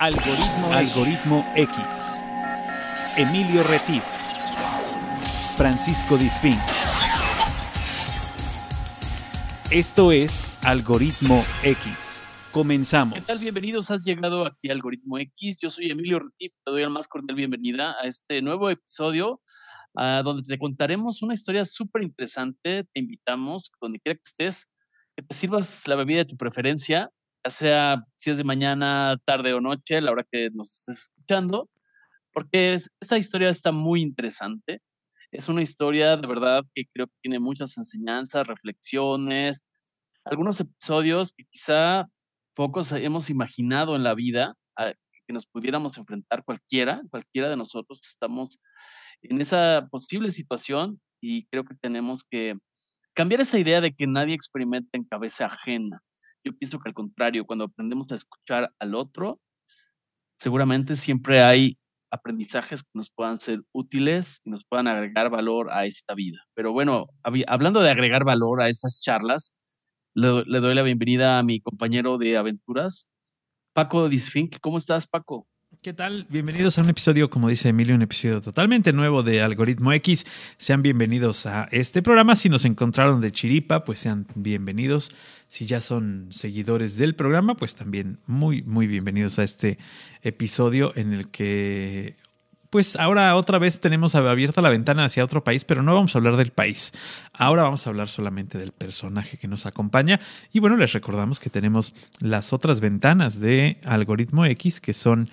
Algoritmo, 0.00 0.72
Algoritmo 0.74 1.52
X. 1.56 1.76
Emilio 3.16 3.64
Retif. 3.64 4.04
Francisco 5.56 6.16
Disfín. 6.16 6.54
Esto 9.72 10.12
es 10.12 10.56
Algoritmo 10.64 11.44
X. 11.64 12.28
Comenzamos. 12.52 13.18
¿Qué 13.18 13.22
tal? 13.22 13.40
Bienvenidos. 13.40 13.90
Has 13.90 14.04
llegado 14.04 14.46
aquí 14.46 14.70
a 14.70 14.72
Algoritmo 14.72 15.18
X. 15.18 15.58
Yo 15.60 15.68
soy 15.68 15.90
Emilio 15.90 16.20
Retif. 16.20 16.52
Te 16.64 16.70
doy 16.70 16.82
la 16.82 16.90
más 16.90 17.08
cordial 17.08 17.34
bienvenida 17.34 17.96
a 18.00 18.06
este 18.06 18.40
nuevo 18.40 18.70
episodio 18.70 19.40
donde 19.94 20.44
te 20.44 20.60
contaremos 20.60 21.22
una 21.22 21.34
historia 21.34 21.64
súper 21.64 22.04
interesante. 22.04 22.84
Te 22.84 23.00
invitamos, 23.00 23.72
donde 23.80 23.98
quiera 23.98 24.14
que 24.14 24.22
estés, 24.24 24.70
que 25.16 25.24
te 25.24 25.34
sirvas 25.34 25.88
la 25.88 25.96
bebida 25.96 26.18
de 26.18 26.26
tu 26.26 26.36
preferencia 26.36 27.10
ya 27.44 27.50
sea 27.50 28.04
si 28.16 28.30
es 28.30 28.38
de 28.38 28.44
mañana, 28.44 29.16
tarde 29.24 29.52
o 29.54 29.60
noche, 29.60 30.00
la 30.00 30.12
hora 30.12 30.26
que 30.30 30.50
nos 30.50 30.78
estés 30.78 30.98
escuchando, 31.02 31.68
porque 32.32 32.74
esta 32.74 33.18
historia 33.18 33.50
está 33.50 33.72
muy 33.72 34.02
interesante. 34.02 34.80
Es 35.30 35.48
una 35.48 35.62
historia 35.62 36.16
de 36.16 36.26
verdad 36.26 36.62
que 36.74 36.84
creo 36.92 37.06
que 37.06 37.16
tiene 37.20 37.38
muchas 37.38 37.76
enseñanzas, 37.76 38.46
reflexiones, 38.46 39.64
algunos 40.24 40.60
episodios 40.60 41.32
que 41.32 41.44
quizá 41.44 42.06
pocos 42.54 42.92
hemos 42.92 43.30
imaginado 43.30 43.94
en 43.94 44.02
la 44.02 44.14
vida 44.14 44.54
que 45.28 45.34
nos 45.34 45.46
pudiéramos 45.46 45.96
enfrentar 45.98 46.42
cualquiera, 46.42 47.02
cualquiera 47.10 47.50
de 47.50 47.56
nosotros 47.56 48.00
estamos 48.02 48.60
en 49.22 49.40
esa 49.40 49.86
posible 49.90 50.30
situación 50.30 51.00
y 51.20 51.46
creo 51.48 51.64
que 51.64 51.74
tenemos 51.74 52.24
que 52.24 52.56
cambiar 53.12 53.42
esa 53.42 53.58
idea 53.58 53.80
de 53.80 53.92
que 53.94 54.06
nadie 54.06 54.34
experimenta 54.34 54.96
en 54.96 55.04
cabeza 55.04 55.46
ajena. 55.46 56.00
Yo 56.44 56.56
pienso 56.56 56.78
que 56.78 56.88
al 56.88 56.94
contrario, 56.94 57.44
cuando 57.46 57.64
aprendemos 57.64 58.10
a 58.12 58.16
escuchar 58.16 58.72
al 58.78 58.94
otro, 58.94 59.40
seguramente 60.38 60.96
siempre 60.96 61.42
hay 61.42 61.78
aprendizajes 62.10 62.82
que 62.82 62.90
nos 62.94 63.10
puedan 63.10 63.38
ser 63.38 63.62
útiles 63.72 64.40
y 64.44 64.50
nos 64.50 64.64
puedan 64.64 64.88
agregar 64.88 65.30
valor 65.30 65.70
a 65.70 65.84
esta 65.84 66.14
vida. 66.14 66.38
Pero 66.54 66.72
bueno, 66.72 67.08
hablando 67.46 67.80
de 67.80 67.90
agregar 67.90 68.24
valor 68.24 68.62
a 68.62 68.68
estas 68.68 69.02
charlas, 69.02 69.54
le, 70.14 70.44
le 70.46 70.60
doy 70.60 70.74
la 70.74 70.82
bienvenida 70.82 71.38
a 71.38 71.42
mi 71.42 71.60
compañero 71.60 72.18
de 72.18 72.36
aventuras, 72.36 73.10
Paco 73.74 74.08
Disfink. 74.08 74.58
¿Cómo 74.60 74.78
estás, 74.78 75.06
Paco? 75.06 75.46
¿Qué 75.80 75.92
tal? 75.92 76.26
Bienvenidos 76.28 76.76
a 76.76 76.82
un 76.82 76.88
episodio, 76.88 77.30
como 77.30 77.48
dice 77.48 77.68
Emilio, 77.68 77.94
un 77.94 78.02
episodio 78.02 78.40
totalmente 78.40 78.92
nuevo 78.92 79.22
de 79.22 79.42
Algoritmo 79.42 79.92
X. 79.92 80.26
Sean 80.56 80.82
bienvenidos 80.82 81.46
a 81.46 81.68
este 81.70 82.02
programa. 82.02 82.34
Si 82.34 82.48
nos 82.48 82.64
encontraron 82.64 83.20
de 83.20 83.30
Chiripa, 83.30 83.84
pues 83.84 84.00
sean 84.00 84.26
bienvenidos. 84.34 85.12
Si 85.46 85.66
ya 85.66 85.80
son 85.80 86.26
seguidores 86.30 86.96
del 86.96 87.14
programa, 87.14 87.56
pues 87.56 87.76
también 87.76 88.18
muy, 88.26 88.62
muy 88.62 88.88
bienvenidos 88.88 89.38
a 89.38 89.44
este 89.44 89.78
episodio 90.22 90.92
en 90.96 91.12
el 91.12 91.28
que 91.28 92.16
pues 92.70 92.96
ahora 92.96 93.34
otra 93.36 93.58
vez 93.58 93.78
tenemos 93.78 94.16
abierta 94.16 94.60
la 94.60 94.68
ventana 94.68 95.04
hacia 95.04 95.24
otro 95.24 95.44
país, 95.44 95.64
pero 95.64 95.84
no 95.84 95.94
vamos 95.94 96.14
a 96.14 96.18
hablar 96.18 96.36
del 96.36 96.50
país. 96.50 96.92
Ahora 97.32 97.62
vamos 97.62 97.86
a 97.86 97.90
hablar 97.90 98.08
solamente 98.08 98.58
del 98.58 98.72
personaje 98.72 99.38
que 99.38 99.46
nos 99.46 99.64
acompaña. 99.64 100.18
Y 100.52 100.58
bueno, 100.58 100.76
les 100.76 100.92
recordamos 100.92 101.38
que 101.38 101.50
tenemos 101.50 101.94
las 102.20 102.52
otras 102.52 102.80
ventanas 102.80 103.38
de 103.38 103.78
Algoritmo 103.84 104.44
X, 104.44 104.80
que 104.80 104.92
son 104.92 105.30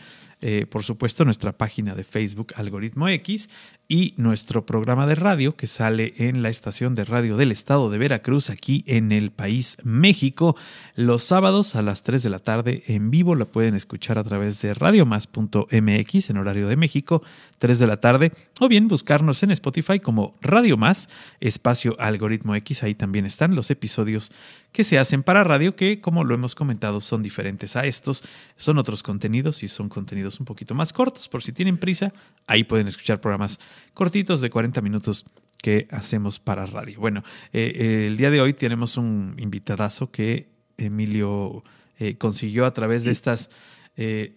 eh, 0.48 0.68
por 0.68 0.84
supuesto, 0.84 1.26
nuestra 1.26 1.58
página 1.58 1.96
de 1.96 2.04
Facebook 2.04 2.54
Algoritmo 2.56 3.08
X 3.08 3.50
y 3.88 4.16
nuestro 4.18 4.66
programa 4.66 5.06
de 5.06 5.16
radio 5.16 5.56
que 5.56 5.68
sale 5.68 6.14
en 6.18 6.42
la 6.42 6.50
estación 6.50 6.96
de 6.96 7.06
radio 7.06 7.38
del 7.38 7.52
estado 7.52 7.90
de 7.90 7.98
Veracruz, 7.98 8.50
aquí 8.50 8.84
en 8.88 9.12
el 9.12 9.32
país 9.32 9.78
México, 9.84 10.56
los 10.96 11.24
sábados 11.24 11.76
a 11.76 11.82
las 11.82 12.02
3 12.04 12.24
de 12.24 12.30
la 12.30 12.40
tarde 12.40 12.84
en 12.88 13.12
vivo. 13.12 13.36
La 13.36 13.46
pueden 13.46 13.76
escuchar 13.76 14.18
a 14.18 14.24
través 14.24 14.62
de 14.62 14.74
radiomás.mx 14.74 16.30
en 16.30 16.38
horario 16.38 16.68
de 16.68 16.76
México, 16.76 17.22
3 17.60 17.78
de 17.78 17.88
la 17.88 17.98
tarde, 17.98 18.32
o 18.60 18.68
bien 18.68 18.88
buscarnos 18.88 19.44
en 19.44 19.52
Spotify 19.52 20.00
como 20.00 20.36
Radio 20.42 20.78
Más, 20.78 21.10
espacio 21.40 21.96
Algoritmo 22.00 22.56
X. 22.56 22.84
Ahí 22.84 22.96
también 22.96 23.26
están 23.26 23.56
los 23.56 23.70
episodios 23.70 24.32
que 24.72 24.84
se 24.84 24.98
hacen 25.00 25.24
para 25.24 25.44
radio, 25.44 25.76
que 25.76 26.02
como 26.02 26.24
lo 26.24 26.36
hemos 26.36 26.54
comentado 26.56 27.02
son 27.02 27.24
diferentes 27.24 27.76
a 27.76 27.86
estos. 27.86 28.24
Son 28.58 28.78
otros 28.78 29.04
contenidos 29.04 29.64
y 29.64 29.68
son 29.68 29.90
contenidos 29.90 30.40
un 30.40 30.46
poquito 30.46 30.76
más 30.76 30.92
cortos. 30.92 31.30
Por 31.30 31.44
si 31.44 31.54
tienen 31.54 31.78
prisa, 31.78 32.12
ahí 32.48 32.64
pueden 32.64 32.88
escuchar 32.88 33.22
programas 33.22 33.60
cortitos 33.96 34.42
de 34.42 34.52
40 34.52 34.82
minutos 34.82 35.26
que 35.58 35.88
hacemos 35.90 36.38
para 36.38 36.68
radio. 36.68 37.00
Bueno, 37.00 37.24
eh, 37.52 37.72
eh, 37.74 38.08
el 38.08 38.18
día 38.18 38.30
de 38.30 38.42
hoy 38.42 38.54
tenemos 38.54 38.98
un 38.98 39.36
invitadazo 39.40 40.12
que 40.12 40.50
Emilio 40.78 41.64
eh, 41.98 42.16
consiguió 42.18 42.68
a 42.68 42.74
través 42.74 43.04
de 43.04 43.12
estas 43.12 43.50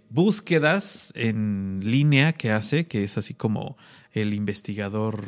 búsquedas 0.09 1.13
en 1.17 1.81
línea 1.83 2.33
que 2.33 2.53
hace, 2.53 2.87
que 2.87 3.03
es 3.03 3.19
así 3.19 3.35
como 3.35 3.77
el 4.13 4.33
investigador 4.33 5.25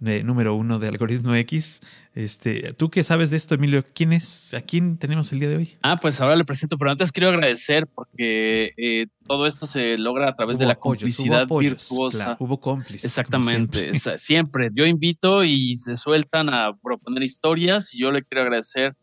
de 0.00 0.24
número 0.24 0.54
uno 0.54 0.78
de 0.78 0.88
Algoritmo 0.88 1.34
X. 1.34 1.80
Este, 2.14 2.72
¿Tú 2.72 2.90
qué 2.90 3.04
sabes 3.04 3.30
de 3.30 3.36
esto, 3.36 3.54
Emilio? 3.54 3.84
¿Quién 3.94 4.12
es? 4.12 4.52
¿A 4.54 4.62
quién 4.62 4.96
tenemos 4.96 5.30
el 5.30 5.38
día 5.38 5.48
de 5.48 5.56
hoy? 5.56 5.76
Ah, 5.82 6.00
pues 6.00 6.20
ahora 6.20 6.34
le 6.34 6.44
presento, 6.44 6.76
pero 6.76 6.90
antes 6.90 7.12
quiero 7.12 7.28
agradecer 7.28 7.86
porque 7.86 8.72
eh, 8.76 9.06
todo 9.26 9.46
esto 9.46 9.66
se 9.66 9.96
logra 9.98 10.28
a 10.28 10.32
través 10.32 10.58
de 10.58 10.66
la 10.66 10.74
complicidad 10.74 11.46
virtuosa. 11.46 12.36
hubo 12.40 12.58
cómplices. 12.58 13.04
Exactamente, 13.04 13.92
siempre. 14.16 14.70
Yo 14.72 14.86
invito 14.86 15.44
y 15.44 15.76
se 15.76 15.94
sueltan 15.94 16.48
a 16.48 16.72
proponer 16.82 17.22
historias 17.22 17.94
y 17.94 18.00
yo 18.00 18.10
le 18.10 18.24
quiero 18.24 18.42
agradecer 18.42 18.96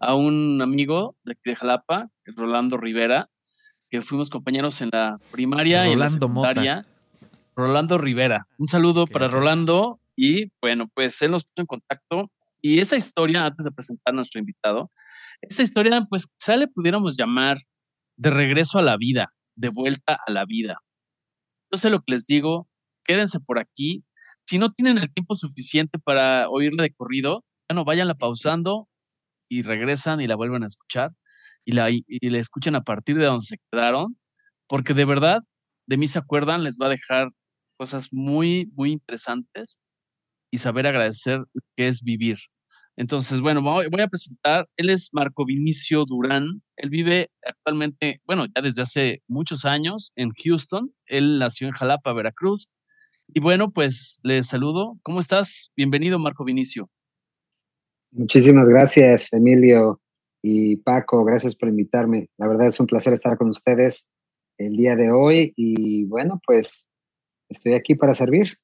a 0.00 0.14
un 0.14 0.60
amigo 0.60 1.14
de 1.24 1.32
aquí 1.32 1.50
de 1.50 1.56
Jalapa, 1.56 2.08
Rolando 2.24 2.76
Rivera, 2.76 3.30
que 3.88 4.02
fuimos 4.02 4.30
compañeros 4.30 4.80
en 4.80 4.90
la 4.92 5.18
primaria 5.30 5.88
y 5.88 5.92
en 5.92 5.98
la 6.00 6.08
secundaria. 6.08 6.84
Rolando 7.54 7.98
Rivera. 7.98 8.46
Un 8.58 8.68
saludo 8.68 9.06
para 9.06 9.28
Rolando 9.28 9.99
y 10.20 10.52
bueno, 10.60 10.86
pues 10.94 11.22
él 11.22 11.30
nos 11.30 11.44
puso 11.44 11.62
en 11.62 11.66
contacto 11.66 12.30
y 12.60 12.80
esa 12.80 12.94
historia, 12.94 13.46
antes 13.46 13.64
de 13.64 13.72
presentar 13.72 14.12
a 14.12 14.16
nuestro 14.16 14.38
invitado, 14.38 14.90
esa 15.40 15.62
historia, 15.62 16.06
pues 16.10 16.26
quizá 16.26 16.58
le 16.58 16.68
pudiéramos 16.68 17.16
llamar 17.16 17.56
de 18.18 18.28
regreso 18.28 18.78
a 18.78 18.82
la 18.82 18.98
vida, 18.98 19.32
de 19.56 19.70
vuelta 19.70 20.18
a 20.26 20.30
la 20.30 20.44
vida. 20.44 20.76
Sé 21.72 21.88
lo 21.88 22.00
que 22.00 22.12
les 22.12 22.26
digo, 22.26 22.68
quédense 23.02 23.40
por 23.40 23.58
aquí. 23.58 24.04
Si 24.44 24.58
no 24.58 24.72
tienen 24.72 24.98
el 24.98 25.10
tiempo 25.10 25.36
suficiente 25.36 25.98
para 25.98 26.50
oírla 26.50 26.82
de 26.82 26.92
corrido, 26.92 27.42
bueno, 27.70 27.86
váyanla 27.86 28.14
pausando 28.14 28.88
y 29.48 29.62
regresan 29.62 30.20
y 30.20 30.26
la 30.26 30.36
vuelven 30.36 30.64
a 30.64 30.66
escuchar 30.66 31.12
y 31.64 31.72
la, 31.72 31.88
y 31.90 32.04
la 32.28 32.38
escuchen 32.38 32.74
a 32.74 32.82
partir 32.82 33.16
de 33.16 33.24
donde 33.24 33.46
se 33.46 33.56
quedaron, 33.72 34.18
porque 34.68 34.92
de 34.92 35.06
verdad, 35.06 35.40
de 35.86 35.96
mí 35.96 36.08
se 36.08 36.18
acuerdan, 36.18 36.62
les 36.62 36.76
va 36.78 36.88
a 36.88 36.90
dejar 36.90 37.30
cosas 37.78 38.08
muy, 38.12 38.70
muy 38.74 38.92
interesantes 38.92 39.80
y 40.50 40.58
saber 40.58 40.86
agradecer 40.86 41.44
qué 41.76 41.88
es 41.88 42.02
vivir. 42.02 42.38
Entonces, 42.96 43.40
bueno, 43.40 43.62
voy 43.62 44.00
a 44.00 44.08
presentar, 44.08 44.68
él 44.76 44.90
es 44.90 45.08
Marco 45.12 45.46
Vinicio 45.46 46.04
Durán, 46.04 46.60
él 46.76 46.90
vive 46.90 47.30
actualmente, 47.42 48.20
bueno, 48.26 48.46
ya 48.54 48.60
desde 48.60 48.82
hace 48.82 49.22
muchos 49.26 49.64
años 49.64 50.12
en 50.16 50.30
Houston, 50.32 50.92
él 51.06 51.38
nació 51.38 51.68
en 51.68 51.74
Jalapa, 51.74 52.12
Veracruz. 52.12 52.70
Y 53.32 53.40
bueno, 53.40 53.70
pues 53.70 54.20
le 54.22 54.42
saludo. 54.42 54.98
¿Cómo 55.02 55.20
estás? 55.20 55.70
Bienvenido, 55.76 56.18
Marco 56.18 56.44
Vinicio. 56.44 56.90
Muchísimas 58.10 58.68
gracias, 58.68 59.32
Emilio 59.32 60.00
y 60.42 60.76
Paco, 60.76 61.24
gracias 61.24 61.54
por 61.54 61.68
invitarme. 61.68 62.28
La 62.38 62.48
verdad 62.48 62.66
es 62.66 62.80
un 62.80 62.86
placer 62.86 63.12
estar 63.12 63.38
con 63.38 63.48
ustedes 63.48 64.08
el 64.58 64.76
día 64.76 64.96
de 64.96 65.10
hoy 65.10 65.52
y 65.56 66.04
bueno, 66.04 66.40
pues 66.44 66.86
estoy 67.48 67.74
aquí 67.74 67.94
para 67.94 68.14
servir. 68.14 68.58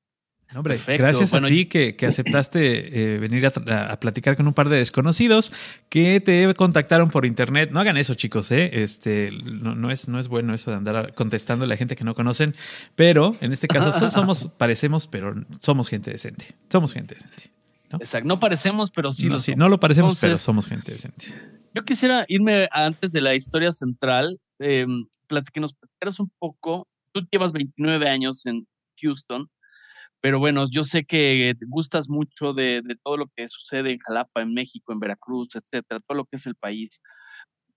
Hombre, 0.55 0.81
gracias 0.87 1.35
a 1.35 1.45
ti 1.45 1.67
que, 1.67 1.97
aceptaste 2.07 3.15
eh, 3.15 3.19
venir 3.19 3.47
a, 3.47 3.99
platicar 3.99 4.37
con 4.37 4.47
un 4.47 4.55
par 4.55 4.69
de 4.69 4.77
desconocidos 4.77 5.53
que 5.89 6.21
te 6.21 6.55
contactaron 6.55 7.11
por 7.11 7.27
internet. 7.27 7.71
No 7.73 7.81
hagan 7.81 7.97
eso, 7.97 8.15
chicos, 8.15 8.53
¿eh? 8.53 8.83
Este, 8.83 9.33
no, 9.33 9.91
es, 9.91 10.09
no 10.09 10.21
es 10.21 10.29
bueno 10.29 10.55
eso 10.55 10.71
de 10.71 10.77
andar 10.77 11.15
contestando 11.15 11.65
a 11.65 11.69
la 11.69 11.77
gente 11.77 11.97
que 11.97 12.05
no 12.05 12.15
conocen, 12.15 12.55
pero 12.95 13.35
en 13.41 13.53
este 13.53 13.67
caso 13.67 14.09
somos, 14.09 14.49
parecemos, 14.59 15.09
pero 15.09 15.35
somos 15.61 15.89
gente 15.89 16.13
decente. 16.13 16.55
Somos 16.71 16.95
gente 16.95 17.17
decente. 17.17 17.51
¿no? 17.91 17.99
Exacto, 17.99 18.29
no 18.29 18.39
parecemos, 18.39 18.91
pero 18.93 19.11
sí. 19.13 19.27
No, 19.27 19.41
sí, 19.41 19.55
no 19.57 19.69
lo 19.69 19.81
parecemos, 19.81 20.19
pero 20.21 20.39
somos 20.39 20.69
gente 20.69 20.93
decente. 20.93 21.27
Yo 21.75 21.85
quisiera 21.85 22.25
irme 22.29 22.69
antes 22.71 23.13
de 23.13 23.21
la 23.21 23.35
historia 23.35 23.73
central, 23.73 24.41
eh, 24.61 24.87
que 25.53 25.61
nos 25.61 25.75
platicaras 25.75 26.21
un 26.21 26.31
poco. 26.39 26.87
Tú 27.13 27.27
llevas 27.31 27.53
29 27.53 28.09
años 28.09 28.47
en 28.47 28.67
Houston 29.03 29.51
pero 30.21 30.39
bueno, 30.39 30.67
yo 30.71 30.85
sé 30.85 31.05
que 31.05 31.55
gustas 31.69 32.09
mucho 32.09 32.53
de, 32.53 32.83
todo 33.03 33.17
lo 33.17 33.29
que 33.35 33.47
sucede 33.49 33.93
en 33.93 33.99
Jalapa, 33.99 34.43
en 34.43 34.55
México, 34.55 34.93
en 34.93 35.01
Veracruz, 35.01 35.55
etcétera, 35.55 36.01
todo 36.01 36.19
lo 36.19 36.25
que 36.25 36.37
es 36.37 36.47
el 36.47 36.57
país. 36.57 37.01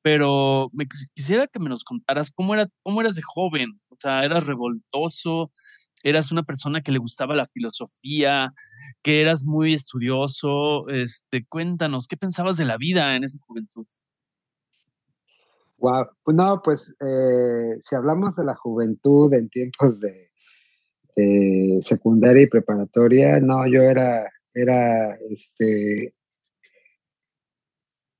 Pero 0.02 0.70
me 0.74 0.88
quisiera 1.14 1.48
que 1.48 1.60
me 1.60 1.70
nos 1.70 1.84
contaras 1.84 2.32
cómo, 2.32 2.54
era, 2.54 2.68
cómo 2.84 3.02
eras 3.02 3.16
de 3.16 3.22
joven. 3.22 3.80
O 3.90 3.96
sea, 4.00 4.24
eras 4.24 4.48
revoltoso, 4.48 5.52
eras 6.04 6.32
una 6.32 6.44
persona 6.44 6.82
que 6.82 6.94
le 6.94 7.00
gustaba 7.00 7.36
la 7.36 7.46
filosofía, 7.46 8.54
que 9.04 9.22
eras 9.22 9.44
muy 9.44 9.74
estudioso. 9.74 10.88
Este, 10.88 11.46
cuéntanos, 11.46 12.08
¿qué 12.08 12.16
pensabas 12.18 12.56
de 12.56 12.66
la 12.66 12.78
vida 12.78 13.16
en 13.16 13.26
esa 13.26 13.40
juventud? 13.46 13.86
Wow. 15.78 16.08
Pues 16.24 16.36
no, 16.36 16.62
pues 16.64 16.94
eh, 17.00 17.78
si 17.80 17.96
hablamos 17.96 18.36
de 18.36 18.46
la 18.46 18.56
juventud 18.56 19.34
en 19.34 19.50
tiempos 19.50 20.00
de, 20.00 20.29
secundaria 21.82 22.44
y 22.44 22.48
preparatoria, 22.48 23.40
no, 23.40 23.68
yo 23.68 23.82
era, 23.82 24.30
era, 24.54 25.16
este, 25.30 26.14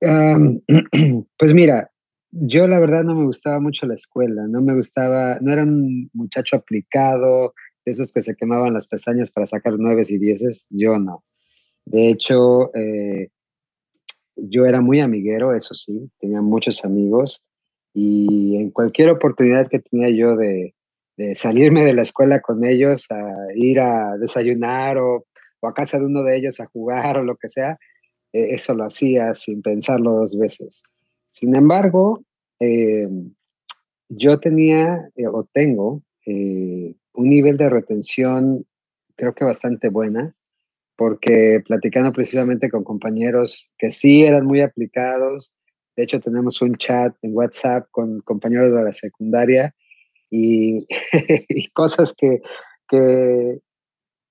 pues 0.00 1.54
mira, 1.54 1.90
yo 2.30 2.66
la 2.66 2.78
verdad 2.78 3.02
no 3.02 3.14
me 3.14 3.26
gustaba 3.26 3.60
mucho 3.60 3.86
la 3.86 3.94
escuela, 3.94 4.46
no 4.48 4.62
me 4.62 4.74
gustaba, 4.74 5.38
no 5.40 5.52
era 5.52 5.62
un 5.62 6.10
muchacho 6.12 6.56
aplicado, 6.56 7.54
esos 7.84 8.12
que 8.12 8.22
se 8.22 8.36
quemaban 8.36 8.74
las 8.74 8.86
pestañas 8.86 9.30
para 9.30 9.46
sacar 9.46 9.78
nueves 9.78 10.10
y 10.10 10.18
dieces, 10.18 10.66
yo 10.70 10.98
no. 10.98 11.24
De 11.84 12.08
hecho, 12.08 12.74
eh, 12.74 13.30
yo 14.36 14.66
era 14.66 14.80
muy 14.80 15.00
amiguero, 15.00 15.54
eso 15.54 15.74
sí, 15.74 16.10
tenía 16.18 16.40
muchos 16.40 16.84
amigos 16.84 17.46
y 17.92 18.56
en 18.56 18.70
cualquier 18.70 19.10
oportunidad 19.10 19.68
que 19.68 19.80
tenía 19.80 20.10
yo 20.10 20.36
de, 20.36 20.74
salirme 21.34 21.82
de 21.84 21.94
la 21.94 22.02
escuela 22.02 22.40
con 22.40 22.64
ellos, 22.64 23.10
a 23.10 23.20
ir 23.54 23.80
a 23.80 24.16
desayunar 24.18 24.98
o, 24.98 25.26
a 25.62 25.74
casa 25.74 25.98
de 25.98 26.06
uno 26.06 26.22
de 26.22 26.36
ellos 26.36 26.60
a 26.60 26.66
jugar 26.66 27.18
o 27.18 27.24
lo 27.24 27.36
que 27.36 27.48
sea, 27.48 27.78
eh, 28.32 28.54
eso 28.54 28.74
lo 28.74 28.84
hacía 28.84 29.34
sin 29.34 29.62
pensarlo 29.62 30.12
dos 30.12 30.38
veces. 30.38 30.82
Sin 31.32 31.54
embargo, 31.54 32.22
eh, 32.58 33.08
yo 34.08 34.40
tenía 34.40 35.10
o 35.32 35.44
tengo 35.52 36.02
un 36.26 37.28
nivel 37.28 37.56
de 37.56 37.68
retención 37.68 38.64
creo 39.20 39.34
que 39.34 39.44
bastante 39.44 39.90
buena, 39.90 40.34
porque 40.96 41.62
platicando 41.66 42.10
precisamente 42.10 42.70
con 42.70 42.82
compañeros 42.82 43.70
que 43.78 43.90
sí 43.90 44.22
eran 44.22 44.46
muy 44.46 44.62
aplicados, 44.62 45.52
de 45.94 46.04
hecho 46.04 46.20
tenemos 46.20 46.62
un 46.62 46.74
chat 46.76 47.14
en 47.20 47.36
WhatsApp 47.36 47.86
con 47.90 48.22
compañeros 48.22 48.72
de 48.72 48.82
la 48.82 48.92
secundaria 48.92 49.74
y, 51.50 51.70
cosas 51.72 52.14
que, 52.16 52.40
que 52.88 53.60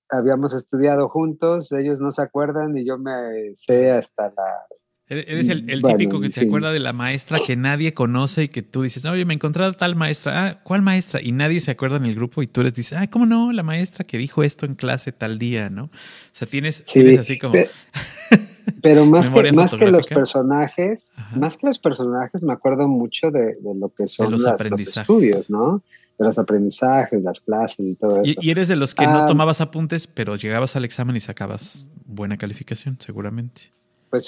habíamos 0.09 0.53
estudiado 0.53 1.09
juntos, 1.09 1.71
ellos 1.71 1.99
no 1.99 2.11
se 2.11 2.21
acuerdan 2.21 2.77
y 2.77 2.85
yo 2.85 2.97
me 2.97 3.55
sé 3.55 3.91
hasta 3.91 4.33
la 4.35 4.65
Eres 5.11 5.49
el, 5.49 5.81
típico 5.81 6.21
que 6.21 6.29
te 6.29 6.41
acuerda 6.41 6.71
de 6.71 6.79
la 6.79 6.93
maestra 6.93 7.39
que 7.43 7.55
nadie 7.55 7.95
conoce 7.95 8.43
y 8.43 8.47
que 8.49 8.61
tú 8.61 8.83
dices, 8.83 9.05
oye, 9.05 9.25
me 9.25 9.33
encontré 9.33 9.71
tal 9.71 9.95
maestra. 9.95 10.45
Ah, 10.45 10.59
¿cuál 10.63 10.83
maestra? 10.83 11.19
Y 11.19 11.31
nadie 11.31 11.61
se 11.61 11.71
acuerda 11.71 11.97
en 11.97 12.05
el 12.05 12.13
grupo 12.13 12.43
y 12.43 12.47
tú 12.47 12.61
les 12.61 12.75
dices, 12.75 12.95
ah, 12.95 13.09
¿cómo 13.09 13.25
no? 13.25 13.51
La 13.51 13.63
maestra 13.63 14.05
que 14.05 14.19
dijo 14.19 14.43
esto 14.43 14.67
en 14.67 14.75
clase 14.75 15.11
tal 15.11 15.39
día, 15.39 15.71
¿no? 15.71 15.85
O 15.85 15.89
sea, 16.31 16.47
tienes, 16.47 16.83
así 17.19 17.39
como... 17.39 17.55
Pero, 18.81 19.05
más, 19.05 19.29
que, 19.29 19.51
más 19.51 19.73
que 19.73 19.91
los 19.91 20.07
personajes, 20.07 21.11
más 21.35 21.57
que 21.57 21.67
los 21.67 21.79
personajes, 21.79 22.41
me 22.43 22.53
acuerdo 22.53 22.87
mucho 22.87 23.31
de, 23.31 23.57
lo 23.61 23.89
que 23.89 24.07
son 24.07 24.31
los, 24.31 24.45
estudios, 24.45 25.49
¿no? 25.49 25.81
De 26.17 26.25
los 26.25 26.37
aprendizajes, 26.37 27.21
las 27.21 27.39
clases 27.39 27.85
y 27.85 27.95
todo 27.95 28.21
eso. 28.21 28.39
Y, 28.41 28.49
eres 28.49 28.67
de 28.67 28.75
los 28.75 28.95
que 28.95 29.05
no 29.05 29.19
ah, 29.19 29.25
tomabas 29.25 29.61
apuntes, 29.61 30.07
pero 30.07 30.35
llegabas 30.35 30.75
al 30.75 30.85
examen 30.85 31.15
y 31.15 31.19
sacabas 31.19 31.89
buena 32.05 32.37
calificación, 32.37 32.97
seguramente. 32.99 33.71
Pues 34.09 34.27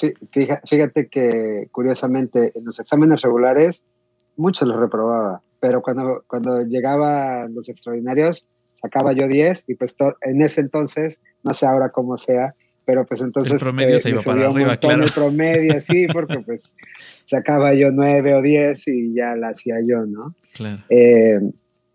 fíjate 0.69 1.07
que 1.07 1.67
curiosamente 1.71 2.51
en 2.55 2.65
los 2.65 2.79
exámenes 2.79 3.21
regulares 3.21 3.83
muchos 4.37 4.67
los 4.67 4.79
reprobaba, 4.79 5.41
pero 5.59 5.81
cuando, 5.81 6.23
cuando 6.27 6.61
llegaban 6.61 7.53
los 7.53 7.67
extraordinarios 7.67 8.45
sacaba 8.81 9.13
yo 9.13 9.27
10 9.27 9.65
y 9.69 9.75
pues 9.75 9.95
en 10.21 10.41
ese 10.41 10.61
entonces, 10.61 11.21
no 11.43 11.53
sé 11.53 11.65
ahora 11.65 11.89
cómo 11.89 12.17
sea, 12.17 12.55
pero 12.91 13.05
pues 13.05 13.21
entonces... 13.21 13.53
El 13.53 13.59
promedio 13.59 13.99
se 13.99 14.09
iba 14.09 14.21
para 14.21 14.47
arriba, 14.47 14.75
claro. 14.75 15.05
El 15.05 15.11
promedio, 15.11 15.79
sí, 15.79 16.07
porque 16.13 16.39
pues 16.39 16.75
sacaba 17.23 17.73
yo 17.73 17.89
9 17.89 18.35
o 18.35 18.41
10 18.41 18.87
y 18.89 19.13
ya 19.13 19.33
la 19.37 19.49
hacía 19.51 19.75
yo, 19.87 20.05
¿no? 20.05 20.35
Claro. 20.53 20.83
Eh, 20.89 21.39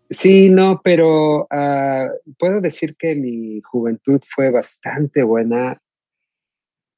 sí, 0.09 0.49
no, 0.49 0.81
pero 0.83 1.45
ah, 1.51 2.07
puedo 2.39 2.61
decir 2.61 2.95
que 2.97 3.13
mi 3.13 3.61
juventud 3.61 4.19
fue 4.27 4.49
bastante 4.49 5.21
buena 5.21 5.79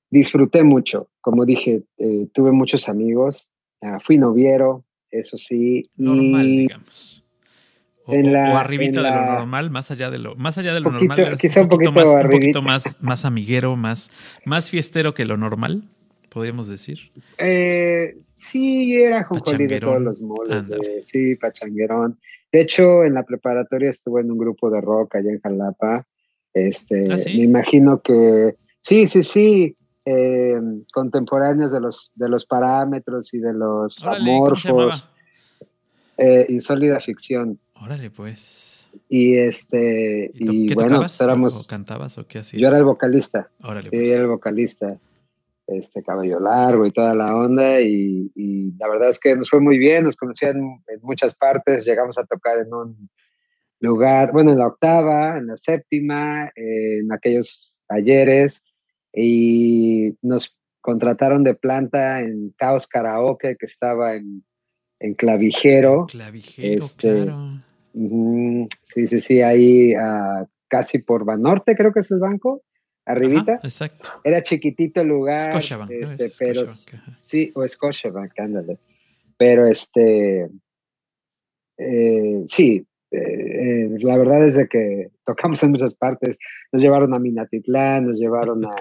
disfruté 0.09 0.63
mucho. 0.63 1.09
Como 1.19 1.45
dije, 1.45 1.83
eh, 1.97 2.29
tuve 2.31 2.53
muchos 2.53 2.87
amigos, 2.87 3.51
ah, 3.81 3.99
fui 4.01 4.17
noviero, 4.17 4.85
eso 5.11 5.35
sí. 5.37 5.89
Normal, 5.97 6.45
digamos. 6.45 7.25
O, 8.09 8.57
arribita 8.57 9.01
de 9.03 9.09
lo 9.11 9.25
normal, 9.25 9.69
más 9.69 9.91
allá 9.91 10.09
de 10.09 10.19
lo, 10.19 10.35
más 10.35 10.57
allá 10.57 10.73
de 10.73 10.79
lo 10.79 10.91
normal. 10.91 11.37
Quizá 11.37 11.61
un 11.61 11.69
poquito, 11.69 11.91
más, 11.91 12.09
un 12.09 12.29
poquito 12.29 12.61
más, 12.61 12.95
más 13.01 13.25
amiguero, 13.25 13.75
más, 13.75 14.09
más 14.45 14.69
fiestero 14.69 15.13
que 15.13 15.25
lo 15.25 15.37
normal, 15.37 15.83
podríamos 16.29 16.67
decir. 16.67 17.11
Eh, 17.37 18.17
sí, 18.33 18.95
era 18.95 19.23
jonjolí 19.23 19.67
de 19.67 19.79
todos 19.79 20.01
los 20.01 20.21
moles. 20.21 20.65
sí, 21.01 21.35
pachanguerón. 21.35 22.19
De 22.51 22.61
hecho, 22.61 23.03
en 23.03 23.13
la 23.13 23.23
preparatoria 23.23 23.89
estuve 23.89 24.21
en 24.21 24.31
un 24.31 24.37
grupo 24.37 24.69
de 24.69 24.81
rock 24.81 25.15
allá 25.15 25.31
en 25.31 25.39
Jalapa. 25.39 26.05
Este, 26.53 27.05
¿Ah, 27.11 27.17
me 27.25 27.43
imagino 27.43 28.01
que 28.01 28.55
sí, 28.81 29.05
sí, 29.07 29.23
sí. 29.23 29.75
Eh, 30.05 30.59
contemporáneos 30.91 31.71
de 31.71 31.79
los, 31.79 32.11
de 32.15 32.29
los 32.29 32.45
parámetros 32.45 33.31
y 33.33 33.37
de 33.37 33.53
los 33.53 34.03
amorfos. 34.03 35.09
Eh, 36.17 36.47
insólida 36.49 36.99
ficción. 36.99 37.59
Órale, 37.81 38.09
pues. 38.09 38.89
Y 39.07 39.37
este. 39.37 40.31
¿Y, 40.33 40.73
bueno, 40.73 40.99
pues 40.99 41.19
éramos, 41.21 41.67
cantabas 41.67 42.17
o 42.17 42.27
qué 42.27 42.39
hacías? 42.39 42.61
Yo 42.61 42.67
era 42.67 42.77
el 42.77 42.85
vocalista. 42.85 43.49
Órale, 43.61 43.89
sí, 43.89 43.95
pues. 43.95 44.09
era 44.09 44.21
el 44.21 44.27
vocalista. 44.27 44.97
Este 45.67 46.01
cabello 46.01 46.39
largo 46.39 46.85
y 46.85 46.91
toda 46.91 47.13
la 47.13 47.35
onda. 47.35 47.79
Y, 47.79 48.31
y, 48.35 48.71
la 48.79 48.87
verdad 48.87 49.09
es 49.09 49.19
que 49.19 49.35
nos 49.35 49.49
fue 49.49 49.59
muy 49.59 49.77
bien, 49.77 50.03
nos 50.03 50.15
conocían 50.15 50.57
en 50.57 50.99
muchas 51.03 51.35
partes. 51.35 51.85
Llegamos 51.85 52.17
a 52.17 52.25
tocar 52.25 52.57
en 52.57 52.73
un 52.73 53.09
lugar, 53.79 54.31
bueno, 54.31 54.51
en 54.51 54.57
la 54.57 54.67
octava, 54.67 55.37
en 55.37 55.47
la 55.47 55.57
séptima, 55.57 56.51
en 56.55 57.11
aquellos 57.11 57.79
talleres 57.87 58.63
y 59.13 60.15
nos 60.21 60.57
contrataron 60.81 61.43
de 61.43 61.55
planta 61.55 62.21
en 62.21 62.53
Caos 62.57 62.87
Karaoke, 62.87 63.57
que 63.57 63.65
estaba 63.65 64.15
en, 64.15 64.43
en 64.99 65.13
Clavijero. 65.13 66.05
Clavijero, 66.07 66.83
este, 66.83 67.23
claro. 67.25 67.61
Sí, 67.93 69.07
sí, 69.07 69.21
sí, 69.21 69.41
ahí 69.41 69.95
uh, 69.95 70.45
casi 70.67 70.99
por 70.99 71.25
Banorte, 71.25 71.75
creo 71.75 71.91
que 71.91 71.99
es 71.99 72.11
el 72.11 72.19
banco, 72.19 72.63
arribita. 73.05 73.55
exacto. 73.63 74.09
Era 74.23 74.41
chiquitito 74.43 75.01
el 75.01 75.07
lugar. 75.07 75.39
Scotiabank, 75.39 75.91
este, 75.91 76.29
pero 76.39 76.65
sí, 76.67 77.51
o 77.55 77.67
Scotiabank, 77.67 78.39
ándale. 78.39 78.77
Pero 79.37 79.65
este, 79.67 80.49
eh, 81.77 82.43
sí, 82.45 82.85
eh, 83.11 83.89
la 83.99 84.17
verdad 84.17 84.45
es 84.45 84.55
de 84.55 84.67
que 84.67 85.09
tocamos 85.25 85.61
en 85.63 85.71
muchas 85.71 85.93
partes. 85.95 86.37
Nos 86.71 86.81
llevaron 86.81 87.13
a 87.13 87.19
Minatitlán, 87.19 88.07
nos 88.07 88.19
llevaron 88.19 88.65
a, 88.65 88.75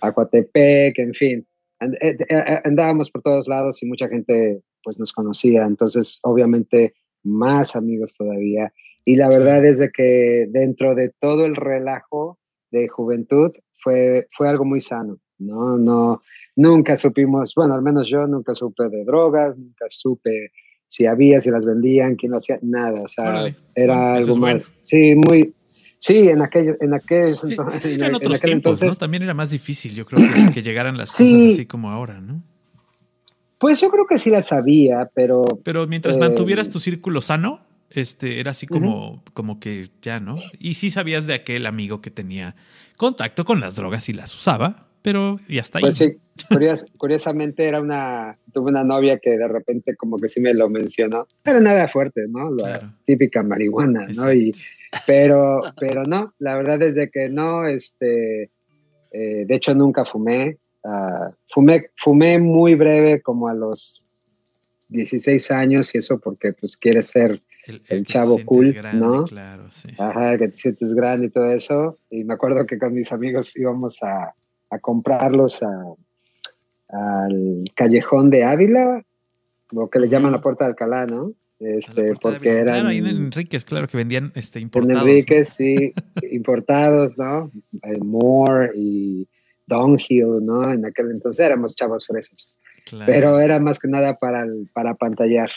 a 0.00 0.12
Coatepec, 0.12 0.98
en 0.98 1.14
fin. 1.14 1.46
Eh, 1.80 2.16
eh, 2.28 2.60
andábamos 2.64 3.10
por 3.10 3.22
todos 3.22 3.46
lados 3.48 3.82
y 3.82 3.86
mucha 3.86 4.08
gente 4.08 4.62
pues 4.82 4.98
nos 4.98 5.12
conocía. 5.12 5.64
Entonces, 5.64 6.20
obviamente, 6.22 6.94
más 7.24 7.74
amigos 7.74 8.16
todavía. 8.16 8.72
Y 9.04 9.16
la 9.16 9.28
verdad 9.28 9.64
es 9.64 9.78
de 9.78 9.90
que 9.90 10.46
dentro 10.48 10.94
de 10.94 11.12
todo 11.20 11.44
el 11.44 11.56
relajo 11.56 12.38
de 12.70 12.88
juventud 12.88 13.52
fue, 13.82 14.28
fue 14.36 14.48
algo 14.48 14.64
muy 14.64 14.80
sano. 14.80 15.18
No, 15.38 15.76
no, 15.76 16.22
nunca 16.56 16.96
supimos, 16.96 17.52
bueno, 17.56 17.74
al 17.74 17.82
menos 17.82 18.08
yo 18.08 18.26
nunca 18.26 18.54
supe 18.54 18.88
de 18.88 19.04
drogas, 19.04 19.58
nunca 19.58 19.86
supe 19.88 20.52
si 20.86 21.06
había, 21.06 21.40
si 21.40 21.50
las 21.50 21.64
vendían, 21.64 22.14
quién 22.14 22.32
lo 22.32 22.38
hacía, 22.38 22.58
nada, 22.62 23.02
o 23.02 23.08
sea, 23.08 23.52
era 23.74 24.14
algo 24.14 24.36
mal. 24.36 24.64
Sí, 24.84 25.14
muy, 25.16 25.52
sí, 25.98 26.28
en 26.28 26.40
aquellos, 26.40 26.76
en 26.80 26.94
aquellos 26.94 27.42
entonces. 27.50 27.84
En, 27.84 28.14
otros 28.14 28.40
tiempos, 28.40 28.82
¿no? 28.82 28.94
También 28.94 29.24
era 29.24 29.34
más 29.34 29.50
difícil, 29.50 29.92
yo 29.94 30.06
creo, 30.06 30.52
que, 30.52 30.62
llegaran 30.62 30.96
las 30.96 31.10
cosas 31.10 31.52
así 31.52 31.66
como 31.66 31.90
ahora, 31.90 32.20
¿no? 32.20 32.42
Pues 33.58 33.80
yo 33.80 33.90
creo 33.90 34.06
que 34.06 34.18
sí 34.18 34.30
las 34.30 34.46
sabía, 34.46 35.10
pero. 35.14 35.44
Pero 35.62 35.86
mientras 35.86 36.18
mantuvieras 36.18 36.68
eh, 36.68 36.72
tu 36.72 36.80
círculo 36.80 37.20
sano, 37.20 37.60
este, 37.90 38.40
era 38.40 38.50
así 38.50 38.66
como, 38.66 39.22
como 39.32 39.60
que 39.60 39.88
ya, 40.02 40.20
¿no? 40.20 40.36
Y 40.58 40.74
sí 40.74 40.90
sabías 40.90 41.26
de 41.26 41.34
aquel 41.34 41.66
amigo 41.66 42.00
que 42.00 42.10
tenía 42.10 42.56
contacto 42.96 43.44
con 43.44 43.60
las 43.60 43.76
drogas 43.76 44.08
y 44.08 44.12
las 44.12 44.34
usaba, 44.34 44.88
pero 45.02 45.38
ya 45.48 45.60
está 45.60 45.78
ahí. 45.78 45.82
Pues 45.82 45.96
sí, 45.96 46.16
curiosamente 46.96 47.64
era 47.66 47.80
una, 47.80 48.38
tuve 48.52 48.70
una 48.70 48.84
novia 48.84 49.18
que 49.18 49.36
de 49.36 49.48
repente 49.48 49.96
como 49.96 50.18
que 50.18 50.28
sí 50.28 50.40
me 50.40 50.54
lo 50.54 50.68
mencionó. 50.68 51.26
Era 51.44 51.60
nada 51.60 51.88
fuerte, 51.88 52.26
¿no? 52.28 52.50
La 52.50 52.94
típica 53.04 53.42
marihuana, 53.42 54.08
¿no? 54.16 54.32
Y, 54.32 54.52
pero, 55.06 55.60
pero 55.78 56.04
no, 56.04 56.32
la 56.38 56.56
verdad 56.56 56.82
es 56.82 56.94
de 56.94 57.10
que 57.10 57.28
no, 57.28 57.66
este, 57.66 58.50
eh, 59.12 59.44
de 59.46 59.54
hecho 59.54 59.74
nunca 59.74 60.04
fumé. 60.04 60.58
Ah, 60.84 61.30
fumé. 61.48 61.90
Fumé 61.96 62.38
muy 62.38 62.74
breve, 62.74 63.22
como 63.22 63.48
a 63.48 63.54
los 63.54 64.02
16 64.88 65.50
años 65.50 65.94
y 65.94 65.98
eso 65.98 66.18
porque 66.18 66.52
pues 66.52 66.76
quieres 66.76 67.06
ser 67.06 67.42
el, 67.88 68.06
chavo 68.06 68.38
cool, 68.44 68.76
¿no? 68.94 69.24
Claro, 69.24 69.70
sí. 69.70 69.88
Ajá, 69.98 70.36
que 70.36 70.48
te 70.48 70.58
sientes 70.58 70.94
grande 70.94 71.26
y 71.26 71.30
todo 71.30 71.50
eso. 71.50 71.98
Y 72.10 72.24
me 72.24 72.34
acuerdo 72.34 72.66
que 72.66 72.78
con 72.78 72.92
mis 72.92 73.10
amigos 73.12 73.56
íbamos 73.56 74.02
a, 74.02 74.34
a 74.70 74.78
comprarlos 74.78 75.62
al 75.62 77.64
callejón 77.74 78.30
de 78.30 78.44
Ávila, 78.44 79.04
lo 79.70 79.88
que 79.88 79.98
le 79.98 80.08
llaman 80.08 80.32
la 80.32 80.40
puerta 80.40 80.64
de 80.64 80.70
Alcalá, 80.70 81.06
¿no? 81.06 81.32
Este, 81.58 82.14
porque 82.20 82.50
eran... 82.50 82.66
Claro, 82.66 82.88
ahí 82.88 82.98
en 82.98 83.06
Enríquez, 83.06 83.64
claro, 83.64 83.88
que 83.88 83.96
vendían 83.96 84.32
este, 84.34 84.60
importados. 84.60 85.02
En 85.02 85.08
Enríquez, 85.08 85.48
sí, 85.48 85.94
importados, 86.30 87.16
¿no? 87.16 87.50
Eh, 87.82 87.98
Moore 88.00 88.72
y 88.76 89.26
Downhill, 89.66 90.44
¿no? 90.44 90.70
En 90.70 90.84
aquel 90.84 91.10
entonces 91.10 91.44
éramos 91.44 91.74
chavos 91.74 92.06
fresas. 92.06 92.56
Pero 93.06 93.40
era 93.40 93.58
más 93.60 93.78
que 93.78 93.88
nada 93.88 94.16
para, 94.16 94.44
para 94.72 94.94
pantallar. 94.94 95.50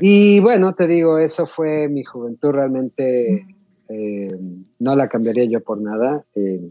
Y 0.00 0.40
bueno, 0.40 0.74
te 0.74 0.86
digo, 0.86 1.18
eso 1.18 1.46
fue 1.46 1.88
mi 1.88 2.04
juventud, 2.04 2.50
realmente 2.50 3.46
eh, 3.88 4.38
no 4.78 4.96
la 4.96 5.08
cambiaría 5.08 5.44
yo 5.44 5.60
por 5.62 5.80
nada. 5.80 6.24
Eh, 6.34 6.70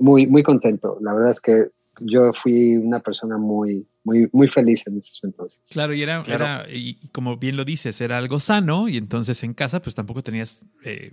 muy, 0.00 0.26
muy 0.26 0.42
contento. 0.42 0.98
La 1.00 1.12
verdad 1.12 1.32
es 1.32 1.40
que 1.40 1.66
yo 2.00 2.32
fui 2.42 2.76
una 2.76 3.00
persona 3.00 3.36
muy, 3.36 3.86
muy, 4.04 4.28
muy 4.32 4.48
feliz 4.48 4.86
en 4.86 4.98
esos 4.98 5.22
entonces. 5.24 5.60
Claro, 5.70 5.92
y 5.92 6.02
era, 6.02 6.24
era 6.26 6.66
y 6.70 6.94
como 7.08 7.36
bien 7.36 7.56
lo 7.56 7.64
dices, 7.64 8.00
era 8.00 8.16
algo 8.16 8.40
sano 8.40 8.88
y 8.88 8.96
entonces 8.96 9.42
en 9.42 9.54
casa 9.54 9.82
pues 9.82 9.94
tampoco 9.94 10.22
tenías 10.22 10.64
eh, 10.84 11.12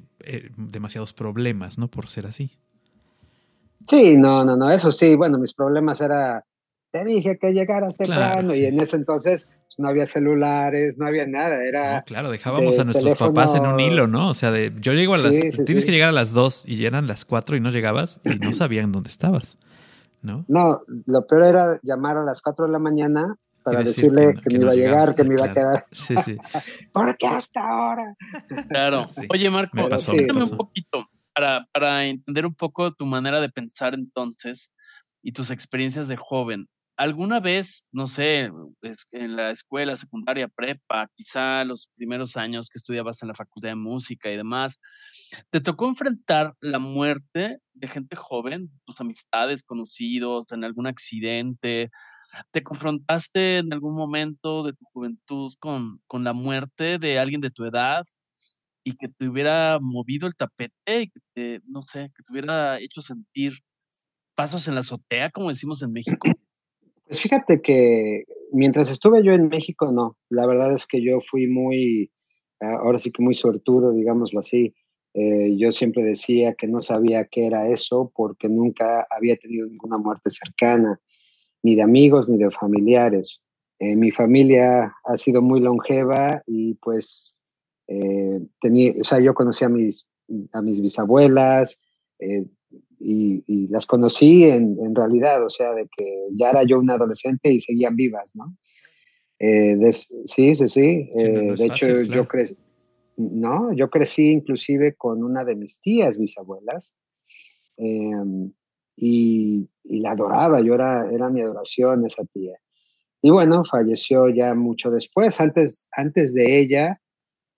demasiados 0.56 1.14
problemas, 1.14 1.78
¿no? 1.78 1.90
Por 1.90 2.08
ser 2.08 2.28
así. 2.28 2.52
Sí, 3.88 4.18
no, 4.18 4.46
no, 4.46 4.56
no, 4.56 4.72
eso 4.72 4.92
sí, 4.92 5.16
bueno, 5.16 5.38
mis 5.38 5.54
problemas 5.54 6.02
era 6.02 6.44
te 6.92 7.06
dije 7.06 7.38
que 7.38 7.52
llegaras 7.52 7.98
temprano 7.98 8.54
y 8.56 8.66
en 8.66 8.82
ese 8.82 8.96
entonces 8.96 9.52
pues, 9.68 9.78
no 9.78 9.88
había 9.88 10.06
celulares, 10.06 10.98
no 10.98 11.06
había 11.06 11.28
nada, 11.28 11.64
era... 11.64 12.02
claro, 12.04 12.32
dejábamos 12.32 12.80
a 12.80 12.84
nuestros 12.84 13.16
papás 13.16 13.54
en 13.56 13.66
un 13.66 13.80
hilo, 13.80 14.08
¿no? 14.08 14.30
O 14.30 14.34
sea, 14.34 14.52
de, 14.52 14.74
yo 14.80 14.94
llego 14.94 15.14
a 15.14 15.20
las... 15.20 15.36
tienes 15.66 15.86
que 15.86 15.92
llegar 15.92 16.10
a 16.10 16.14
las 16.14 16.34
dos 16.34 16.68
y 16.68 16.86
eran 16.86 17.08
las 17.08 17.26
cuatro 17.26 17.56
y 17.56 17.60
no 17.60 17.70
llegabas 17.70 18.20
y 18.26 18.40
no 18.40 18.52
sabían 18.54 18.92
dónde 18.92 19.10
estabas, 19.10 19.60
¿no? 20.22 20.46
No, 20.48 20.82
lo 21.06 21.28
peor 21.28 21.44
era 21.44 21.80
llamar 21.84 22.18
a 22.18 22.24
las 22.24 22.42
cuatro 22.42 22.66
de 22.66 22.72
la 22.72 22.80
mañana 22.80 23.36
para 23.64 23.84
decirle 23.84 24.34
que, 24.42 24.58
me 24.58 24.64
iba 24.64 24.72
a 24.72 24.76
llegar, 24.76 25.14
que 25.14 25.24
me 25.24 25.36
iba 25.36 25.46
a 25.46 25.54
quedar. 25.54 25.86
Sí, 25.92 26.16
sí. 26.26 26.38
¿Por 26.92 27.16
qué 27.18 27.28
hasta 27.28 27.62
ahora? 27.62 28.16
Claro. 28.68 29.06
Oye, 29.30 29.50
Marco, 29.52 29.78
cuéntame 29.78 30.44
un 30.44 30.58
poquito 30.58 31.08
para, 31.74 32.06
entender 32.06 32.46
un 32.46 32.56
poco 32.56 32.94
tu 32.94 33.06
manera 33.06 33.40
de 33.40 33.50
pensar 33.50 33.94
entonces 33.94 34.74
y 35.22 35.32
tus 35.32 35.52
experiencias 35.52 36.08
de 36.08 36.18
joven. 36.18 36.68
¿Alguna 36.98 37.40
vez, 37.40 37.84
no 37.94 38.08
sé, 38.08 38.52
en 39.12 39.36
la 39.38 39.52
escuela, 39.52 39.96
secundaria, 39.96 40.50
prepa, 40.50 41.08
quizá 41.16 41.64
los 41.64 41.90
primeros 41.96 42.36
años 42.36 42.68
que 42.68 42.78
estudiabas 42.78 43.22
en 43.22 43.30
la 43.30 43.36
facultad 43.36 43.70
de 43.70 43.76
música 43.76 44.30
y 44.30 44.36
demás, 44.36 44.82
te 45.50 45.62
tocó 45.62 45.88
enfrentar 45.88 46.56
la 46.60 46.80
muerte 46.80 47.60
de 47.74 47.88
gente 47.88 48.18
joven, 48.18 48.70
tus 48.86 49.00
amistades, 49.00 49.64
conocidos, 49.64 50.52
en 50.52 50.66
algún 50.66 50.88
accidente? 50.88 51.90
¿Te 52.52 52.64
confrontaste 52.64 53.60
en 53.60 53.72
algún 53.72 53.96
momento 53.96 54.64
de 54.64 54.74
tu 54.74 54.84
juventud 54.92 55.54
con, 55.60 56.02
con 56.06 56.26
la 56.26 56.34
muerte 56.34 56.98
de 57.00 57.18
alguien 57.18 57.40
de 57.40 57.50
tu 57.50 57.64
edad 57.64 58.06
y 58.84 58.94
que 58.94 59.08
te 59.08 59.28
hubiera 59.28 59.80
movido 59.82 60.28
el 60.28 60.36
tapete 60.36 61.02
y 61.02 61.12
que 61.36 61.60
no 61.66 61.82
sé, 61.84 62.12
que 62.16 62.24
te 62.24 62.32
hubiera 62.32 62.80
hecho 62.80 63.02
sentir 63.02 63.54
pasos 64.36 64.68
en 64.68 64.76
la 64.76 64.82
azotea, 64.82 65.30
como 65.32 65.50
decimos 65.50 65.82
en 65.84 65.92
México? 65.92 66.18
Pues 67.10 67.22
fíjate 67.22 67.60
que 67.64 68.26
mientras 68.52 68.92
estuve 68.92 69.24
yo 69.24 69.32
en 69.32 69.48
México, 69.48 69.92
no. 69.92 70.16
La 70.30 70.46
verdad 70.46 70.72
es 70.74 70.86
que 70.86 71.02
yo 71.02 71.22
fui 71.22 71.48
muy, 71.48 72.12
ah, 72.62 72.76
ahora 72.84 73.00
sí 73.00 73.12
que 73.12 73.24
muy 73.24 73.34
sortudo, 73.34 73.94
digámoslo 73.94 74.40
así. 74.40 74.76
Eh, 75.16 75.56
yo 75.58 75.72
siempre 75.72 76.04
decía 76.04 76.54
que 76.54 76.68
no 76.68 76.82
sabía 76.82 77.26
qué 77.26 77.48
era 77.48 77.68
eso 77.68 78.12
porque 78.16 78.48
nunca 78.48 79.08
había 79.10 79.38
tenido 79.38 79.66
ninguna 79.66 79.98
muerte 79.98 80.30
cercana, 80.30 81.02
ni 81.64 81.74
de 81.74 81.82
amigos 81.82 82.30
ni 82.30 82.38
de 82.38 82.52
familiares. 82.52 83.44
Eh, 83.80 83.96
mi 83.96 84.12
familia 84.12 84.94
ha 85.04 85.18
sido 85.18 85.42
muy 85.42 85.62
longeva 85.62 86.44
y 86.46 86.76
pues 86.76 87.39
eh, 87.90 88.40
tenía, 88.62 88.94
o 89.02 89.04
sea, 89.04 89.20
yo 89.20 89.34
conocí 89.34 89.66
a 89.66 89.70
mis, 89.70 90.08
a 90.54 90.62
mis 90.62 90.80
bisabuelas, 90.80 91.82
y, 93.00 93.68
las 93.68 93.86
conocí 93.86 94.44
en, 94.44 94.78
en, 94.80 94.96
realidad, 94.96 95.44
o 95.44 95.50
sea, 95.50 95.74
de 95.74 95.88
que 95.96 96.28
ya 96.32 96.50
era 96.50 96.64
yo 96.64 96.80
un 96.80 96.90
adolescente 96.90 97.52
y 97.52 97.60
seguían 97.60 97.96
vivas, 97.96 98.36
¿no? 98.36 98.56
Eh, 99.40 99.78
sí, 99.92 100.56
sí, 100.56 100.68
sí. 100.68 101.10
Eh, 101.16 101.54
de 101.58 101.66
hecho, 101.66 102.02
yo 102.02 102.28
crecí, 102.28 102.58
no, 103.16 103.72
yo 103.74 103.90
crecí 103.90 104.32
inclusive 104.32 104.96
con 104.96 105.24
una 105.24 105.46
de 105.46 105.56
mis 105.56 105.80
tías 105.80 106.18
bisabuelas 106.18 106.96
em, 107.78 108.52
y, 108.98 109.70
y, 109.84 110.00
la 110.02 110.12
adoraba, 110.12 110.62
yo 110.62 110.76
era, 110.76 111.10
era 111.10 111.30
mi 111.30 111.42
adoración 111.42 112.06
esa 112.06 112.26
tía. 112.26 112.58
Y 113.22 113.30
bueno, 113.30 113.64
falleció 113.66 114.30
ya 114.30 114.54
mucho 114.54 114.92
después, 114.92 115.40
antes, 115.40 115.88
antes 115.92 116.34
de 116.34 116.60
ella, 116.60 117.02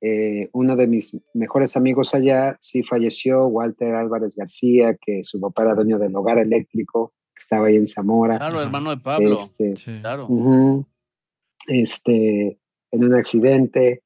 eh, 0.04 0.50
uno 0.54 0.76
de 0.76 0.88
mis 0.88 1.16
mejores 1.36 1.78
amigos 1.78 2.16
allá 2.16 2.58
sí 2.60 2.82
falleció, 2.82 3.46
Walter 3.46 3.94
Álvarez 3.94 4.36
García, 4.36 4.98
que 5.00 5.24
su 5.24 5.40
papá 5.40 5.62
era 5.62 5.76
dueño 5.76 6.00
del 6.00 6.16
hogar 6.16 6.40
eléctrico, 6.40 7.14
que 7.28 7.40
estaba 7.40 7.68
ahí 7.68 7.76
en 7.76 7.88
Zamora. 7.88 8.38
Claro, 8.38 8.62
hermano 8.62 8.90
de 8.90 8.98
Pablo. 8.98 9.38
Este, 9.38 9.74
claro. 10.02 10.28
este, 11.68 12.60
en 12.92 13.04
un 13.04 13.14
accidente. 13.14 14.02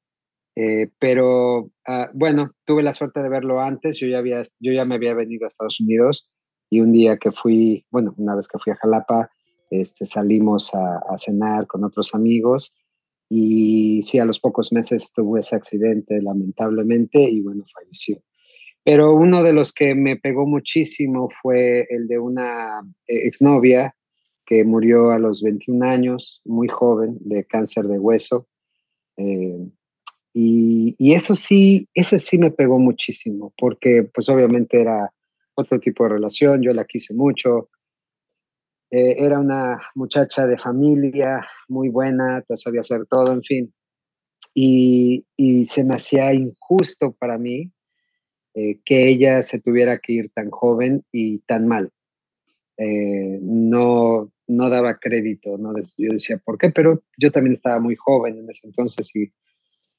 Eh, 0.54 0.90
pero 0.98 1.70
ah, 1.86 2.10
bueno, 2.12 2.52
tuve 2.64 2.82
la 2.82 2.92
suerte 2.92 3.22
de 3.22 3.30
verlo 3.30 3.60
antes. 3.60 3.98
Yo 3.98 4.06
ya, 4.06 4.18
había, 4.18 4.42
yo 4.60 4.72
ya 4.72 4.84
me 4.84 4.96
había 4.96 5.14
venido 5.14 5.44
a 5.44 5.48
Estados 5.48 5.80
Unidos 5.80 6.30
y 6.68 6.80
un 6.80 6.92
día 6.92 7.16
que 7.16 7.32
fui, 7.32 7.86
bueno, 7.90 8.14
una 8.18 8.34
vez 8.34 8.48
que 8.48 8.58
fui 8.58 8.72
a 8.72 8.76
Jalapa, 8.76 9.30
este, 9.70 10.04
salimos 10.04 10.74
a, 10.74 10.98
a 11.08 11.16
cenar 11.16 11.66
con 11.66 11.84
otros 11.84 12.14
amigos 12.14 12.74
y 13.28 14.02
sí, 14.02 14.18
a 14.18 14.24
los 14.24 14.38
pocos 14.38 14.72
meses 14.72 15.12
tuvo 15.12 15.38
ese 15.38 15.56
accidente, 15.56 16.20
lamentablemente, 16.22 17.20
y 17.20 17.40
bueno, 17.40 17.64
falleció. 17.72 18.22
Pero 18.84 19.14
uno 19.14 19.42
de 19.42 19.52
los 19.52 19.72
que 19.72 19.94
me 19.96 20.16
pegó 20.16 20.46
muchísimo 20.46 21.28
fue 21.42 21.86
el 21.90 22.06
de 22.06 22.20
una 22.20 22.80
eh, 23.08 23.26
exnovia 23.26 23.96
que 24.46 24.62
murió 24.62 25.10
a 25.10 25.18
los 25.18 25.42
21 25.42 25.84
años, 25.84 26.40
muy 26.44 26.68
joven, 26.68 27.18
de 27.20 27.44
cáncer 27.44 27.86
de 27.86 27.98
hueso. 27.98 28.46
Eh, 29.16 29.66
y, 30.32 31.14
eso 31.14 31.34
sí, 31.34 31.88
ese 31.94 32.18
sí 32.18 32.38
me 32.38 32.50
pegó 32.50 32.78
muchísimo, 32.78 33.52
porque 33.58 34.02
pues 34.04 34.28
obviamente 34.28 34.80
era 34.80 35.10
otro 35.54 35.80
tipo 35.80 36.04
de 36.04 36.10
relación, 36.10 36.62
yo 36.62 36.74
la 36.74 36.84
quise 36.84 37.14
mucho, 37.14 37.70
eh, 38.90 39.16
era 39.18 39.38
una 39.38 39.80
muchacha 39.94 40.46
de 40.46 40.58
familia 40.58 41.46
muy 41.68 41.88
buena, 41.88 42.44
sabía 42.54 42.80
hacer 42.80 43.06
todo, 43.06 43.32
en 43.32 43.42
fin. 43.42 43.74
Y, 44.54 45.26
y 45.36 45.66
se 45.66 45.84
me 45.84 45.94
hacía 45.94 46.32
injusto 46.32 47.12
para 47.12 47.36
mí 47.36 47.72
eh, 48.54 48.80
que 48.84 49.08
ella 49.08 49.42
se 49.42 49.60
tuviera 49.60 49.98
que 49.98 50.14
ir 50.14 50.30
tan 50.30 50.50
joven 50.50 51.04
y 51.12 51.40
tan 51.40 51.66
mal. 51.66 51.90
Eh, 52.78 53.38
no, 53.42 54.30
no 54.46 54.70
daba 54.70 54.98
crédito, 54.98 55.58
¿no? 55.58 55.72
yo 55.96 56.10
decía, 56.10 56.38
¿por 56.38 56.58
qué? 56.58 56.70
Pero 56.70 57.02
yo 57.18 57.30
también 57.32 57.54
estaba 57.54 57.80
muy 57.80 57.96
joven 57.96 58.38
en 58.38 58.48
ese 58.48 58.66
entonces 58.66 59.14
y, 59.16 59.32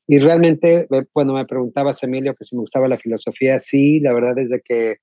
y 0.07 0.19
realmente, 0.19 0.87
cuando 1.11 1.33
me 1.33 1.45
preguntabas, 1.45 2.01
Emilio, 2.03 2.33
que 2.33 2.45
si 2.45 2.55
me 2.55 2.61
gustaba 2.61 2.87
la 2.87 2.97
filosofía, 2.97 3.59
sí, 3.59 3.99
la 3.99 4.13
verdad 4.13 4.39
es 4.39 4.51
que 4.63 4.97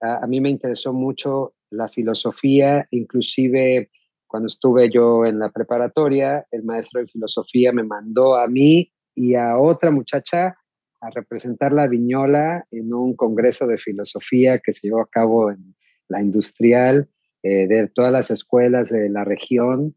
a 0.00 0.26
mí 0.26 0.40
me 0.40 0.48
interesó 0.50 0.92
mucho 0.92 1.55
la 1.70 1.88
filosofía, 1.88 2.86
inclusive 2.90 3.90
cuando 4.26 4.48
estuve 4.48 4.90
yo 4.90 5.24
en 5.24 5.38
la 5.38 5.50
preparatoria, 5.50 6.46
el 6.50 6.64
maestro 6.64 7.00
de 7.00 7.06
filosofía 7.06 7.72
me 7.72 7.84
mandó 7.84 8.36
a 8.36 8.46
mí 8.48 8.92
y 9.14 9.34
a 9.34 9.56
otra 9.58 9.90
muchacha 9.90 10.56
a 11.00 11.10
representar 11.10 11.72
la 11.72 11.86
viñola 11.86 12.66
en 12.70 12.92
un 12.92 13.14
congreso 13.14 13.66
de 13.66 13.78
filosofía 13.78 14.58
que 14.58 14.72
se 14.72 14.88
llevó 14.88 15.00
a 15.00 15.08
cabo 15.08 15.50
en 15.50 15.74
la 16.08 16.20
industrial 16.20 17.08
eh, 17.42 17.66
de 17.66 17.88
todas 17.88 18.12
las 18.12 18.30
escuelas 18.30 18.90
de 18.90 19.08
la 19.08 19.24
región. 19.24 19.94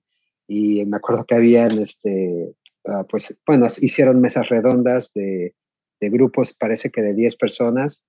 Y 0.48 0.86
me 0.86 0.98
acuerdo 0.98 1.26
que 1.26 1.36
habían, 1.36 1.80
este, 1.80 2.54
ah, 2.86 3.06
pues, 3.10 3.40
bueno, 3.46 3.68
hicieron 3.82 4.22
mesas 4.22 4.50
redondas 4.50 5.12
de, 5.14 5.56
de 6.00 6.10
grupos, 6.10 6.54
parece 6.54 6.90
que 6.90 7.02
de 7.02 7.14
10 7.14 7.36
personas. 7.38 8.06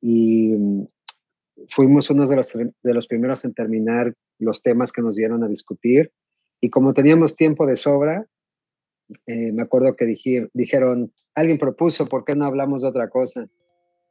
Y 0.00 0.54
fuimos 1.70 2.10
uno 2.10 2.26
de 2.26 2.36
los, 2.36 2.52
de 2.52 2.94
los 2.94 3.06
primeros 3.06 3.44
en 3.44 3.54
terminar 3.54 4.14
los 4.38 4.62
temas 4.62 4.92
que 4.92 5.02
nos 5.02 5.14
dieron 5.14 5.42
a 5.42 5.48
discutir 5.48 6.12
y 6.60 6.70
como 6.70 6.94
teníamos 6.94 7.36
tiempo 7.36 7.66
de 7.66 7.76
sobra, 7.76 8.26
eh, 9.26 9.52
me 9.52 9.62
acuerdo 9.62 9.96
que 9.96 10.06
dijeron, 10.52 11.12
alguien 11.34 11.58
propuso, 11.58 12.06
¿por 12.06 12.24
qué 12.24 12.34
no 12.34 12.46
hablamos 12.46 12.82
de 12.82 12.88
otra 12.88 13.08
cosa? 13.08 13.48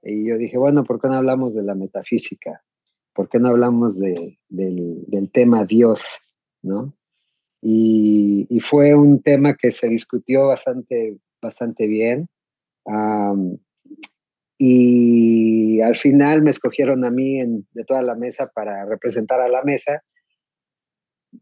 Y 0.01 0.27
yo 0.27 0.37
dije, 0.37 0.57
bueno, 0.57 0.83
¿por 0.83 1.01
qué 1.01 1.07
no 1.07 1.15
hablamos 1.15 1.53
de 1.53 1.63
la 1.63 1.75
metafísica? 1.75 2.63
¿Por 3.13 3.29
qué 3.29 3.39
no 3.39 3.49
hablamos 3.49 3.99
de, 3.99 4.39
del, 4.47 5.29
tema 5.33 5.65
Dios? 5.65 6.19
¿no? 6.61 6.93
Y, 7.61 8.47
y, 8.49 8.59
fue 8.59 8.95
un 8.95 9.21
tema 9.21 9.55
que 9.55 9.71
se 9.71 9.89
discutió 9.89 10.47
bastante, 10.47 11.17
bastante 11.41 11.87
bien. 11.87 12.29
Y 14.57 15.81
al 15.81 15.95
final 15.95 16.41
me 16.41 16.49
escogieron 16.49 17.05
a 17.05 17.11
mí 17.11 17.39
de 17.71 17.83
toda 17.85 18.01
la 18.01 18.15
mesa 18.15 18.51
para 18.53 18.85
representar 18.85 19.39
a 19.39 19.49
la 19.49 19.63
mesa. 19.63 20.01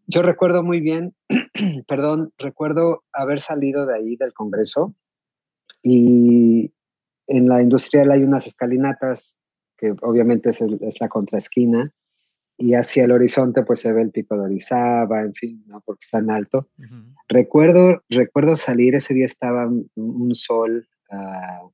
yo 0.07 0.21
recuerdo 0.21 0.63
muy 0.63 0.81
bien, 0.81 1.15
perdón, 1.87 2.33
recuerdo 2.37 3.03
haber 3.13 3.39
salido 3.39 3.85
de 3.85 3.95
ahí 3.95 4.15
del 4.17 4.33
Congreso 4.33 4.93
y 5.81 6.73
en 7.27 7.47
la 7.47 7.61
industrial 7.61 8.11
hay 8.11 8.23
unas 8.23 8.47
escalinatas 8.47 9.37
que 9.77 9.93
obviamente 10.01 10.49
es, 10.49 10.61
es 10.61 10.99
la 10.99 11.07
contraesquina 11.07 11.93
y 12.57 12.73
hacia 12.73 13.03
el 13.03 13.11
horizonte 13.11 13.63
pues 13.63 13.81
se 13.81 13.91
ve 13.91 14.01
el 14.01 14.11
pico 14.11 14.35
de 14.37 14.43
Orizaba, 14.43 15.21
en 15.21 15.33
fin, 15.33 15.63
¿no? 15.67 15.81
porque 15.81 16.03
está 16.03 16.19
en 16.19 16.31
alto. 16.31 16.69
recuerdo, 17.27 18.03
recuerdo 18.09 18.55
salir, 18.55 18.95
ese 18.95 19.13
día 19.13 19.25
estaba 19.25 19.67
un, 19.67 20.35
sol 20.35 20.87
uh, 21.11 21.69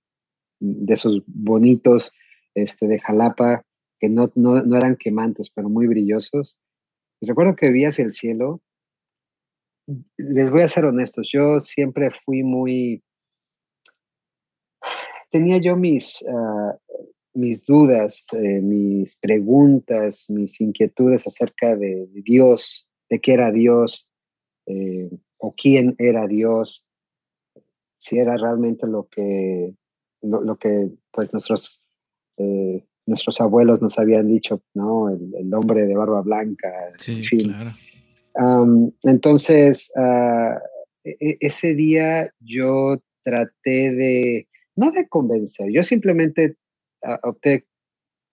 de 0.61 0.93
esos 0.93 1.21
bonitos 1.25 2.13
este, 2.55 2.87
de 2.87 2.99
Jalapa, 2.99 3.65
que 3.99 4.07
no, 4.07 4.31
no, 4.35 4.61
no, 4.63 4.77
eran 4.77 4.95
quemantes, 4.95 5.49
pero 5.49 5.69
muy 5.69 5.87
brillosos. 5.87 6.57
Recuerdo 7.19 7.55
que 7.55 7.69
vi 7.69 7.85
hacia 7.85 8.05
el 8.05 8.13
cielo. 8.13 8.61
Les 10.17 10.49
voy 10.49 10.61
a 10.61 10.67
ser 10.67 10.85
honestos, 10.85 11.29
yo 11.31 11.59
siempre 11.59 12.11
fui 12.25 12.43
muy... 12.43 13.03
Tenía 15.31 15.57
yo 15.59 15.75
mis, 15.75 16.21
uh, 16.23 16.77
mis 17.33 17.63
dudas, 17.65 18.25
eh, 18.33 18.61
mis 18.61 19.15
preguntas, 19.17 20.25
mis 20.29 20.59
inquietudes 20.59 21.25
acerca 21.27 21.75
de, 21.75 22.07
Dios, 22.11 22.89
de 23.09 23.19
qué 23.19 23.33
era 23.33 23.51
Dios 23.51 24.11
eh, 24.65 25.09
o 25.37 25.53
quién 25.53 25.95
era 25.97 26.27
Dios, 26.27 26.85
si 27.97 28.19
era 28.19 28.35
realmente 28.35 28.87
lo 28.87 29.07
que, 29.07 29.73
lo, 30.21 30.55
que 30.57 30.89
pues 31.11 31.33
nuestros, 31.33 31.85
eh, 32.37 32.85
nuestros 33.05 33.41
abuelos 33.41 33.81
nos 33.81 33.97
habían 33.99 34.27
dicho, 34.27 34.61
¿no? 34.73 35.09
El, 35.09 35.53
hombre 35.53 35.85
de 35.85 35.95
barba 35.95 36.21
blanca. 36.21 36.71
Sí, 36.97 37.21
claro. 37.43 37.71
entonces, 39.03 39.91
ah, 39.95 40.59
e, 41.03 41.17
e, 41.19 41.37
ese 41.39 41.73
día 41.73 42.33
yo 42.39 43.01
traté 43.23 43.91
de, 43.91 44.47
no 44.75 44.91
de 44.91 45.07
convencer, 45.07 45.71
yo 45.71 45.83
simplemente 45.83 46.55
opté 47.23 47.65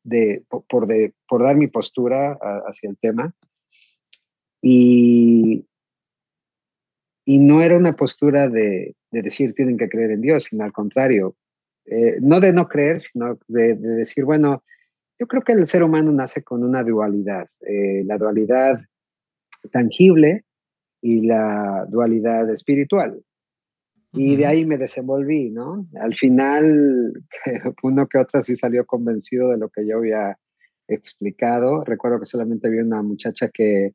de, 0.04 0.44
por, 0.48 0.86
de, 0.86 1.12
por 1.28 1.42
dar 1.42 1.56
mi 1.56 1.66
postura 1.66 2.38
hacia 2.66 2.90
el 2.90 2.96
tema 2.98 3.34
y, 4.62 5.66
y 7.24 7.38
no 7.38 7.62
era 7.62 7.76
una 7.76 7.94
postura 7.96 8.48
de, 8.48 8.96
de, 9.10 9.22
decir 9.22 9.54
tienen 9.54 9.76
que 9.76 9.88
creer 9.88 10.12
en 10.12 10.22
Dios, 10.22 10.44
sino 10.44 10.64
al 10.64 10.72
contrario, 10.72 11.36
eh, 11.90 12.18
no 12.20 12.40
de 12.40 12.52
no 12.52 12.68
creer, 12.68 13.00
sino 13.00 13.38
de, 13.48 13.74
decir, 13.74 14.24
bueno, 14.24 14.62
yo 15.18 15.26
creo 15.26 15.42
que 15.42 15.52
el 15.52 15.66
ser 15.66 15.82
humano 15.82 16.12
nace 16.12 16.42
con 16.42 16.62
una 16.62 16.82
dualidad, 16.82 17.48
eh, 17.60 18.02
la 18.04 18.18
dualidad 18.18 18.80
tangible 19.72 20.44
y 21.00 21.26
la 21.26 21.86
dualidad 21.88 22.50
espiritual. 22.50 23.22
Y 24.12 24.36
de 24.36 24.46
ahí 24.46 24.64
me 24.64 24.78
desenvolví, 24.78 25.50
¿no? 25.50 25.86
Al 26.00 26.14
final, 26.14 27.12
uno 27.82 28.06
que 28.06 28.18
otro 28.18 28.42
sí 28.42 28.56
salió 28.56 28.86
convencido 28.86 29.50
de 29.50 29.58
lo 29.58 29.68
que 29.68 29.86
yo 29.86 29.98
había 29.98 30.38
explicado. 30.88 31.84
Recuerdo 31.84 32.18
que 32.18 32.26
solamente 32.26 32.70
vi 32.70 32.78
una 32.78 33.02
muchacha 33.02 33.48
que, 33.48 33.94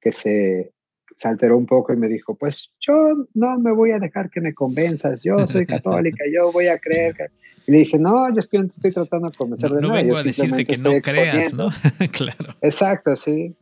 que 0.00 0.10
se, 0.10 0.72
se 1.16 1.28
alteró 1.28 1.56
un 1.56 1.66
poco 1.66 1.92
y 1.92 1.96
me 1.96 2.08
dijo, 2.08 2.34
pues 2.34 2.70
yo 2.80 3.26
no 3.34 3.58
me 3.58 3.72
voy 3.72 3.92
a 3.92 3.98
dejar 3.98 4.30
que 4.30 4.40
me 4.40 4.54
convenzas, 4.54 5.22
yo 5.22 5.46
soy 5.46 5.66
católica, 5.66 6.24
yo 6.32 6.52
voy 6.52 6.68
a 6.68 6.78
creer. 6.78 7.14
Y 7.64 7.70
le 7.70 7.78
dije, 7.78 7.96
no, 7.96 8.28
yo 8.30 8.40
estoy, 8.40 8.66
estoy 8.66 8.90
tratando 8.90 9.28
de 9.28 9.36
convencer 9.36 9.70
no, 9.70 9.76
de 9.76 9.82
No 9.82 9.92
vengo 9.92 10.16
a 10.16 10.24
decirte 10.24 10.64
que 10.64 10.78
no 10.78 11.00
creas, 11.00 11.54
¿no? 11.54 11.68
claro. 12.10 12.56
Exacto, 12.60 13.14
sí. 13.14 13.54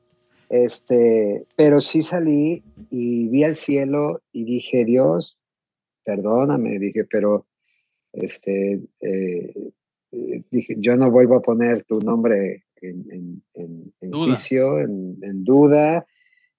Este, 0.49 1.45
pero 1.55 1.83
sí 1.83 2.03
salí 2.03 2.65
y 2.91 3.29
vi 3.29 3.45
al 3.45 3.57
cielo 3.57 4.23
y 4.33 4.45
dije, 4.45 4.87
Dios, 4.87 5.39
perdóname, 6.03 6.79
dije, 6.79 7.05
pero 7.05 7.47
este, 8.13 8.81
eh, 9.01 9.71
eh, 10.13 10.43
dije, 10.51 10.77
yo 10.79 10.97
no 10.97 11.11
vuelvo 11.11 11.37
a 11.37 11.43
poner 11.43 11.85
tu 11.85 12.01
nombre 12.01 12.65
en, 12.83 13.43
en, 13.55 13.93
en, 14.01 14.13
juicio, 14.13 14.81
en, 14.81 15.45
duda. 15.45 16.07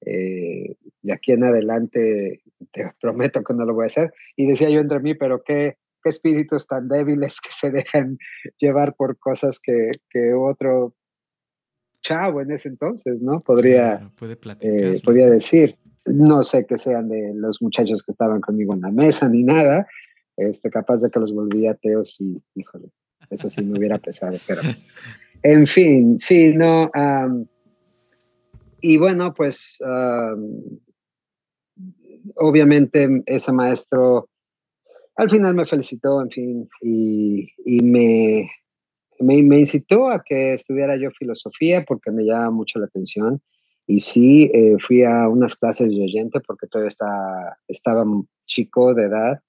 Eh, 0.06 0.76
de 1.02 1.14
aquí 1.14 1.32
en 1.32 1.44
adelante 1.44 2.42
te 2.72 2.92
prometo 3.02 3.44
que 3.44 3.54
no 3.54 3.66
lo 3.66 3.74
voy 3.74 3.84
a 3.84 3.88
hacer. 3.88 4.14
Y 4.36 4.48
decía 4.48 4.70
yo 4.70 4.80
entre 4.80 5.00
mí, 5.00 5.14
pero 5.16 5.44
qué, 5.44 5.78
qué 6.04 6.10
espíritus 6.10 6.68
tan 6.68 6.88
débiles 6.88 7.40
que 7.42 7.50
se 7.52 7.72
dejan 7.72 8.18
llevar 8.58 8.96
por 8.96 9.18
cosas 9.18 9.60
que, 9.60 9.92
que 10.10 10.34
otro 10.34 10.96
chavo 12.02 12.42
en 12.42 12.52
ese 12.52 12.70
entonces, 12.70 13.22
¿no? 13.22 13.42
Podría, 13.42 14.12
puede 14.18 14.36
podría 14.36 15.30
decir 15.30 15.78
no 16.06 16.44
sé 16.44 16.66
que 16.66 16.78
sean 16.78 17.10
de 17.10 17.34
los 17.36 17.62
muchachos 17.62 18.02
que 18.04 18.12
estaban 18.12 18.42
conmigo 18.42 18.74
en 18.74 18.82
la 18.82 18.92
mesa 18.92 19.30
ni 19.30 19.44
nada, 19.44 19.88
este, 20.38 20.70
capaz 20.70 20.98
de 20.98 21.10
que 21.10 21.20
los 21.20 21.34
volvía 21.34 21.72
ateos 21.72 22.20
y, 22.22 22.42
híjole, 22.56 22.90
eso 23.30 23.50
sí 23.50 23.64
me 23.64 23.78
hubiera 23.78 23.98
pesado, 23.98 24.38
pero 24.48 24.62
en 25.44 25.68
fin, 25.68 26.20
sí, 26.20 26.54
no. 26.54 26.92
Y 28.82 28.98
bueno, 28.98 29.34
pues 29.34 29.82
obviamente 32.36 33.24
ese 33.26 33.52
maestro 33.52 34.30
al 35.16 35.30
final 35.30 35.54
me 35.54 35.66
felicitó, 35.66 36.22
en 36.22 36.30
fin, 36.30 36.70
y, 36.82 37.48
me, 37.84 38.50
me, 39.20 39.44
me, 39.44 39.60
incitó 39.60 40.10
a 40.10 40.24
que 40.24 40.54
estudiara 40.54 40.96
yo 40.96 41.12
filosofía 41.12 41.84
porque 41.86 42.12
me 42.12 42.24
llama 42.24 42.52
mucho 42.52 42.80
la 42.80 42.86
atención. 42.86 43.42
Y 43.88 44.00
sí, 44.00 44.50
eh, 44.54 44.78
fui 44.80 45.04
a 45.04 45.28
unas 45.28 45.56
clases 45.56 45.90
de 45.90 46.02
oyente 46.02 46.40
porque 46.40 46.68
todavía 46.68 46.90
estaba 47.68 48.06
chico 48.46 48.94
de 48.94 49.04
edad 49.04 49.40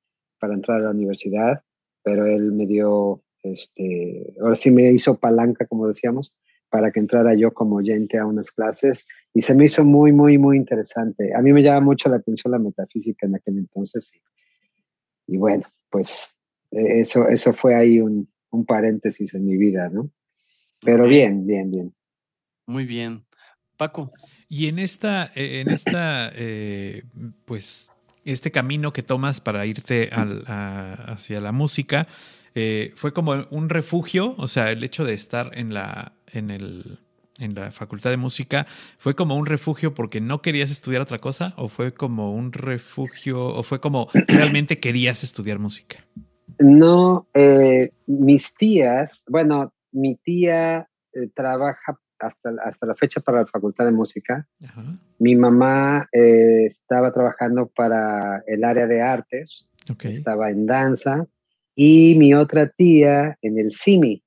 para 0.41 0.55
entrar 0.55 0.81
a 0.81 0.85
la 0.85 0.91
universidad, 0.91 1.63
pero 2.03 2.27
él 2.27 2.53
me 2.53 2.67
dio, 2.67 3.23
este, 3.43 4.35
ahora 4.41 4.57
sí 4.57 4.71
me 4.71 4.91
hizo 4.93 5.19
palanca, 5.19 5.67
como 5.67 5.87
decíamos, 5.87 6.37
para 6.71 6.91
que 6.91 7.01
entrara 7.01 7.35
yo 7.35 7.53
como 7.53 7.77
oyente 7.77 8.19
a 8.19 8.27
unas 8.27 8.51
clases 8.51 9.07
y 9.35 9.43
se 9.43 9.55
me 9.55 9.65
hizo 9.65 9.85
muy, 9.85 10.13
muy, 10.13 10.39
muy 10.39 10.57
interesante. 10.57 11.35
A 11.35 11.41
mí 11.41 11.53
me 11.53 11.63
llama 11.63 11.81
mucho 11.81 12.09
la 12.09 12.17
atención 12.17 12.53
la 12.53 12.59
metafísica 12.59 13.27
en 13.27 13.35
aquel 13.35 13.59
entonces 13.59 14.13
y, 15.27 15.37
bueno, 15.37 15.65
pues 15.91 16.37
e, 16.71 17.01
eso, 17.01 17.29
eso 17.29 17.53
fue 17.53 17.75
ahí 17.75 18.01
un, 18.01 18.29
un 18.51 18.67
paréntesis 18.67 19.35
en 19.35 19.47
mi 19.47 19.57
vida, 19.57 19.89
¿no? 19.89 20.11
Pero 20.81 21.07
bien, 21.07 21.47
bien, 21.47 21.71
bien. 21.71 21.95
Muy 22.67 22.85
bien. 22.85 23.25
Paco. 23.77 24.13
Y 24.49 24.69
en 24.69 24.79
esta, 24.79 25.31
eh, 25.35 25.61
en 25.61 25.71
esta, 25.71 26.31
eh, 26.35 27.05
pues, 27.45 27.91
este 28.25 28.51
camino 28.51 28.93
que 28.93 29.03
tomas 29.03 29.41
para 29.41 29.65
irte 29.67 30.11
hacia 30.13 31.41
la 31.41 31.53
música, 31.53 32.07
eh, 32.55 32.93
fue 32.97 33.13
como 33.13 33.47
un 33.51 33.69
refugio, 33.69 34.35
o 34.37 34.47
sea, 34.47 34.71
el 34.71 34.85
hecho 34.85 35.05
de 35.05 35.15
estar 35.15 35.51
en 35.55 35.73
la, 35.73 36.13
en 36.33 36.51
el, 36.51 36.99
en 37.39 37.55
la 37.55 37.71
facultad 37.71 38.11
de 38.11 38.17
música, 38.17 38.67
fue 38.99 39.15
como 39.15 39.37
un 39.37 39.47
refugio 39.47 39.95
porque 39.95 40.21
no 40.21 40.43
querías 40.43 40.71
estudiar 40.71 41.03
otra 41.03 41.19
cosa, 41.19 41.55
o 41.57 41.69
fue 41.69 41.95
como 41.95 42.33
un 42.35 42.53
refugio, 42.53 43.45
o 43.45 43.63
fue 43.63 43.81
como 43.81 44.09
realmente 44.29 44.79
querías 44.79 45.25
estudiar 45.25 45.59
música. 45.59 46.05
No, 46.59 47.27
mis 48.07 48.55
tías, 48.55 49.25
bueno, 49.29 49.73
mi 49.91 50.17
tía 50.17 50.89
trabaja 51.35 51.99
hasta, 52.23 52.87
la 52.87 52.95
fecha 52.95 53.21
para 53.21 53.41
la 53.41 53.47
Facultad 53.47 53.85
de 53.85 53.93
Música. 53.93 54.47
Mi 55.19 55.35
mamá 55.35 56.09
eh, 56.13 56.67
estaba 56.67 57.13
trabajando 57.13 57.67
para 57.67 58.43
el 58.47 58.65
área 58.65 58.87
de 58.87 59.03
artes, 59.03 59.69
estaba 60.03 60.51
en 60.51 60.67
danza, 60.67 61.27
y 61.75 62.15
mi 62.17 62.35
otra 62.35 62.69
tía 62.69 63.39
en 63.43 63.59
el 63.59 63.73
CIMI. 63.73 64.23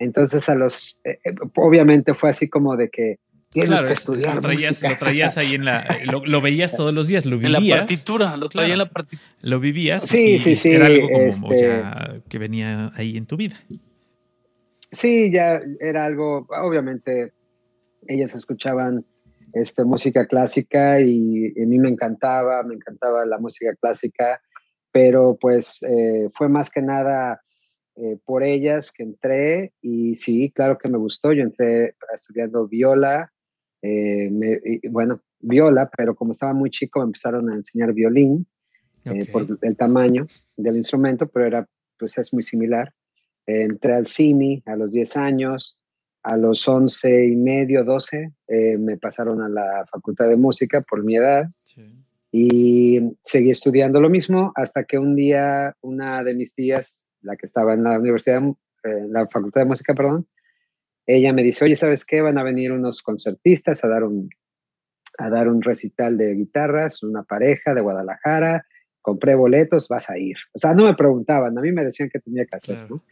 Entonces, 0.00 0.48
a 0.48 0.54
los, 0.54 0.98
eh, 1.04 1.20
eh, 1.24 1.34
obviamente 1.56 2.14
fue 2.14 2.30
así 2.30 2.48
como 2.48 2.74
de 2.76 2.88
que 2.88 3.18
tienes 3.50 3.82
que 3.82 3.92
estudiar. 3.92 4.34
Lo 4.34 4.40
traías, 4.40 4.82
lo 4.82 4.96
traías 4.96 5.36
ahí 5.36 5.54
en 5.54 5.66
la. 5.66 5.86
Lo, 6.26 6.40
veías 6.40 6.74
todos 6.74 6.94
los 6.94 7.06
días, 7.06 7.26
lo 7.26 7.36
vivías. 7.36 7.62
En 7.62 7.68
la 7.68 7.76
partitura, 7.76 8.36
lo 8.38 8.48
traía 8.48 8.72
en 8.72 8.78
la 8.78 8.88
partitura. 8.88 9.22
Lo 9.42 9.60
vivías. 9.60 10.02
Sí, 10.04 10.38
sí, 10.38 10.56
sí. 10.56 10.72
Era 10.72 10.86
algo 10.86 11.06
como 11.08 11.52
este 11.52 11.82
que 12.28 12.38
venía 12.38 12.90
ahí 12.94 13.18
en 13.18 13.26
tu 13.26 13.36
vida. 13.36 13.56
Sí, 14.90 15.30
ya 15.30 15.60
era 15.78 16.06
algo, 16.06 16.46
obviamente, 16.48 17.32
ellas 18.08 18.34
escuchaban 18.34 19.04
este, 19.52 19.84
música 19.84 20.26
clásica 20.26 20.98
y, 21.00 21.48
a 21.62 21.66
mí 21.66 21.78
me 21.78 21.90
encantaba, 21.90 22.62
me 22.62 22.74
encantaba 22.74 23.26
la 23.26 23.38
música 23.38 23.74
clásica, 23.78 24.40
pero 24.90 25.36
pues 25.38 25.82
eh, 25.82 26.30
fue 26.34 26.48
más 26.48 26.70
que 26.70 26.80
nada 26.80 27.42
eh, 28.02 28.18
por 28.24 28.42
ellas 28.42 28.90
que 28.92 29.02
entré 29.02 29.72
y 29.82 30.16
sí, 30.16 30.50
claro 30.54 30.78
que 30.78 30.88
me 30.88 30.96
gustó, 30.96 31.32
yo 31.32 31.42
entré 31.42 31.96
estudiando 32.14 32.66
viola, 32.66 33.30
eh, 33.82 34.30
bueno, 34.90 35.20
viola, 35.38 35.90
pero 35.94 36.14
como 36.14 36.32
estaba 36.32 36.54
muy 36.54 36.70
chico 36.70 37.00
me 37.00 37.06
empezaron 37.06 37.50
a 37.50 37.56
enseñar 37.56 37.92
violín 37.92 38.46
por 39.32 39.46
el 39.62 39.76
tamaño 39.76 40.26
del 40.56 40.76
instrumento, 40.76 41.26
pero 41.26 41.46
era, 41.46 41.68
pues 41.98 42.16
es 42.16 42.32
muy 42.32 42.42
similar. 42.42 42.92
Entré 43.46 43.94
al 43.94 44.06
CIMI 44.06 44.62
a 44.66 44.76
los 44.76 44.92
10 44.92 45.16
años, 45.16 45.78
a 46.22 46.36
los 46.36 46.66
once 46.68 47.26
y 47.26 47.36
medio, 47.36 47.84
doce, 47.84 48.32
eh, 48.48 48.76
me 48.78 48.96
pasaron 48.96 49.40
a 49.42 49.48
la 49.48 49.86
facultad 49.90 50.28
de 50.28 50.36
música 50.36 50.80
por 50.82 51.02
mi 51.02 51.16
edad 51.16 51.46
y 52.32 53.00
seguí 53.24 53.50
estudiando 53.50 54.00
lo 54.00 54.08
mismo 54.08 54.52
hasta 54.54 54.84
que 54.84 54.98
un 54.98 55.16
día 55.16 55.74
una 55.80 56.22
de 56.22 56.34
mis 56.34 56.54
tías, 56.54 57.06
la 57.22 57.36
que 57.36 57.46
estaba 57.46 57.74
en 57.74 57.84
la 57.84 57.98
universidad, 57.98 58.42
en 58.82 59.12
la 59.12 59.26
facultad 59.28 59.62
de 59.62 59.66
música, 59.66 59.94
perdón, 59.94 60.26
ella 61.06 61.32
me 61.32 61.42
dice, 61.42 61.64
oye, 61.64 61.76
¿sabes 61.76 62.04
qué? 62.04 62.20
Van 62.20 62.38
a 62.38 62.42
venir 62.42 62.72
unos 62.72 63.02
concertistas 63.02 63.84
a 63.84 63.88
dar 63.88 64.04
un, 64.04 64.30
a 65.18 65.28
dar 65.28 65.48
un 65.48 65.62
recital 65.62 66.16
de 66.16 66.34
guitarras, 66.34 67.02
una 67.02 67.22
pareja 67.22 67.74
de 67.74 67.80
Guadalajara, 67.80 68.64
compré 69.02 69.34
boletos, 69.34 69.88
vas 69.88 70.10
a 70.10 70.18
ir. 70.18 70.36
O 70.52 70.58
sea, 70.58 70.74
no 70.74 70.84
me 70.84 70.94
preguntaban, 70.94 71.56
a 71.56 71.60
mí 71.60 71.72
me 71.72 71.84
decían 71.84 72.10
que 72.10 72.20
tenía 72.20 72.44
que 72.44 72.56
hacer, 72.56 72.90
¿no? 72.90 73.02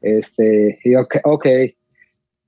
Este, 0.00 0.78
y 0.84 0.94
ok, 0.94 1.16
ok. 1.24 1.46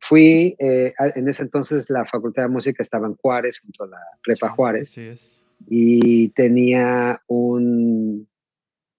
Fui, 0.00 0.54
eh, 0.58 0.94
en 1.16 1.28
ese 1.28 1.42
entonces 1.42 1.90
la 1.90 2.04
Facultad 2.04 2.44
de 2.44 2.48
Música 2.48 2.82
estaba 2.82 3.08
en 3.08 3.14
Juárez, 3.16 3.58
junto 3.60 3.84
a 3.84 3.88
la 3.88 3.98
Prepa 4.22 4.50
Juárez. 4.50 4.96
es. 4.96 5.44
Y 5.66 6.28
tenía 6.30 7.20
un, 7.26 8.27
eh, 8.27 8.27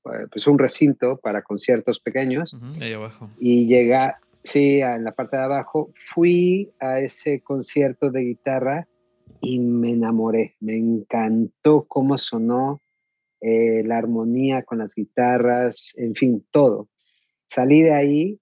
pues 0.02 0.48
un 0.48 0.58
recinto 0.58 1.18
para 1.18 1.42
conciertos 1.42 2.00
pequeños. 2.00 2.56
ahí 2.82 2.94
abajo. 2.94 3.30
Y 3.40 3.66
llega, 3.68 4.20
sí, 4.44 4.82
en 4.82 5.04
la 5.04 5.14
parte 5.14 5.38
de 5.38 5.44
abajo. 5.44 5.92
Fui 6.14 6.72
a 6.80 7.00
ese 7.00 7.42
concierto 7.42 8.10
de 8.10 8.22
guitarra 8.22 8.88
y 9.42 9.60
me 9.60 9.92
enamoré. 9.92 10.56
Me 10.60 10.78
encantó 10.78 11.86
cómo 11.88 12.18
sonó 12.18 12.82
eh, 13.42 13.84
la 13.86 13.98
armonía 13.98 14.64
con 14.64 14.80
las 14.80 14.94
guitarras, 14.96 15.94
en 15.98 16.16
fin, 16.16 16.46
todo. 16.52 16.90
Salí 17.48 17.82
de 17.82 17.94
ahí 17.94 18.40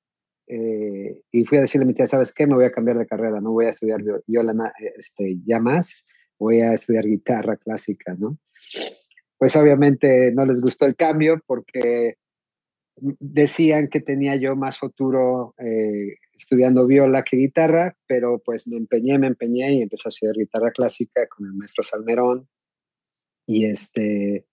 eh, 0.47 1.21
y 1.31 1.43
fui 1.45 1.57
a 1.57 1.61
decirle 1.61 1.83
a 1.83 1.87
mi 1.87 1.93
tía, 1.93 2.07
¿sabes 2.07 2.33
qué? 2.33 2.47
Me 2.47 2.55
voy 2.55 2.65
a 2.65 2.71
cambiar 2.71 2.97
de 2.97 3.05
carrera, 3.05 3.39
no 3.39 3.51
voy 3.51 3.65
a 3.65 3.69
estudiar 3.69 4.01
viola 4.25 4.73
este, 4.97 5.37
ya 5.45 5.59
más, 5.59 6.05
voy 6.39 6.61
a 6.61 6.73
estudiar 6.73 7.05
guitarra 7.05 7.57
clásica, 7.57 8.15
¿no? 8.17 8.37
Pues 9.37 9.55
obviamente 9.55 10.31
no 10.31 10.45
les 10.45 10.61
gustó 10.61 10.85
el 10.85 10.95
cambio 10.95 11.41
porque 11.45 12.15
decían 12.99 13.87
que 13.89 14.01
tenía 14.01 14.35
yo 14.35 14.55
más 14.55 14.79
futuro 14.79 15.53
eh, 15.59 16.15
estudiando 16.33 16.87
viola 16.87 17.23
que 17.23 17.37
guitarra, 17.37 17.95
pero 18.07 18.39
pues 18.39 18.67
me 18.67 18.77
empeñé, 18.77 19.19
me 19.19 19.27
empeñé 19.27 19.73
y 19.73 19.81
empecé 19.81 20.07
a 20.07 20.09
estudiar 20.09 20.35
guitarra 20.35 20.71
clásica 20.71 21.27
con 21.27 21.45
el 21.45 21.53
maestro 21.53 21.83
Salmerón. 21.83 22.47
Y 23.45 23.65
este, 23.65 24.45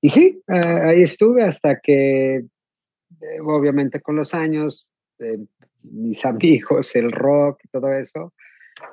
y 0.00 0.08
sí, 0.08 0.42
eh, 0.48 0.54
ahí 0.54 1.02
estuve 1.02 1.44
hasta 1.44 1.78
que, 1.80 2.36
eh, 2.36 3.40
obviamente 3.44 4.00
con 4.00 4.16
los 4.16 4.32
años, 4.34 4.88
eh, 5.18 5.38
mis 5.82 6.24
amigos, 6.24 6.96
el 6.96 7.12
rock 7.12 7.60
y 7.64 7.68
todo 7.68 7.92
eso, 7.92 8.32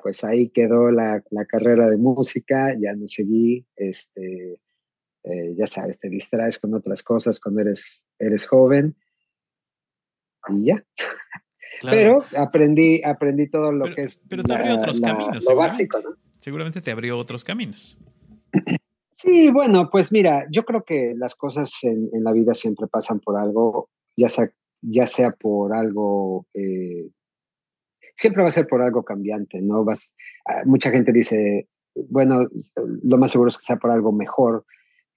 pues 0.02 0.22
ahí 0.24 0.50
quedó 0.50 0.90
la, 0.90 1.22
la 1.30 1.46
carrera 1.46 1.88
de 1.88 1.96
música, 1.96 2.74
ya 2.78 2.92
no 2.94 3.08
seguí, 3.08 3.64
este, 3.76 4.60
ya 5.56 5.66
sabes, 5.66 5.98
te 5.98 6.08
distraes 6.08 6.58
con 6.58 6.74
otras 6.74 7.02
cosas 7.02 7.40
cuando 7.40 7.60
eres, 7.60 8.06
eres 8.18 8.46
joven 8.46 8.96
y 10.48 10.66
ya. 10.66 10.84
Pero 11.82 12.24
aprendí, 12.36 13.02
aprendí 13.04 13.48
todo 13.48 13.70
lo 13.72 13.94
que 13.94 14.02
es. 14.02 14.20
Pero 14.28 14.42
te 14.42 14.54
abrió 14.54 14.74
otros 14.74 15.00
caminos. 15.00 15.44
Lo 15.44 15.56
básico, 15.56 16.00
¿no? 16.00 16.10
Seguramente 16.40 16.80
te 16.80 16.90
abrió 16.90 17.18
otros 17.18 17.44
caminos. 17.44 17.98
Sí, 19.10 19.50
bueno, 19.50 19.90
pues 19.90 20.12
mira, 20.12 20.46
yo 20.50 20.64
creo 20.64 20.84
que 20.84 21.12
las 21.16 21.34
cosas 21.34 21.72
en, 21.82 22.08
la 22.22 22.30
vida 22.30 22.54
siempre 22.54 22.86
pasan 22.86 23.18
por 23.18 23.36
algo, 23.36 23.90
ya 24.16 24.28
sea, 24.28 24.48
ya 24.80 25.06
sea 25.06 25.32
por 25.32 25.74
algo, 25.74 26.46
eh, 26.54 27.08
siempre 28.14 28.42
va 28.42 28.48
a 28.48 28.52
ser 28.52 28.68
por 28.68 28.80
algo 28.80 29.02
cambiante, 29.02 29.60
¿no? 29.60 29.84
Vas, 29.84 30.14
ah, 30.46 30.62
mucha 30.64 30.92
gente 30.92 31.10
dice, 31.10 31.68
bueno, 32.08 32.46
lo 33.02 33.18
más 33.18 33.32
seguro 33.32 33.48
es 33.48 33.58
que 33.58 33.64
sea 33.64 33.76
por 33.76 33.90
algo 33.90 34.12
mejor. 34.12 34.64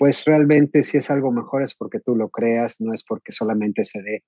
Pues 0.01 0.25
realmente 0.25 0.81
si 0.81 0.97
es 0.97 1.11
algo 1.11 1.31
mejor 1.31 1.61
es 1.61 1.75
porque 1.75 1.99
tú 1.99 2.15
lo 2.15 2.29
creas, 2.29 2.81
no 2.81 2.91
es 2.91 3.03
porque 3.03 3.31
solamente 3.31 3.83
se 3.85 4.01
dé 4.01 4.23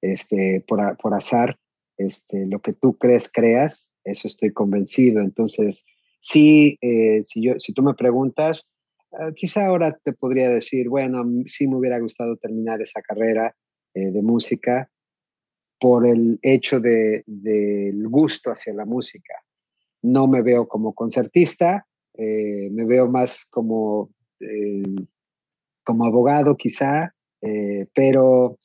este, 0.00 0.64
por, 0.68 0.96
por 0.98 1.12
azar. 1.14 1.58
Este, 1.96 2.46
lo 2.46 2.60
que 2.60 2.72
tú 2.72 2.96
crees, 2.96 3.28
creas, 3.28 3.90
eso 4.04 4.28
estoy 4.28 4.52
convencido. 4.52 5.20
Entonces, 5.20 5.84
sí, 6.20 6.78
eh, 6.80 7.24
si, 7.24 7.42
yo, 7.42 7.58
si 7.58 7.72
tú 7.72 7.82
me 7.82 7.94
preguntas, 7.94 8.68
Ah, 9.12 9.30
quizá 9.34 9.66
ahora 9.66 9.98
te 10.04 10.12
podría 10.12 10.50
decir, 10.50 10.88
bueno, 10.88 11.24
sí 11.46 11.66
me 11.66 11.76
hubiera 11.76 11.98
gustado 11.98 12.36
terminar 12.36 12.82
esa 12.82 13.00
carrera 13.00 13.54
eh, 13.94 14.10
de 14.10 14.22
música 14.22 14.90
por 15.80 16.06
el 16.06 16.38
hecho 16.42 16.78
del 16.80 17.24
de, 17.26 17.92
gusto 18.04 18.50
hacia 18.50 18.74
la 18.74 18.84
música. 18.84 19.34
No 20.02 20.26
me 20.26 20.42
veo 20.42 20.68
como 20.68 20.94
concertista, 20.94 21.86
eh, 22.14 22.68
me 22.70 22.84
veo 22.84 23.08
más 23.08 23.46
como, 23.46 24.10
eh, 24.40 25.06
como 25.84 26.06
abogado 26.06 26.56
quizá, 26.56 27.14
pero 27.94 28.58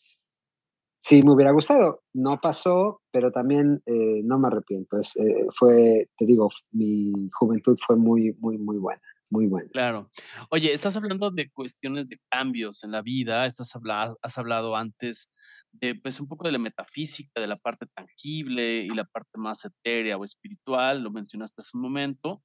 sí 0.99 1.21
me 1.23 1.33
hubiera 1.33 1.51
gustado. 1.51 2.01
No 2.13 2.39
pasó, 2.41 3.01
pero 3.11 3.31
también 3.31 3.81
no 3.85 4.39
me 4.39 4.47
arrepiento. 4.47 4.97
Es, 4.99 5.13
fue, 5.57 6.09
te 6.17 6.25
digo, 6.25 6.49
mi 6.71 7.29
juventud 7.33 7.77
fue 7.85 7.95
muy, 7.95 8.35
muy, 8.39 8.57
muy 8.57 8.77
buena 8.77 9.01
muy 9.33 9.47
bueno. 9.47 9.67
Claro. 9.73 10.09
Oye, 10.51 10.71
estás 10.71 10.95
hablando 10.95 11.31
de 11.31 11.49
cuestiones 11.49 12.07
de 12.07 12.19
cambios 12.29 12.83
en 12.83 12.91
la 12.91 13.01
vida, 13.01 13.45
estás 13.45 13.75
hablado, 13.75 14.17
has 14.21 14.37
hablado 14.37 14.75
antes 14.75 15.29
de, 15.71 15.95
pues, 15.95 16.19
un 16.19 16.27
poco 16.27 16.45
de 16.45 16.53
la 16.53 16.59
metafísica, 16.59 17.41
de 17.41 17.47
la 17.47 17.57
parte 17.57 17.87
tangible 17.95 18.83
y 18.83 18.89
la 18.89 19.05
parte 19.05 19.37
más 19.37 19.65
etérea 19.65 20.17
o 20.17 20.23
espiritual, 20.23 21.01
lo 21.01 21.11
mencionaste 21.11 21.61
hace 21.61 21.75
un 21.75 21.81
momento. 21.81 22.43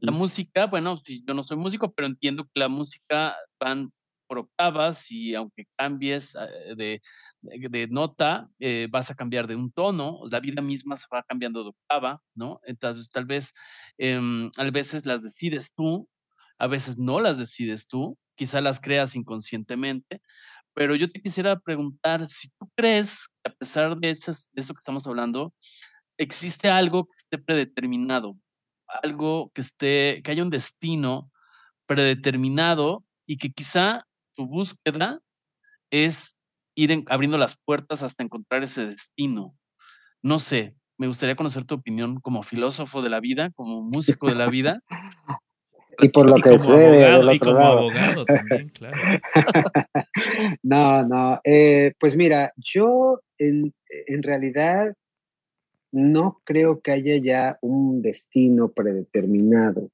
La 0.00 0.12
música, 0.12 0.66
bueno, 0.66 1.00
si 1.04 1.24
yo 1.24 1.34
no 1.34 1.44
soy 1.44 1.56
músico, 1.56 1.92
pero 1.92 2.06
entiendo 2.06 2.44
que 2.44 2.60
la 2.60 2.68
música 2.68 3.36
van 3.60 3.90
por 4.26 4.38
octavas 4.38 5.10
y 5.10 5.34
aunque 5.34 5.66
cambies 5.76 6.34
eh, 6.34 6.74
de, 6.76 7.02
de, 7.42 7.86
nota, 7.88 8.48
eh, 8.58 8.88
vas 8.90 9.10
a 9.10 9.14
cambiar 9.14 9.46
de 9.46 9.56
un 9.56 9.70
tono, 9.70 10.20
la 10.30 10.40
vida 10.40 10.60
misma 10.62 10.96
se 10.96 11.06
va 11.12 11.22
cambiando 11.22 11.62
de 11.62 11.68
octava, 11.70 12.20
¿no? 12.34 12.58
Entonces, 12.64 13.08
tal 13.10 13.24
vez, 13.24 13.52
em, 13.98 14.50
a 14.58 14.70
veces 14.70 15.06
las 15.06 15.22
decides 15.22 15.74
tú, 15.74 16.08
a 16.58 16.66
veces 16.66 16.98
no 16.98 17.20
las 17.20 17.38
decides 17.38 17.86
tú, 17.88 18.18
quizá 18.34 18.60
las 18.60 18.80
creas 18.80 19.14
inconscientemente, 19.14 20.20
pero 20.74 20.94
yo 20.94 21.10
te 21.10 21.22
quisiera 21.22 21.58
preguntar 21.58 22.28
si 22.28 22.48
tú 22.58 22.70
crees 22.74 23.28
que 23.42 23.50
a 23.50 23.54
pesar 23.54 23.96
de, 23.96 24.10
esas, 24.10 24.50
de 24.52 24.60
eso 24.60 24.74
que 24.74 24.80
estamos 24.80 25.06
hablando, 25.06 25.54
existe 26.18 26.68
algo 26.68 27.06
que 27.06 27.14
esté 27.16 27.38
predeterminado, 27.38 28.36
algo 29.02 29.50
que 29.54 29.60
esté, 29.60 30.22
que 30.22 30.30
haya 30.30 30.42
un 30.42 30.50
destino 30.50 31.30
predeterminado 31.86 33.04
y 33.26 33.36
que 33.38 33.50
quizá 33.50 34.06
tu 34.34 34.46
búsqueda 34.46 35.20
es 35.90 36.36
ir 36.74 37.04
abriendo 37.08 37.38
las 37.38 37.56
puertas 37.64 38.02
hasta 38.02 38.22
encontrar 38.22 38.62
ese 38.62 38.86
destino. 38.86 39.56
No 40.22 40.38
sé, 40.38 40.74
me 40.98 41.06
gustaría 41.06 41.36
conocer 41.36 41.64
tu 41.64 41.74
opinión 41.74 42.20
como 42.20 42.42
filósofo 42.42 43.02
de 43.02 43.10
la 43.10 43.20
vida, 43.20 43.50
como 43.54 43.82
músico 43.82 44.28
de 44.28 44.34
la 44.34 44.48
vida. 44.48 44.82
y 45.98 46.08
por 46.08 46.28
lo 46.28 46.36
que 46.36 46.58
sé 46.58 46.86
abogado, 46.86 47.32
y 47.32 47.38
como 47.38 47.58
abogado 47.58 48.24
también, 48.24 48.68
claro. 48.70 48.96
no, 50.62 51.02
no, 51.04 51.40
eh, 51.44 51.94
pues 51.98 52.16
mira, 52.16 52.52
yo 52.56 53.20
en, 53.38 53.74
en 54.06 54.22
realidad 54.22 54.94
no 55.96 56.40
creo 56.44 56.80
que 56.80 56.92
haya 56.92 57.16
ya 57.16 57.58
un 57.62 58.02
destino 58.02 58.72
predeterminado 58.72 59.90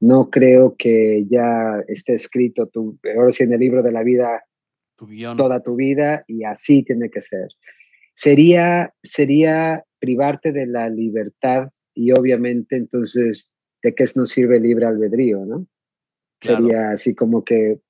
no 0.00 0.28
creo 0.28 0.76
que 0.76 1.24
ya 1.30 1.82
esté 1.88 2.12
escrito 2.12 2.66
tu, 2.66 2.98
ahora 3.16 3.32
sí 3.32 3.44
en 3.44 3.54
el 3.54 3.60
libro 3.60 3.82
de 3.82 3.92
la 3.92 4.02
vida 4.02 4.44
toda 5.36 5.60
tu 5.60 5.76
vida 5.76 6.24
y 6.26 6.44
así 6.44 6.82
tiene 6.82 7.10
que 7.10 7.22
ser. 7.22 7.48
Sería, 8.14 8.92
sería 9.02 9.82
privarte 9.98 10.52
de 10.52 10.66
la 10.66 10.88
libertad 10.88 11.70
y 11.94 12.12
obviamente 12.12 12.76
entonces 12.76 13.50
de 13.82 13.94
qué 13.94 14.04
nos 14.14 14.30
sirve 14.30 14.58
el 14.58 14.64
libre 14.64 14.86
albedrío, 14.86 15.44
¿no? 15.44 15.66
Sería 16.40 16.90
así 16.90 17.14
como 17.14 17.42
que, 17.42 17.80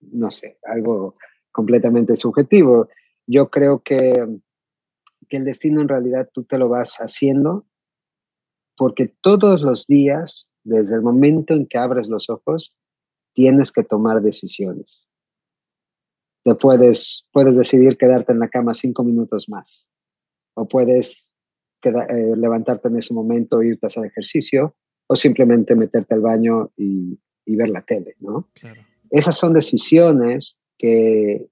no 0.00 0.30
sé, 0.30 0.56
algo 0.64 1.16
completamente 1.50 2.14
subjetivo. 2.14 2.88
Yo 3.26 3.50
creo 3.50 3.82
que, 3.82 4.26
que 5.32 5.38
el 5.38 5.44
destino 5.44 5.80
en 5.80 5.88
realidad 5.88 6.28
tú 6.30 6.44
te 6.44 6.58
lo 6.58 6.68
vas 6.68 6.96
haciendo 6.98 7.66
porque 8.76 9.14
todos 9.22 9.62
los 9.62 9.86
días 9.86 10.50
desde 10.62 10.94
el 10.94 11.00
momento 11.00 11.54
en 11.54 11.66
que 11.66 11.78
abres 11.78 12.06
los 12.06 12.28
ojos, 12.28 12.76
tienes 13.32 13.72
que 13.72 13.82
tomar 13.82 14.20
decisiones. 14.20 15.10
Te 16.44 16.54
puedes, 16.54 17.26
puedes 17.32 17.56
decidir 17.56 17.96
quedarte 17.96 18.32
en 18.32 18.40
la 18.40 18.48
cama 18.48 18.74
cinco 18.74 19.04
minutos 19.04 19.48
más, 19.48 19.88
o 20.54 20.68
puedes 20.68 21.32
eh, 21.82 22.36
levantarte 22.36 22.88
en 22.88 22.98
ese 22.98 23.14
momento 23.14 23.62
irte 23.62 23.86
a 23.86 23.88
hacer 23.88 24.04
ejercicio, 24.04 24.76
o 25.06 25.16
simplemente 25.16 25.74
meterte 25.74 26.14
al 26.14 26.20
baño 26.20 26.72
y, 26.76 27.18
ver 27.46 27.70
la 27.70 27.82
tele, 27.82 28.16
¿no? 28.20 28.50
Esas 29.10 29.36
son 29.36 29.54
decisiones 29.54 30.60
que 30.78 31.48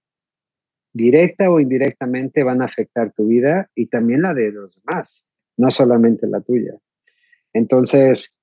directa 0.92 1.50
o 1.50 1.60
indirectamente 1.60 2.42
van 2.42 2.62
a 2.62 2.66
afectar 2.66 3.12
tu 3.12 3.26
vida 3.26 3.70
y 3.74 3.86
también 3.86 4.22
la 4.22 4.34
de 4.34 4.52
los 4.52 4.74
demás. 4.76 5.26
no 5.56 5.70
solamente 5.70 6.26
la 6.26 6.40
tuya. 6.40 6.78
Entonces, 7.52 8.38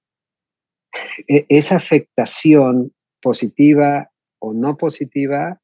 e, 1.27 1.45
esa 1.49 1.77
afectación 1.77 2.93
positiva 3.21 4.11
o 4.39 4.53
no 4.53 4.77
positiva 4.77 5.59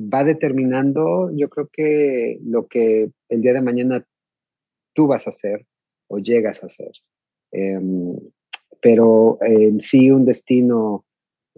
va 0.00 0.24
determinando, 0.24 1.30
yo 1.34 1.50
creo 1.50 1.68
que 1.70 2.38
lo 2.42 2.66
que 2.68 3.10
el 3.28 3.42
día 3.42 3.52
de 3.52 3.60
mañana 3.60 4.06
tú 4.94 5.06
vas 5.06 5.26
a 5.26 5.30
hacer 5.30 5.66
o 6.08 6.18
llegas 6.18 6.62
a 6.62 6.66
hacer. 6.66 6.92
Em, 7.52 8.16
pero 8.80 9.38
en 9.42 9.80
sí 9.80 10.10
un 10.10 10.24
destino 10.24 11.04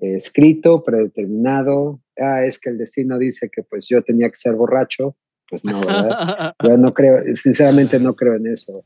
eh, 0.00 0.14
escrito, 0.16 0.82
predeterminado, 0.82 2.00
ah, 2.18 2.44
es 2.44 2.58
que 2.58 2.70
el 2.70 2.78
destino 2.78 3.18
dice 3.18 3.50
que 3.50 3.62
pues 3.62 3.86
yo 3.88 4.02
tenía 4.02 4.30
que 4.30 4.36
ser 4.36 4.54
borracho, 4.54 5.16
pues 5.48 5.64
no, 5.64 5.80
¿verdad? 5.80 6.54
yo 6.62 6.76
no 6.78 6.94
creo, 6.94 7.36
sinceramente 7.36 7.98
no 7.98 8.16
creo 8.16 8.34
en 8.34 8.46
eso. 8.46 8.82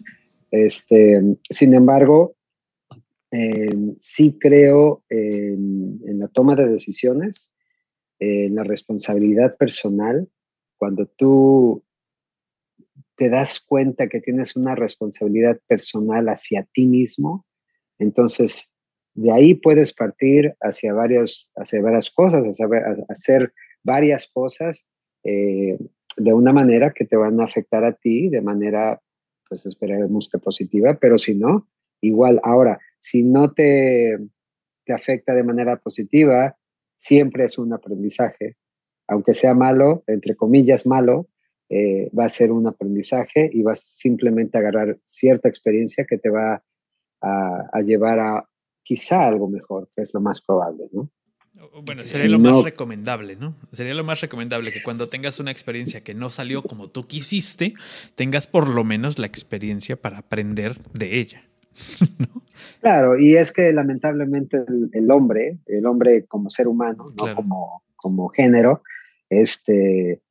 Este, 0.50 1.22
sin 1.50 1.74
embargo, 1.74 2.36
em, 3.30 3.94
sí 3.98 4.36
creo 4.40 5.04
en, 5.08 6.00
en, 6.06 6.18
la 6.18 6.28
toma 6.28 6.56
de 6.56 6.66
decisiones, 6.66 7.52
en 8.18 8.54
la 8.54 8.64
responsabilidad 8.64 9.56
personal, 9.56 10.28
cuando 10.78 11.06
tú 11.06 11.84
te 13.16 13.28
das 13.28 13.60
cuenta 13.60 14.08
que 14.08 14.20
tienes 14.20 14.56
una 14.56 14.74
responsabilidad 14.74 15.60
personal 15.68 16.28
hacia 16.28 16.66
ti 16.72 16.86
mismo, 16.86 17.46
entonces 17.98 18.73
de 19.14 19.32
ahí 19.32 19.54
puedes 19.54 19.92
partir 19.92 20.54
hacia, 20.60 20.92
varios, 20.92 21.52
hacia 21.56 21.80
varias 21.80 22.10
cosas, 22.10 22.44
hacia, 22.44 22.66
hacer 23.08 23.52
varias 23.82 24.28
cosas 24.28 24.88
eh, 25.22 25.78
de 26.16 26.32
una 26.32 26.52
manera 26.52 26.92
que 26.92 27.04
te 27.04 27.16
van 27.16 27.40
a 27.40 27.44
afectar 27.44 27.84
a 27.84 27.92
ti, 27.92 28.28
de 28.28 28.40
manera, 28.40 29.00
pues 29.48 29.64
esperemos 29.66 30.28
que 30.30 30.38
positiva, 30.38 30.94
pero 31.00 31.18
si 31.18 31.34
no, 31.34 31.68
igual. 32.00 32.40
Ahora, 32.42 32.78
si 32.98 33.22
no 33.22 33.52
te, 33.52 34.18
te 34.84 34.92
afecta 34.92 35.34
de 35.34 35.42
manera 35.42 35.76
positiva, 35.76 36.56
siempre 36.96 37.44
es 37.44 37.58
un 37.58 37.72
aprendizaje, 37.72 38.56
aunque 39.06 39.34
sea 39.34 39.54
malo, 39.54 40.04
entre 40.06 40.36
comillas 40.36 40.86
malo, 40.86 41.28
eh, 41.68 42.10
va 42.18 42.26
a 42.26 42.28
ser 42.28 42.52
un 42.52 42.66
aprendizaje 42.66 43.50
y 43.52 43.62
vas 43.62 43.80
simplemente 43.80 44.56
a 44.56 44.60
agarrar 44.60 44.98
cierta 45.04 45.48
experiencia 45.48 46.04
que 46.04 46.18
te 46.18 46.30
va 46.30 46.62
a, 47.20 47.80
llevar 47.80 48.20
a 48.20 48.48
quizá 48.84 49.26
algo 49.26 49.48
mejor, 49.48 49.88
que 49.94 50.02
es 50.02 50.12
lo 50.14 50.20
más 50.20 50.40
probable, 50.40 50.84
¿no? 50.92 51.10
Bueno, 51.84 52.04
sería 52.04 52.28
lo 52.28 52.38
más 52.38 52.64
recomendable, 52.64 53.36
¿no? 53.36 53.54
Sería 53.72 53.94
lo 53.94 54.04
más 54.04 54.20
recomendable 54.20 54.72
que 54.72 54.82
cuando 54.82 55.08
tengas 55.08 55.38
una 55.38 55.50
experiencia 55.50 56.02
que 56.02 56.14
no 56.14 56.28
salió 56.28 56.62
como 56.62 56.90
tú 56.90 57.06
quisiste, 57.06 57.74
tengas 58.16 58.46
por 58.46 58.68
lo 58.68 58.84
menos 58.84 59.18
la 59.18 59.26
experiencia 59.26 59.96
para 59.96 60.18
aprender 60.18 60.76
de 60.92 61.18
ella. 61.18 61.42
Claro, 62.80 63.18
y 63.18 63.36
es 63.36 63.52
que 63.52 63.72
lamentablemente 63.72 64.64
el, 64.92 65.10
hombre, 65.10 65.58
el 65.66 65.86
hombre 65.86 66.24
como 66.26 66.50
ser 66.50 66.68
humano, 66.68 67.06
no 67.18 67.34
como, 67.34 67.82
como 67.96 68.28
género, 68.28 68.82
este, 69.28 70.22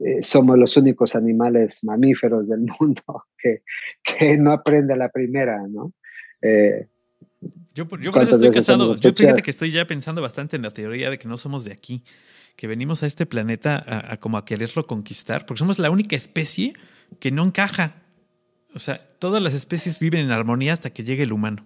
eh, 0.00 0.22
somos 0.22 0.58
los 0.58 0.76
únicos 0.76 1.14
animales 1.14 1.84
mamíferos 1.84 2.48
del 2.48 2.66
mundo 2.80 3.02
que, 3.38 3.62
que 4.02 4.36
no 4.36 4.52
aprende 4.52 4.94
a 4.94 4.96
la 4.96 5.10
primera, 5.10 5.62
¿no? 5.68 5.92
Eh, 6.42 6.88
yo, 7.74 7.88
yo 7.98 8.12
por 8.12 8.22
eso 8.22 8.32
estoy 8.32 8.50
casado. 8.50 8.96
Yo 8.96 9.12
fíjate 9.12 9.42
que 9.42 9.50
estoy 9.50 9.72
ya 9.72 9.86
pensando 9.86 10.22
bastante 10.22 10.56
en 10.56 10.62
la 10.62 10.70
teoría 10.70 11.10
de 11.10 11.18
que 11.18 11.28
no 11.28 11.36
somos 11.36 11.64
de 11.64 11.72
aquí, 11.72 12.02
que 12.56 12.66
venimos 12.66 13.02
a 13.02 13.06
este 13.06 13.26
planeta 13.26 13.82
a, 14.12 14.16
como 14.18 14.38
a 14.38 14.44
quererlo 14.44 14.86
conquistar, 14.86 15.44
porque 15.46 15.58
somos 15.58 15.78
la 15.78 15.90
única 15.90 16.16
especie 16.16 16.74
que 17.18 17.30
no 17.30 17.44
encaja. 17.44 18.02
O 18.74 18.78
sea, 18.78 18.98
todas 19.18 19.42
las 19.42 19.54
especies 19.54 19.98
viven 19.98 20.20
en 20.20 20.30
armonía 20.30 20.72
hasta 20.72 20.90
que 20.90 21.04
llegue 21.04 21.24
el 21.24 21.32
humano. 21.32 21.64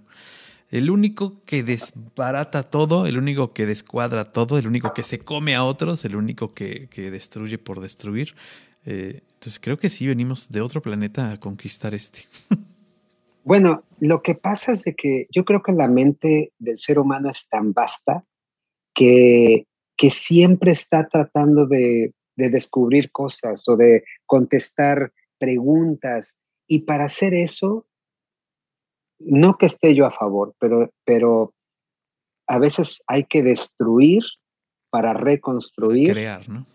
El 0.71 0.91
único 0.91 1.43
que 1.45 1.63
desbarata 1.63 2.63
todo, 2.63 3.07
el 3.07 3.17
único 3.17 3.55
que 3.55 3.65
descuadra 3.65 4.25
todo, 4.25 4.59
el 4.59 4.67
único 4.67 4.93
que 4.93 5.03
se 5.03 5.19
come 5.19 5.55
a 5.55 5.65
otros, 5.65 6.05
el 6.05 6.17
único 6.17 6.53
que, 6.53 6.89
destruye 6.95 7.59
por 7.59 7.81
destruir. 7.81 8.35
Eh, 8.85 9.23
entonces 9.35 9.59
creo 9.61 9.79
que 9.79 9.89
sí 9.89 10.07
venimos 10.07 10.51
de 10.51 10.61
otro 10.61 10.83
planeta 10.83 11.33
a 11.33 11.41
conquistar 11.41 11.95
este. 11.95 12.27
Bueno, 13.45 13.85
lo 14.01 14.23
que 14.23 14.35
pasa 14.35 14.73
es 14.73 14.85
de 14.85 14.95
que 14.95 15.27
yo 15.31 15.45
creo 15.45 15.63
que 15.63 15.73
la 15.73 15.89
mente 15.89 16.53
del 16.59 16.79
ser 16.79 16.99
humano 16.99 17.31
es 17.31 17.49
tan 17.49 17.73
vasta 17.73 18.25
que, 18.95 19.67
que 19.97 20.11
siempre 20.11 20.73
está 20.73 21.09
tratando 21.09 21.67
de, 21.67 22.13
de 22.37 22.51
descubrir 22.51 23.11
cosas 23.11 23.69
o 23.69 23.77
de 23.77 24.05
contestar 24.25 25.13
preguntas. 25.39 26.37
Y 26.67 26.81
para 26.81 27.07
hacer 27.07 27.35
eso, 27.35 27.87
no 29.19 29.59
que 29.59 29.67
esté 29.67 29.95
yo 29.95 30.07
a 30.07 30.13
favor, 30.13 30.55
pero, 30.61 30.93
pero 31.05 31.53
a 32.47 32.59
veces 32.59 33.03
hay 33.09 33.25
que 33.25 33.43
destruir 33.43 34.23
para 34.91 35.13
reconstruir. 35.13 36.13
Crear, 36.13 36.49
¿no? 36.49 36.67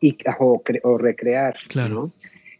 Y, 0.00 0.16
o, 0.38 0.98
recrear. 0.98 1.56
Claro. 1.68 1.94
¿no? 1.94 2.12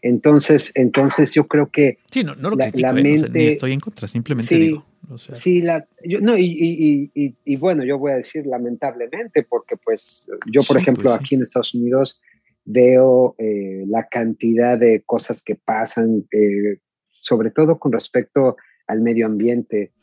Entonces, 0.03 0.73
entonces 0.75 1.33
yo 1.33 1.47
creo 1.47 1.71
que 1.71 1.97
sí, 2.11 2.25
no, 2.25 2.35
no 2.35 2.49
lo 2.49 2.57
la, 2.57 2.65
critico, 2.65 2.89
¿eh? 2.89 3.03
mente, 3.03 3.29
ni 3.29 3.45
estoy 3.45 3.71
en 3.71 3.79
contra, 3.79 4.05
simplemente 4.05 4.53
digo. 4.55 4.85
Sí, 5.31 5.61
la, 5.61 5.87
yo, 6.03 6.19
no, 6.19 6.37
y, 6.37 7.09
y, 7.13 7.35
y, 7.43 7.55
bueno, 7.55 7.85
yo 7.85 7.97
voy 7.97 8.11
a 8.11 8.15
decir 8.15 8.45
lamentablemente, 8.45 9.43
porque 9.43 9.77
pues 9.77 10.25
yo, 10.51 10.61
por 10.63 10.77
ejemplo, 10.77 11.03
pues 11.03 11.15
aquí 11.15 11.35
en 11.35 11.43
Estados 11.43 11.73
Unidos 11.73 12.21
veo 12.65 13.35
eh, 13.37 13.85
la 13.87 14.07
cantidad 14.09 14.77
de 14.77 15.03
cosas 15.05 15.41
que 15.41 15.55
pasan, 15.55 16.25
eh, 16.31 16.79
sobre 17.21 17.51
todo 17.51 17.79
con 17.79 17.93
respecto 17.93 18.57
al 18.87 19.01
medio 19.01 19.25
ambiente. 19.25 19.93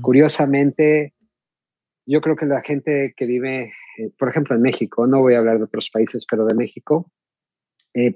curiosamente, 0.00 1.14
yo 2.06 2.20
creo 2.20 2.36
que 2.36 2.46
la 2.46 2.62
gente 2.62 3.14
que 3.16 3.26
vive, 3.26 3.72
por 4.16 4.28
ejemplo, 4.28 4.54
en 4.54 4.62
México, 4.62 5.08
no 5.08 5.20
voy 5.20 5.34
a 5.34 5.38
hablar 5.38 5.58
de 5.58 5.64
otros 5.64 5.90
países, 5.90 6.24
pero 6.30 6.46
de 6.46 6.54
México, 6.54 7.10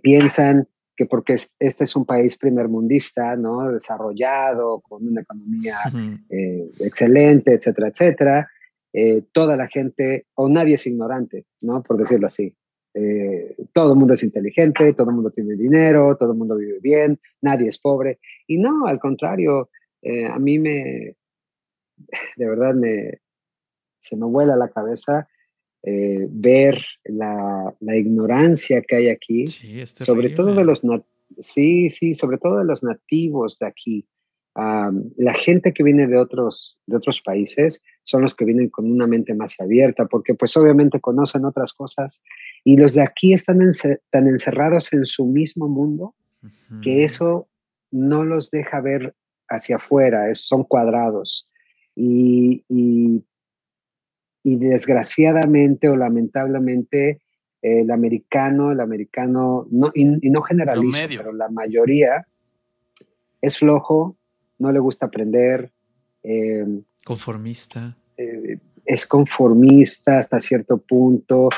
piensan 0.03 0.69
que 0.97 1.07
porque 1.07 1.37
este 1.59 1.85
es 1.85 1.97
un 1.97 2.05
país 2.05 2.37
primermundista, 2.37 3.37
¿no? 3.37 3.73
Desarrollado, 3.73 4.81
con 4.81 5.07
una 5.07 5.23
economía 5.23 5.79
eh, 6.31 6.71
excelente, 6.81 7.55
etcétera, 7.55 7.89
etcétera, 7.89 8.49
eh, 8.93 9.23
toda 9.33 9.57
la 9.57 9.67
gente, 9.67 10.27
o 10.35 10.49
nadie 10.49 10.75
es 10.75 10.87
ignorante, 10.87 11.47
¿no? 11.61 11.83
Por 11.83 11.97
decirlo 11.97 12.27
así. 12.27 12.55
Eh, 12.97 13.57
todo 13.73 13.93
el 13.93 13.99
mundo 13.99 14.15
es 14.15 14.23
inteligente, 14.23 14.93
todo 14.93 15.11
el 15.11 15.17
mundo 15.17 15.31
tiene 15.31 15.55
dinero, 15.57 16.17
todo 16.17 16.31
el 16.31 16.39
mundo 16.39 16.57
vive 16.57 16.79
bien, 16.81 17.19
nadie 17.43 17.69
es 17.69 17.79
pobre. 17.79 18.21
Y 18.47 18.59
no, 18.59 18.87
al 18.87 19.01
contrario, 19.01 19.71
a 20.31 20.39
mí 20.39 20.59
me, 20.59 21.17
de 22.37 22.47
verdad, 22.47 22.75
me, 22.75 23.21
se 24.01 24.17
me 24.17 24.27
vuela 24.27 24.55
la 24.55 24.69
cabeza 24.69 25.27
eh, 25.87 26.27
ver 26.31 26.83
la, 27.05 27.75
ignorancia 27.81 28.81
que 28.83 28.97
hay 28.97 29.09
aquí, 29.09 29.47
sobre 29.85 30.31
todo 30.31 30.55
de 30.55 30.65
los 30.65 30.83
sí, 31.41 31.91
sí, 31.91 32.15
sobre 32.15 32.39
todo 32.39 32.59
de 32.59 32.65
los 32.65 32.83
nativos 32.83 33.59
de 33.59 33.67
aquí. 33.67 34.07
la 34.55 35.35
gente 35.35 35.75
que 35.75 35.83
viene 35.83 36.07
de 36.07 36.17
otros, 36.17 36.79
de 36.87 36.97
otros 36.97 37.21
países 37.21 37.83
son 38.03 38.23
los 38.23 38.35
que 38.35 38.47
vienen 38.47 38.71
con 38.71 38.91
una 38.91 39.07
mente 39.07 39.35
más 39.35 39.61
abierta, 39.61 40.07
porque 40.07 40.35
pues 40.35 40.57
obviamente 40.57 41.01
conocen 41.01 41.45
otras 41.45 41.75
cosas 41.75 42.23
y 42.65 42.77
los 42.77 42.95
de 42.95 43.03
aquí 43.03 43.35
están 43.35 43.59
tan 44.11 44.27
encerrados 44.27 44.93
en 44.95 45.05
su 45.05 45.27
mismo 45.27 45.69
mundo 45.69 46.15
que 46.83 47.05
eso 47.05 47.47
no 47.91 48.25
los 48.25 48.51
deja 48.51 48.81
ver 48.81 49.15
hacia 49.49 49.77
afuera, 49.77 50.35
son 50.35 50.65
cuadrados. 50.65 51.49
Y, 51.95 52.65
y, 52.69 53.23
y 54.45 54.57
desgraciadamente 54.57 55.89
o 55.89 55.97
lamentablemente 55.97 57.23
el 57.63 57.91
americano, 57.91 58.71
el 58.71 58.81
americano, 58.81 59.67
no, 59.71 59.91
y, 59.95 60.05
no 60.05 60.43
generalizo, 60.43 60.99
pero 61.09 61.33
la 61.33 61.49
mayoría 61.49 62.27
es 63.41 63.59
flojo, 63.59 64.17
no 64.59 64.71
le 64.71 64.79
gusta 64.79 65.07
aprender. 65.07 65.73
Em, 66.23 66.83
conformista. 67.05 67.97
Eh, 68.19 68.59
es 68.85 69.07
conformista 69.07 70.19
hasta 70.19 70.39
cierto 70.39 70.77
punto, 70.77 71.49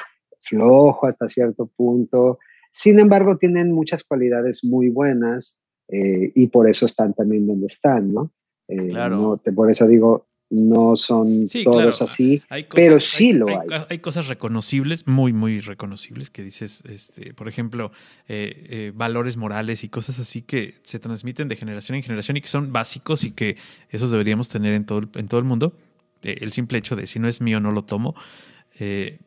flojo 0.42 1.08
hasta 1.08 1.26
cierto 1.26 1.66
punto. 1.66 2.38
Sin 2.70 3.00
embargo, 3.00 3.36
tienen 3.36 3.72
muchas 3.72 4.04
cualidades 4.04 4.62
muy 4.62 4.90
buenas 4.90 5.58
eh, 5.88 6.30
y 6.36 6.46
por 6.46 6.70
eso 6.70 6.86
están 6.86 7.14
también 7.14 7.48
donde 7.48 7.66
están, 7.66 8.12
¿no? 8.12 8.30
Eh, 8.68 8.88
claro. 8.88 9.40
por 9.56 9.70
eso 9.70 9.88
digo, 9.88 10.26
no 10.48 10.94
son 10.94 11.46
todos 11.64 12.02
así, 12.02 12.42
pero 12.72 13.00
sí 13.00 13.32
lo 13.32 13.48
hay, 13.48 13.68
hay, 13.90 13.98
cosas 13.98 14.28
reconocibles, 14.28 15.08
muy, 15.08 15.32
muy 15.32 15.60
reconocibles, 15.60 16.30
que 16.30 16.42
dices, 16.44 16.84
este, 16.88 17.34
por 17.34 17.48
ejemplo, 17.48 17.90
eh, 18.28 18.66
eh, 18.68 18.92
valores 18.94 19.36
morales 19.36 19.82
y 19.82 19.88
cosas 19.88 20.20
así 20.20 20.42
que 20.42 20.72
se 20.84 21.00
transmiten 21.00 21.48
de 21.48 21.56
generación 21.56 21.96
en 21.96 22.04
generación 22.04 22.36
y 22.36 22.40
que 22.40 22.48
son 22.48 22.72
básicos 22.72 23.24
y 23.24 23.32
que 23.32 23.56
esos 23.90 24.12
deberíamos 24.12 24.48
tener 24.48 24.72
en 24.74 24.86
todo, 24.86 25.00
en 25.16 25.26
todo 25.26 25.40
el 25.40 25.46
mundo. 25.46 25.74
Eh, 26.22 26.38
el 26.40 26.52
simple 26.52 26.78
hecho 26.78 26.94
de 26.94 27.08
si 27.08 27.18
no 27.18 27.26
es 27.26 27.40
mío, 27.40 27.58
no 27.60 27.72
lo 27.72 27.84
tomo. 27.84 28.14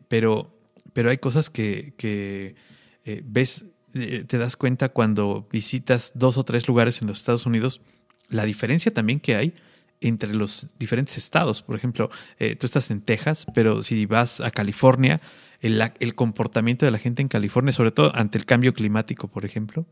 pero, 0.08 0.56
pero 0.94 1.10
hay 1.10 1.18
cosas 1.18 1.50
que, 1.50 1.94
que 1.98 2.56
ves 3.24 3.66
te 3.92 4.38
das 4.38 4.56
cuenta 4.56 4.90
cuando 4.90 5.48
visitas 5.52 6.12
dos 6.14 6.38
o 6.38 6.44
tres 6.44 6.68
lugares 6.68 7.02
en 7.02 7.08
los 7.08 7.18
Estados 7.18 7.48
Unidos, 7.48 7.82
la 8.30 8.46
diferencia 8.46 8.94
también 8.94 9.20
que 9.20 9.36
hay 9.36 9.56
entre 10.02 10.34
los 10.34 10.68
diferentes 10.80 11.18
estados. 11.18 11.62
Por 11.62 11.76
ejemplo, 11.76 12.10
eh, 12.40 12.56
tú 12.56 12.66
estás 12.66 12.92
en 12.92 13.02
Texas, 13.02 13.46
pero 13.54 13.84
si 13.84 14.06
vas 14.06 14.42
a 14.42 14.52
California, 14.52 15.22
el, 15.62 15.82
el, 16.00 16.16
comportamiento 16.16 16.86
de 16.86 16.92
la 16.92 17.00
gente 17.00 17.22
en 17.22 17.28
California, 17.28 17.74
sobre 17.74 17.92
todo 17.92 18.16
ante 18.16 18.38
el 18.38 18.46
cambio 18.46 18.74
climático, 18.74 19.28
por 19.28 19.46
ejemplo, 19.46 19.86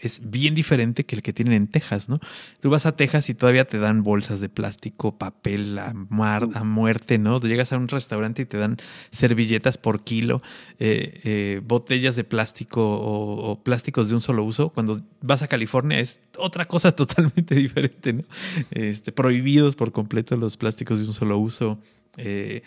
es 0.00 0.30
bien 0.30 0.54
diferente 0.54 1.06
que 1.06 1.14
el 1.16 1.22
que 1.22 1.32
tienen 1.32 1.54
en 1.54 1.66
Texas, 1.68 2.08
¿no? 2.08 2.18
Tú 2.60 2.68
vas 2.68 2.84
a 2.84 2.96
Texas 2.96 3.30
y 3.30 3.34
todavía 3.34 3.64
te 3.64 3.78
dan 3.78 4.02
bolsas 4.02 4.40
de 4.40 4.48
plástico, 4.48 5.16
papel 5.16 5.78
a, 5.78 5.94
muerte, 5.94 7.18
¿no? 7.18 7.40
Tú 7.40 7.46
llegas 7.46 7.72
a 7.72 7.78
un 7.78 7.88
restaurante 7.88 8.42
y 8.42 8.44
te 8.44 8.58
dan 8.58 8.76
servilletas 9.12 9.78
por 9.78 10.02
kilo, 10.02 10.42
eh, 10.78 11.20
eh, 11.24 11.60
botellas 11.64 12.16
de 12.16 12.24
plástico 12.24 12.82
o, 12.82 13.62
plásticos 13.62 14.08
de 14.08 14.14
un 14.16 14.20
solo 14.20 14.42
uso. 14.42 14.70
Cuando 14.70 15.00
vas 15.20 15.42
a 15.42 15.48
California 15.48 16.00
es 16.00 16.20
otra 16.38 16.66
cosa 16.66 16.92
totalmente 16.96 17.54
diferente, 17.54 18.14
¿no? 18.14 18.24
Este, 18.72 19.12
prohibidos 19.12 19.76
por 19.76 19.92
completo 19.92 20.36
los 20.36 20.56
plásticos 20.56 20.98
de 20.98 21.06
un 21.06 21.12
solo 21.12 21.38
uso. 21.38 21.78
Eh, 22.16 22.62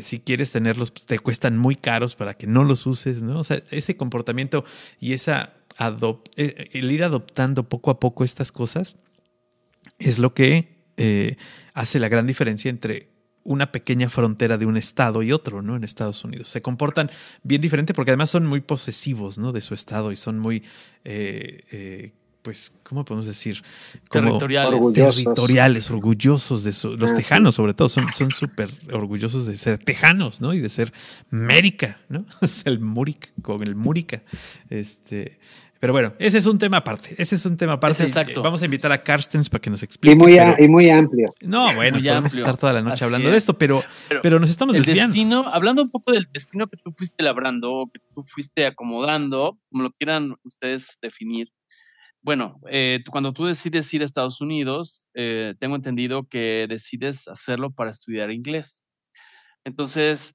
si 0.00 0.20
quieres 0.20 0.52
tenerlos, 0.52 0.90
pues, 0.90 1.06
te 1.06 1.18
cuestan 1.18 1.58
muy 1.58 1.74
caros 1.74 2.14
para 2.14 2.34
que 2.34 2.46
no 2.46 2.64
los 2.64 2.86
uses, 2.86 3.22
¿no? 3.22 3.40
O 3.40 3.44
sea, 3.44 3.58
ese 3.70 3.96
comportamiento 3.96 4.64
y 5.00 5.12
esa 5.12 5.54
el 5.78 6.90
ir 6.90 7.04
adoptando 7.04 7.68
poco 7.68 7.90
a 7.90 8.00
poco 8.00 8.24
estas 8.24 8.52
cosas 8.52 8.98
es 9.98 10.18
lo 10.18 10.34
que 10.34 10.84
eh, 10.96 11.36
hace 11.74 11.98
la 11.98 12.08
gran 12.08 12.26
diferencia 12.26 12.70
entre 12.70 13.10
una 13.44 13.72
pequeña 13.72 14.08
frontera 14.08 14.56
de 14.56 14.66
un 14.66 14.76
estado 14.76 15.22
y 15.22 15.32
otro, 15.32 15.62
¿no? 15.62 15.74
En 15.74 15.82
Estados 15.82 16.24
Unidos. 16.24 16.48
Se 16.48 16.62
comportan 16.62 17.10
bien 17.42 17.60
diferente 17.60 17.92
porque 17.92 18.12
además 18.12 18.30
son 18.30 18.46
muy 18.46 18.60
posesivos, 18.60 19.38
¿no? 19.38 19.52
De 19.52 19.60
su 19.60 19.74
estado 19.74 20.12
y 20.12 20.16
son 20.16 20.38
muy, 20.38 20.62
eh, 21.04 22.12
pues, 22.42 22.72
¿cómo 22.82 23.04
podemos 23.04 23.26
decir? 23.26 23.62
territoriales. 24.10 24.74
Orgullosos. 24.74 25.16
Territoriales, 25.16 25.90
orgullosos 25.90 26.64
de 26.64 26.70
los 26.98 27.12
ah, 27.12 27.14
tejanos, 27.14 27.54
sobre 27.54 27.74
todo, 27.74 27.88
son 27.88 28.10
súper 28.30 28.70
orgullosos 28.92 29.46
de 29.46 29.56
ser 29.56 29.78
tejanos, 29.78 30.40
¿no? 30.40 30.52
Y 30.52 30.60
de 30.60 30.68
ser 30.68 30.92
Mérica, 31.30 32.00
¿no? 32.08 32.24
Es 32.42 32.66
el 32.66 32.80
Múrica, 32.80 33.28
con 33.42 33.62
el 33.62 33.76
Múrica. 33.76 34.22
Este, 34.68 35.38
pero 35.82 35.92
bueno, 35.92 36.14
ese 36.20 36.38
es 36.38 36.46
un 36.46 36.58
tema 36.58 36.76
aparte. 36.76 37.14
Ese 37.18 37.34
es 37.34 37.44
un 37.44 37.56
tema 37.56 37.72
aparte. 37.72 38.04
Exacto. 38.04 38.40
Vamos 38.40 38.62
a 38.62 38.66
invitar 38.66 38.92
a 38.92 39.02
Carstens 39.02 39.50
para 39.50 39.60
que 39.60 39.68
nos 39.68 39.82
explique. 39.82 40.14
Y 40.14 40.16
muy, 40.16 40.38
y 40.38 40.68
muy 40.68 40.88
amplio. 40.88 41.26
No, 41.40 41.74
bueno, 41.74 41.98
podemos 41.98 42.32
estar 42.34 42.56
toda 42.56 42.72
la 42.72 42.82
noche 42.82 43.04
hablando 43.04 43.30
de 43.30 43.36
esto, 43.36 43.58
pero, 43.58 43.82
pero, 44.22 44.38
nos 44.38 44.48
estamos 44.48 44.76
el 44.76 44.84
Destino, 44.84 45.44
hablando 45.48 45.82
un 45.82 45.90
poco 45.90 46.12
del 46.12 46.28
destino 46.32 46.68
que 46.68 46.76
tú 46.76 46.92
fuiste 46.92 47.24
labrando, 47.24 47.90
que 47.92 48.00
tú 48.14 48.22
fuiste 48.24 48.64
acomodando, 48.64 49.58
como 49.70 49.82
lo 49.82 49.90
quieran 49.90 50.36
ustedes 50.44 50.98
definir. 51.02 51.48
Bueno, 52.24 52.60
eh, 52.70 53.00
cuando 53.10 53.32
tú 53.32 53.46
decides 53.46 53.92
ir 53.92 54.02
a 54.02 54.04
Estados 54.04 54.40
Unidos, 54.40 55.08
eh, 55.14 55.54
tengo 55.58 55.74
entendido 55.74 56.24
que 56.28 56.66
decides 56.68 57.26
hacerlo 57.26 57.72
para 57.72 57.90
estudiar 57.90 58.30
inglés. 58.30 58.82
Entonces, 59.64 60.34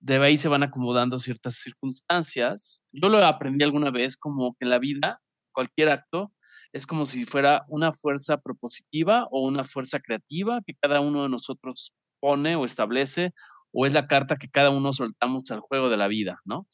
de 0.00 0.16
ahí 0.18 0.36
se 0.36 0.48
van 0.48 0.64
acomodando 0.64 1.18
ciertas 1.18 1.56
circunstancias. 1.56 2.82
Yo 2.92 3.08
lo 3.08 3.24
aprendí 3.24 3.64
alguna 3.64 3.90
vez 3.90 4.16
como 4.16 4.54
que 4.54 4.64
en 4.64 4.70
la 4.70 4.78
vida, 4.80 5.20
cualquier 5.52 5.90
acto 5.90 6.32
es 6.72 6.86
como 6.86 7.06
si 7.06 7.24
fuera 7.24 7.64
una 7.68 7.92
fuerza 7.92 8.38
propositiva 8.40 9.26
o 9.30 9.46
una 9.46 9.64
fuerza 9.64 10.00
creativa 10.00 10.60
que 10.66 10.74
cada 10.80 11.00
uno 11.00 11.22
de 11.22 11.28
nosotros 11.28 11.94
pone 12.20 12.56
o 12.56 12.64
establece 12.64 13.32
o 13.72 13.86
es 13.86 13.92
la 13.92 14.06
carta 14.06 14.36
que 14.36 14.48
cada 14.48 14.70
uno 14.70 14.92
soltamos 14.92 15.50
al 15.50 15.60
juego 15.60 15.88
de 15.88 15.96
la 15.96 16.08
vida, 16.08 16.40
¿no? 16.44 16.66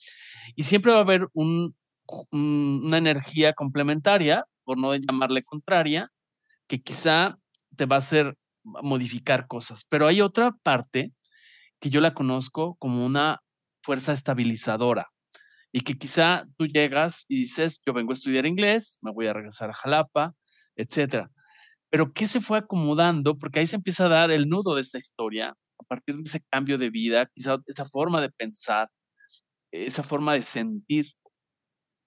Y 0.56 0.64
siempre 0.64 0.92
va 0.92 0.98
a 0.98 1.02
haber 1.02 1.28
una 1.34 2.98
energía 2.98 3.52
complementaria, 3.52 4.46
por 4.64 4.78
no 4.78 4.94
llamarle 4.94 5.44
contraria, 5.44 6.10
que 6.66 6.82
quizá 6.82 7.38
te 7.76 7.86
va 7.86 7.96
a 7.96 7.98
hacer 7.98 8.36
modificar 8.64 9.46
cosas. 9.46 9.84
Pero 9.88 10.06
hay 10.06 10.20
otra 10.20 10.52
parte 10.62 11.12
que 11.80 11.90
yo 11.90 12.00
la 12.00 12.14
conozco 12.14 12.76
como 12.76 13.04
una 13.04 13.40
fuerza 13.82 14.12
estabilizadora 14.12 15.10
y 15.70 15.80
que 15.80 15.98
quizá 15.98 16.46
tú 16.56 16.66
llegas 16.66 17.26
y 17.28 17.36
dices, 17.38 17.80
yo 17.84 17.92
vengo 17.92 18.12
a 18.12 18.14
estudiar 18.14 18.46
inglés, 18.46 18.98
me 19.02 19.12
voy 19.12 19.26
a 19.26 19.32
regresar 19.32 19.70
a 19.70 19.74
Jalapa, 19.74 20.34
etcétera. 20.76 21.30
Pero 21.90 22.12
¿qué 22.12 22.26
se 22.26 22.40
fue 22.40 22.58
acomodando? 22.58 23.38
Porque 23.38 23.58
ahí 23.58 23.66
se 23.66 23.76
empieza 23.76 24.06
a 24.06 24.08
dar 24.08 24.30
el 24.30 24.48
nudo 24.48 24.74
de 24.74 24.80
esta 24.80 24.98
historia, 24.98 25.50
a 25.78 25.84
partir 25.84 26.16
de 26.16 26.22
ese 26.22 26.40
cambio 26.48 26.78
de 26.78 26.90
vida, 26.90 27.26
quizá 27.34 27.58
esa 27.66 27.86
forma 27.86 28.20
de 28.20 28.30
pensar, 28.30 28.88
esa 29.72 30.02
forma 30.02 30.34
de 30.34 30.42
sentir. 30.42 31.06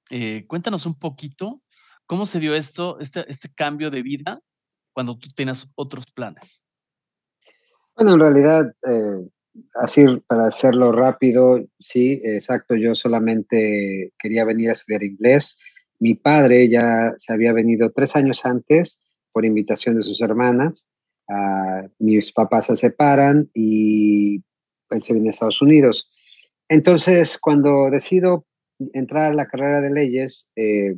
Eh, 0.09 0.45
cuéntanos 0.47 0.85
un 0.85 0.97
poquito 0.97 1.61
cómo 2.07 2.25
se 2.25 2.39
dio 2.39 2.55
esto, 2.55 2.99
este, 2.99 3.25
este 3.29 3.49
cambio 3.53 3.91
de 3.91 4.01
vida 4.01 4.39
cuando 4.93 5.17
tú 5.17 5.27
tienes 5.35 5.69
otros 5.75 6.05
planes. 6.11 6.65
Bueno, 7.95 8.13
en 8.13 8.19
realidad, 8.19 8.73
eh, 8.87 9.27
así 9.75 10.05
para 10.27 10.47
hacerlo 10.47 10.91
rápido, 10.91 11.63
sí, 11.79 12.21
exacto, 12.23 12.75
yo 12.75 12.95
solamente 12.95 14.13
quería 14.17 14.45
venir 14.45 14.69
a 14.69 14.71
estudiar 14.71 15.03
inglés. 15.03 15.59
Mi 15.99 16.15
padre 16.15 16.69
ya 16.69 17.13
se 17.17 17.33
había 17.33 17.53
venido 17.53 17.91
tres 17.91 18.15
años 18.15 18.45
antes 18.45 19.01
por 19.31 19.45
invitación 19.45 19.95
de 19.95 20.03
sus 20.03 20.21
hermanas. 20.21 20.89
Uh, 21.27 21.89
mis 21.99 22.31
papás 22.31 22.67
se 22.67 22.77
separan 22.77 23.49
y 23.53 24.43
él 24.89 25.03
se 25.03 25.13
viene 25.13 25.29
a 25.29 25.31
Estados 25.31 25.61
Unidos. 25.61 26.09
Entonces, 26.69 27.37
cuando 27.37 27.89
decido 27.89 28.45
entrar 28.93 29.31
a 29.31 29.35
la 29.35 29.47
carrera 29.47 29.81
de 29.81 29.89
leyes, 29.89 30.49
eh, 30.55 30.97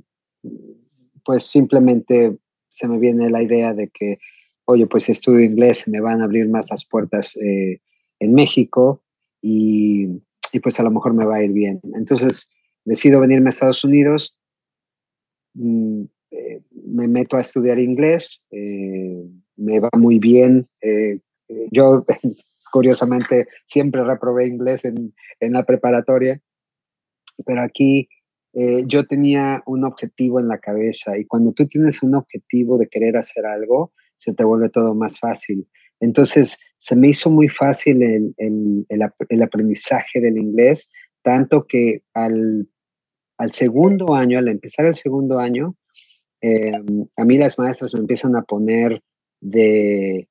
pues 1.26 1.44
simplemente 1.44 2.38
se 2.70 2.88
me 2.88 3.00
viene 3.00 3.30
la 3.30 3.42
idea 3.42 3.74
de 3.74 3.90
que, 3.90 4.20
oye, 4.66 4.88
pues 4.88 5.10
estudio 5.10 5.42
inglés 5.42 5.88
me 5.88 6.00
van 6.00 6.22
a 6.22 6.26
abrir 6.26 6.48
más 6.48 6.70
las 6.70 6.86
puertas 6.86 7.36
eh, 7.38 7.82
en 8.20 8.34
México 8.34 9.02
y, 9.42 10.08
pues 10.62 10.80
a 10.80 10.84
lo 10.84 10.92
mejor 10.92 11.14
me 11.14 11.26
va 11.26 11.38
a 11.38 11.44
ir 11.44 11.52
bien. 11.52 11.80
Entonces 11.96 12.50
decido 12.86 13.20
venirme 13.20 13.48
a 13.48 13.50
Estados 13.50 13.84
Unidos, 13.84 14.40
mm, 15.54 16.04
eh, 16.32 16.62
me 16.86 17.08
meto 17.08 17.38
a 17.38 17.42
estudiar 17.42 17.80
inglés, 17.80 18.44
eh, 18.52 19.24
me 19.58 19.80
va 19.80 19.90
muy 19.98 20.20
bien. 20.20 20.68
Yo, 21.72 22.06
curiosamente, 22.72 23.48
siempre 23.66 24.04
reprobé 24.04 24.48
inglés 24.48 24.86
en, 24.86 25.14
en 25.40 25.54
la 25.54 25.64
preparatoria, 25.64 26.40
pero 27.46 27.62
aquí 27.62 28.08
yo 28.54 29.06
tenía 29.06 29.62
un 29.68 29.84
objetivo 29.86 30.40
en 30.40 30.48
la 30.48 30.58
cabeza 30.58 31.18
y 31.18 31.26
cuando 31.26 31.52
tú 31.54 31.68
tienes 31.68 32.02
un 32.02 32.16
objetivo 32.16 32.78
de 32.78 32.88
querer 32.88 33.16
hacer 33.16 33.46
algo, 33.46 33.94
se 34.16 34.34
te 34.34 34.44
vuelve 34.44 34.70
todo 34.70 34.94
más 34.94 35.20
fácil. 35.20 35.68
Entonces, 36.00 36.60
se 36.78 36.96
me 36.96 37.10
hizo 37.10 37.30
muy 37.30 37.50
fácil 37.50 38.02
el, 38.38 39.42
aprendizaje 39.44 40.20
del 40.20 40.38
inglés, 40.38 40.90
tanto 41.22 41.66
que 41.68 42.04
al, 42.14 42.68
segundo 43.52 44.16
año, 44.16 44.40
al 44.40 44.48
empezar 44.48 44.86
el 44.86 44.96
segundo 44.96 45.40
año, 45.40 45.76
em, 46.42 47.06
a 47.18 47.26
mí 47.26 47.38
las 47.38 47.60
maestras 47.60 47.94
me 47.94 48.02
empiezan 48.02 48.36
a 48.36 48.44
poner 48.44 49.02
de, 49.42 50.28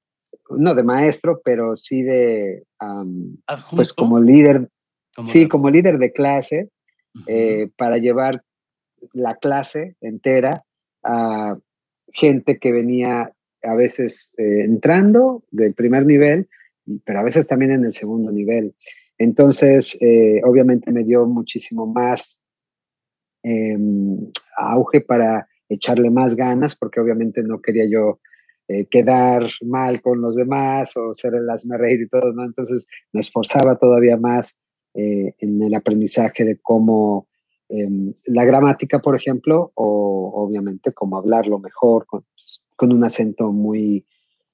no 0.51 0.75
de 0.75 0.83
maestro, 0.83 1.41
pero 1.45 1.77
sí 1.77 2.03
de, 2.03 2.65
pues 3.75 3.93
como 3.93 4.21
líder, 4.21 4.69
sí, 5.25 5.49
como 5.49 5.69
líder 5.69 5.99
de 5.99 6.13
clase, 6.13 6.69
eh, 7.27 7.69
para 7.77 7.99
llevar 7.99 8.43
la 9.13 9.37
clase 9.37 9.97
entera 10.01 10.65
a 11.03 11.57
gente 12.13 12.59
que 12.59 12.73
venía 12.73 13.33
a 13.63 13.75
veces 13.75 14.33
eh, 14.39 14.63
entrando 14.65 15.45
del 15.51 15.75
primer 15.75 16.07
nivel, 16.07 16.49
pero 17.05 17.21
a 17.21 17.23
veces 17.23 17.47
también 17.47 17.73
en 17.73 17.85
el 17.85 17.93
segundo 17.93 18.31
nivel. 18.31 18.75
Entonces, 19.19 19.99
eh, 20.01 20.41
obviamente 20.45 20.93
me 20.93 21.05
dio 21.05 21.27
muchísimo 21.27 21.87
más 21.87 22.41
em, 23.43 24.31
auge 24.57 25.01
para 25.01 25.49
echarle 25.69 26.11
más 26.11 26.35
ganas, 26.35 26.77
porque 26.77 27.01
obviamente 27.01 27.43
no 27.43 27.61
quería 27.61 27.85
yo 27.85 28.21
eh, 28.69 28.87
quedar 28.91 29.49
mal 29.63 30.01
con 30.03 30.21
los 30.21 30.37
demás 30.37 30.97
o 30.97 31.15
ser 31.15 31.35
el 31.35 31.49
reír 31.79 32.03
y 32.03 32.09
todo, 32.09 32.33
¿no? 32.33 32.45
Entonces 32.45 32.87
me 33.13 33.21
esforzaba 33.21 33.77
todavía 33.77 34.17
más 34.17 34.63
en 34.95 35.63
el 35.63 35.75
aprendizaje 35.75 36.45
de 36.45 36.59
cómo 36.59 37.29
em, 37.69 38.15
la 38.25 38.45
gramática, 38.45 38.99
por 39.01 39.15
ejemplo, 39.15 39.71
o 39.75 40.33
obviamente 40.35 40.93
cómo 40.93 41.19
hablarlo 41.19 41.59
mejor, 41.59 42.07
con, 42.07 42.25
con 42.77 42.93
un 42.93 43.05
acento 43.05 43.53
muy, 43.53 44.05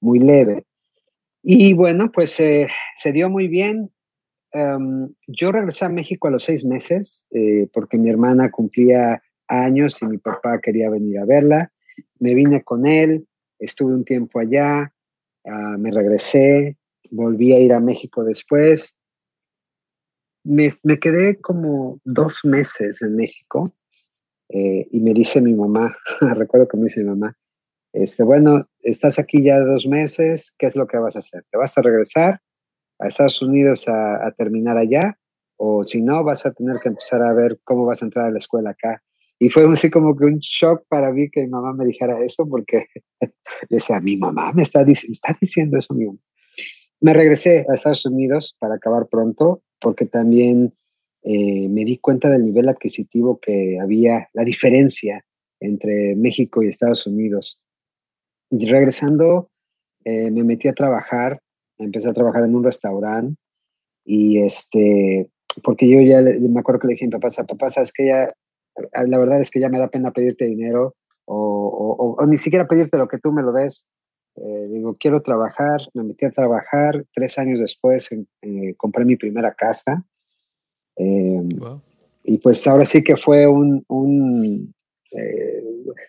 muy 0.01 0.19
leve. 0.19 0.65
Y 1.47 1.73
bueno, 1.73 2.11
pues 2.11 2.39
eh, 2.39 2.67
se 2.95 3.11
dio 3.11 3.29
muy 3.29 3.47
bien. 3.47 3.91
Em, 4.51 5.13
yo 5.27 5.51
regresé 5.51 5.85
a 5.85 5.89
México 5.89 6.27
a 6.27 6.31
los 6.31 6.43
seis 6.43 6.65
meses 6.65 7.27
eh, 7.31 7.67
porque 7.71 7.99
mi 7.99 8.09
hermana 8.09 8.49
cumplía 8.49 9.21
años 9.47 10.01
y 10.01 10.07
mi 10.07 10.17
papá 10.17 10.59
quería 10.59 10.89
venir 10.89 11.19
a 11.19 11.25
verla. 11.25 11.71
Me 12.19 12.33
vine 12.33 12.63
con 12.63 12.87
él, 12.87 13.27
estuve 13.59 13.93
un 13.93 14.05
tiempo 14.05 14.39
allá, 14.39 14.91
ah, 15.45 15.75
me 15.77 15.91
regresé, 15.91 16.77
volví 17.11 17.53
a 17.53 17.59
ir 17.59 17.73
a 17.73 17.79
México 17.79 18.23
después. 18.23 18.97
Me, 20.45 20.69
me, 20.83 20.99
quedé 20.99 21.41
como 21.41 21.99
dos 22.05 22.45
meses 22.45 23.01
en 23.01 23.15
México 23.15 23.73
eh, 24.49 24.87
y 24.91 24.99
me 24.99 25.13
dice 25.13 25.41
mi 25.41 25.53
mamá, 25.53 25.97
recuerdo 26.21 26.67
que 26.67 26.77
me 26.77 26.83
dice 26.83 27.01
mi 27.01 27.09
mamá, 27.09 27.35
este, 27.95 28.23
bueno, 28.23 28.67
estás 28.81 29.19
aquí 29.19 29.41
ya 29.41 29.57
dos 29.59 29.87
meses, 29.87 30.53
¿qué 30.59 30.67
es 30.67 30.75
lo 30.75 30.85
que 30.85 30.97
vas 30.97 31.15
a 31.15 31.19
hacer? 31.19 31.45
¿Te 31.49 31.57
vas 31.57 31.77
a 31.77 31.81
regresar 31.81 32.41
a 32.99 33.07
Estados 33.07 33.41
Unidos 33.41 33.85
a, 33.87 34.29
terminar 34.37 34.77
allá? 34.77 35.17
O 35.55 35.85
si 35.85 36.01
no, 36.01 36.21
vas 36.21 36.45
a 36.45 36.51
tener 36.51 36.75
que 36.83 36.89
empezar 36.89 37.21
a 37.21 37.33
ver 37.33 37.57
cómo 37.63 37.85
vas 37.85 38.01
a 38.01 38.05
entrar 38.05 38.25
a 38.25 38.31
la 38.31 38.39
escuela 38.39 38.71
acá. 38.71 39.01
Y 39.39 39.49
fue 39.49 39.65
así 39.71 39.89
como 39.89 40.13
que 40.17 40.25
un 40.25 40.39
shock 40.39 40.83
para 40.89 41.13
mí 41.13 41.29
que 41.29 41.43
mi 41.43 41.47
mamá 41.47 41.71
me 41.71 41.85
dijera 41.85 42.21
eso, 42.21 42.45
porque 42.49 42.85
decía, 43.69 44.01
mi 44.01 44.17
mamá 44.17 44.51
me 44.51 44.63
está, 44.63 44.81
está 44.81 45.37
diciendo 45.39 45.77
eso. 45.77 45.93
Mi 45.93 46.05
Me 47.01 47.13
regresé 47.13 47.65
a 47.69 47.73
Estados 47.73 48.05
Unidos 48.05 48.55
para 48.59 48.75
acabar 48.75 49.07
pronto, 49.07 49.61
porque 49.79 50.05
también 50.05 50.73
eh, 51.23 51.67
me 51.69 51.85
di 51.85 51.97
cuenta 51.97 52.29
del 52.29 52.45
nivel 52.45 52.69
adquisitivo 52.69 53.39
que 53.39 53.79
había, 53.79 54.29
la 54.33 54.43
diferencia 54.43 55.23
entre 55.59 56.15
México 56.15 56.61
y 56.63 56.67
Estados 56.67 57.05
Unidos. 57.07 57.63
Y 58.49 58.65
regresando, 58.67 59.49
eh, 60.03 60.29
me 60.31 60.43
metí 60.43 60.67
a 60.67 60.73
trabajar, 60.73 61.39
empecé 61.77 62.09
a 62.09 62.13
trabajar 62.13 62.43
en 62.43 62.55
un 62.55 62.63
restaurante 62.63 63.35
y 64.05 64.39
este, 64.39 65.29
porque 65.63 65.89
yo 65.89 65.99
ya 66.01 66.21
me 66.21 66.59
acuerdo 66.59 66.81
que 66.81 66.87
le 66.87 66.93
dije 66.93 67.05
a 67.05 67.07
mi 67.07 67.11
papá, 67.11 67.29
papá, 67.47 67.69
sabes 67.69 67.91
que 67.91 68.05
ya, 68.07 68.33
la 68.93 69.17
verdad 69.17 69.41
es 69.41 69.49
que 69.49 69.59
ya 69.59 69.69
me 69.69 69.79
da 69.79 69.87
pena 69.87 70.11
pedirte 70.11 70.45
dinero 70.45 70.95
o, 71.25 72.23
ni 72.27 72.37
siquiera 72.37 72.67
pedirte 72.67 72.97
lo 72.97 73.07
que 73.07 73.17
tú 73.17 73.31
me 73.31 73.41
lo 73.41 73.51
des. 73.51 73.87
Eh, 74.37 74.67
digo, 74.69 74.97
quiero 74.99 75.21
trabajar, 75.21 75.81
me 75.93 76.03
metí 76.03 76.25
a 76.25 76.31
trabajar, 76.31 77.05
tres 77.13 77.37
años 77.37 77.59
después 77.59 78.09
compré 78.77 79.05
mi 79.05 79.15
primera 79.15 79.53
casa 79.53 80.05
Em, 80.95 81.49
y 82.23 82.37
pues 82.37 82.65
ahora 82.67 82.85
sí 82.85 83.03
que 83.03 83.17
fue 83.17 83.47
un, 83.47 83.83
un 83.87 84.73
eh, 85.11 85.63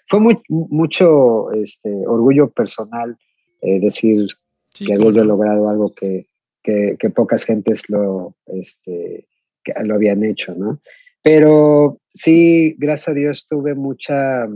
fue 0.09 0.21
muy, 0.21 0.41
mucho 0.49 1.51
este, 1.53 1.91
orgullo 2.07 2.51
personal 2.51 3.17
eh, 3.61 3.81
decir 3.81 4.29
que 4.73 4.95
había 4.95 5.25
logrado 5.25 5.69
algo 5.69 5.95
que, 5.95 6.27
que, 6.63 7.11
pocas 7.15 7.45
gentes 7.45 7.89
lo, 7.89 8.35
este, 8.47 9.27
que 9.65 9.73
lo 9.85 9.95
habían 9.95 10.23
hecho, 10.25 10.55
¿no? 10.55 10.81
Pero 11.23 11.99
sí, 12.11 12.75
gracias 12.79 13.09
a 13.09 13.15
Dios 13.15 13.47
tuve 13.49 13.75
mucha, 13.75 14.47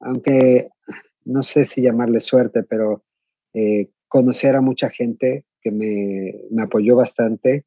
aunque 0.00 0.68
no 1.24 1.42
sé 1.42 1.64
si 1.64 1.82
llamarle 1.82 2.20
suerte, 2.20 2.62
pero 2.62 3.04
eh, 3.52 3.90
conocer 4.08 4.56
a 4.56 4.60
mucha 4.60 4.90
gente 4.90 5.44
que 5.60 5.70
me, 5.70 6.34
me 6.50 6.62
apoyó 6.62 6.96
bastante 6.96 7.64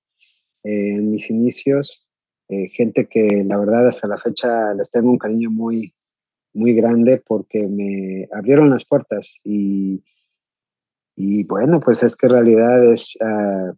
eh, 0.63 0.89
en 0.95 1.11
mis 1.11 1.29
inicios, 1.29 2.07
eh, 2.49 2.69
gente 2.69 3.07
que 3.07 3.43
la 3.45 3.57
verdad 3.57 3.87
hasta 3.87 4.07
la 4.07 4.17
fecha 4.17 4.73
les 4.73 4.89
tengo 4.91 5.09
un 5.09 5.17
cariño 5.17 5.49
muy, 5.49 5.93
muy 6.53 6.73
grande 6.73 7.21
porque 7.25 7.67
me 7.67 8.29
abrieron 8.31 8.69
las 8.69 8.85
puertas 8.85 9.39
y, 9.43 10.03
y 11.15 11.43
bueno, 11.43 11.79
pues 11.79 12.03
es 12.03 12.15
que 12.15 12.27
en 12.27 12.31
realidad 12.31 12.93
es, 12.93 13.17
ah, 13.21 13.73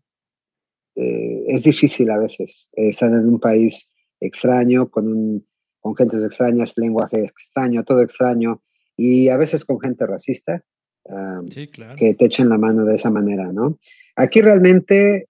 eh, 0.95 1.45
es 1.47 1.63
difícil 1.63 2.11
a 2.11 2.17
veces 2.17 2.69
estar 2.73 3.09
en 3.09 3.27
un 3.27 3.39
país 3.39 3.93
extraño, 4.19 4.89
con, 4.89 5.07
un, 5.07 5.47
con 5.79 5.95
gentes 5.95 6.21
extrañas, 6.21 6.77
lenguaje 6.77 7.23
extraño, 7.23 7.83
todo 7.83 8.01
extraño 8.01 8.61
y 8.99 9.29
a 9.29 9.37
veces 9.37 9.63
con 9.63 9.79
gente 9.79 10.05
racista. 10.05 10.61
Que 11.95 12.13
te 12.13 12.25
echen 12.25 12.49
la 12.49 12.57
mano 12.57 12.85
de 12.85 12.95
esa 12.95 13.09
manera, 13.09 13.51
¿no? 13.51 13.79
Aquí 14.15 14.41
realmente 14.41 15.27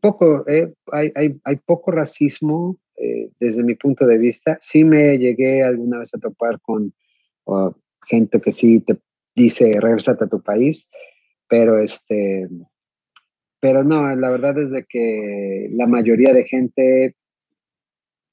poco, 0.00 0.46
eh, 0.46 0.72
hay, 0.92 1.10
hay, 1.14 1.40
hay, 1.42 1.56
poco 1.56 1.90
racismo 1.90 2.76
eh, 2.98 3.30
desde 3.40 3.64
mi 3.64 3.74
punto 3.74 4.06
de 4.06 4.18
vista. 4.18 4.58
Sí 4.60 4.84
me 4.84 5.16
llegué 5.18 5.62
alguna 5.62 5.98
vez 5.98 6.12
a 6.14 6.18
topar 6.18 6.60
con 6.60 6.92
gente 8.06 8.40
que 8.40 8.52
sí 8.52 8.80
te 8.80 8.98
dice 9.34 9.80
regresate 9.80 10.24
a 10.24 10.28
tu 10.28 10.42
país, 10.42 10.88
pero 11.48 11.78
este, 11.78 12.48
pero 13.60 13.84
no, 13.84 14.14
la 14.14 14.30
verdad 14.30 14.58
es 14.58 14.70
de 14.70 14.84
que 14.84 15.68
la 15.72 15.86
mayoría 15.86 16.32
de 16.32 16.44
gente, 16.44 17.16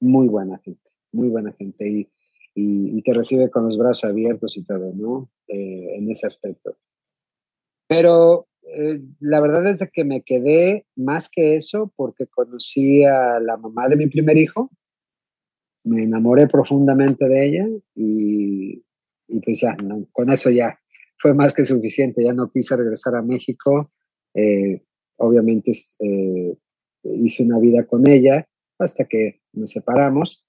muy 0.00 0.28
buena 0.28 0.58
gente, 0.58 0.90
muy 1.12 1.28
buena 1.28 1.52
gente 1.52 1.88
y, 1.88 2.08
y, 2.54 3.02
te 3.02 3.12
recibe 3.12 3.50
con 3.50 3.64
los 3.64 3.76
brazos 3.76 4.04
abiertos 4.04 4.56
y 4.56 4.64
todo, 4.64 4.92
¿no? 4.94 5.28
Eh, 5.48 5.96
en 5.96 6.10
ese 6.10 6.26
aspecto. 6.26 6.76
Pero 7.86 8.46
eh, 8.62 9.00
la 9.20 9.40
verdad 9.40 9.66
es 9.66 9.90
que 9.92 10.04
me 10.04 10.22
quedé 10.22 10.86
más 10.96 11.28
que 11.28 11.56
eso 11.56 11.92
porque 11.96 12.26
conocí 12.26 13.04
a 13.04 13.38
la 13.40 13.56
mamá 13.56 13.88
de 13.88 13.96
mi 13.96 14.06
primer 14.06 14.36
hijo, 14.36 14.70
me 15.84 16.04
enamoré 16.04 16.48
profundamente 16.48 17.28
de 17.28 17.46
ella 17.46 17.68
y, 17.94 18.82
pues 19.44 19.60
ya, 19.60 19.76
con 20.12 20.30
eso 20.32 20.50
ya 20.50 20.78
fue 21.18 21.34
más 21.34 21.52
que 21.52 21.64
suficiente, 21.64 22.24
ya 22.24 22.32
no 22.32 22.50
quise 22.50 22.76
regresar 22.76 23.16
a 23.16 23.22
México, 23.22 23.90
eh, 24.34 24.82
obviamente 25.16 25.72
eh, 26.00 26.56
hice 27.02 27.44
una 27.44 27.58
vida 27.58 27.84
con 27.86 28.08
ella 28.08 28.46
hasta 28.78 29.04
que 29.04 29.40
nos 29.52 29.70
separamos 29.70 30.44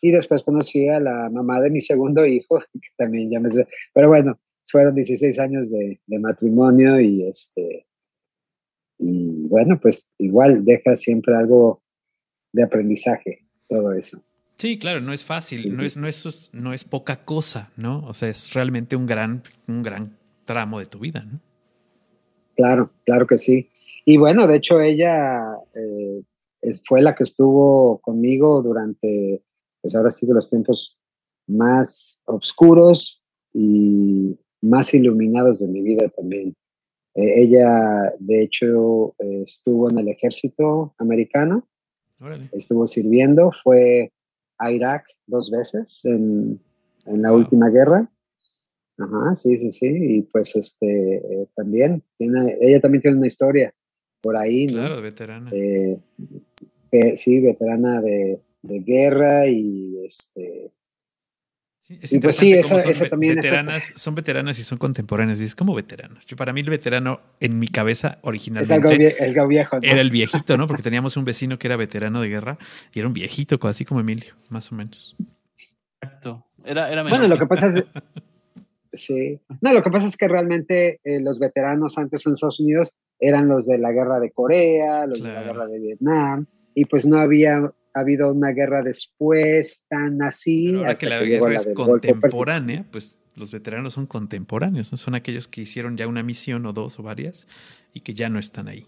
y 0.00 0.10
después 0.10 0.42
conocí 0.42 0.88
a 0.88 1.00
la 1.00 1.28
mamá 1.30 1.60
de 1.60 1.70
mi 1.70 1.80
segundo 1.80 2.26
hijo, 2.26 2.60
que 2.72 2.88
también 2.96 3.30
ya 3.30 3.40
me... 3.40 3.50
Pero 3.92 4.08
bueno, 4.08 4.38
fueron 4.70 4.94
16 4.94 5.38
años 5.38 5.70
de, 5.70 6.00
matrimonio 6.18 7.00
y 7.00 7.26
este 7.26 7.86
y 9.02 9.46
bueno, 9.48 9.80
pues 9.80 10.12
igual 10.18 10.62
deja 10.62 10.94
siempre 10.94 11.34
algo 11.34 11.82
de 12.52 12.62
aprendizaje, 12.62 13.46
todo 13.66 13.94
eso. 13.94 14.22
Sí, 14.56 14.78
claro, 14.78 15.00
no 15.00 15.14
es 15.14 15.24
fácil, 15.24 15.74
no, 15.74 15.82
Es, 15.82 15.96
no, 15.96 16.06
es, 16.06 16.50
no 16.52 16.74
es 16.74 16.84
poca 16.84 17.24
cosa, 17.24 17.72
¿no? 17.78 18.04
O 18.06 18.12
sea, 18.12 18.28
es 18.28 18.52
realmente 18.52 18.96
un 18.96 19.06
gran, 19.06 19.42
un 19.68 19.82
gran 19.82 20.18
tramo 20.44 20.80
de 20.80 20.86
tu 20.86 20.98
vida, 20.98 21.24
¿no? 21.24 21.40
Claro, 22.56 22.90
claro 23.06 23.26
que 23.26 23.38
sí. 23.38 23.70
Y 24.04 24.18
bueno, 24.18 24.46
de 24.46 24.56
hecho 24.56 24.82
ella 24.82 25.40
eh, 25.74 26.22
fue 26.84 27.00
la 27.00 27.14
que 27.14 27.22
estuvo 27.22 27.98
conmigo 28.00 28.60
durante, 28.60 29.42
pues 29.80 29.94
ahora 29.94 30.10
sí, 30.10 30.26
los 30.26 30.48
tiempos 30.48 31.00
más 31.46 32.22
oscuros 32.26 33.24
y 33.52 34.38
más 34.60 34.94
iluminados 34.94 35.60
de 35.60 35.68
mi 35.68 35.82
vida 35.82 36.08
también. 36.10 36.54
Eh, 37.14 37.42
ella, 37.42 38.14
de 38.18 38.42
hecho, 38.42 39.14
estuvo 39.18 39.90
en 39.90 39.98
el 39.98 40.08
ejército 40.08 40.94
americano, 40.98 41.66
estuvo 42.52 42.86
sirviendo, 42.86 43.50
fue 43.62 44.12
a 44.58 44.70
Irak 44.70 45.06
dos 45.26 45.50
veces 45.50 46.04
en, 46.04 46.60
en 47.06 47.22
la 47.22 47.32
última 47.32 47.70
guerra. 47.70 48.10
Ajá, 48.98 49.34
sí, 49.34 49.56
sí, 49.56 49.72
sí, 49.72 49.86
y 49.88 50.22
pues 50.22 50.54
este, 50.56 51.16
eh, 51.16 51.48
también, 51.56 52.02
tiene, 52.18 52.58
ella 52.60 52.80
también 52.80 53.00
tiene 53.00 53.16
una 53.16 53.26
historia 53.26 53.72
por 54.20 54.36
ahí, 54.36 54.66
¿no? 54.66 54.74
Claro, 54.74 55.00
veterana. 55.00 55.50
Eh, 55.54 55.98
sí, 57.14 57.40
veterana 57.40 58.02
de, 58.02 58.40
de 58.62 58.80
guerra 58.80 59.48
y 59.48 60.04
este, 60.04 60.72
es 61.90 62.12
y 62.12 62.20
pues 62.20 62.36
sí, 62.36 62.52
esa, 62.52 62.94
son 62.94 63.08
también 63.08 63.34
veteranas, 63.34 63.92
son 63.96 64.14
veteranas 64.14 64.58
y 64.60 64.62
son 64.62 64.78
contemporáneas. 64.78 65.40
Y 65.40 65.44
es 65.44 65.56
como 65.56 65.74
veterano. 65.74 66.20
Yo, 66.24 66.36
para 66.36 66.52
mí, 66.52 66.60
el 66.60 66.70
veterano 66.70 67.20
en 67.40 67.58
mi 67.58 67.66
cabeza 67.66 68.18
originalmente 68.22 69.16
el 69.24 69.46
viejo, 69.48 69.78
era 69.82 70.00
el 70.00 70.10
viejito, 70.10 70.56
¿no? 70.56 70.68
Porque 70.68 70.84
teníamos 70.84 71.16
un 71.16 71.24
vecino 71.24 71.58
que 71.58 71.66
era 71.66 71.76
veterano 71.76 72.20
de 72.20 72.28
guerra 72.28 72.58
y 72.92 73.00
era 73.00 73.08
un 73.08 73.14
viejito, 73.14 73.58
así 73.62 73.84
como 73.84 74.00
Emilio, 74.00 74.34
más 74.50 74.70
o 74.70 74.76
menos. 74.76 75.16
Exacto. 76.00 76.44
Era, 76.64 76.92
era 76.92 77.02
bueno, 77.02 77.26
lo 77.26 77.36
que 77.36 77.46
pasa 77.46 77.66
es. 77.66 77.84
sí. 78.92 79.40
No, 79.60 79.74
lo 79.74 79.82
que 79.82 79.90
pasa 79.90 80.06
es 80.06 80.16
que 80.16 80.28
realmente 80.28 81.00
eh, 81.02 81.18
los 81.20 81.40
veteranos 81.40 81.98
antes 81.98 82.24
en 82.24 82.34
Estados 82.34 82.60
Unidos 82.60 82.94
eran 83.18 83.48
los 83.48 83.66
de 83.66 83.78
la 83.78 83.90
guerra 83.90 84.20
de 84.20 84.30
Corea, 84.30 85.06
los 85.06 85.20
de 85.20 85.32
la 85.32 85.42
guerra 85.42 85.66
de 85.66 85.80
Vietnam, 85.80 86.46
y 86.72 86.84
pues 86.84 87.04
no 87.04 87.18
había 87.18 87.72
ha 87.94 88.00
habido 88.00 88.32
una 88.32 88.50
guerra 88.50 88.82
después 88.82 89.86
tan 89.88 90.22
así. 90.22 90.74
ahora 90.74 90.94
que 90.94 91.06
la 91.06 91.22
guerra 91.22 91.54
es 91.54 91.68
contemporánea, 91.74 92.84
pues 92.90 93.18
los 93.36 93.50
veteranos 93.50 93.94
son 93.94 94.06
contemporáneos, 94.06 94.88
son 94.88 95.14
aquellos 95.14 95.48
que 95.48 95.62
hicieron 95.62 95.96
ya 95.96 96.06
una 96.06 96.22
misión 96.22 96.66
o 96.66 96.72
dos 96.72 96.98
o 96.98 97.02
varias 97.02 97.46
y 97.92 98.00
que 98.00 98.14
ya 98.14 98.28
no 98.28 98.38
están 98.38 98.68
ahí. 98.68 98.86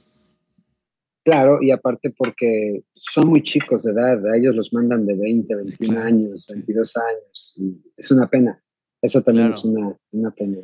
Claro, 1.25 1.63
y 1.63 1.71
aparte 1.71 2.11
porque 2.11 2.83
son 2.95 3.29
muy 3.29 3.43
chicos 3.43 3.85
de 3.85 3.93
edad, 3.93 4.27
a 4.27 4.37
ellos 4.37 4.57
los 4.57 4.73
mandan 4.73 5.07
de 5.07 5.15
20, 5.15 5.55
21 5.55 6.01
años, 6.01 6.47
22 6.49 6.97
años, 6.97 7.55
y 7.59 7.81
es 7.97 8.11
una 8.11 8.29
pena. 8.29 8.61
Eso 9.01 9.23
también 9.23 9.51
es 9.51 9.65
una, 9.65 9.97
pena. 10.31 10.59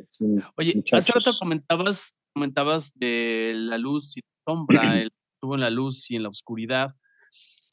Oye, 0.57 0.83
hace 0.91 1.11
rato 1.11 1.31
comentabas, 1.37 2.15
comentabas 2.33 2.91
de 2.95 3.53
la 3.55 3.77
luz 3.77 4.15
y 4.17 4.21
la 4.21 4.53
sombra, 4.53 5.01
el 5.01 5.11
estuvo 5.39 5.55
en 5.55 5.61
la 5.61 5.69
luz 5.69 6.11
y 6.11 6.17
en 6.17 6.23
la 6.23 6.29
oscuridad. 6.29 6.95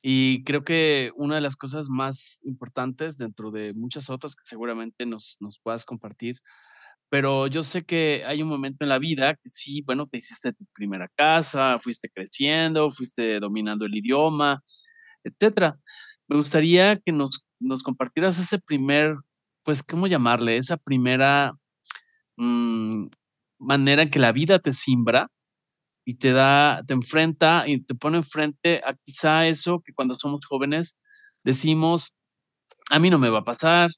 Y 0.08 0.44
creo 0.44 0.62
que 0.62 1.10
una 1.16 1.34
de 1.34 1.40
las 1.40 1.56
cosas 1.56 1.88
más 1.88 2.40
importantes 2.44 3.18
dentro 3.18 3.50
de 3.50 3.74
muchas 3.74 4.08
otras 4.08 4.36
que 4.36 4.44
seguramente 4.44 5.04
nos, 5.04 5.36
nos 5.40 5.58
puedas 5.58 5.84
compartir, 5.84 6.38
pero 7.08 7.48
yo 7.48 7.64
sé 7.64 7.84
que 7.84 8.22
hay 8.24 8.40
un 8.40 8.48
momento 8.48 8.84
en 8.84 8.90
la 8.90 9.00
vida 9.00 9.34
que 9.34 9.48
sí, 9.50 9.82
bueno, 9.82 10.06
te 10.06 10.18
hiciste 10.18 10.52
tu 10.52 10.64
primera 10.72 11.08
casa, 11.16 11.80
fuiste 11.80 12.08
creciendo, 12.08 12.92
fuiste 12.92 13.40
dominando 13.40 13.84
el 13.84 13.96
idioma, 13.96 14.62
etcétera. 15.24 15.76
me 16.28 16.36
gustaría 16.36 17.00
que 17.00 17.10
nos, 17.10 17.44
nos 17.58 17.82
compartieras 17.82 18.38
ese 18.38 18.60
primer, 18.60 19.16
pues, 19.64 19.82
¿cómo 19.82 20.06
llamarle? 20.06 20.56
Esa 20.56 20.76
primera 20.76 21.52
mm, 22.36 23.08
manera 23.58 24.02
en 24.02 24.10
que 24.10 24.20
la 24.20 24.30
vida 24.30 24.60
te 24.60 24.70
simbra 24.70 25.30
y 26.06 26.14
te 26.14 26.32
da, 26.32 26.84
te 26.86 26.94
enfrenta 26.94 27.64
y 27.66 27.80
te 27.82 27.94
pone 27.96 28.18
enfrente 28.18 28.80
a 28.86 28.94
quizá 28.94 29.48
eso 29.48 29.82
que 29.84 29.92
cuando 29.92 30.14
somos 30.14 30.46
jóvenes 30.46 31.00
decimos, 31.42 32.14
a 32.90 33.00
mí 33.00 33.10
no 33.10 33.18
me 33.18 33.28
va 33.28 33.40
a 33.40 33.44
pasar, 33.44 33.90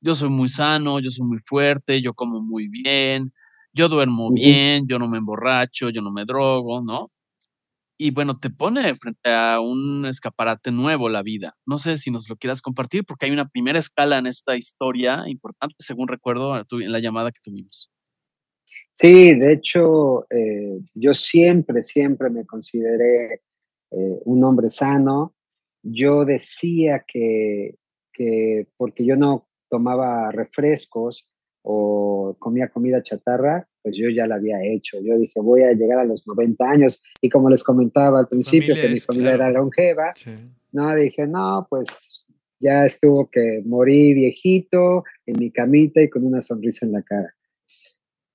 yo 0.00 0.14
soy 0.14 0.30
muy 0.30 0.48
sano, 0.48 1.00
yo 1.00 1.10
soy 1.10 1.26
muy 1.26 1.38
fuerte, 1.40 2.02
yo 2.02 2.14
como 2.14 2.40
muy 2.40 2.68
bien, 2.68 3.30
yo 3.72 3.88
duermo 3.88 4.30
bien, 4.32 4.86
yo 4.88 5.00
no 5.00 5.08
me 5.08 5.18
emborracho, 5.18 5.90
yo 5.90 6.02
no 6.02 6.12
me 6.12 6.24
drogo, 6.24 6.82
¿no? 6.82 7.08
Y 7.98 8.12
bueno, 8.12 8.38
te 8.38 8.50
pone 8.50 8.94
frente 8.94 9.32
a 9.32 9.60
un 9.60 10.06
escaparate 10.06 10.72
nuevo 10.72 11.08
la 11.08 11.22
vida. 11.22 11.56
No 11.66 11.78
sé 11.78 11.98
si 11.98 12.10
nos 12.10 12.28
lo 12.30 12.36
quieras 12.36 12.62
compartir 12.62 13.04
porque 13.04 13.26
hay 13.26 13.32
una 13.32 13.48
primera 13.48 13.78
escala 13.78 14.18
en 14.18 14.26
esta 14.26 14.56
historia 14.56 15.24
importante, 15.28 15.76
según 15.80 16.08
recuerdo 16.08 16.56
en 16.56 16.92
la 16.92 17.00
llamada 17.00 17.32
que 17.32 17.40
tuvimos. 17.42 17.90
Sí, 19.00 19.34
de 19.34 19.54
hecho, 19.54 20.26
eh, 20.28 20.78
yo 20.92 21.14
siempre, 21.14 21.82
siempre 21.82 22.28
me 22.28 22.44
consideré 22.44 23.40
eh, 23.92 24.20
un 24.26 24.44
hombre 24.44 24.68
sano. 24.68 25.34
Yo 25.82 26.26
decía 26.26 27.02
que, 27.08 27.76
que 28.12 28.66
porque 28.76 29.06
yo 29.06 29.16
no 29.16 29.48
tomaba 29.70 30.30
refrescos 30.32 31.30
o 31.62 32.36
comía 32.38 32.68
comida 32.68 33.02
chatarra, 33.02 33.66
pues 33.80 33.96
yo 33.96 34.10
ya 34.10 34.26
la 34.26 34.34
había 34.34 34.62
hecho. 34.62 34.98
Yo 35.00 35.16
dije, 35.16 35.40
voy 35.40 35.62
a 35.62 35.72
llegar 35.72 36.00
a 36.00 36.04
los 36.04 36.26
90 36.26 36.62
años. 36.62 37.02
Y 37.22 37.30
como 37.30 37.48
les 37.48 37.64
comentaba 37.64 38.18
al 38.18 38.28
principio, 38.28 38.74
que 38.74 38.90
mi 38.90 38.98
familia 38.98 39.32
era 39.32 39.50
longeva, 39.50 40.12
no, 40.72 40.94
dije, 40.94 41.26
no, 41.26 41.66
pues 41.70 42.26
ya 42.58 42.84
estuvo 42.84 43.30
que 43.30 43.62
morí 43.64 44.12
viejito 44.12 45.04
en 45.24 45.38
mi 45.38 45.50
camita 45.50 46.02
y 46.02 46.10
con 46.10 46.26
una 46.26 46.42
sonrisa 46.42 46.84
en 46.84 46.92
la 46.92 47.00
cara. 47.00 47.34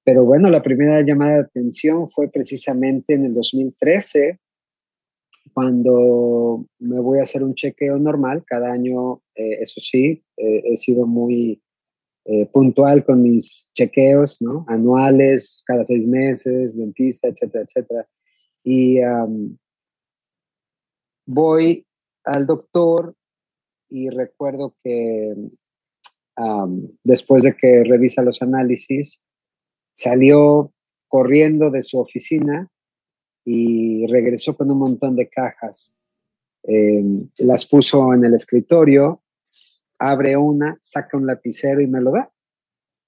Pero 0.06 0.24
bueno, 0.24 0.52
la 0.52 0.62
primera 0.62 1.02
llamada 1.02 1.34
de 1.34 1.42
atención 1.42 2.12
fue 2.12 2.30
precisamente 2.30 3.16
en 3.16 3.26
el 3.26 3.34
2013, 3.34 4.40
cuando 5.52 6.68
me 6.78 7.00
voy 7.00 7.18
a 7.18 7.24
hacer 7.24 7.44
un 7.44 7.56
chequeo 7.56 7.98
normal. 7.98 8.44
Cada 8.46 8.72
año, 8.72 9.24
eh, 9.34 9.58
eso 9.62 9.82
sí, 9.82 10.24
eh, 10.38 10.62
he 10.64 10.78
sido 10.78 11.08
muy 11.08 11.60
eh, 12.26 12.46
puntual 12.46 13.04
con 13.04 13.24
mis 13.24 13.72
chequeos, 13.74 14.44
¿no? 14.44 14.64
Anuales, 14.68 15.64
cada 15.66 15.84
seis 15.84 16.06
meses, 16.06 16.78
dentista, 16.78 17.28
etcétera, 17.28 17.64
etcétera. 17.64 18.08
Y 18.64 18.98
voy 21.26 21.86
al 22.24 22.46
doctor 22.46 23.16
y 23.90 24.10
recuerdo 24.10 24.76
que 24.84 25.36
después 27.04 27.44
de 27.44 27.56
que 27.56 27.84
revisa 27.84 28.24
los 28.24 28.42
análisis, 28.42 29.25
salió 29.96 30.72
corriendo 31.08 31.72
de 31.72 31.82
su 31.82 31.98
oficina 31.98 32.70
y 33.46 34.06
regresó 34.08 34.56
con 34.56 34.70
un 34.70 34.80
montón 34.80 35.16
de 35.16 35.30
cajas. 35.30 35.96
Em, 36.64 37.30
las 37.38 37.66
puso 37.66 38.14
en 38.14 38.26
el 38.26 38.34
escritorio, 38.34 39.24
abre 39.98 40.36
una, 40.36 40.78
saca 40.82 41.18
un 41.18 41.26
lapicero 41.26 41.80
y 41.80 41.88
me 41.88 42.02
lo 42.02 42.12
da. 42.12 42.32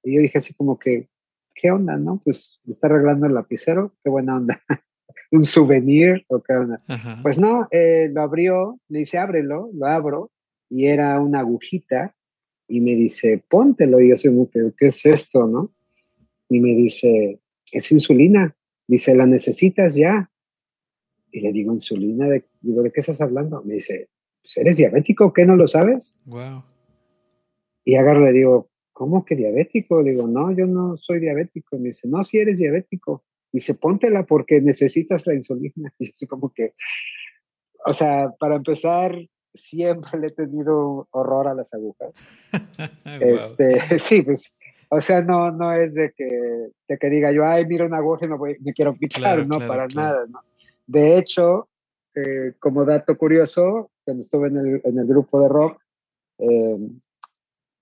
Y 0.04 0.16
yo 0.16 0.22
dije 0.22 0.38
así 0.38 0.54
como 0.54 0.80
que, 0.80 1.10
¿qué 1.54 1.72
onda, 1.72 1.98
no? 1.98 2.22
Pues 2.24 2.62
me 2.64 2.72
está 2.72 2.88
arreglando 2.88 3.28
el 3.28 3.34
lapicero, 3.34 3.94
qué 4.04 4.10
buena 4.10 4.38
onda. 4.38 4.62
un 5.32 5.44
souvenir 5.44 6.24
o 6.30 6.42
qué 6.42 6.54
onda. 6.54 6.82
Pues 7.22 7.40
no, 7.40 7.68
eh, 7.72 8.10
lo 8.14 8.22
abrió, 8.22 8.80
me 8.88 9.00
dice, 9.00 9.18
ábrelo, 9.18 9.70
lo 9.74 9.86
abro 9.88 10.32
y 10.70 10.86
era 10.86 11.20
una 11.20 11.40
agujita 11.40 12.16
y 12.68 12.80
me 12.80 12.96
dice, 12.96 13.44
póntelo. 13.50 14.00
Y 14.00 14.10
yo 14.10 14.16
así 14.16 14.30
como 14.30 14.50
que, 14.50 14.72
¿qué 14.78 14.88
es 14.88 15.06
esto, 15.06 15.48
no? 15.48 15.74
Y 16.50 16.60
me 16.60 16.76
dice, 16.76 17.40
es 17.72 17.92
insulina. 17.92 18.56
Dice, 18.88 19.16
¿la 19.16 19.26
necesitas 19.26 19.96
ya? 19.96 20.32
Y 21.32 21.42
le 21.42 21.52
digo, 21.52 21.74
insulina, 21.74 22.28
de, 22.30 22.46
digo, 22.62 22.84
¿de 22.84 22.92
qué 22.92 23.00
estás 23.00 23.22
hablando? 23.22 23.62
Me 23.64 23.76
dice, 23.76 24.10
pues, 24.42 24.58
¿eres 24.58 24.78
diabético? 24.78 25.34
¿Qué 25.34 25.46
no 25.46 25.56
lo 25.56 25.68
sabes? 25.68 26.18
Wow. 26.26 26.64
Y 27.84 27.96
agarro 27.96 28.26
le 28.26 28.32
digo, 28.32 28.70
¿cómo 28.94 29.26
que 29.26 29.36
diabético? 29.36 30.02
Le 30.02 30.12
digo, 30.12 30.28
no, 30.28 30.52
yo 30.52 30.66
no 30.66 30.98
soy 30.98 31.20
diabético. 31.20 31.78
Me 31.78 31.90
dice, 31.90 32.08
no, 32.08 32.24
si 32.24 32.40
eres 32.40 32.60
diabético. 32.60 33.24
Dice, 33.52 33.76
póntela 33.76 34.26
porque 34.26 34.62
necesitas 34.62 35.28
la 35.28 35.36
insulina. 35.36 35.94
Y 36.00 36.06
yo 36.06 36.12
así 36.12 36.28
como 36.28 36.54
que, 36.54 36.74
o 37.86 37.94
sea, 37.94 38.34
para 38.40 38.56
empezar, 38.56 39.16
siempre 39.54 40.20
le 40.20 40.28
he 40.28 40.32
tenido 40.32 41.08
horror 41.12 41.48
a 41.48 41.54
las 41.54 41.74
agujas. 41.74 42.50
este, 43.22 43.80
sí, 44.00 44.22
pues, 44.22 44.57
o 44.90 45.02
sea, 45.02 45.22
no, 45.22 45.52
no 45.52 45.74
es 45.74 45.94
de 45.94 46.14
que, 46.16 46.70
de 46.88 46.98
que 46.98 47.10
diga 47.10 47.32
yo, 47.32 47.46
ay, 47.46 47.66
mira 47.66 47.86
una 47.86 47.98
aguja 47.98 48.26
y 48.26 48.30
me, 48.30 48.38
voy, 48.38 48.58
me 48.62 48.74
quiero 48.74 48.94
picar, 48.94 49.46
no, 49.46 49.60
para 49.60 49.88
nada, 49.88 50.26
¿no? 50.30 50.40
De 50.86 51.18
hecho, 51.18 51.68
eh, 52.16 52.54
como 52.60 52.86
dato 52.86 53.18
curioso, 53.18 53.92
cuando 54.06 54.22
estuve 54.22 54.48
en 54.48 54.58
el, 54.58 54.82
en 54.84 54.98
el 55.00 55.06
grupo 55.06 55.42
de 55.42 55.50
rock, 55.50 55.82
eh, 56.40 56.78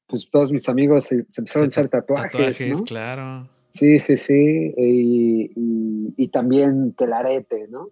pues 0.08 0.30
todos 0.32 0.52
mis 0.52 0.68
amigos 0.70 1.06
se, 1.06 1.26
empezaron 1.38 1.66
a 1.66 1.68
hacer 1.68 1.90
tatuajes. 1.90 2.32
Tatuajes, 2.32 2.82
claro. 2.84 3.50
Sí, 3.72 4.00
sí, 4.00 4.18
sí. 4.18 4.74
Y, 4.78 5.52
y, 6.18 6.28
también 6.30 6.94
telarete, 6.94 7.68
¿no? 7.70 7.90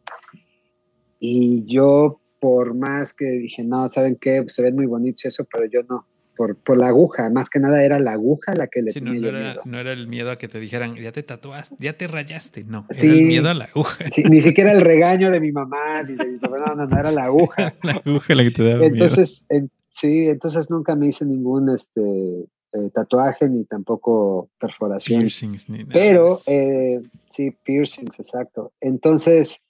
Y 1.20 1.66
yo, 1.66 2.20
por 2.40 2.74
más 2.74 3.14
que 3.14 3.26
dije, 3.26 3.64
no, 3.64 3.90
¿saben 3.90 4.18
qué? 4.20 4.42
Pues 4.42 4.54
se 4.54 4.64
ven 4.64 4.76
muy 4.76 4.86
bonitos 4.86 5.26
eso, 5.26 5.46
pero 5.52 5.66
yo 5.66 5.84
no. 5.84 6.06
Por, 6.36 6.56
por, 6.56 6.78
la 6.78 6.88
aguja, 6.88 7.30
más 7.30 7.50
que 7.50 7.60
nada 7.60 7.84
era 7.84 8.00
la 8.00 8.14
aguja 8.14 8.54
la 8.56 8.68
que 8.68 8.82
le 8.82 8.92
tenía 8.92 9.14
no, 9.14 9.28
era, 9.28 9.56
no, 9.66 9.80
era, 9.80 9.92
el 9.94 10.08
miedo 10.08 10.32
a 10.32 10.38
que 10.38 10.48
te 10.48 10.60
dijeran, 10.60 10.96
ya 10.96 11.12
te 11.12 11.22
tatuaste, 11.22 11.76
ya 11.80 11.94
te 11.94 12.08
rayaste, 12.08 12.64
no, 12.64 12.88
era 12.90 13.14
el 13.14 13.24
miedo 13.26 13.50
a 13.50 13.54
la 13.54 13.66
aguja. 13.66 14.06
ni 14.30 14.42
siquiera 14.42 14.72
el 14.72 14.82
regaño 14.82 15.30
de 15.30 15.40
mi 15.40 15.52
mamá, 15.52 16.02
ni 16.02 16.16
de 16.16 16.26
mi 16.26 16.38
no, 16.40 16.76
no, 16.76 16.88
no, 16.88 17.00
era 17.00 17.12
la 17.12 17.26
aguja. 17.26 17.76
la 17.84 18.02
aguja 18.04 18.34
la 18.34 18.44
que 18.44 18.52
te 18.52 18.64
daba 18.64 18.86
Entonces, 18.86 19.46
miedo. 19.50 19.68
Sí, 19.94 20.28
entonces 20.28 20.70
nunca 20.70 20.96
me 20.96 21.08
hice 21.08 21.26
ningún 21.26 21.70
este, 21.70 22.02
eh, 22.02 22.90
tatuaje 22.94 23.48
ni 23.48 23.64
tampoco 23.66 24.50
perforación. 24.60 25.20
Piercings 25.20 25.70
ni 25.70 25.80
nada. 25.80 25.92
Pero, 25.94 26.40
eh, 26.48 27.02
sí, 27.30 27.52
piercings, 27.64 28.20
exacto. 28.20 28.74
Entonces, 28.82 29.64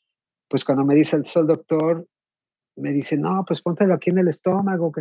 pues 0.47 0.63
cuando 0.63 0.85
me 0.85 0.95
dice 0.95 1.17
el 1.17 1.25
sol 1.25 1.47
doctor, 1.47 2.07
me 2.77 2.91
dice, 2.91 3.17
no, 3.17 3.43
pues 3.45 3.61
póntelo 3.61 3.93
aquí 3.93 4.11
en 4.11 4.19
el 4.19 4.29
estómago. 4.29 4.91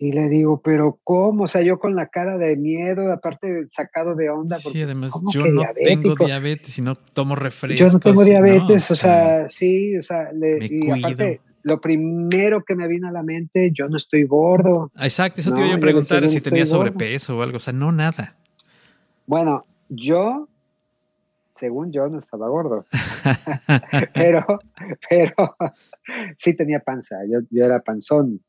Y 0.00 0.12
le 0.12 0.28
digo, 0.28 0.60
pero 0.62 1.00
¿cómo? 1.02 1.44
O 1.44 1.48
sea, 1.48 1.60
yo 1.62 1.80
con 1.80 1.96
la 1.96 2.06
cara 2.06 2.38
de 2.38 2.56
miedo, 2.56 3.12
aparte 3.12 3.66
sacado 3.66 4.14
de 4.14 4.30
onda. 4.30 4.56
Sí, 4.56 4.80
además, 4.80 5.12
yo 5.32 5.44
no 5.46 5.64
tengo 5.74 6.14
diabetes 6.14 6.78
y 6.78 6.82
no 6.82 6.94
tomo 6.94 7.34
refrescos. 7.34 7.80
Yo 7.80 7.92
no 7.92 7.98
tengo 7.98 8.24
diabetes, 8.24 8.88
o, 8.92 8.94
sea, 8.94 9.48
sí, 9.48 9.96
o 9.96 10.02
sea, 10.02 10.32
le, 10.32 10.58
y 10.64 10.88
aparte, 10.88 11.40
lo 11.62 11.80
primero 11.80 12.64
que 12.64 12.76
me 12.76 12.86
vino 12.86 13.08
a 13.08 13.12
la 13.12 13.24
mente, 13.24 13.72
yo 13.72 13.88
no 13.88 13.96
estoy 13.96 14.22
gordo. 14.22 14.92
Exacto, 15.00 15.40
eso 15.40 15.52
te 15.52 15.66
iba 15.66 15.74
a 15.74 15.80
preguntar 15.80 16.28
si 16.28 16.40
tenía 16.40 16.64
sobrepeso 16.64 17.36
o 17.36 17.42
algo, 17.42 17.56
o 17.56 17.60
sea, 17.60 17.72
no 17.72 17.90
nada. 17.90 18.36
Bueno, 19.26 19.64
yo, 19.88 20.48
según 21.54 21.90
yo, 21.90 22.08
no 22.08 22.20
estaba 22.20 22.48
gordo, 22.48 22.84
pero, 24.14 24.46
pero 25.10 25.56
sí 26.36 26.54
tenía 26.54 26.78
panza, 26.78 27.16
yo, 27.28 27.40
yo 27.50 27.64
era 27.64 27.80
panzón, 27.80 28.40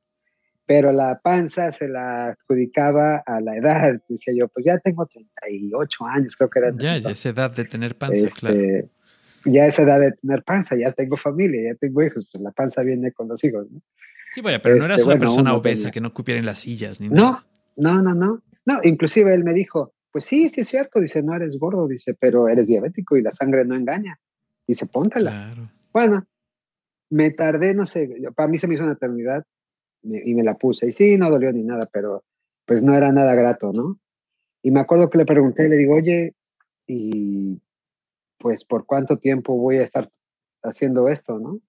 pero 0.70 0.92
la 0.92 1.20
panza 1.20 1.72
se 1.72 1.88
la 1.88 2.28
adjudicaba 2.28 3.24
a 3.26 3.42
la 3.42 3.58
edad, 3.58 3.96
decía 4.08 4.36
yo, 4.38 4.48
pues 4.50 4.68
ya 4.68 4.78
tengo 4.78 5.08
38 5.08 6.06
años, 6.06 6.36
creo 6.36 6.48
que 6.48 6.60
era. 6.60 6.72
Ya, 6.78 6.96
ya 7.00 7.10
es 7.10 7.26
edad 7.26 7.52
de 7.56 7.66
tener 7.66 7.98
panza, 7.98 8.28
este, 8.28 8.40
claro 8.40 8.90
ya 9.46 9.66
es 9.66 9.80
edad 9.80 10.00
de 10.00 10.12
tener 10.12 10.44
panza, 10.44 10.76
ya 10.76 10.92
tengo 10.92 11.18
familia, 11.18 11.72
ya 11.72 11.76
tengo 11.76 12.04
hijos, 12.04 12.28
pues 12.32 12.44
la 12.44 12.52
panza 12.52 12.84
viene 12.84 13.12
con 13.14 13.30
los 13.30 13.44
hijos, 13.44 13.66
¿no? 13.72 13.82
Sí, 14.32 14.42
vaya, 14.42 14.62
pero 14.62 14.76
no 14.76 14.86
eras 14.86 15.00
este, 15.00 15.10
una 15.10 15.20
persona 15.20 15.56
obesa 15.56 15.90
que 15.90 16.02
no 16.02 16.14
cupiera 16.14 16.40
en 16.40 16.46
las 16.46 16.60
sillas 16.60 17.02
ni 17.02 17.10
nada. 17.10 17.48
No, 17.76 18.02
no, 18.04 18.14
no, 18.14 18.44
no. 18.66 18.80
inclusive 18.84 19.34
él 19.34 19.44
me 19.44 19.54
dijo, 19.54 19.94
pues 20.12 20.26
sí, 20.26 20.52
sí 20.52 20.62
es 20.62 20.68
cierto, 20.68 21.00
dice, 21.00 21.24
no 21.24 21.34
eres 21.36 21.58
gordo, 21.58 21.88
dice, 21.88 22.14
pero 22.20 22.48
eres 22.48 22.68
diabético 22.68 23.18
y 23.18 23.24
la 23.24 23.32
sangre 23.32 23.66
no 23.66 23.76
engaña. 23.76 24.20
Dice, 24.68 24.86
póntela. 24.86 25.32
Claro. 25.32 25.72
Bueno, 25.94 26.28
me 27.10 27.32
tardé, 27.32 27.74
no 27.74 27.88
sé, 27.88 28.08
para 28.36 28.48
mí 28.48 28.60
se 28.60 28.68
me 28.68 28.76
hizo 28.76 28.84
una 28.84 28.94
eternidad 28.94 29.46
y 30.04 30.34
me 30.34 30.44
la 30.44 30.56
puse. 30.56 30.88
Y 30.88 30.92
sí, 30.92 31.18
no 31.18 31.30
dolió 31.30 31.52
ni 31.52 31.64
nada, 31.64 31.88
pero 31.92 32.24
pues 32.66 32.84
no 32.84 32.96
era 32.96 33.12
nada 33.12 33.36
grato, 33.36 33.72
¿no? 33.74 34.00
Y 34.62 34.72
me 34.72 34.80
acuerdo 34.80 35.10
que 35.10 35.18
le 35.18 35.26
pregunté, 35.26 35.70
le 35.70 35.78
digo, 35.78 35.96
oye, 35.96 36.34
¿y 36.88 37.60
pues 38.38 38.64
por 38.66 38.86
cuánto 38.86 39.18
tiempo 39.18 39.56
voy 39.58 39.78
a 39.78 39.84
estar 39.84 40.10
haciendo 40.64 41.10
esto, 41.10 41.40
¿no? 41.40 41.60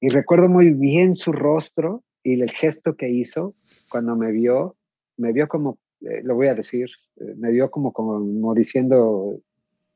Y 0.00 0.08
recuerdo 0.10 0.48
muy 0.48 0.70
bien 0.70 1.14
su 1.14 1.32
rostro 1.32 2.04
y 2.22 2.40
el 2.40 2.50
gesto 2.50 2.94
que 2.94 3.08
hizo 3.08 3.54
cuando 3.90 4.16
me 4.16 4.30
vio, 4.32 4.76
me 5.16 5.32
vio 5.32 5.48
como, 5.48 5.78
eh, 6.00 6.22
lo 6.22 6.34
voy 6.34 6.48
a 6.48 6.54
decir, 6.54 6.88
eh, 7.16 7.34
me 7.36 7.50
vio 7.50 7.70
como, 7.70 7.92
como, 7.92 8.54
diciendo, 8.54 9.40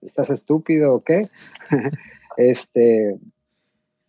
¿estás 0.01 0.31
estúpido 0.31 0.95
o 0.95 1.01
qué? 1.01 1.29
este, 2.37 3.17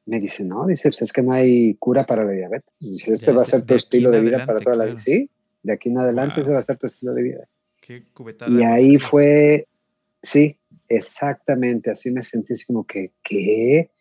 me 0.06 0.20
dice, 0.20 0.43
no, 0.43 0.68
dice, 0.68 0.89
pues 0.89 1.01
es 1.01 1.14
que 1.14 1.22
no 1.22 1.34
hay 1.34 1.76
cura 1.76 2.06
para 2.06 2.26
la 2.26 2.32
diabetes. 2.32 2.74
Dice, 2.80 3.14
este 3.14 3.32
va 3.32 3.43
a 3.43 3.45
ser 3.45 3.66
tu 3.66 3.76
estilo 3.76 4.12
de 4.12 4.22
vida 4.22 4.45
para 4.45 4.60
toda 4.60 4.76
la 4.76 4.86
vida. 4.86 4.97
Sí, 4.97 5.30
de 5.64 5.74
aquí 5.74 5.89
en 5.89 5.97
adelante 5.97 6.41
ese 6.41 6.51
va 6.51 6.60
a 6.60 6.64
ser 6.64 6.78
tu 6.78 6.88
estilo 6.88 7.14
de 7.14 7.24
vida. 7.24 7.47
Qué 7.82 8.04
y 8.47 8.64
ahí 8.64 8.97
fue, 8.97 9.68
sí, 10.22 10.58
exactamente, 10.88 11.91
así 11.91 12.12
me 12.12 12.24
sentí 12.24 12.54
así 12.54 12.66
como 12.66 12.86
que, 12.86 13.12
¿qué? 13.24 13.91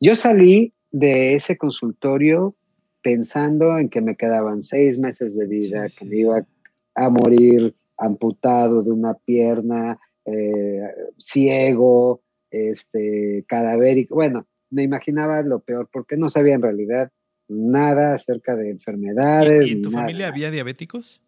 Yo 0.00 0.14
salí 0.14 0.72
de 0.90 1.34
ese 1.34 1.56
consultorio 1.56 2.54
pensando 3.02 3.78
en 3.78 3.88
que 3.88 4.00
me 4.00 4.16
quedaban 4.16 4.62
seis 4.62 4.98
meses 4.98 5.36
de 5.36 5.46
vida, 5.46 5.86
que 5.96 6.04
me 6.04 6.16
iba 6.16 6.46
a 6.94 7.08
morir 7.10 7.74
amputado 7.96 8.82
de 8.82 8.90
una 8.90 9.14
pierna, 9.14 9.98
eh, 10.24 10.80
ciego, 11.18 12.22
este, 12.50 13.44
cadavérico. 13.46 14.14
Bueno, 14.14 14.46
me 14.74 14.82
imaginaba 14.82 15.40
lo 15.42 15.60
peor, 15.60 15.88
porque 15.92 16.16
no 16.16 16.28
sabía 16.28 16.54
en 16.54 16.62
realidad 16.62 17.12
nada 17.48 18.14
acerca 18.14 18.56
de 18.56 18.70
enfermedades. 18.70 19.66
¿Y, 19.66 19.72
en 19.72 19.82
tu 19.82 19.90
familia 19.90 20.28
había 20.28 20.50
diabéticos? 20.50 21.22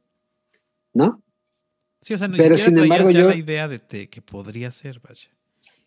¿No? 0.92 1.22
Sí, 2.01 2.14
o 2.14 2.18
sea, 2.18 2.28
ni 2.28 2.36
Pero 2.36 2.59
sin 2.59 2.76
embargo, 2.76 3.11
yo 3.11 3.28
la 3.28 3.36
idea 3.36 3.68
de 3.68 3.80
que 4.09 4.22
podría 4.22 4.70
ser, 4.70 5.01
vaya. 5.01 5.30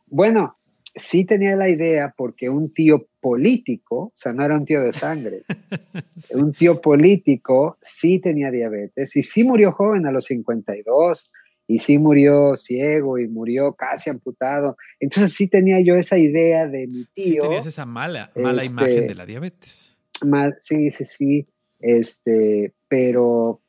Bueno, 0.07 0.57
sí 0.95 1.25
tenía 1.25 1.55
la 1.55 1.69
idea 1.69 2.13
porque 2.15 2.49
un 2.49 2.73
tío 2.73 3.07
político, 3.19 3.97
o 3.97 4.13
sea, 4.15 4.33
no 4.33 4.43
era 4.43 4.57
un 4.57 4.65
tío 4.65 4.81
de 4.81 4.93
sangre, 4.93 5.41
un 6.35 6.53
tío 6.53 6.81
político 6.81 7.77
sí 7.81 8.19
tenía 8.19 8.51
diabetes 8.51 9.15
y 9.15 9.23
sí 9.23 9.43
murió 9.43 9.71
joven 9.71 10.05
a 10.07 10.11
los 10.11 10.25
52 10.25 11.31
y 11.69 11.77
sí 11.77 11.99
murió 11.99 12.57
ciego 12.57 13.19
y 13.19 13.27
murió 13.27 13.73
casi 13.73 14.09
amputado. 14.09 14.75
Entonces 14.99 15.33
sí 15.35 15.47
tenía 15.47 15.79
yo 15.79 15.95
esa 15.95 16.17
idea 16.17 16.67
de 16.67 16.87
mi 16.87 17.05
tío. 17.13 17.23
Sí 17.23 17.37
tenías 17.39 17.67
esa 17.67 17.85
mala, 17.85 18.31
mala 18.35 18.63
este, 18.63 18.73
imagen 18.73 19.07
de 19.07 19.13
la 19.13 19.27
diabetes. 19.27 19.95
Mal, 20.25 20.55
sí, 20.57 20.89
sí, 20.89 21.05
sí. 21.05 21.47
Este, 21.79 22.73
pero 22.87 23.61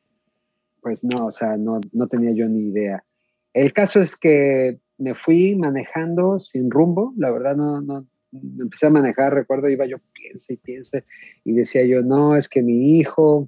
pues 0.81 1.03
no, 1.03 1.27
o 1.27 1.31
sea, 1.31 1.57
no, 1.57 1.79
no 1.93 2.07
tenía 2.07 2.31
yo 2.31 2.49
ni 2.49 2.69
idea. 2.69 3.05
El 3.53 3.71
caso 3.71 4.01
es 4.01 4.17
que 4.17 4.79
me 4.97 5.13
fui 5.13 5.55
manejando 5.55 6.39
sin 6.39 6.71
rumbo, 6.71 7.13
la 7.17 7.29
verdad 7.29 7.55
no, 7.55 7.81
no, 7.81 8.07
empecé 8.31 8.87
a 8.87 8.89
manejar, 8.89 9.35
recuerdo, 9.35 9.69
iba 9.69 9.85
yo, 9.85 9.97
piense 10.11 10.53
y 10.53 10.57
piense, 10.57 11.05
y 11.43 11.53
decía 11.53 11.85
yo, 11.85 12.01
no, 12.01 12.35
es 12.35 12.49
que 12.49 12.63
mi 12.63 12.97
hijo, 12.97 13.47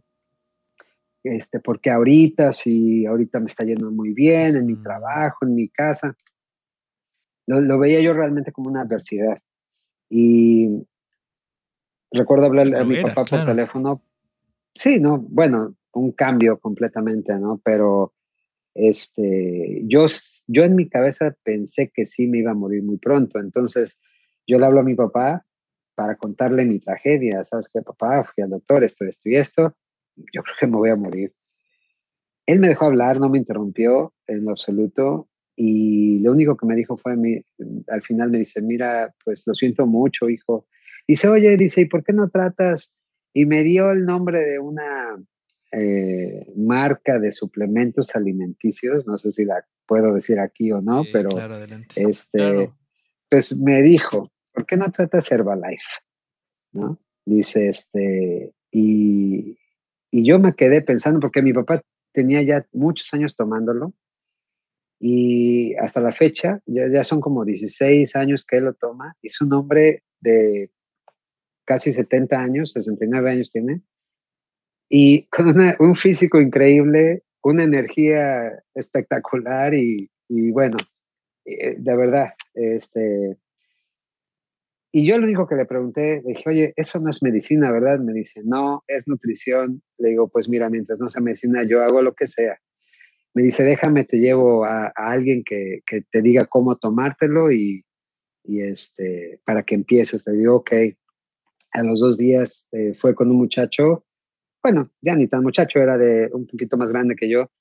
este, 1.23 1.59
porque 1.59 1.89
ahorita, 1.89 2.51
si 2.51 3.05
ahorita 3.05 3.39
me 3.39 3.45
está 3.45 3.63
yendo 3.65 3.89
muy 3.91 4.13
bien 4.13 4.57
en 4.57 4.65
mi 4.65 4.75
trabajo, 4.75 5.45
en 5.45 5.55
mi 5.55 5.69
casa, 5.69 6.15
lo, 7.47 7.79
veía 7.79 8.01
yo 8.01 8.13
realmente 8.13 8.51
como 8.51 8.69
una 8.69 8.81
adversidad. 8.81 9.39
Y 10.09 10.85
recuerdo 12.11 12.45
hablarle 12.45 12.77
a 12.77 12.83
mi 12.83 13.01
papá 13.01 13.25
por 13.25 13.45
teléfono, 13.45 14.01
sí, 14.75 14.99
no, 14.99 15.17
bueno, 15.17 15.75
un 15.93 16.11
cambio 16.11 16.59
completamente, 16.59 17.33
¿no? 17.39 17.59
Pero 17.63 18.13
este, 18.75 19.81
yo, 19.85 20.07
yo 20.47 20.63
en 20.63 20.75
mi 20.75 20.89
cabeza 20.89 21.35
pensé 21.43 21.89
que 21.89 22.05
sí 22.05 22.27
me 22.27 22.39
iba 22.39 22.51
a 22.51 22.55
morir 22.55 22.83
muy 22.83 22.97
pronto, 22.97 23.39
entonces 23.39 24.01
yo 24.45 24.59
le 24.59 24.65
hablo 24.65 24.81
a 24.81 24.83
mi 24.83 24.95
papá 24.95 25.45
para 25.95 26.15
contarle 26.17 26.65
mi 26.65 26.79
tragedia, 26.79 27.45
¿sabes 27.45 27.69
qué, 27.71 27.81
papá? 27.81 28.23
Fui 28.23 28.43
al 28.43 28.49
doctor, 28.49 28.83
esto, 28.83 29.05
esto 29.05 29.29
y 29.29 29.35
esto, 29.35 29.75
yo 30.15 30.43
creo 30.43 30.55
que 30.59 30.67
me 30.67 30.77
voy 30.77 30.89
a 30.89 30.95
morir. 30.95 31.33
Él 32.45 32.59
me 32.59 32.67
dejó 32.67 32.85
hablar, 32.85 33.19
no 33.19 33.29
me 33.29 33.37
interrumpió 33.37 34.13
en 34.27 34.43
lo 34.43 34.51
absoluto 34.51 35.29
y 35.55 36.19
lo 36.19 36.31
único 36.31 36.57
que 36.57 36.65
me 36.65 36.75
dijo 36.75 36.97
fue, 36.97 37.13
al 37.87 38.01
final 38.01 38.31
me 38.31 38.39
dice, 38.39 38.61
mira, 38.61 39.13
pues 39.23 39.43
lo 39.45 39.53
siento 39.53 39.85
mucho, 39.85 40.29
hijo. 40.29 40.65
Dice, 41.07 41.27
oye, 41.27 41.55
dice, 41.57 41.81
¿y 41.81 41.85
por 41.85 42.03
qué 42.03 42.13
no 42.13 42.29
tratas? 42.29 42.95
Y 43.33 43.45
me 43.45 43.63
dio 43.63 43.91
el 43.91 44.05
nombre 44.05 44.41
de 44.41 44.59
una 44.59 45.15
eh, 45.71 46.51
marca 46.55 47.19
de 47.19 47.31
suplementos 47.31 48.15
alimenticios, 48.15 49.05
no 49.07 49.17
sé 49.17 49.31
si 49.31 49.45
la 49.45 49.65
puedo 49.85 50.13
decir 50.13 50.39
aquí 50.39 50.71
o 50.71 50.81
no, 50.81 51.03
pero 51.11 51.29
este, 51.95 52.71
pues 53.29 53.57
me 53.57 53.81
dijo, 53.81 54.31
¿por 54.53 54.65
qué 54.65 54.77
no 54.77 54.91
tratas 54.91 55.31
Herbalife? 55.31 55.83
¿No? 56.71 56.99
Dice, 57.25 57.69
este, 57.69 58.53
y, 58.71 59.57
y 60.13 60.23
yo 60.23 60.37
me 60.37 60.53
quedé 60.53 60.83
pensando, 60.83 61.19
porque 61.19 61.41
mi 61.41 61.53
papá 61.53 61.81
tenía 62.13 62.43
ya 62.43 62.67
muchos 62.71 63.11
años 63.15 63.35
tomándolo, 63.35 63.93
y 64.99 65.73
hasta 65.77 66.01
la 66.01 66.11
fecha, 66.11 66.61
ya, 66.67 66.87
ya 66.87 67.03
son 67.03 67.19
como 67.19 67.43
16 67.43 68.15
años 68.15 68.45
que 68.45 68.57
él 68.57 68.65
lo 68.65 68.75
toma, 68.75 69.15
y 69.23 69.27
es 69.27 69.41
un 69.41 69.51
hombre 69.53 70.03
de 70.21 70.69
casi 71.65 71.93
70 71.93 72.39
años, 72.39 72.73
69 72.73 73.31
años 73.31 73.51
tiene, 73.51 73.81
y 74.87 75.23
con 75.29 75.55
un 75.79 75.95
físico 75.95 76.39
increíble, 76.39 77.23
una 77.41 77.63
energía 77.63 78.63
espectacular 78.75 79.73
y, 79.73 80.11
bueno, 80.29 80.77
eh, 81.45 81.75
de 81.75 81.95
verdad, 81.95 82.33
este... 82.53 83.35
Y 84.93 85.05
yo 85.07 85.17
lo 85.17 85.25
único 85.25 85.47
que 85.47 85.55
le 85.55 85.65
pregunté, 85.65 86.21
le 86.23 86.33
dije, 86.35 86.49
oye, 86.49 86.73
eso 86.75 86.99
no 86.99 87.09
es 87.09 87.23
medicina, 87.23 87.71
¿verdad? 87.71 87.99
Me 87.99 88.13
dice, 88.13 88.41
no, 88.45 88.83
es 88.87 89.07
nutrición. 89.07 89.81
Le 89.97 90.09
digo, 90.09 90.29
pues 90.29 90.47
mira, 90.47 90.69
mientras 90.69 90.99
no 90.99 91.09
sea 91.09 91.21
medicina, 91.21 91.63
yo 91.63 91.83
hago 91.83 92.01
lo 92.01 92.13
que 92.13 92.27
sea. 92.27 92.59
Me 93.33 93.41
dice, 93.41 93.63
déjame, 93.63 94.03
te 94.03 94.17
llevo 94.17 94.63
a, 94.65 94.93
alguien 94.95 95.43
que, 95.43 95.81
que, 95.87 96.03
te 96.11 96.21
diga 96.21 96.45
cómo 96.45 96.77
tomártelo 96.77 97.51
y, 97.51 97.83
y, 98.43 98.61
este, 98.61 99.41
para 99.45 99.63
que 99.63 99.75
empieces. 99.75 100.25
Le 100.27 100.33
digo, 100.33 100.57
ok. 100.57 100.71
A 101.71 101.81
los 101.81 101.99
dos 101.99 102.19
días 102.19 102.67
eh, 102.71 102.93
fue 102.93 103.15
con 103.15 103.31
un 103.31 103.37
muchacho 103.37 104.05
bueno, 104.63 104.89
ya 105.01 105.15
ni 105.15 105.27
tan 105.27 105.43
muchacho, 105.43 105.79
era 105.79 105.97
de 105.97 106.29
un 106.31 106.47
poquito 106.47 106.77
más 106.77 106.89
grande 106.91 107.15
que 107.17 107.29
yo, 107.29 107.51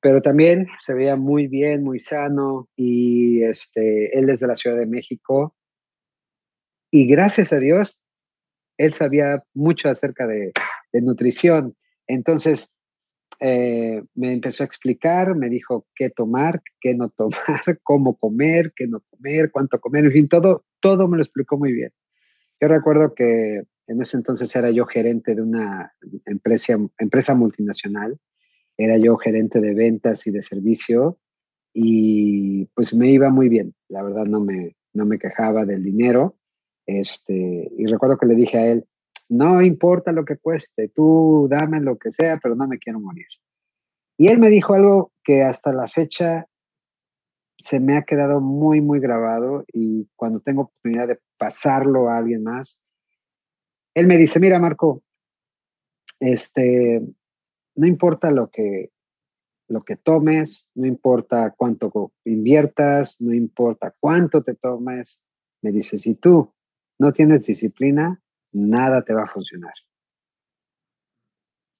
pero 0.00 0.20
también 0.20 0.66
se 0.78 0.92
veía 0.92 1.16
muy 1.16 1.46
bien, 1.46 1.82
muy 1.82 2.00
sano 2.00 2.68
y 2.76 3.42
este, 3.44 4.16
él 4.18 4.28
es 4.28 4.40
de 4.40 4.46
la 4.46 4.54
Ciudad 4.54 4.76
de 4.76 4.86
México 4.86 5.56
y 6.92 7.06
gracias 7.06 7.52
a 7.54 7.58
Dios, 7.58 8.00
él 8.76 8.92
sabía 8.92 9.42
mucho 9.54 9.88
acerca 9.88 10.26
de, 10.26 10.52
nutrición. 10.92 11.74
Entonces, 12.06 12.70
eh, 13.40 14.02
me 14.14 14.34
empezó 14.34 14.62
a 14.62 14.66
explicar, 14.66 15.34
me 15.34 15.48
dijo 15.48 15.86
qué 15.94 16.10
tomar, 16.10 16.60
qué 16.82 16.94
no 16.94 17.08
tomar, 17.08 17.32
cómo 17.82 18.18
comer, 18.18 18.74
qué 18.76 18.86
no 18.86 19.00
comer, 19.08 19.50
cuánto 19.50 19.80
comer, 19.80 20.04
en 20.04 20.12
fin, 20.12 20.28
todo, 20.28 20.66
todo 20.80 21.08
me 21.08 21.16
lo 21.16 21.22
explicó 21.22 21.56
muy 21.56 21.72
bien. 21.72 21.92
Yo 22.60 22.68
recuerdo 22.68 23.14
que 23.14 23.62
en 23.86 24.00
ese 24.02 24.18
entonces 24.18 24.54
era 24.54 24.70
yo 24.70 24.84
gerente 24.84 25.34
de 25.34 25.40
una 25.40 25.94
empresa, 26.26 26.78
empresa 26.98 27.34
multinacional, 27.34 28.18
era 28.76 28.98
yo 28.98 29.16
gerente 29.16 29.62
de 29.62 29.72
ventas 29.72 30.26
y 30.26 30.30
de 30.30 30.42
servicio 30.42 31.18
y 31.72 32.66
pues 32.74 32.94
me 32.94 33.10
iba 33.10 33.30
muy 33.30 33.48
bien, 33.48 33.74
la 33.88 34.02
verdad 34.02 34.26
no 34.26 34.40
me, 34.40 34.76
no 34.92 35.06
me 35.06 35.18
quejaba 35.18 35.64
del 35.64 35.82
dinero. 35.82 36.36
Este, 36.86 37.70
y 37.76 37.86
recuerdo 37.86 38.18
que 38.18 38.26
le 38.26 38.34
dije 38.34 38.58
a 38.58 38.66
él, 38.66 38.84
no 39.28 39.62
importa 39.62 40.12
lo 40.12 40.24
que 40.24 40.36
cueste, 40.36 40.88
tú 40.88 41.46
dame 41.50 41.80
lo 41.80 41.96
que 41.96 42.12
sea, 42.12 42.38
pero 42.42 42.54
no 42.54 42.66
me 42.66 42.78
quiero 42.78 43.00
morir. 43.00 43.26
Y 44.18 44.30
él 44.30 44.38
me 44.38 44.50
dijo 44.50 44.74
algo 44.74 45.12
que 45.24 45.42
hasta 45.42 45.72
la 45.72 45.88
fecha 45.88 46.46
se 47.58 47.80
me 47.80 47.96
ha 47.96 48.02
quedado 48.02 48.40
muy, 48.40 48.80
muy 48.80 49.00
grabado 49.00 49.64
y 49.72 50.08
cuando 50.16 50.40
tengo 50.40 50.62
oportunidad 50.62 51.08
de 51.08 51.20
pasarlo 51.38 52.08
a 52.08 52.18
alguien 52.18 52.42
más, 52.42 52.80
él 53.94 54.06
me 54.06 54.18
dice, 54.18 54.40
mira 54.40 54.58
Marco, 54.58 55.02
este, 56.18 57.02
no 57.74 57.86
importa 57.86 58.30
lo 58.30 58.50
que, 58.50 58.90
lo 59.68 59.82
que 59.84 59.96
tomes, 59.96 60.70
no 60.74 60.86
importa 60.86 61.54
cuánto 61.56 62.12
inviertas, 62.24 63.20
no 63.20 63.32
importa 63.32 63.94
cuánto 63.98 64.42
te 64.42 64.54
tomes, 64.54 65.20
me 65.62 65.72
dice, 65.72 65.98
si 65.98 66.16
tú 66.16 66.51
no 67.02 67.12
tienes 67.12 67.46
disciplina, 67.46 68.22
nada 68.52 69.02
te 69.02 69.12
va 69.12 69.24
a 69.24 69.26
funcionar. 69.26 69.74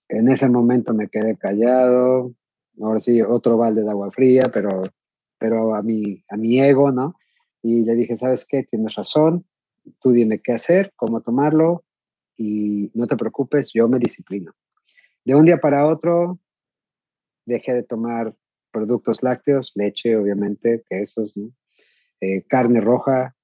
En 0.09 0.29
ese 0.29 0.49
momento 0.49 0.93
me 0.95 1.09
quedé 1.09 1.37
callado, 1.37 2.35
ahora 2.81 2.99
sí, 2.99 3.23
otro 3.23 3.57
balde 3.57 3.85
de 3.85 3.91
agua 3.91 4.11
fría, 4.11 4.51
pero, 4.53 4.83
pero 5.39 5.77
a, 5.77 5.83
mi, 5.83 6.25
a 6.29 6.37
mi 6.37 6.61
ego, 6.61 6.91
¿no? 6.91 7.15
Y 7.63 7.83
le 7.83 7.95
dije, 7.95 8.17
¿sabes 8.17 8.45
qué? 8.45 8.65
Tienes 8.65 8.97
razón, 8.97 9.47
tú 10.01 10.11
dime 10.11 10.41
qué 10.41 10.55
hacer, 10.55 10.93
cómo 10.97 11.21
tomarlo, 11.21 11.85
y 12.37 12.91
no 12.95 13.07
te 13.07 13.17
preocupes, 13.17 13.71
yo 13.73 13.89
me 13.89 14.01
disciplino. 14.01 14.53
De 15.25 15.37
un 15.37 15.45
día 15.45 15.59
para 15.59 15.87
otro 15.87 16.41
dejé 17.47 17.75
de 17.75 17.85
tomar 17.85 18.35
productos 18.73 19.23
lácteos, 19.23 19.71
leche, 19.77 20.17
obviamente, 20.17 20.83
quesos, 20.91 21.33
eh, 22.21 22.43
carne 22.49 22.81
roja, 22.81 23.37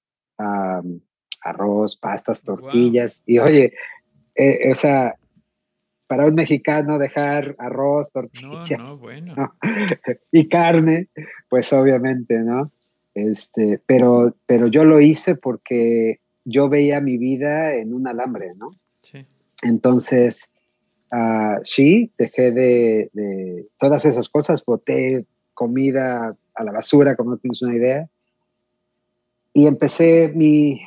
arroz, 1.40 1.96
pastas, 1.96 2.42
tortillas. 2.42 3.22
Y 3.26 3.38
oye, 3.38 3.74
eh, 4.34 4.70
o 4.70 4.74
sea, 4.74 5.14
para 6.06 6.26
un 6.26 6.34
mexicano 6.34 6.98
dejar 6.98 7.54
arroz, 7.58 8.12
tortillas 8.12 9.00
y 10.32 10.48
carne, 10.48 11.08
pues 11.48 11.72
obviamente, 11.72 12.38
¿no? 12.38 12.72
Este, 13.14 13.80
pero, 13.84 14.34
pero 14.46 14.68
yo 14.68 14.84
lo 14.84 15.00
hice 15.00 15.34
porque 15.34 16.20
yo 16.44 16.68
veía 16.68 17.00
mi 17.00 17.18
vida 17.18 17.74
en 17.74 17.92
un 17.92 18.06
alambre, 18.06 18.52
¿no? 18.56 18.70
Sí. 19.00 19.26
Entonces, 19.62 20.52
uh, 21.12 21.60
sí, 21.62 22.12
dejé 22.16 22.52
de, 22.52 23.10
de, 23.12 23.66
todas 23.78 24.04
esas 24.04 24.28
cosas, 24.28 24.64
boté 24.64 25.26
comida 25.52 26.36
a 26.54 26.64
la 26.64 26.72
basura, 26.72 27.16
como 27.16 27.30
no 27.30 27.36
tienes 27.36 27.60
una 27.62 27.74
idea, 27.74 28.08
y 29.52 29.66
empecé 29.66 30.28
mi, 30.28 30.80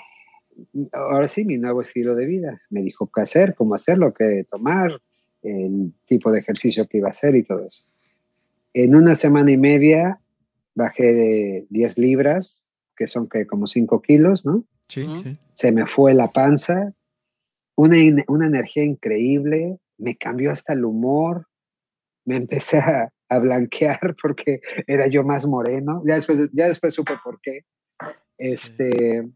ahora 0.91 1.27
sí, 1.27 1.45
mi 1.45 1.57
nuevo 1.57 1.81
estilo 1.81 2.15
de 2.15 2.25
vida. 2.25 2.61
Me 2.69 2.81
dijo 2.81 3.09
qué 3.13 3.21
hacer, 3.21 3.55
cómo 3.55 3.75
hacerlo, 3.75 4.13
qué 4.13 4.45
tomar, 4.49 5.01
el 5.43 5.93
tipo 6.05 6.31
de 6.31 6.39
ejercicio 6.39 6.87
que 6.87 6.97
iba 6.97 7.07
a 7.07 7.11
hacer 7.11 7.35
y 7.35 7.43
todo 7.43 7.65
eso. 7.65 7.83
En 8.73 8.95
una 8.95 9.15
semana 9.15 9.51
y 9.51 9.57
media 9.57 10.19
bajé 10.75 11.13
de 11.13 11.67
10 11.69 11.97
libras, 11.97 12.63
que 12.95 13.07
son 13.07 13.27
que 13.27 13.45
como 13.45 13.67
5 13.67 14.01
kilos, 14.01 14.45
¿no? 14.45 14.63
Sí, 14.87 15.07
sí. 15.23 15.37
Se 15.53 15.71
me 15.71 15.85
fue 15.85 16.13
la 16.13 16.31
panza, 16.31 16.93
una, 17.75 17.97
una, 18.27 18.45
energía 18.45 18.83
increíble, 18.83 19.79
me 19.97 20.17
cambió 20.17 20.51
hasta 20.51 20.73
el 20.73 20.85
humor, 20.85 21.47
me 22.25 22.35
empecé 22.35 22.79
a, 22.79 23.11
a, 23.29 23.39
blanquear 23.39 24.15
porque 24.21 24.61
era 24.87 25.07
yo 25.07 25.23
más 25.23 25.45
moreno, 25.45 26.03
ya 26.05 26.15
después, 26.15 26.49
ya 26.51 26.67
después 26.67 26.93
supe 26.93 27.13
por 27.23 27.39
qué. 27.41 27.61
Este, 28.37 29.29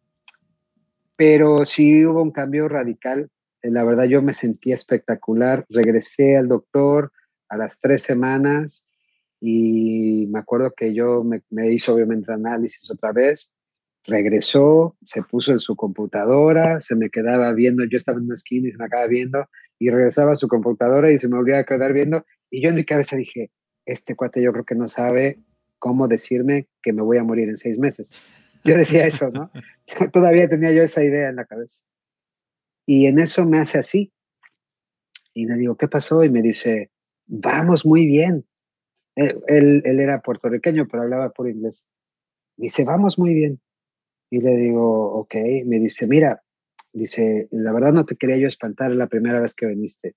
pero 1.16 1.66
sí 1.66 2.06
hubo 2.06 2.22
un 2.22 2.32
cambio 2.32 2.68
radical. 2.68 3.30
Eh, 3.62 3.72
la 3.72 3.84
verdad 3.84 4.06
yo 4.06 4.22
me 4.22 4.34
sentí 4.34 4.72
espectacular. 4.72 5.66
Regresé 5.70 6.38
al 6.38 6.48
doctor 6.48 7.12
a 7.50 7.58
las 7.58 7.80
tres 7.80 8.02
semanas 8.02 8.86
y 9.40 10.28
me 10.30 10.40
acuerdo 10.40 10.74
que 10.76 10.94
yo 10.94 11.24
me, 11.24 11.42
me 11.50 11.72
hizo 11.72 11.94
obviamente 11.94 12.32
análisis 12.32 12.90
otra 12.90 13.12
vez. 13.12 13.54
Regresó, 14.04 14.96
se 15.04 15.24
puso 15.24 15.52
en 15.52 15.60
su 15.60 15.76
computadora, 15.76 16.80
se 16.80 16.96
me 16.96 17.10
quedaba 17.10 17.52
viendo, 17.54 17.84
yo 17.86 17.98
estaba 17.98 18.20
en 18.20 18.26
una 18.26 18.36
esquina 18.36 18.68
y 18.68 18.72
se 18.72 18.78
me 18.78 18.86
acaba 18.86 19.08
viendo, 19.08 19.48
y 19.80 19.90
regresaba 19.90 20.34
a 20.34 20.36
su 20.36 20.48
computadora 20.48 21.12
y 21.12 21.18
se 21.18 21.28
me 21.28 21.38
volvía 21.38 21.58
a 21.58 21.64
quedar 21.64 21.92
viendo, 21.92 22.24
y 22.52 22.62
yo 22.62 22.70
en 22.70 22.76
mi 22.76 22.86
cabeza 22.86 23.16
dije, 23.16 23.50
este 23.84 24.16
cuate 24.16 24.44
yo 24.44 24.52
creo 24.52 24.64
que 24.64 24.76
no 24.76 24.88
sabe 24.88 25.40
cómo 25.80 26.08
decirme 26.08 26.68
que 26.84 26.94
me 26.94 27.02
voy 27.02 27.18
a 27.18 27.24
morir 27.24 27.50
en 27.50 27.58
seis 27.58 27.80
meses. 27.80 28.10
Yo 28.66 28.76
decía 28.76 29.06
eso, 29.06 29.30
¿no? 29.30 29.52
Todavía 30.12 30.50
tenía 30.50 30.72
yo 30.72 30.84
esa 30.84 31.04
idea 31.04 31.30
en 31.30 31.36
la 31.36 31.46
cabeza. 31.46 31.82
Y 32.86 33.06
en 33.06 33.20
eso 33.20 33.46
me 33.46 33.60
hace 33.60 33.80
así. 33.80 34.12
Y 35.34 35.46
le 35.46 35.56
digo, 35.56 35.76
¿qué 35.76 35.88
pasó? 35.88 36.24
Y 36.24 36.30
me 36.30 36.42
dice, 36.42 36.92
vamos 37.28 37.86
muy 37.86 38.06
bien. 38.06 38.46
Él, 39.16 39.42
él, 39.48 40.00
era 40.00 40.22
puertorriqueño, 40.22 40.88
pero 40.88 41.04
hablaba 41.04 41.30
por 41.30 41.50
inglés. 41.50 41.86
dice, 42.58 42.84
vamos 42.84 43.18
muy 43.18 43.34
bien. 43.34 43.62
Y 44.30 44.42
le 44.42 44.58
digo, 44.58 45.14
ok. 45.20 45.36
Me 45.66 45.80
dice, 45.80 46.08
mira, 46.08 46.44
dice, 46.92 47.48
la 47.52 47.72
verdad 47.72 47.94
no 47.94 48.06
te 48.06 48.16
quería 48.16 48.38
yo 48.38 48.48
espantar 48.48 48.92
la 48.92 49.08
primera 49.08 49.40
vez 49.40 49.56
que 49.56 49.68
viniste. 49.68 50.16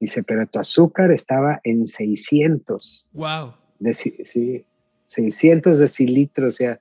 Dice, 0.00 0.22
pero 0.22 0.46
tu 0.46 0.58
azúcar 0.58 1.10
estaba 1.12 1.60
en 1.64 1.86
600. 1.86 3.08
Wow. 3.12 3.54
De, 3.78 3.94
sí, 3.94 4.64
600 5.06 5.78
decilitros, 5.78 6.48
o 6.48 6.52
sea, 6.52 6.80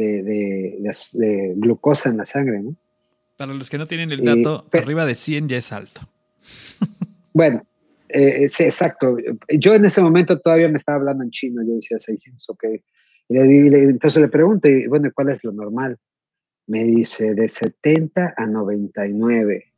de, 0.00 1.54
glucosa 1.56 2.10
en 2.10 2.18
la 2.18 2.26
sangre, 2.26 2.62
¿no? 2.62 2.76
Para 3.36 3.54
los 3.54 3.70
que 3.70 3.78
no 3.78 3.86
tienen 3.86 4.12
el 4.12 4.22
dato, 4.22 4.66
arriba 4.72 5.06
de 5.06 5.14
100 5.14 5.48
ya 5.48 5.56
es 5.56 5.72
alto. 5.72 6.02
bueno, 7.32 7.62
eh, 8.08 8.48
sí, 8.48 8.64
exacto. 8.64 9.16
Yo 9.48 9.74
en 9.74 9.84
ese 9.84 10.02
momento 10.02 10.38
todavía 10.40 10.68
me 10.68 10.76
estaba 10.76 10.98
hablando 10.98 11.24
en 11.24 11.30
chino, 11.30 11.62
yo 11.62 11.74
decía 11.74 11.98
600, 11.98 12.50
ok. 12.50 12.64
Y 13.28 13.34
le, 13.34 13.84
entonces 13.84 14.20
le 14.20 14.28
pregunto, 14.28 14.68
bueno, 14.88 15.10
¿cuál 15.14 15.30
es 15.30 15.44
lo 15.44 15.52
normal? 15.52 15.96
Me 16.66 16.84
dice 16.84 17.34
de 17.34 17.48
70 17.48 18.34
a 18.36 18.46
99. 18.46 19.72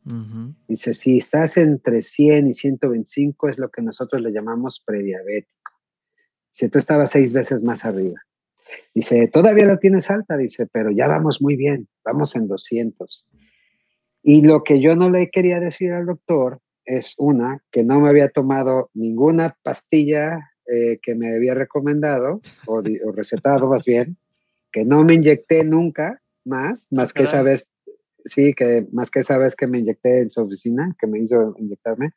Dice, 0.67 0.95
si 0.95 1.19
estás 1.19 1.57
entre 1.57 2.03
100 2.03 2.49
y 2.49 2.55
125 2.55 3.49
es 3.49 3.59
lo 3.59 3.71
que 3.71 3.83
nosotros 3.83 4.21
le 4.21 4.33
llamamos 4.33 4.83
prediabético. 4.85 5.71
Si 6.51 6.69
tú 6.69 6.79
estabas 6.79 7.11
seis 7.11 7.33
veces 7.33 7.63
más 7.63 7.85
arriba. 7.85 8.21
Dice, 8.95 9.29
todavía 9.29 9.67
la 9.67 9.79
tienes 9.79 10.11
alta, 10.11 10.37
dice, 10.37 10.67
pero 10.71 10.91
ya 10.91 11.07
vamos 11.07 11.41
muy 11.41 11.57
bien, 11.57 11.89
vamos 12.05 12.37
en 12.37 12.47
200. 12.47 13.27
Y 14.23 14.43
lo 14.43 14.63
que 14.63 14.81
yo 14.81 14.95
no 14.97 15.11
le 15.11 15.31
quería 15.31 15.61
decir 15.61 15.93
al 15.93 16.07
doctor 16.07 16.61
es 16.85 17.15
una, 17.19 17.63
que 17.71 17.83
no 17.83 18.01
me 18.01 18.09
había 18.09 18.29
tomado 18.29 18.91
ninguna 18.95 19.57
pastilla 19.63 20.53
eh, 20.67 20.99
que 21.03 21.15
me 21.15 21.35
había 21.35 21.55
recomendado 21.55 22.41
o, 22.67 22.83
recetado 23.13 23.69
más 23.69 23.85
bien, 23.85 24.17
que 24.71 24.85
no 24.85 25.05
me 25.05 25.15
inyecté 25.15 25.65
nunca 25.65 26.21
más, 26.45 26.87
más 26.91 27.13
que 27.13 27.25
esa 27.25 27.43
vez, 27.43 27.69
sí, 28.25 28.55
que 28.55 28.87
más 28.93 29.11
que 29.11 29.21
esa 29.21 29.39
vez 29.39 29.57
que 29.57 29.67
me 29.67 29.81
inyecté 29.81 30.21
en 30.21 30.31
su 30.31 30.43
oficina, 30.43 30.95
que 30.99 31.07
me 31.07 31.19
hizo 31.19 31.55
inyectarme, 31.59 32.11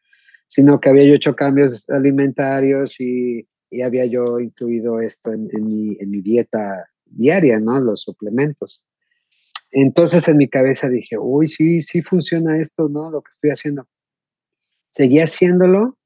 sino 0.47 0.79
que 0.79 0.89
había 0.89 1.05
yo 1.05 1.15
hecho 1.15 1.35
cambios 1.35 1.89
alimentarios 1.89 2.99
y 2.99 3.47
y 3.69 3.81
había 3.81 4.05
yo 4.05 4.39
incluido 4.39 4.99
esto 4.99 5.33
en, 5.33 5.49
mi, 5.65 5.97
en 5.99 6.09
mi 6.09 6.21
dieta 6.21 6.87
diaria, 7.05 7.59
¿no? 7.59 7.79
Los 7.79 8.01
suplementos. 8.01 8.83
Entonces 9.71 10.27
en 10.27 10.37
mi 10.37 10.47
cabeza 10.47 10.87
dije, 10.87 11.17
uy, 11.17 11.47
sí, 11.47 11.81
sí 11.81 12.01
funciona 12.01 12.59
esto, 12.59 12.87
¿no? 12.87 13.11
Lo 13.11 13.21
que 13.21 13.29
estoy 13.29 13.49
haciendo. 13.49 13.87
Seguí 14.89 15.19
haciéndolo 15.19 15.97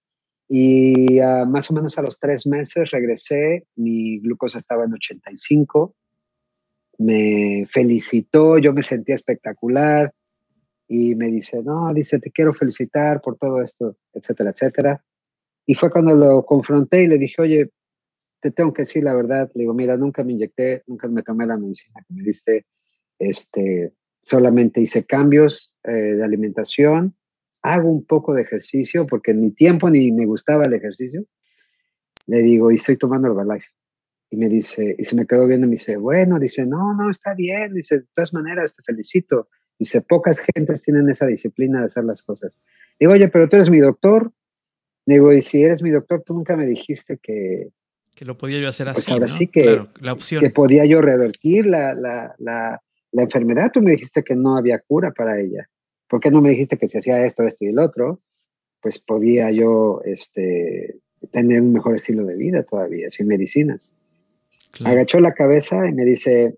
y 0.48 1.22
uh, 1.22 1.46
más 1.46 1.70
o 1.70 1.76
menos 1.76 1.98
a 2.00 2.02
los 2.02 2.20
tres 2.20 2.48
meses 2.48 2.90
regresé, 2.90 3.68
mi 3.76 4.20
glucosa 4.20 4.58
estaba 4.58 4.86
en 4.86 4.94
85, 4.94 5.96
me 6.98 7.66
felicitó, 7.70 8.58
yo 8.58 8.74
me 8.74 8.82
sentía 8.82 9.14
espectacular 9.14 10.12
y 10.88 11.14
me 11.14 11.28
dice, 11.28 11.62
no, 11.64 11.94
dice, 11.94 12.20
te 12.20 12.32
quiero 12.32 12.54
felicitar 12.56 13.22
por 13.22 13.38
todo 13.38 13.62
esto, 13.62 13.96
etcétera, 14.12 14.50
etcétera. 14.50 15.04
Y 15.70 15.76
fue 15.76 15.92
cuando 15.92 16.16
lo 16.16 16.44
confronté 16.48 17.04
y 17.04 17.08
le 17.08 17.20
dije, 17.20 17.40
oye, 17.44 17.70
te 18.42 18.50
tengo 18.50 18.74
que 18.74 18.82
decir 18.82 19.04
la 19.04 19.14
verdad. 19.14 19.52
Le 19.54 19.62
digo, 19.62 19.76
mira, 19.76 19.98
nunca 19.98 20.24
me 20.24 20.34
inyecté, 20.34 20.82
nunca 20.88 21.08
me 21.08 21.22
tomé 21.22 21.46
la 21.46 21.58
medicina 21.58 22.04
que 22.08 22.12
me 22.12 22.24
diste. 22.24 22.66
Este, 23.20 23.94
solamente 24.24 24.82
hice 24.82 25.06
cambios 25.06 25.78
eh, 25.84 25.92
de 25.92 26.24
alimentación, 26.24 27.16
hago 27.62 27.88
un 27.88 28.04
poco 28.04 28.34
de 28.34 28.42
ejercicio, 28.42 29.06
porque 29.06 29.30
en 29.30 29.42
mi 29.42 29.52
tiempo 29.52 29.92
ni 29.92 30.12
me 30.12 30.26
gustaba 30.26 30.66
el 30.66 30.74
ejercicio. 30.74 31.24
Le 32.26 32.40
digo, 32.42 32.72
y 32.72 32.78
estoy 32.78 32.98
tomando 32.98 33.28
Herbalife. 33.28 33.68
Y 34.32 34.38
me 34.38 34.50
dice, 34.50 34.96
y 34.98 35.06
se 35.06 35.16
me 35.16 35.28
quedó 35.28 35.46
viendo 35.46 35.68
y 35.68 35.70
me 35.70 35.76
dice, 35.76 35.98
bueno, 35.98 36.40
dice, 36.40 36.66
no, 36.66 36.96
no, 36.96 37.12
está 37.12 37.36
bien. 37.36 37.76
Dice, 37.76 38.00
de 38.00 38.06
todas 38.16 38.34
maneras, 38.34 38.76
te 38.76 38.82
felicito. 38.82 39.50
Dice, 39.78 40.02
pocas 40.02 40.44
gentes 40.52 40.82
tienen 40.82 41.08
esa 41.12 41.28
disciplina 41.28 41.82
de 41.82 41.86
hacer 41.86 42.06
las 42.06 42.24
cosas. 42.24 42.60
Digo, 43.00 43.12
oye, 43.12 43.28
pero 43.28 43.48
tú 43.48 43.58
eres 43.58 43.70
mi 43.70 43.78
doctor, 43.78 44.34
Digo, 45.06 45.34
y 45.34 45.42
si 45.42 45.64
eres 45.64 45.82
mi 45.82 45.90
doctor, 45.90 46.24
tú 46.24 46.34
nunca 46.34 46.56
me 46.56 46.66
dijiste 46.66 47.18
que... 47.22 47.70
Que 48.16 48.26
lo 48.26 48.38
podía 48.38 48.60
yo 48.60 48.68
hacer 48.68 48.88
pues 48.88 49.00
así, 49.00 49.14
ahora 49.14 49.28
sí 49.28 49.48
que, 49.48 49.86
la 50.02 50.14
opción. 50.14 50.42
que 50.42 50.50
podía 50.50 50.86
yo 50.86 51.02
revertir 51.02 51.66
la, 51.66 51.94
la, 51.94 52.36
la, 52.38 52.82
la, 53.12 53.22
enfermedad. 53.22 53.72
Tú 53.74 53.82
me 53.82 53.92
dijiste 53.92 54.24
que 54.24 54.36
no 54.36 54.58
había 54.58 54.80
cura 54.80 55.12
para 55.12 55.40
ella. 55.40 55.70
¿Por 56.08 56.20
qué 56.20 56.30
no 56.30 56.42
me 56.42 56.50
dijiste 56.50 56.78
que 56.78 56.88
si 56.88 56.98
hacía 56.98 57.24
esto, 57.24 57.44
esto 57.44 57.64
y 57.64 57.70
el 57.70 57.80
otro? 57.80 58.20
Pues 58.82 59.00
podía 59.00 59.52
yo 59.52 60.02
este, 60.04 60.98
tener 61.32 61.62
un 61.62 61.74
mejor 61.74 61.96
estilo 61.96 62.26
de 62.26 62.36
vida 62.36 62.64
todavía, 62.64 63.10
sin 63.10 63.28
medicinas. 63.28 63.94
Agachó 64.84 65.20
la 65.20 65.34
cabeza 65.34 65.88
y 65.88 65.94
me 65.94 66.06
dice, 66.06 66.58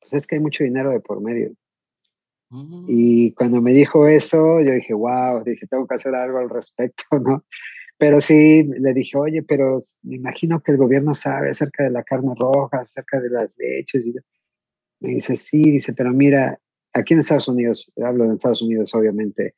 pues 0.00 0.12
es 0.12 0.26
que 0.26 0.36
hay 0.36 0.40
mucho 0.40 0.64
dinero 0.64 0.90
de 0.90 1.00
por 1.00 1.20
medio. 1.20 1.52
Mm. 2.50 2.86
Y 2.88 3.32
cuando 3.32 3.60
me 3.60 3.72
dijo 3.72 4.06
eso, 4.06 4.60
yo 4.60 4.72
dije, 4.72 4.94
wow, 4.94 5.42
dije, 5.44 5.66
tengo 5.66 5.86
que 5.86 5.94
hacer 5.94 6.14
algo 6.14 6.38
al 6.38 6.50
respecto, 6.50 7.04
¿no? 7.20 7.44
Pero 7.98 8.20
sí, 8.20 8.62
le 8.64 8.92
dije, 8.92 9.16
oye, 9.16 9.42
pero 9.42 9.80
me 10.02 10.16
imagino 10.16 10.60
que 10.60 10.72
el 10.72 10.78
gobierno 10.78 11.14
sabe 11.14 11.50
acerca 11.50 11.84
de 11.84 11.90
la 11.90 12.02
carne 12.02 12.34
roja, 12.38 12.80
acerca 12.80 13.20
de 13.20 13.30
las 13.30 13.56
leches. 13.56 14.06
Y 14.06 14.14
me 15.00 15.14
dice, 15.14 15.36
sí, 15.36 15.62
dice, 15.62 15.94
pero 15.94 16.12
mira, 16.12 16.60
aquí 16.92 17.14
en 17.14 17.20
Estados 17.20 17.48
Unidos, 17.48 17.92
hablo 18.02 18.28
de 18.28 18.34
Estados 18.34 18.60
Unidos, 18.60 18.94
obviamente, 18.94 19.54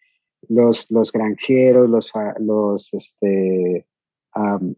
los, 0.48 0.88
los 0.90 1.10
granjeros, 1.10 1.90
los, 1.90 2.12
los, 2.38 2.94
este, 2.94 3.86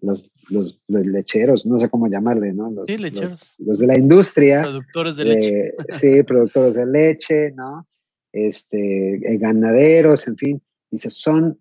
los, 0.00 0.30
los, 0.48 0.80
lecheros, 0.88 1.66
no 1.66 1.78
sé 1.78 1.88
cómo 1.88 2.08
llamarle, 2.08 2.52
¿no? 2.52 2.70
Los, 2.70 2.86
sí, 2.86 2.96
lecheros. 2.96 3.54
Los, 3.58 3.78
de 3.78 3.86
la 3.86 3.98
industria. 3.98 4.62
Productores 4.62 5.16
de 5.16 5.24
leche. 5.24 5.74
sí, 5.96 6.22
productores 6.22 6.74
de 6.74 6.86
leche, 6.86 7.52
¿no? 7.52 7.86
Este, 8.32 9.16
eh, 9.16 9.38
ganaderos, 9.38 10.26
en 10.28 10.36
fin. 10.36 10.62
Dice, 10.90 11.10
son 11.10 11.60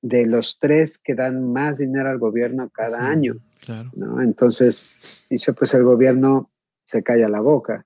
de 0.00 0.26
los 0.26 0.58
tres 0.60 0.98
que 0.98 1.14
dan 1.14 1.52
más 1.52 1.78
dinero 1.78 2.08
al 2.08 2.18
gobierno 2.18 2.70
cada 2.70 3.08
año. 3.08 3.36
¿no? 3.94 4.20
Entonces, 4.22 5.26
dice, 5.28 5.52
pues 5.52 5.74
el 5.74 5.84
gobierno 5.84 6.50
se 6.84 7.02
calla 7.02 7.28
la 7.28 7.40
boca. 7.40 7.84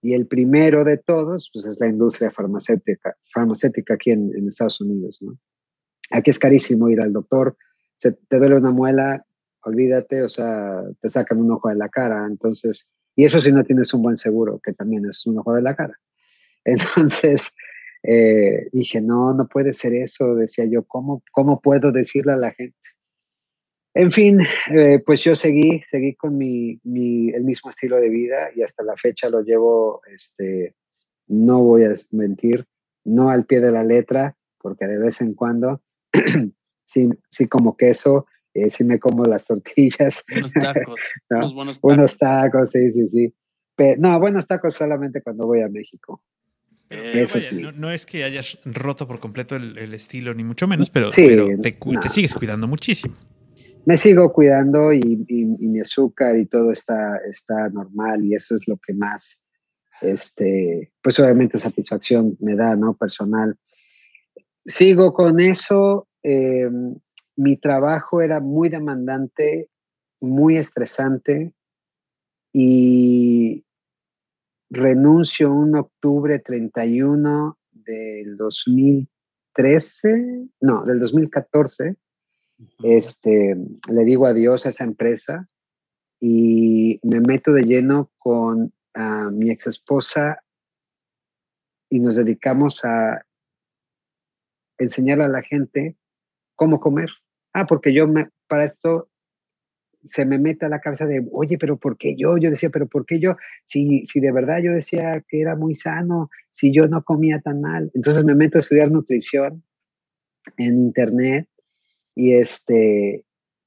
Y 0.00 0.14
el 0.14 0.26
primero 0.26 0.84
de 0.84 0.98
todos, 0.98 1.50
pues 1.52 1.66
es 1.66 1.78
la 1.78 1.86
industria 1.86 2.30
farmacéutica, 2.30 3.16
farmacéutica 3.32 3.94
aquí 3.94 4.10
en, 4.10 4.48
Estados 4.48 4.80
Unidos. 4.80 5.18
¿no? 5.20 5.38
Aquí 6.10 6.30
es 6.30 6.38
carísimo 6.38 6.88
ir 6.88 7.00
al 7.00 7.12
doctor, 7.12 7.56
se, 7.96 8.12
te 8.12 8.38
duele 8.38 8.56
una 8.56 8.72
muela, 8.72 9.24
olvídate, 9.62 10.22
o 10.22 10.28
sea, 10.28 10.82
te 11.00 11.08
sacan 11.08 11.38
un 11.38 11.52
ojo 11.52 11.68
de 11.68 11.76
la 11.76 11.88
cara. 11.88 12.26
Entonces, 12.26 12.90
y 13.14 13.24
eso 13.24 13.38
si 13.38 13.52
no 13.52 13.62
tienes 13.62 13.94
un 13.94 14.02
buen 14.02 14.16
seguro, 14.16 14.58
que 14.62 14.72
también 14.72 15.06
es 15.06 15.24
un 15.26 15.38
ojo 15.38 15.54
de 15.54 15.62
la 15.62 15.76
cara. 15.76 15.94
Entonces, 16.64 17.54
eh, 18.02 18.68
dije, 18.72 19.00
no, 19.00 19.32
no 19.34 19.46
puede 19.48 19.72
ser 19.72 19.94
eso, 19.94 20.34
decía 20.34 20.64
yo, 20.64 20.84
¿cómo, 20.84 21.22
cómo 21.32 21.60
puedo 21.60 21.92
decirle 21.92 22.32
a 22.32 22.36
la 22.36 22.52
gente? 22.52 22.76
En 23.94 24.10
fin, 24.10 24.40
eh, 24.74 25.02
pues 25.04 25.22
yo 25.22 25.34
seguí, 25.34 25.82
seguí 25.84 26.14
con 26.14 26.38
mi, 26.38 26.80
mi, 26.82 27.28
el 27.30 27.44
mismo 27.44 27.70
estilo 27.70 28.00
de 28.00 28.08
vida 28.08 28.48
y 28.56 28.62
hasta 28.62 28.82
la 28.82 28.96
fecha 28.96 29.28
lo 29.28 29.42
llevo, 29.42 30.00
este, 30.06 30.74
no 31.26 31.62
voy 31.62 31.84
a 31.84 31.92
mentir, 32.10 32.66
no 33.04 33.28
al 33.28 33.44
pie 33.44 33.60
de 33.60 33.70
la 33.70 33.84
letra, 33.84 34.36
porque 34.58 34.86
de 34.86 34.98
vez 34.98 35.20
en 35.20 35.34
cuando 35.34 35.82
sí, 36.86 37.10
sí 37.28 37.48
como 37.48 37.76
queso, 37.76 38.26
eh, 38.54 38.70
sí 38.70 38.84
me 38.84 38.98
como 38.98 39.24
las 39.24 39.46
tortillas. 39.46 40.24
Unos 40.34 40.52
tacos, 40.52 41.00
unos 41.30 41.54
buenos 41.54 41.76
tacos. 41.76 41.82
Buenos 41.82 42.18
tacos, 42.18 42.70
sí, 42.70 42.92
sí, 42.92 43.06
sí. 43.08 43.34
Pero, 43.76 44.00
no, 44.00 44.18
buenos 44.20 44.46
tacos 44.46 44.74
solamente 44.74 45.22
cuando 45.22 45.46
voy 45.46 45.60
a 45.60 45.68
México. 45.68 46.22
Eso 46.92 47.40
sí. 47.40 47.62
no, 47.74 47.90
es 47.90 48.06
que 48.06 48.24
hayas 48.24 48.58
roto 48.64 49.06
por 49.06 49.18
completo 49.18 49.56
el, 49.56 49.94
estilo, 49.94 50.34
ni 50.34 50.44
mucho 50.44 50.66
menos, 50.66 50.90
pero, 50.90 51.08
pero 51.14 51.46
te, 51.60 51.72
te, 51.72 52.08
sigues 52.08 52.34
cuidando 52.34 52.66
muchísimo 52.66 53.14
me 53.84 53.96
sigo 53.96 54.32
cuidando 54.32 54.92
y, 54.92 55.02
mi 55.58 55.80
azúcar 55.80 56.36
y 56.36 56.46
todo 56.46 56.70
está, 56.70 57.18
está 57.28 57.68
normal 57.68 58.24
y 58.24 58.34
eso 58.34 58.54
es 58.54 58.66
lo 58.68 58.76
que 58.76 58.94
más, 58.94 59.44
este, 60.00 60.92
pues 61.02 61.18
obviamente 61.18 61.58
satisfacción 61.58 62.36
me 62.40 62.54
da, 62.54 62.76
¿no? 62.76 62.94
Personal. 62.94 63.56
Sigo 64.64 65.12
con 65.12 65.40
eso. 65.40 66.08
Em, 66.22 66.94
mi 67.36 67.56
trabajo 67.56 68.20
era 68.20 68.40
muy 68.40 68.68
demandante, 68.68 69.68
muy 70.20 70.58
estresante 70.58 71.52
y 72.52 73.64
renuncio 74.72 75.52
un 75.52 75.76
octubre 75.76 76.38
31 76.38 77.58
del 77.70 78.36
2013, 78.36 80.48
no, 80.60 80.84
del 80.84 80.98
2014 80.98 81.96
este, 82.82 83.56
le 83.90 84.04
digo 84.04 84.26
adiós 84.26 84.66
a 84.66 84.70
esa 84.70 84.84
empresa 84.84 85.46
y 86.20 87.00
me 87.02 87.20
meto 87.20 87.52
de 87.52 87.62
lleno 87.62 88.10
con 88.18 88.72
mi 89.32 89.50
ex 89.50 89.66
esposa 89.66 90.42
y 91.88 92.00
nos 92.00 92.16
dedicamos 92.16 92.84
a 92.84 93.24
enseñar 94.78 95.20
a 95.20 95.28
la 95.28 95.42
gente 95.42 95.96
cómo 96.56 96.80
comer. 96.80 97.10
Ah, 97.52 97.66
porque 97.66 97.92
yo 97.92 98.06
me, 98.06 98.30
para 98.48 98.64
esto 98.64 99.08
se 100.04 100.24
me 100.24 100.38
mete 100.38 100.66
a 100.66 100.68
la 100.68 100.80
cabeza 100.80 101.06
de, 101.06 101.26
oye, 101.32 101.58
pero 101.58 101.76
¿por 101.76 101.96
qué 101.96 102.14
yo? 102.16 102.36
Yo 102.36 102.50
decía, 102.50 102.70
pero 102.70 102.86
¿por 102.86 103.06
qué 103.06 103.20
yo? 103.20 103.36
Si, 103.64 104.04
si 104.06 104.20
de 104.20 104.32
verdad 104.32 104.58
yo 104.58 104.72
decía 104.72 105.22
que 105.28 105.40
era 105.40 105.56
muy 105.56 105.74
sano, 105.74 106.28
si 106.50 106.72
yo 106.72 106.88
no 106.88 107.02
comía 107.02 107.40
tan 107.40 107.60
mal. 107.60 107.90
Entonces 107.94 108.24
me 108.24 108.34
meto 108.34 108.58
a 108.58 108.60
estudiar 108.60 108.90
nutrición 108.90 109.62
en 110.56 110.74
internet 110.74 111.48
y 112.14 112.34
este, 112.34 113.24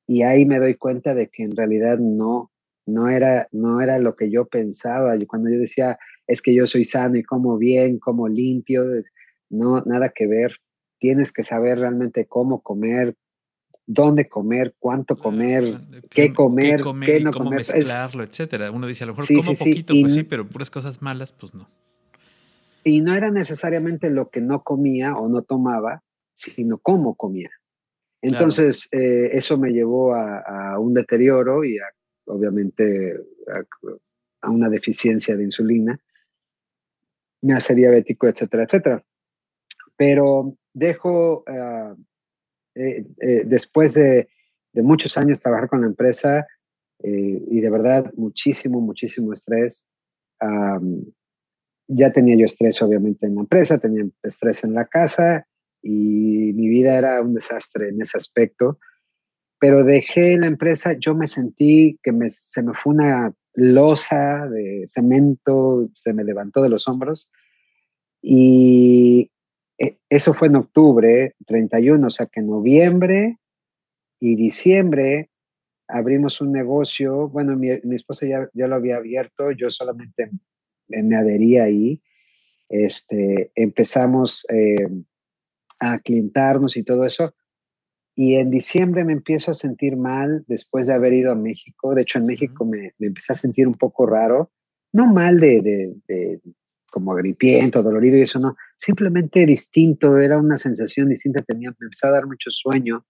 y 0.07 0.23
ahí 0.23 0.45
me 0.45 0.59
doy 0.59 0.75
cuenta 0.75 1.13
de 1.13 1.29
que 1.29 1.43
en 1.43 1.55
realidad 1.55 1.97
no, 1.97 2.51
no 2.85 3.09
era, 3.09 3.47
no 3.51 3.81
era 3.81 3.97
lo 3.99 4.15
que 4.15 4.29
yo 4.29 4.45
pensaba. 4.45 5.15
Cuando 5.27 5.49
yo 5.49 5.59
decía, 5.59 5.97
es 6.27 6.41
que 6.41 6.53
yo 6.53 6.67
soy 6.67 6.85
sano 6.85 7.17
y 7.17 7.23
como 7.23 7.57
bien, 7.57 7.99
como 7.99 8.27
limpio, 8.27 8.83
no, 9.49 9.81
nada 9.81 10.09
que 10.09 10.27
ver. 10.27 10.57
Tienes 10.99 11.33
que 11.33 11.43
saber 11.43 11.79
realmente 11.79 12.25
cómo 12.25 12.61
comer, 12.61 13.15
dónde 13.87 14.27
comer, 14.27 14.75
cuánto 14.79 15.17
comer, 15.17 15.79
qué, 16.09 16.33
comer, 16.33 16.81
qué, 17.05 17.19
no 17.21 17.31
cómo 17.31 17.45
comer. 17.45 17.59
mezclarlo, 17.59 18.23
etcétera. 18.23 18.71
Uno 18.71 18.87
dice, 18.87 19.03
a 19.03 19.07
lo 19.07 19.13
mejor 19.13 19.27
como 19.27 19.57
poquito, 19.57 19.93
pues 19.99 20.13
sí, 20.13 20.23
pero 20.23 20.47
puras 20.47 20.69
cosas 20.69 21.01
malas, 21.01 21.31
pues 21.33 21.53
no. 21.53 21.69
Y 22.83 23.01
no 23.01 23.15
era 23.15 23.31
necesariamente 23.31 24.09
lo 24.09 24.29
que 24.29 24.41
no 24.41 24.63
comía 24.63 25.15
o 25.15 25.27
no 25.27 25.41
tomaba, 25.41 26.03
sino 26.35 26.77
cómo 26.77 27.15
comía. 27.15 27.49
Entonces, 28.21 28.87
eh, 28.91 29.29
eso 29.33 29.57
me 29.57 29.71
llevó 29.71 30.15
a, 30.15 30.79
un 30.79 30.93
deterioro 30.93 31.63
y 31.63 31.77
obviamente 32.25 33.15
a, 34.41 34.49
una 34.49 34.69
deficiencia 34.69 35.35
de 35.35 35.43
insulina. 35.43 35.99
Me 37.41 37.53
hace 37.53 37.75
diabético, 37.75 38.27
etcétera, 38.27 38.63
etcétera. 38.63 39.03
Pero 39.95 40.57
dejo, 40.73 41.43
ah, 41.47 41.95
eh, 42.75 43.05
eh, 43.21 43.43
después 43.45 43.93
de, 43.93 44.27
muchos 44.73 45.17
años 45.17 45.39
trabajar 45.39 45.69
con 45.69 45.81
la 45.81 45.87
empresa 45.87 46.45
y 47.01 47.61
de 47.61 47.69
verdad 47.69 48.11
muchísimo, 48.17 48.81
muchísimo 48.81 49.31
estrés. 49.31 49.87
ya 51.87 52.11
tenía 52.11 52.35
yo 52.35 52.45
estrés 52.45 52.81
obviamente 52.81 53.25
en 53.25 53.35
la 53.35 53.41
empresa, 53.41 53.77
tenía 53.77 54.03
estrés 54.23 54.65
en 54.65 54.73
la 54.73 54.85
casa 54.85 55.47
y 55.81 56.51
mi 56.53 56.67
vida 56.67 56.97
era 56.97 57.21
un 57.21 57.35
desastre 57.35 57.87
en 57.89 58.01
ese 58.01 58.17
aspecto. 58.17 58.79
Pero 59.59 59.85
dejé 59.85 60.37
la 60.37 60.47
empresa, 60.47 60.93
yo 60.99 61.15
me 61.15 61.27
sentí 61.27 61.97
que 62.03 62.11
me, 62.11 62.29
se 62.29 62.61
me 62.61 62.73
fue 62.73 62.95
una 62.95 63.33
losa 63.53 64.47
de 64.49 64.83
cemento, 64.87 65.89
se 65.93 66.11
me 66.11 66.25
levantó 66.25 66.61
de 66.61 66.69
los 66.69 66.85
hombros 66.89 67.31
y 68.27 69.21
eh, 69.21 69.34
eso 70.09 70.33
fue 70.33 70.47
en 70.47 70.55
octubre 70.55 71.35
31, 71.45 72.07
o 72.07 72.09
sea 72.09 72.27
que 72.27 72.39
en 72.39 72.47
noviembre 72.47 73.37
y 74.19 74.35
diciembre 74.35 75.29
abrimos 75.87 76.41
un 76.41 76.51
negocio, 76.51 77.29
bueno, 77.29 77.55
mi, 77.55 77.69
mi 77.83 77.95
esposa 77.95 78.25
ya, 78.25 78.49
ya, 78.53 78.67
lo 78.67 78.75
había 78.75 78.97
abierto, 78.97 79.51
yo 79.51 79.69
solamente 79.69 80.31
me 80.87 81.15
adhería 81.15 81.63
ahí, 81.63 82.01
este, 82.69 83.51
empezamos... 83.55 84.45
Eh, 84.49 84.87
a 85.79 85.99
clientarnos 85.99 86.77
y 86.77 86.83
todo 86.83 87.05
eso. 87.05 87.33
Y 88.15 88.35
en 88.35 88.49
diciembre 88.49 89.03
me 89.03 89.13
empiezo 89.13 89.51
a 89.51 89.55
sentir 89.55 89.97
mal 89.97 90.45
después 90.47 90.87
de 90.87 90.93
haber 90.93 91.13
ido 91.13 91.31
a 91.31 91.35
México. 91.35 91.93
De 91.93 92.03
hecho, 92.03 92.19
en 92.19 92.25
México 92.25 92.65
me, 92.65 92.93
empecé 92.99 93.33
a 93.33 93.35
sentir 93.35 93.67
un 93.67 93.75
poco 93.75 94.05
raro. 94.05 94.51
No 94.93 95.07
mal 95.07 95.39
de, 95.39 95.93
de, 96.07 96.39
como 96.89 97.11
agripiento, 97.11 97.83
dolorido 97.83 98.17
y 98.17 98.21
eso, 98.21 98.39
no. 98.39 98.55
Simplemente 98.77 99.45
distinto, 99.45 100.17
era 100.19 100.37
una 100.37 100.57
sensación 100.57 101.09
distinta. 101.09 101.41
Tenía, 101.41 101.71
me 101.79 101.85
empezaba 101.85 102.13
a 102.13 102.19
dar 102.19 102.27
mucho 102.27 102.49
sueño. 102.51 103.05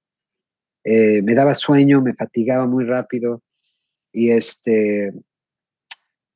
Eh, 0.83 1.21
me 1.23 1.33
daba 1.33 1.53
sueño, 1.53 2.01
me 2.01 2.13
fatigaba 2.13 2.67
muy 2.67 2.85
rápido. 2.85 3.41
Y 4.11 4.31
este, 4.31 5.11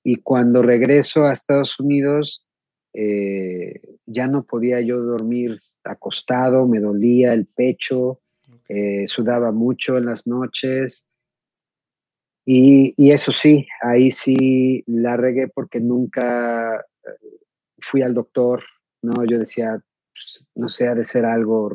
y 0.04 0.18
cuando 0.18 0.62
regreso 0.62 1.26
a 1.26 1.34
Estados 1.34 1.80
Unidos, 1.80 2.46
eh, 2.94 3.80
ya 4.06 4.28
no 4.28 4.44
podía 4.44 4.82
yo 4.82 5.00
dormir 5.00 5.58
acostado, 5.84 6.68
me 6.68 6.80
dolía 6.80 7.34
el 7.34 7.46
pecho, 7.46 8.22
eh, 8.68 9.06
sudaba 9.08 9.52
mucho 9.52 9.98
en 9.98 10.08
las 10.08 10.26
noches. 10.26 11.08
Y, 12.46 13.12
eso 13.12 13.32
sí, 13.32 13.68
ahí 13.82 14.10
sí 14.10 14.84
la 14.88 15.16
regué 15.16 15.48
porque 15.48 15.80
nunca 15.80 16.84
fui 17.80 18.02
al 18.02 18.16
doctor, 18.16 18.64
¿no? 19.02 19.26
Yo 19.26 19.39
decía, 19.39 19.82
pues, 20.12 20.47
no 20.56 20.70
sé, 20.70 20.88
ha 20.88 20.95
de 20.95 21.04
ser 21.04 21.26
algo, 21.26 21.72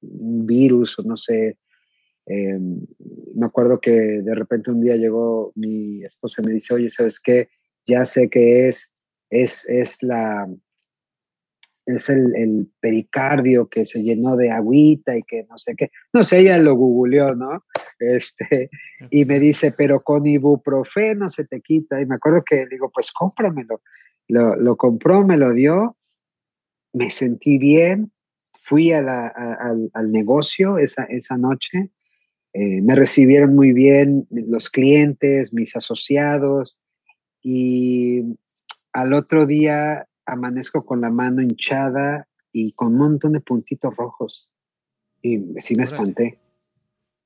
un 0.00 0.46
virus 0.46 0.98
o 0.98 1.02
no 1.02 1.16
sé. 1.16 1.58
me 2.26 3.46
acuerdo 3.46 3.80
que 3.80 3.90
de 3.90 4.34
repente 4.34 4.70
un 4.70 4.80
día 4.80 4.96
llegó 4.96 5.52
mi 5.54 6.04
esposa 6.04 6.42
y 6.42 6.46
me 6.46 6.52
dice, 6.52 6.74
oye, 6.74 6.90
¿sabes 6.90 7.20
qué? 7.20 7.48
Ya 7.86 8.04
sé 8.04 8.30
que 8.30 8.68
es 8.68 8.94
es, 9.42 10.02
la, 10.02 10.46
es 11.86 12.08
el, 12.08 12.68
pericardio 12.80 13.68
que 13.68 13.84
se 13.84 14.02
llenó 14.02 14.36
de 14.36 14.50
agüita 14.50 15.16
y 15.16 15.22
que 15.22 15.44
no 15.48 15.58
sé 15.58 15.74
qué. 15.76 15.90
No 16.12 16.24
sé, 16.24 16.40
ella 16.40 16.58
lo 16.58 16.74
googleó, 16.74 17.34
¿no? 17.34 17.64
Este, 17.98 18.70
y 19.10 19.24
me 19.24 19.38
dice, 19.40 19.72
pero 19.76 20.02
con 20.02 20.26
ibuprofeno 20.26 21.30
se 21.30 21.44
te 21.44 21.60
quita. 21.60 22.00
Y 22.00 22.06
me 22.06 22.16
acuerdo 22.16 22.42
que 22.44 22.66
digo, 22.66 22.90
pues 22.92 23.12
cómpramelo. 23.12 23.80
Lo, 24.28 24.56
lo 24.56 24.76
compró, 24.76 25.24
me 25.24 25.36
lo 25.36 25.52
dio, 25.52 25.96
me 26.94 27.10
sentí 27.10 27.58
bien, 27.58 28.10
fui 28.62 28.92
a 28.92 29.28
al, 29.28 30.10
negocio 30.10 30.78
esa, 30.78 31.04
esa 31.04 31.36
noche, 31.36 31.90
eh, 32.54 32.80
me 32.80 32.94
recibieron 32.94 33.54
muy 33.54 33.72
bien 33.72 34.26
los 34.30 34.70
clientes, 34.70 35.52
mis 35.52 35.76
asociados, 35.76 36.80
y 37.42 38.22
al 38.92 39.12
otro 39.12 39.44
día 39.44 40.06
amanezco 40.24 40.86
con 40.86 41.00
la 41.00 41.10
mano 41.10 41.42
hinchada 41.42 42.26
y 42.52 42.72
con 42.72 42.94
un 42.94 42.98
montón 42.98 43.32
de 43.32 43.40
puntitos 43.40 43.94
rojos. 43.96 44.48
Y 45.20 45.40
sí 45.60 45.74
me 45.74 45.82
espanté. 45.82 46.38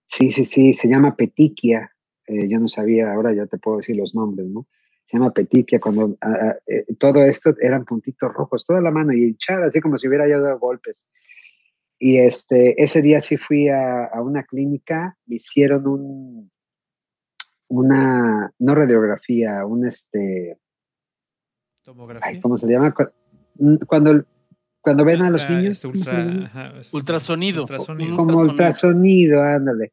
Sí, 0.08 0.32
sí, 0.32 0.44
sí, 0.44 0.72
se 0.72 0.88
llama 0.88 1.14
petiquia. 1.14 1.92
Eh, 2.26 2.48
yo 2.48 2.58
no 2.58 2.68
sabía, 2.68 3.12
ahora 3.12 3.34
ya 3.34 3.46
te 3.46 3.58
puedo 3.58 3.76
decir 3.76 3.96
los 3.96 4.14
nombres, 4.14 4.48
¿no? 4.48 4.66
Se 5.08 5.16
llama 5.16 5.32
petiquia, 5.32 5.80
cuando 5.80 6.18
ah, 6.20 6.36
ah, 6.40 6.56
eh, 6.66 6.84
todo 6.98 7.24
esto 7.24 7.54
eran 7.60 7.86
puntitos 7.86 8.30
rojos, 8.32 8.66
toda 8.66 8.82
la 8.82 8.90
mano 8.90 9.14
y 9.14 9.24
hinchada, 9.24 9.66
así 9.66 9.80
como 9.80 9.96
si 9.96 10.06
hubiera 10.06 10.28
yo 10.28 10.40
dado 10.40 10.58
golpes. 10.58 11.06
Y 11.98 12.18
este, 12.18 12.80
ese 12.82 13.00
día 13.00 13.20
sí 13.20 13.38
fui 13.38 13.68
a, 13.68 14.04
a 14.04 14.20
una 14.22 14.44
clínica, 14.44 15.16
me 15.26 15.36
hicieron 15.36 15.86
un, 15.86 16.50
una, 17.68 18.52
no 18.58 18.74
radiografía, 18.74 19.64
un 19.64 19.86
este, 19.86 20.58
¿Cómo 22.42 22.56
se 22.58 22.66
llama? 22.66 22.94
Cuando, 23.86 24.24
cuando 24.80 25.04
ven 25.06 25.22
a 25.22 25.30
los 25.30 25.48
niños, 25.48 25.82
este 25.82 25.88
este- 25.88 26.96
Ultrasonido. 26.96 27.62
ultrasonido. 27.62 28.16
Como 28.16 28.40
ultrasonido. 28.40 28.50
ultrasonido, 28.50 29.42
ándale. 29.42 29.92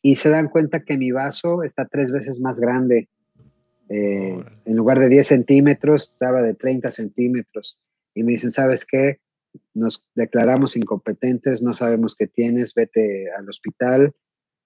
Y 0.00 0.16
se 0.16 0.30
dan 0.30 0.48
cuenta 0.48 0.80
que 0.80 0.96
mi 0.96 1.10
vaso 1.12 1.62
está 1.62 1.86
tres 1.86 2.12
veces 2.12 2.40
más 2.40 2.58
grande. 2.60 3.08
Eh, 3.88 4.42
en 4.64 4.76
lugar 4.76 4.98
de 4.98 5.08
10 5.08 5.26
centímetros, 5.26 6.12
estaba 6.12 6.42
de 6.42 6.54
30 6.54 6.90
centímetros. 6.90 7.78
Y 8.14 8.22
me 8.22 8.32
dicen, 8.32 8.52
¿sabes 8.52 8.84
qué? 8.84 9.20
Nos 9.72 10.06
declaramos 10.14 10.76
incompetentes, 10.76 11.62
no 11.62 11.74
sabemos 11.74 12.16
qué 12.16 12.26
tienes, 12.26 12.74
vete 12.74 13.30
al 13.32 13.48
hospital 13.48 14.12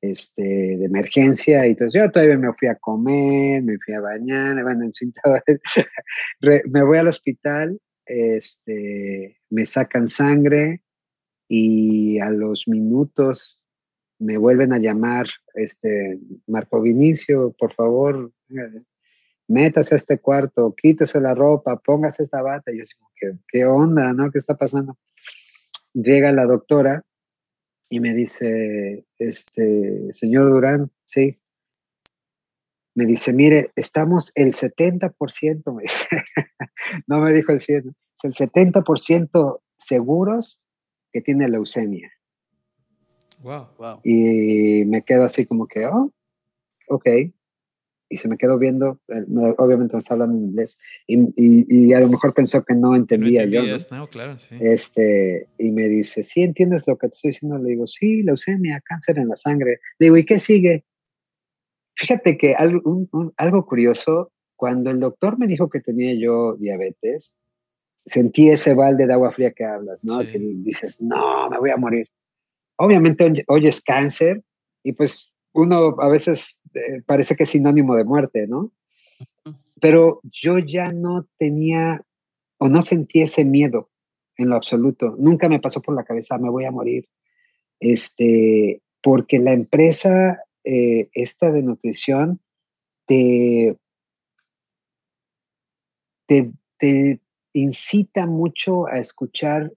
este, 0.00 0.42
de 0.42 0.84
emergencia. 0.84 1.66
Y 1.66 1.70
entonces 1.70 2.00
yo 2.00 2.10
todavía 2.10 2.38
me 2.38 2.52
fui 2.54 2.68
a 2.68 2.76
comer, 2.76 3.62
me 3.62 3.78
fui 3.78 3.94
a 3.94 4.00
bañar, 4.00 4.54
me 4.54 4.62
van 4.62 4.80
me 6.40 6.82
voy 6.82 6.98
al 6.98 7.08
hospital, 7.08 7.78
este, 8.06 9.38
me 9.50 9.66
sacan 9.66 10.08
sangre 10.08 10.82
y 11.48 12.18
a 12.20 12.30
los 12.30 12.68
minutos 12.68 13.60
me 14.18 14.36
vuelven 14.36 14.72
a 14.72 14.78
llamar, 14.78 15.26
este, 15.54 16.18
Marco 16.46 16.80
Vinicio, 16.80 17.54
por 17.58 17.72
favor, 17.74 18.32
eh, 18.50 18.82
métase 19.48 19.94
a 19.94 19.96
este 19.96 20.18
cuarto, 20.18 20.74
quítese 20.76 21.20
la 21.20 21.34
ropa, 21.34 21.76
póngase 21.76 22.22
esta 22.22 22.42
bata. 22.42 22.70
Y 22.70 22.76
yo 22.76 22.82
así 22.82 22.96
como 22.96 23.10
que, 23.16 23.32
¿qué 23.48 23.64
onda, 23.64 24.12
no? 24.12 24.30
¿Qué 24.30 24.38
está 24.38 24.56
pasando? 24.56 24.96
Llega 25.94 26.30
la 26.32 26.44
doctora 26.44 27.04
y 27.88 28.00
me 28.00 28.14
dice, 28.14 29.06
este, 29.18 30.12
señor 30.12 30.50
Durán, 30.50 30.90
sí. 31.06 31.40
Me 32.94 33.06
dice, 33.06 33.32
mire, 33.32 33.70
estamos 33.76 34.32
el 34.34 34.52
70%, 34.52 35.74
me 35.74 35.82
dice. 35.82 36.08
no 37.06 37.20
me 37.20 37.32
dijo 37.32 37.52
el 37.52 37.60
100, 37.60 37.94
es 38.22 38.40
el 38.40 38.48
70% 38.48 39.60
seguros 39.78 40.62
que 41.12 41.22
tiene 41.22 41.48
leucemia. 41.48 42.12
Wow. 43.40 43.68
Wow. 43.78 44.00
Y 44.04 44.84
me 44.84 45.02
quedo 45.02 45.24
así 45.24 45.46
como 45.46 45.66
que, 45.66 45.86
oh, 45.86 46.12
ok. 46.88 47.06
Y 48.10 48.16
se 48.16 48.28
me 48.28 48.38
quedó 48.38 48.56
viendo, 48.58 49.00
eh, 49.08 49.24
no, 49.28 49.54
obviamente 49.58 49.94
me 49.94 49.98
está 49.98 50.14
hablando 50.14 50.38
en 50.38 50.44
inglés, 50.44 50.78
y, 51.06 51.18
y- 51.36 51.66
y 51.68 51.92
a 51.92 52.00
lo 52.00 52.08
mejor 52.08 52.32
pensó 52.32 52.64
que 52.64 52.74
no 52.74 52.90
No 52.90 52.96
entendía 52.96 53.44
yo. 53.44 53.62
¿no? 53.66 53.96
no, 53.98 54.08
claro, 54.08 54.38
sí. 54.38 54.56
Este, 54.60 55.48
y 55.58 55.70
me 55.72 55.88
dice, 55.88 56.22
¿sí 56.24 56.42
entiendes 56.42 56.86
lo 56.86 56.96
que 56.96 57.08
te 57.08 57.12
estoy 57.14 57.30
diciendo? 57.32 57.58
Le 57.58 57.68
digo, 57.70 57.86
sí, 57.86 58.22
leucemia, 58.22 58.80
cáncer 58.84 59.18
en 59.18 59.28
la 59.28 59.36
sangre. 59.36 59.80
Le 59.98 60.06
digo, 60.06 60.16
¿y 60.16 60.24
qué 60.24 60.38
sigue? 60.38 60.84
Fíjate 61.96 62.38
que 62.38 62.54
algo, 62.54 62.80
un- 62.90 63.08
un- 63.12 63.32
algo 63.36 63.66
curioso, 63.66 64.32
cuando 64.56 64.90
el 64.90 65.00
doctor 65.00 65.38
me 65.38 65.46
dijo 65.46 65.68
que 65.68 65.80
tenía 65.80 66.14
yo 66.14 66.54
diabetes, 66.56 67.34
sentí 68.06 68.48
ese 68.50 68.74
balde 68.74 69.06
de 69.06 69.12
agua 69.12 69.32
fría 69.32 69.52
que 69.52 69.64
hablas, 69.64 70.02
¿no? 70.02 70.20
Sí. 70.22 70.28
Que 70.32 70.38
dices, 70.38 71.00
no, 71.02 71.50
me 71.50 71.58
voy 71.58 71.70
a 71.70 71.76
morir. 71.76 72.08
Obviamente 72.76 73.24
oye- 73.24 73.44
oyes 73.48 73.82
cáncer 73.82 74.42
y 74.82 74.92
pues 74.92 75.34
uno 75.52 75.96
a 76.00 76.08
veces 76.08 76.62
eh, 76.74 77.02
parece 77.06 77.36
que 77.36 77.42
es 77.44 77.50
sinónimo 77.50 77.94
de 77.96 78.04
muerte, 78.04 78.46
¿no? 78.46 78.72
Pero 79.80 80.20
yo 80.24 80.58
ya 80.58 80.92
no 80.92 81.26
tenía 81.38 82.02
o 82.58 82.68
no 82.68 82.82
sentí 82.82 83.22
ese 83.22 83.44
miedo 83.44 83.90
en 84.36 84.48
lo 84.48 84.56
absoluto. 84.56 85.14
Nunca 85.18 85.48
me 85.48 85.60
pasó 85.60 85.80
por 85.80 85.94
la 85.94 86.04
cabeza, 86.04 86.38
me 86.38 86.50
voy 86.50 86.64
a 86.64 86.70
morir. 86.70 87.08
Este, 87.80 88.82
porque 89.02 89.38
la 89.38 89.52
empresa 89.52 90.42
eh, 90.64 91.08
esta 91.12 91.50
de 91.50 91.62
nutrición 91.62 92.40
te, 93.06 93.76
te, 96.26 96.52
te 96.78 97.20
incita 97.52 98.26
mucho 98.26 98.86
a 98.86 98.98
escuchar 98.98 99.72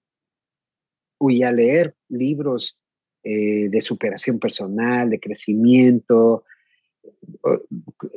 y 1.19 1.43
a 1.43 1.51
leer 1.51 1.95
libros 2.09 2.81
eh, 3.24 3.69
de 3.69 3.82
superación 3.82 4.39
personal, 4.39 5.09
de 5.09 5.19
crecimiento. 5.19 6.43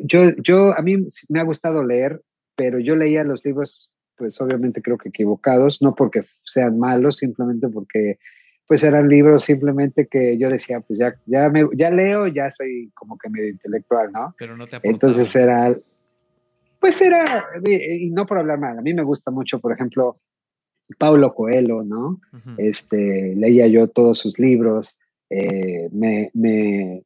Yo, 0.03 0.31
yo, 0.43 0.77
a 0.77 0.83
mí 0.83 0.97
me 1.29 1.41
ha 1.41 1.45
gustado 1.45 1.85
leer, 1.85 2.23
pero 2.57 2.79
yo 2.79 2.97
leía 2.97 3.25
los 3.25 3.45
libros, 3.45 3.91
pues 4.17 4.41
obviamente 4.41 4.83
creo 4.83 4.99
que 4.99 5.11
equivocados, 5.11 5.83
no 5.83 5.95
porque 5.95 6.23
sean 6.45 6.79
malos, 6.79 7.19
simplemente 7.19 7.69
porque 7.69 8.19
pues 8.67 8.83
eran 8.83 9.09
libros 9.09 9.45
simplemente 9.45 10.07
que 10.07 10.39
yo 10.39 10.49
decía, 10.49 10.81
pues 10.81 10.99
ya, 10.99 11.15
ya, 11.27 11.49
me, 11.51 11.69
ya 11.75 11.91
leo, 11.91 12.27
ya 12.27 12.51
soy 12.51 12.91
como 12.95 13.19
que 13.19 13.29
medio 13.29 13.51
intelectual, 13.51 14.11
¿no? 14.11 14.35
Pero 14.39 14.57
no 14.57 14.67
te 14.67 14.77
aportaba. 14.77 14.91
Entonces 14.91 15.37
era, 15.37 15.77
pues 16.81 17.01
era, 17.03 17.45
y 17.67 18.11
no 18.11 18.27
por 18.27 18.39
hablar 18.39 18.59
mal, 18.59 18.79
a 18.79 18.83
mí 18.83 18.95
me 18.95 19.03
gusta 19.03 19.31
mucho, 19.31 19.61
por 19.61 19.73
ejemplo, 19.73 20.19
Paulo 20.97 21.35
Coelho, 21.35 21.83
¿no? 21.83 22.21
Ujú. 22.33 22.55
Este, 22.57 23.35
leía 23.37 23.67
yo 23.67 23.89
todos 23.89 24.19
sus 24.19 24.39
libros, 24.39 24.99
eh, 25.31 25.89
me, 25.93 26.31
me, 26.35 27.03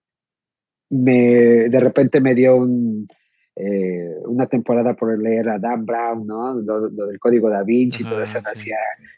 me- 0.90 1.68
de 1.68 1.80
repente 1.80 2.20
me 2.20 2.34
dio 2.34 2.56
un, 2.56 3.08
eh, 3.56 4.14
una 4.26 4.46
temporada 4.46 4.94
por 4.94 5.20
leer 5.20 5.48
a 5.48 5.58
Dan 5.58 5.84
Brown, 5.84 6.26
¿no? 6.26 6.54
Lo, 6.54 6.88
lo 6.88 7.06
del 7.06 7.18
código 7.18 7.50
da 7.50 7.62
Vinci, 7.62 8.02
Ajá, 8.04 8.10
todo 8.10 8.22
eso, 8.22 8.38
sí. 8.40 8.50
hacía 8.52 8.76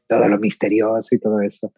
todo 0.09 0.27
lo 0.29 0.39
misterioso 0.39 1.15
y 1.15 1.19
todo 1.19 1.41
eso. 1.41 1.73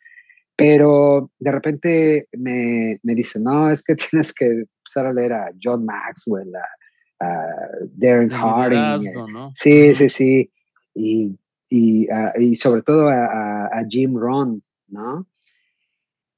Pero 0.57 1.31
de 1.39 1.51
repente 1.51 2.29
me, 2.33 2.99
me 3.03 3.15
dice, 3.15 3.41
no, 3.41 3.71
es 3.71 3.83
que 3.83 3.95
tienes 4.11 4.33
que 4.33 4.47
empezar 4.47 5.07
a 5.07 5.13
leer 5.13 5.33
a 5.33 5.51
John 5.63 5.85
Maxwell, 5.85 6.53
a, 6.55 7.25
a 7.25 7.47
Darren 7.95 8.29
Harding, 8.31 8.79
liderazgo, 8.79 9.29
¿no? 9.29 9.53
Sí, 9.57 9.95
sí, 9.95 10.09
sí. 10.09 10.51
Y, 10.95 11.37
y, 11.75 12.57
sobre 12.57 12.83
todo 12.83 13.09
a, 13.09 13.83
Jim 13.89 14.17
Rohn, 14.17 14.63
¿no? 14.89 15.27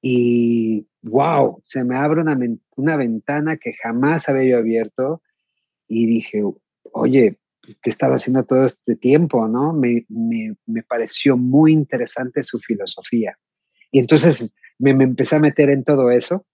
Y 0.01 0.87
wow, 1.03 1.61
se 1.65 1.83
me 1.83 1.97
abre 1.97 2.21
una, 2.21 2.39
una 2.77 2.97
ventana 2.97 3.57
que 3.57 3.73
jamás 3.73 4.29
había 4.29 4.51
yo 4.51 4.59
abierto 4.59 5.23
y 5.89 6.07
dije, 6.07 6.43
oye, 6.93 7.39
¿qué 7.63 7.91
estaba 7.91 8.17
haciendo 8.17 8.45
todo 8.45 8.65
este 8.65 8.97
tiempo, 8.97 9.49
no? 9.49 9.73
Me, 9.73 10.05
me, 10.09 10.55
me 10.67 10.83
pareció 10.83 11.37
muy 11.37 11.73
interesante 11.73 12.43
su 12.43 12.61
filosofía. 12.61 13.37
Y 13.91 13.99
entonces 13.99 14.55
me, 14.79 14.95
me 14.95 15.05
empecé 15.05 15.37
a 15.37 15.41
meter 15.41 15.71
en 15.71 15.85
todo 15.85 16.11
eso, 16.11 16.47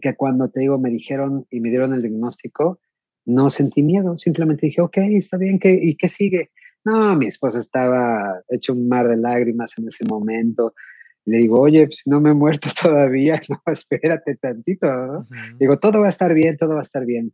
que 0.00 0.14
cuando 0.14 0.50
te 0.50 0.60
digo, 0.60 0.78
me 0.78 0.90
dijeron 0.90 1.46
y 1.50 1.60
me 1.60 1.70
dieron 1.70 1.94
el 1.94 2.02
diagnóstico, 2.02 2.80
no 3.24 3.48
sentí 3.48 3.82
miedo, 3.82 4.18
simplemente 4.18 4.66
dije, 4.66 4.82
ok, 4.82 4.98
está 4.98 5.38
bien, 5.38 5.58
¿qué, 5.58 5.70
¿y 5.70 5.96
qué 5.96 6.08
sigue? 6.08 6.50
No, 6.84 7.16
mi 7.16 7.26
esposa 7.26 7.60
estaba 7.60 8.42
hecho 8.48 8.72
un 8.74 8.88
mar 8.88 9.08
de 9.08 9.16
lágrimas 9.16 9.76
en 9.78 9.86
ese 9.88 10.04
momento. 10.04 10.74
Le 11.24 11.38
digo, 11.38 11.60
oye, 11.60 11.86
pues 11.86 12.02
no 12.06 12.20
me 12.20 12.30
he 12.30 12.34
muerto 12.34 12.68
todavía, 12.82 13.40
no, 13.48 13.60
espérate 13.72 14.36
tantito, 14.36 14.86
¿no? 14.86 15.26
Digo, 15.58 15.78
todo 15.78 16.00
va 16.00 16.06
a 16.06 16.10
estar 16.10 16.34
bien, 16.34 16.56
todo 16.58 16.74
va 16.74 16.80
a 16.80 16.82
estar 16.82 17.06
bien. 17.06 17.32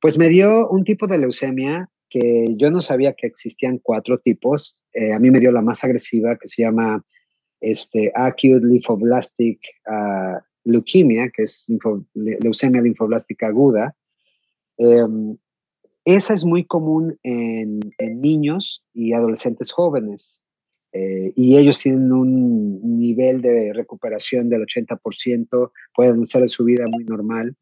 Pues 0.00 0.16
me 0.16 0.28
dio 0.28 0.68
un 0.70 0.84
tipo 0.84 1.06
de 1.06 1.18
leucemia 1.18 1.88
que 2.08 2.46
yo 2.56 2.70
no 2.70 2.80
sabía 2.80 3.12
que 3.12 3.26
existían 3.26 3.78
cuatro 3.82 4.18
tipos. 4.18 4.80
Eh, 4.94 5.12
a 5.12 5.18
mí 5.18 5.30
me 5.30 5.40
dio 5.40 5.52
la 5.52 5.60
más 5.60 5.84
agresiva 5.84 6.36
que 6.38 6.48
se 6.48 6.62
llama 6.62 7.04
este, 7.60 8.10
acute 8.14 8.60
lymphoblastic 8.64 9.58
ah, 9.86 10.40
leukemia, 10.64 11.28
que 11.30 11.42
es 11.42 11.66
linfo- 11.68 12.06
leucemia 12.14 12.80
linfoblástica 12.80 13.48
aguda. 13.48 13.94
Em, 14.78 15.36
esa 16.04 16.34
es 16.34 16.44
muy 16.44 16.64
común 16.64 17.18
en, 17.22 17.80
en 17.98 18.20
niños 18.20 18.84
y 18.94 19.12
adolescentes 19.12 19.72
jóvenes. 19.72 20.42
eh, 20.92 21.32
y 21.36 21.56
ellos 21.58 21.78
tienen 21.80 22.12
un 22.12 22.98
nivel 22.98 23.42
de 23.42 23.72
recuperación 23.74 24.48
del 24.48 24.62
80%, 24.62 25.70
pueden 25.94 26.22
hacer 26.22 26.48
su 26.48 26.64
vida 26.64 26.86
muy 26.88 27.04
normal. 27.04 27.54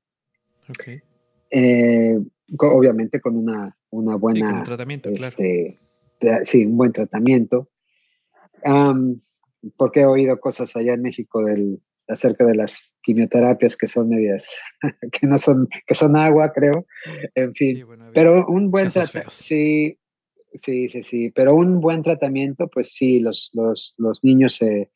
Ok. 0.70 1.02
Eh, 1.50 2.18
obviamente 2.58 3.20
con 3.20 3.36
una, 3.36 3.76
una 3.90 4.12
Sí, 4.14 4.18
buena, 4.20 4.46
con 4.50 4.58
un 4.58 4.64
tratamiento, 4.64 5.10
claro. 5.12 5.24
este, 5.36 5.80
sí, 6.44 6.64
un 6.64 6.76
buen 6.76 6.92
tratamiento. 6.92 7.68
Am, 8.64 9.20
porque 9.76 10.00
he 10.00 10.06
oído 10.06 10.38
cosas 10.38 10.76
allá 10.76 10.94
en 10.94 11.02
México 11.02 11.42
del, 11.44 11.80
acerca 12.08 12.44
de 12.44 12.54
las 12.54 12.96
quimioterapias 13.02 13.76
que 13.76 13.86
son 13.86 14.08
medias, 14.08 14.60
que 15.12 15.26
no 15.26 15.38
son, 15.38 15.68
que 15.86 15.94
son 15.94 16.16
agua, 16.16 16.52
creo. 16.52 16.86
En 17.34 17.54
fin, 17.54 17.76
Sí, 17.76 17.82
bueno, 17.82 18.10
pero 18.14 18.46
un 18.46 18.70
buen 18.70 18.90
tratamiento, 18.90 19.30
sí, 19.30 19.98
sí, 20.54 20.88
sí, 20.88 21.02
sí, 21.02 21.30
pero 21.30 21.54
un 21.54 21.80
buen 21.80 22.02
tratamiento, 22.02 22.68
pues 22.68 22.92
sí, 22.94 23.18
los, 23.20 23.50
los, 23.54 23.94
los 23.98 24.22
niños 24.24 24.54
se, 24.54 24.90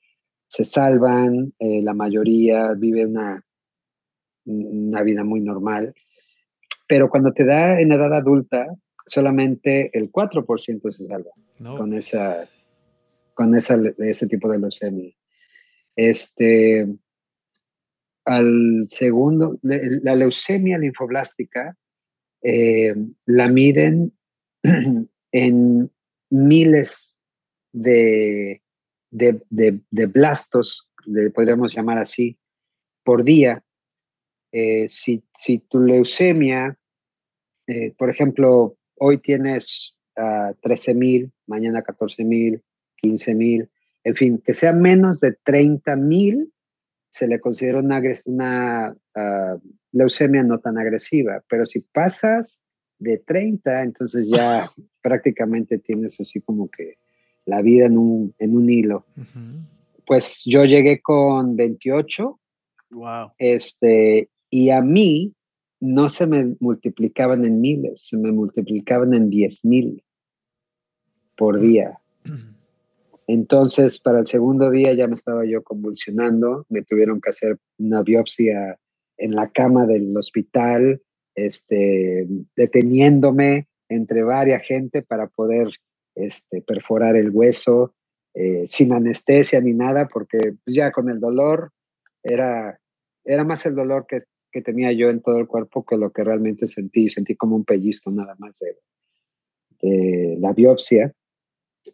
se 0.46 0.64
salvan, 0.64 1.52
eh, 1.58 1.82
la 1.82 1.94
mayoría 1.94 2.72
vive 2.74 3.06
una, 3.06 3.44
una 4.44 5.02
vida 5.02 5.24
muy 5.24 5.40
normal, 5.40 5.94
pero 6.86 7.08
cuando 7.08 7.32
te 7.32 7.44
da 7.44 7.80
en 7.80 7.92
edad 7.92 8.12
adulta, 8.14 8.66
solamente 9.06 9.96
el 9.96 10.10
4% 10.10 10.90
se 10.90 11.06
salva 11.06 11.30
No, 11.60 11.76
con 11.76 11.90
pues, 11.90 12.06
esa- 12.14 12.44
con 13.34 13.54
esa, 13.54 13.80
ese 13.98 14.26
tipo 14.26 14.50
de 14.50 14.58
leucemia. 14.58 15.10
Este, 16.08 16.86
al 18.24 18.86
segundo, 18.88 19.58
la 19.60 20.14
leucemia 20.16 20.78
linfoblástica 20.78 21.76
eh, 22.42 22.94
la 23.26 23.48
miden 23.48 24.12
en 25.32 25.90
miles 26.30 27.18
de 27.72 28.62
de, 29.10 29.80
de, 29.90 30.06
blastos, 30.06 30.88
podríamos 31.34 31.74
llamar 31.74 31.98
así, 31.98 32.38
por 33.04 33.24
día. 33.24 33.62
Eh, 34.52 34.88
si, 34.88 35.22
si, 35.34 35.58
tu 35.58 35.80
leucemia, 35.80 36.78
eh, 37.66 37.92
por 37.98 38.08
ejemplo, 38.08 38.76
hoy 38.96 39.18
tienes 39.18 39.98
uh, 40.16 40.54
13 40.62 40.94
mil, 40.94 41.32
mañana 41.46 41.82
14 41.82 42.24
mil, 42.24 42.62
15 42.96 43.34
mil, 43.34 43.70
en 44.04 44.14
fin, 44.14 44.42
que 44.44 44.54
sea 44.54 44.72
menos 44.72 45.20
de 45.20 45.36
30 45.44 45.96
mil, 45.96 46.52
se 47.10 47.26
le 47.26 47.40
considera 47.40 47.80
una, 47.80 48.00
una 48.26 48.96
ah, 49.14 49.56
leucemia 49.92 50.42
no 50.42 50.58
tan 50.60 50.78
agresiva, 50.78 51.42
pero 51.48 51.66
si 51.66 51.80
pasas 51.80 52.62
de 52.98 53.18
30, 53.18 53.82
entonces 53.82 54.28
ya 54.28 54.70
prácticamente 55.02 55.78
tienes 55.78 56.20
así 56.20 56.40
como 56.40 56.68
que 56.68 56.98
la 57.46 57.62
vida 57.62 57.86
en 57.86 57.98
un, 57.98 58.34
en 58.38 58.56
un 58.56 58.70
hilo. 58.70 59.06
Pues 60.06 60.42
yo 60.44 60.64
llegué 60.64 61.00
con 61.00 61.56
28. 61.56 62.38
Wow. 62.90 63.32
Este, 63.38 64.28
y 64.50 64.70
a 64.70 64.82
mí 64.82 65.34
no 65.80 66.08
se 66.08 66.26
me 66.26 66.54
multiplicaban 66.60 67.44
en 67.44 67.60
miles, 67.60 68.02
se 68.06 68.18
me 68.18 68.30
multiplicaban 68.30 69.14
en 69.14 69.30
10 69.30 69.64
mil 69.64 70.04
por 71.36 71.58
día. 71.58 71.98
Entonces, 73.32 74.00
para 74.00 74.18
el 74.18 74.26
segundo 74.26 74.72
día 74.72 74.92
ya 74.92 75.06
me 75.06 75.14
estaba 75.14 75.44
yo 75.44 75.62
convulsionando, 75.62 76.66
me 76.68 76.82
tuvieron 76.82 77.20
que 77.20 77.30
hacer 77.30 77.58
una 77.78 78.02
biopsia 78.02 78.76
en 79.18 79.36
la 79.36 79.48
cama 79.50 79.86
del 79.86 80.16
hospital, 80.16 81.00
este, 81.36 82.26
deteniéndome 82.56 83.68
entre 83.88 84.24
varias 84.24 84.66
gente 84.66 85.02
para 85.02 85.28
poder 85.28 85.68
este, 86.16 86.60
perforar 86.62 87.14
el 87.14 87.30
hueso, 87.30 87.94
eh, 88.34 88.64
sin 88.66 88.92
anestesia 88.92 89.60
ni 89.60 89.74
nada, 89.74 90.08
porque 90.12 90.56
ya 90.66 90.90
con 90.90 91.08
el 91.08 91.20
dolor 91.20 91.70
era, 92.24 92.80
era 93.24 93.44
más 93.44 93.64
el 93.64 93.76
dolor 93.76 94.06
que, 94.08 94.18
que, 94.50 94.60
tenía 94.60 94.90
yo 94.90 95.08
en 95.08 95.22
todo 95.22 95.38
el 95.38 95.46
cuerpo 95.46 95.84
que 95.84 95.96
lo 95.96 96.10
que 96.10 96.24
realmente 96.24 96.66
sentí. 96.66 97.08
Sentí 97.08 97.36
como 97.36 97.54
un 97.54 97.64
pellizco 97.64 98.10
nada 98.10 98.34
más 98.40 98.58
de, 98.58 98.76
de 99.82 100.36
la 100.40 100.52
biopsia. 100.52 101.12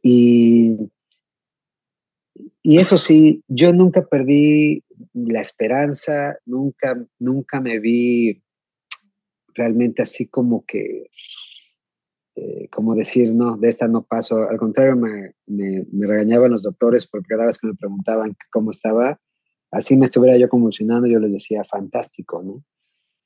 Y 0.02 0.90
y 2.68 2.78
eso 2.78 2.98
sí, 2.98 3.44
yo 3.46 3.72
nunca 3.72 4.04
perdí 4.06 4.82
la 5.14 5.40
esperanza, 5.40 6.36
nunca, 6.46 7.00
nunca 7.20 7.60
me 7.60 7.78
vi 7.78 8.42
realmente 9.54 10.02
así 10.02 10.26
como 10.26 10.64
que, 10.66 11.06
eh, 12.34 12.68
como 12.72 12.96
decir, 12.96 13.32
no, 13.32 13.56
de 13.56 13.68
esta 13.68 13.86
no 13.86 14.02
paso. 14.02 14.48
Al 14.48 14.56
contrario, 14.56 14.96
me, 14.96 15.34
me, 15.46 16.06
regañaban 16.08 16.50
los 16.50 16.64
doctores 16.64 17.06
porque 17.06 17.28
cada 17.28 17.46
vez 17.46 17.56
que 17.60 17.68
me 17.68 17.74
preguntaban 17.74 18.34
cómo 18.50 18.72
estaba, 18.72 19.20
así 19.70 19.96
me 19.96 20.06
estuviera 20.06 20.36
yo 20.36 20.48
convulsionando, 20.48 21.06
yo 21.06 21.20
les 21.20 21.34
decía, 21.34 21.62
fantástico, 21.70 22.42
¿no? 22.42 22.64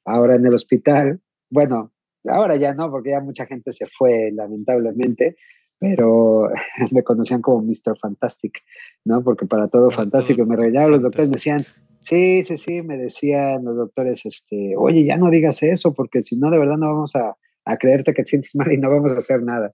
Ahora 0.04 0.34
en 0.34 0.44
el 0.44 0.52
hospital, 0.52 1.18
bueno, 1.48 1.94
ahora 2.26 2.56
ya 2.56 2.74
no, 2.74 2.90
porque 2.90 3.12
ya 3.12 3.20
mucha 3.20 3.46
gente 3.46 3.72
se 3.72 3.86
fue, 3.86 4.32
lamentablemente, 4.34 5.38
pero 5.80 6.50
me 6.92 7.02
conocían 7.02 7.42
como 7.42 7.62
Mr. 7.62 7.98
Fantastic, 8.00 8.62
¿no? 9.04 9.24
Porque 9.24 9.46
para 9.46 9.66
todo 9.66 9.90
fantástico, 9.90 10.46
me 10.46 10.54
regañaban 10.54 10.92
los 10.92 11.02
doctores, 11.02 11.30
me 11.30 11.36
decían, 11.36 11.64
sí, 12.02 12.44
sí, 12.44 12.56
sí, 12.56 12.82
me 12.82 12.96
decían 12.96 13.64
los 13.64 13.76
doctores, 13.76 14.24
este, 14.26 14.74
oye, 14.76 15.04
ya 15.04 15.16
no 15.16 15.30
digas 15.30 15.62
eso, 15.64 15.92
porque 15.92 16.22
si 16.22 16.36
no, 16.36 16.50
de 16.50 16.58
verdad 16.58 16.76
no 16.76 16.92
vamos 16.92 17.16
a, 17.16 17.36
a 17.64 17.76
creerte 17.78 18.14
que 18.14 18.22
te 18.22 18.30
sientes 18.30 18.54
mal 18.54 18.70
y 18.70 18.76
no 18.76 18.90
vamos 18.90 19.12
a 19.12 19.16
hacer 19.16 19.42
nada. 19.42 19.72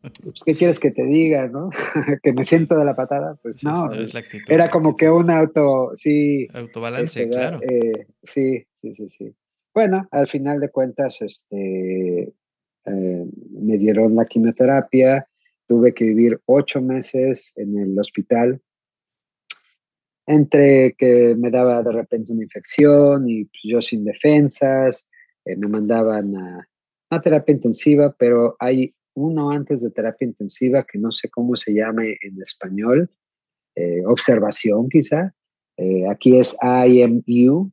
Pues, 0.00 0.44
¿Qué 0.46 0.54
quieres 0.54 0.78
que 0.78 0.90
te 0.90 1.04
diga, 1.04 1.48
no? 1.48 1.70
que 2.22 2.32
me 2.32 2.44
siento 2.44 2.76
de 2.76 2.84
la 2.84 2.94
patada, 2.94 3.36
pues 3.42 3.62
no. 3.64 3.90
era 4.48 4.70
como 4.70 4.96
que 4.96 5.10
un 5.10 5.30
auto, 5.30 5.92
sí. 5.94 6.46
Autobalance, 6.54 7.22
este, 7.22 7.30
claro. 7.30 7.60
Eh, 7.62 8.06
sí, 8.22 8.64
sí, 8.80 8.94
sí, 8.94 9.10
sí. 9.10 9.34
Bueno, 9.74 10.08
al 10.10 10.28
final 10.28 10.60
de 10.60 10.70
cuentas, 10.70 11.20
este, 11.20 11.56
eh, 12.88 13.24
me 13.50 13.78
dieron 13.78 14.16
la 14.16 14.24
quimioterapia, 14.24 15.26
tuve 15.66 15.92
que 15.92 16.04
vivir 16.04 16.40
ocho 16.46 16.80
meses 16.80 17.52
en 17.56 17.78
el 17.78 17.98
hospital, 17.98 18.60
entre 20.26 20.94
que 20.94 21.34
me 21.36 21.50
daba 21.50 21.82
de 21.82 21.92
repente 21.92 22.32
una 22.32 22.44
infección 22.44 23.28
y 23.28 23.44
pues, 23.44 23.60
yo 23.64 23.80
sin 23.80 24.04
defensas, 24.04 25.08
eh, 25.44 25.56
me 25.56 25.68
mandaban 25.68 26.36
a, 26.36 26.68
a 27.10 27.20
terapia 27.20 27.54
intensiva, 27.54 28.14
pero 28.18 28.56
hay 28.58 28.94
uno 29.14 29.50
antes 29.50 29.82
de 29.82 29.90
terapia 29.90 30.26
intensiva 30.26 30.84
que 30.84 30.98
no 30.98 31.10
sé 31.10 31.28
cómo 31.28 31.56
se 31.56 31.74
llame 31.74 32.16
en 32.22 32.40
español, 32.40 33.10
eh, 33.74 34.02
observación 34.06 34.88
quizá. 34.88 35.34
aquí 36.10 36.38
es 36.38 36.56
IMU, 36.62 37.70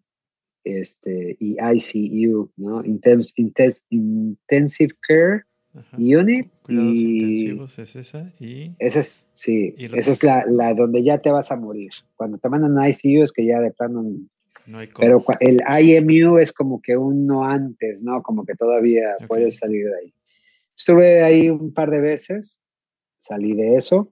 este, 0.66 1.38
y 1.40 1.58
ICU, 1.60 2.52
¿no? 2.58 2.84
intensive 2.84 4.96
Care 5.08 5.44
Unit. 5.98 6.50
Cuidados 6.64 6.98
intensivos 6.98 7.80
es 7.80 7.96
esa. 7.96 8.32
Y, 8.40 8.76
esa 8.80 9.00
es, 9.00 9.30
sí, 9.36 9.76
esa 9.78 10.12
es 10.12 10.24
la, 10.24 10.46
la, 10.48 10.74
donde 10.74 11.04
ya 11.04 11.20
te 11.20 11.30
vas 11.30 11.52
a 11.52 11.56
morir. 11.56 11.92
Cuando 12.16 12.40
te 12.40 12.50
mandan 12.50 12.78
a 12.80 12.90
ICU 12.90 13.24
es 13.24 13.32
que 13.32 13.46
ya 13.46 13.60
de 13.60 13.72
plano... 13.72 14.04
No 14.66 14.80
hay 14.80 14.90
Pero 14.98 15.24
el 15.42 15.62
IMU 15.62 16.40
es 16.40 16.52
como 16.52 16.82
que 16.82 16.98
uno 16.98 17.46
antes, 17.46 18.02
¿no? 18.02 18.24
Como 18.24 18.46
que 18.46 18.56
todavía 18.56 19.16
puedes 19.28 19.58
salir 19.58 19.86
de 19.86 19.96
ahí. 19.96 20.14
Estuve 20.76 21.24
ahí 21.24 21.50
un 21.50 21.72
par 21.72 21.92
de 21.92 22.02
veces, 22.02 22.60
salí 23.20 23.54
de 23.54 23.76
eso. 23.76 24.12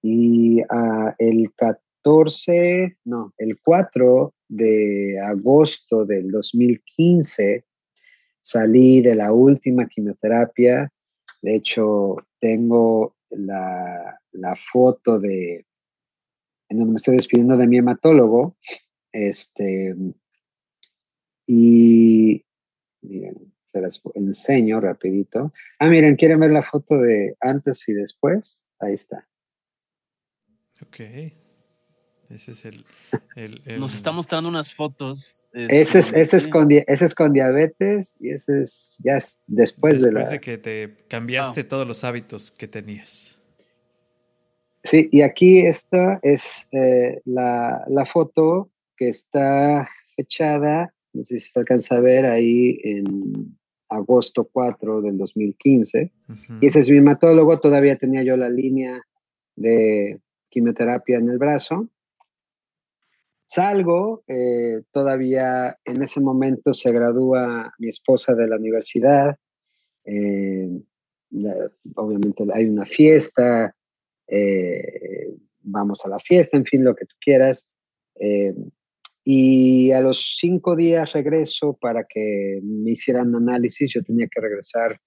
Y 0.00 0.62
uh, 0.62 1.10
el 1.18 1.52
14, 1.56 2.96
no, 3.04 3.34
el 3.38 3.58
4 3.60 4.32
de 4.48 5.20
agosto 5.20 6.04
del 6.04 6.30
2015 6.30 7.64
salí 8.48 9.02
de 9.02 9.14
la 9.14 9.32
última 9.32 9.86
quimioterapia. 9.86 10.90
De 11.42 11.54
hecho, 11.54 12.16
tengo 12.40 13.16
la, 13.30 14.20
foto 14.72 15.18
de 15.18 15.66
en 16.70 16.78
donde 16.78 16.92
me 16.92 16.96
estoy 16.96 17.16
despidiendo 17.16 17.56
de 17.56 17.66
mi 17.66 17.78
hematólogo. 17.78 18.56
Este, 19.12 19.94
y 21.46 22.44
miren, 23.02 23.52
se 23.64 23.80
las 23.80 24.00
enseño 24.14 24.80
rapidito. 24.80 25.52
Ah, 25.78 25.88
miren, 25.88 26.16
¿quieren 26.16 26.40
ver 26.40 26.50
la 26.50 26.62
foto 26.62 26.98
de 26.98 27.36
antes 27.40 27.88
y 27.88 27.92
después? 27.92 28.64
Ahí 28.78 28.94
está. 28.94 29.28
Ok. 30.82 31.00
Ese 32.30 32.52
es 32.52 32.64
el, 32.66 32.84
Nos 33.78 33.94
está 33.94 34.12
mostrando 34.12 34.50
unas 34.50 34.74
fotos. 34.74 35.44
Ese, 35.52 36.00
es, 36.00 36.14
ese, 36.14 36.36
es 36.36 36.48
con, 36.48 36.70
ese 36.70 37.04
es 37.04 37.14
con 37.14 37.32
diabetes 37.32 38.16
y 38.20 38.30
ese 38.30 38.62
es 38.62 38.96
ya 39.02 39.16
es 39.16 39.40
después, 39.46 40.02
de 40.02 40.12
la... 40.12 40.20
Después 40.20 40.30
de 40.30 40.40
que 40.40 40.58
te 40.58 40.96
cambiaste 41.08 41.64
todos 41.64 41.88
los 41.88 42.04
hábitos 42.04 42.50
que 42.50 42.68
tenías. 42.68 43.38
Sí, 44.84 45.08
y 45.10 45.22
aquí 45.22 45.60
esta 45.60 46.18
es 46.22 46.68
eh, 46.72 47.20
la, 47.24 47.84
la, 47.88 48.04
foto 48.04 48.70
que 48.96 49.08
está 49.08 49.88
fechada, 50.14 50.92
no 51.14 51.24
sé 51.24 51.38
si 51.38 51.50
se 51.50 51.58
alcanza 51.58 51.96
a 51.96 52.00
ver 52.00 52.26
ahí 52.26 52.78
en 52.84 53.58
agosto 53.88 54.48
4 54.52 55.00
del 55.00 55.16
2015. 55.16 56.12
Y 56.60 56.66
ese 56.66 56.80
es 56.80 56.90
mi 56.90 56.98
hematólogo, 56.98 57.58
todavía 57.58 57.96
tenía 57.96 58.22
yo 58.22 58.36
la 58.36 58.50
línea 58.50 59.02
de 59.56 60.20
quimioterapia 60.50 61.18
en 61.18 61.30
el 61.30 61.38
brazo 61.38 61.88
Salgo, 63.48 64.24
eh, 64.28 64.82
todavía 64.92 65.78
en 65.86 66.02
ese 66.02 66.20
momento 66.20 66.74
se 66.74 66.92
gradúa 66.92 67.72
mi 67.78 67.88
esposa 67.88 68.34
de 68.34 68.46
la 68.46 68.56
universidad, 68.56 69.38
eh, 70.04 70.68
obviamente 71.94 72.44
hay 72.52 72.66
una 72.66 72.84
fiesta, 72.84 73.74
eh, 74.26 75.34
vamos 75.62 76.04
a 76.04 76.10
la 76.10 76.18
fiesta, 76.20 76.58
en 76.58 76.66
fin, 76.66 76.84
lo 76.84 76.94
que 76.94 77.06
tú 77.06 77.16
quieras. 77.20 77.70
y 79.24 79.92
a 79.92 80.00
los 80.00 80.36
cinco 80.38 80.74
días 80.74 81.12
regreso 81.12 81.76
para 81.80 82.04
que 82.04 82.60
me 82.62 82.90
hicieran 82.92 83.34
análisis, 83.34 83.92
yo 83.92 84.02
tenía 84.02 84.26
que 84.26 84.40
regresar 84.40 85.00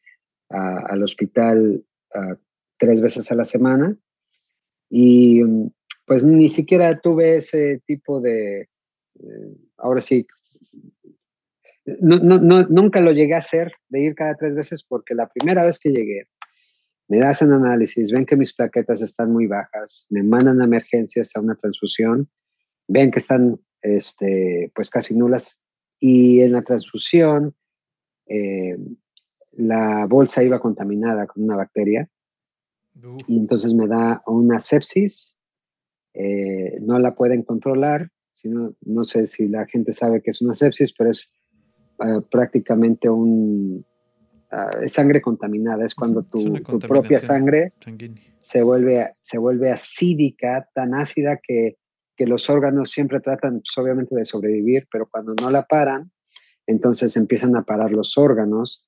al 0.50 1.04
hospital 1.04 1.84
tres 2.78 3.02
veces 3.02 3.32
a 3.32 3.36
la 3.36 3.44
semana. 3.44 3.98
Y 4.90 5.42
pues 6.12 6.26
ni 6.26 6.50
siquiera 6.50 7.00
tuve 7.00 7.38
ese 7.38 7.82
tipo 7.88 8.20
de, 8.20 8.64
eh, 8.64 9.56
ahora 9.78 10.02
sí, 10.02 10.28
no, 11.86 12.20
no, 12.20 12.64
nunca 12.64 13.00
lo 13.00 13.14
llegué 13.14 13.34
a 13.34 13.38
hacer 13.38 13.72
de 13.88 14.02
ir 14.02 14.16
cada 14.16 14.36
tres 14.36 14.54
veces 14.54 14.84
porque 14.84 15.16
la 15.16 15.30
primera 15.30 15.64
vez 15.64 15.80
que 15.80 15.90
llegué, 15.90 16.28
me 17.08 17.22
hacen 17.22 17.54
análisis, 17.54 18.12
ven 18.12 18.26
que 18.26 18.36
mis 18.36 18.52
plaquetas 18.52 19.02
están 19.02 19.32
muy 19.32 19.48
bajas, 19.48 20.06
me 20.10 20.22
mandan 20.22 20.60
a 20.60 20.66
emergencias 20.66 21.34
a 21.34 21.40
una 21.40 21.56
transfusión, 21.56 22.30
ven 22.90 23.10
que 23.10 23.20
están 23.20 23.62
este, 23.82 24.70
pues 24.76 24.90
casi 24.90 25.16
nulas 25.16 25.64
y 25.98 26.42
en 26.42 26.52
la 26.52 26.62
transfusión 26.62 27.56
eh, 28.28 28.78
la 29.54 30.08
bolsa 30.08 30.44
iba 30.44 30.60
contaminada 30.60 31.26
con 31.26 31.44
una 31.44 31.56
bacteria 31.56 32.10
y 33.28 33.38
entonces 33.38 33.74
me 33.74 33.88
da 33.88 34.22
una 34.26 34.60
sepsis, 34.60 35.38
eh, 36.14 36.78
no 36.82 37.00
la 37.00 37.16
pueden 37.16 37.44
controlar, 37.44 38.10
sino, 38.34 38.74
no 38.82 39.04
sé 39.04 39.28
si 39.28 39.48
la 39.48 39.66
gente 39.66 39.94
sabe 39.94 40.22
que 40.22 40.32
es 40.32 40.42
una 40.42 40.54
sepsis, 40.54 40.94
pero 40.94 41.12
es 41.12 41.34
eh, 42.04 42.22
prácticamente 42.30 43.10
un, 43.10 43.86
ah, 44.52 44.72
sangre 44.88 45.22
contaminada, 45.22 45.86
es 45.86 45.96
cuando 45.96 46.24
tu, 46.24 46.54
propia 46.88 47.20
sangre 47.20 47.74
se 48.40 48.64
vuelve, 48.64 49.14
se 49.22 49.38
vuelve 49.38 49.72
acídica, 49.72 50.68
tan 50.74 50.96
ácida 50.96 51.40
que, 51.42 51.78
que 52.16 52.26
los 52.26 52.50
órganos 52.50 52.92
siempre 52.92 53.20
tratan 53.20 53.62
pues, 53.62 53.78
obviamente 53.78 54.16
de 54.16 54.26
sobrevivir, 54.26 54.88
pero 54.92 55.08
cuando 55.10 55.34
no 55.36 55.50
la 55.50 55.66
paran, 55.66 56.12
entonces 56.68 57.16
empiezan 57.18 57.56
a 57.56 57.64
parar 57.64 57.92
los 57.92 58.18
órganos. 58.18 58.88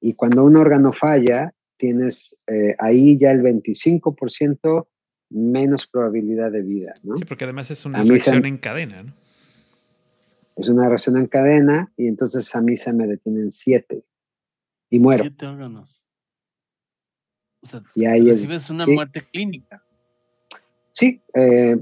Y 0.00 0.14
cuando 0.14 0.44
un 0.44 0.56
órgano 0.56 0.92
falla, 0.92 1.52
tienes 1.76 2.36
eh, 2.46 2.74
ahí 2.78 3.18
ya 3.18 3.30
el 3.30 3.42
25% 3.42 4.86
menos 5.32 5.86
probabilidad 5.86 6.50
de 6.50 6.62
vida. 6.62 6.94
¿no? 7.02 7.16
Sí, 7.16 7.24
porque 7.24 7.44
además 7.44 7.70
es 7.70 7.84
una 7.84 8.02
reacción 8.02 8.44
en 8.46 8.58
cadena. 8.58 9.02
¿no? 9.02 9.12
Es 10.56 10.68
una 10.68 10.88
reacción 10.88 11.16
en 11.16 11.26
cadena 11.26 11.92
y 11.96 12.06
entonces 12.06 12.54
a 12.54 12.60
mí 12.60 12.76
se 12.76 12.92
me 12.92 13.06
detienen 13.06 13.50
siete 13.50 14.04
y 14.90 14.98
muero. 14.98 15.24
Siete 15.24 15.46
órganos. 15.46 16.08
O 17.62 17.66
sea, 17.66 17.82
y 17.94 18.04
ahí 18.04 18.26
recibes 18.26 18.68
una 18.70 18.86
muerte 18.86 19.22
clínica. 19.22 19.82
Sí, 20.90 21.22
eh, 21.32 21.76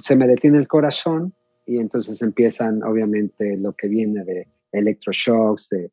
se 0.00 0.14
me 0.14 0.28
detiene 0.28 0.58
el 0.58 0.68
corazón 0.68 1.34
y 1.66 1.78
entonces 1.78 2.22
empiezan 2.22 2.82
obviamente 2.82 3.56
lo 3.56 3.72
que 3.72 3.88
viene 3.88 4.24
de 4.24 4.48
electroshocks, 4.72 5.68
de, 5.70 5.90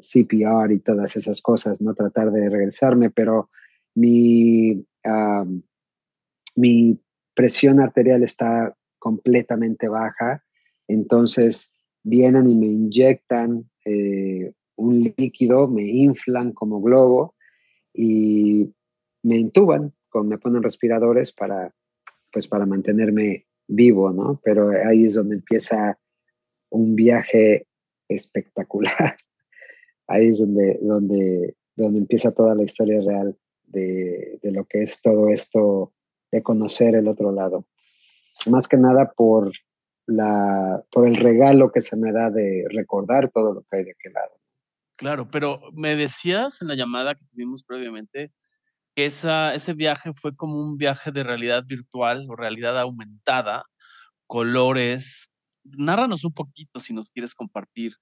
CPR 0.00 0.72
y 0.72 0.80
todas 0.80 1.16
esas 1.16 1.40
cosas, 1.40 1.80
no 1.80 1.94
tratar 1.94 2.32
de 2.32 2.48
regresarme, 2.48 3.10
pero 3.10 3.50
mi, 3.94 4.84
mi 6.54 7.00
presión 7.34 7.80
arterial 7.80 8.22
está 8.22 8.76
completamente 8.98 9.88
baja, 9.88 10.44
entonces 10.88 11.76
vienen 12.02 12.46
y 12.46 12.54
me 12.54 12.66
inyectan 12.66 13.70
eh, 13.84 14.52
un 14.76 15.12
líquido, 15.16 15.68
me 15.68 15.84
inflan 15.84 16.52
como 16.52 16.80
globo 16.80 17.34
y 17.92 18.72
me 19.22 19.36
intuban, 19.36 19.92
con, 20.08 20.28
me 20.28 20.38
ponen 20.38 20.62
respiradores 20.62 21.32
para, 21.32 21.74
pues 22.32 22.46
para 22.48 22.66
mantenerme 22.66 23.46
vivo, 23.68 24.10
¿no? 24.10 24.40
Pero 24.42 24.70
ahí 24.70 25.04
es 25.04 25.14
donde 25.14 25.36
empieza 25.36 25.98
un 26.70 26.96
viaje 26.96 27.66
espectacular. 28.08 29.16
Ahí 30.08 30.28
es 30.28 30.40
donde, 30.40 30.78
donde, 30.82 31.54
donde 31.76 32.00
empieza 32.00 32.34
toda 32.34 32.54
la 32.54 32.64
historia 32.64 33.00
real 33.00 33.38
de, 33.64 34.38
de, 34.42 34.50
lo 34.50 34.64
que 34.66 34.82
es 34.82 35.00
todo 35.00 35.28
esto 35.30 35.94
de 36.32 36.42
conocer 36.42 36.96
el 36.96 37.06
otro 37.06 37.30
lado. 37.30 37.66
Más 38.46 38.66
que 38.66 38.78
nada 38.78 39.12
por, 39.14 39.52
la, 40.06 40.82
por 40.90 41.06
el 41.06 41.16
regalo 41.16 41.70
que 41.70 41.82
se 41.82 41.96
me 41.96 42.10
da 42.10 42.30
de 42.30 42.64
recordar 42.70 43.30
todo 43.30 43.54
lo 43.54 43.62
que 43.62 43.76
hay 43.76 43.84
de 43.84 43.92
aquel 43.92 44.14
lado. 44.14 44.40
Claro, 44.96 45.30
pero 45.30 45.60
me 45.74 45.94
decías 45.94 46.62
en 46.62 46.68
la 46.68 46.74
llamada 46.74 47.14
que 47.14 47.24
tuvimos 47.26 47.62
previamente 47.62 48.32
que 48.94 49.06
esa, 49.06 49.54
ese 49.54 49.74
viaje 49.74 50.12
fue 50.14 50.34
como 50.34 50.58
un 50.58 50.76
viaje 50.76 51.12
de 51.12 51.22
realidad 51.22 51.64
virtual 51.66 52.26
o 52.28 52.36
realidad 52.36 52.78
aumentada, 52.78 53.64
colores, 54.26 55.30
nárranos 55.64 56.24
un 56.24 56.32
poquito 56.32 56.80
si 56.80 56.92
nos 56.94 57.10
quieres 57.10 57.34
compartir 57.34 57.94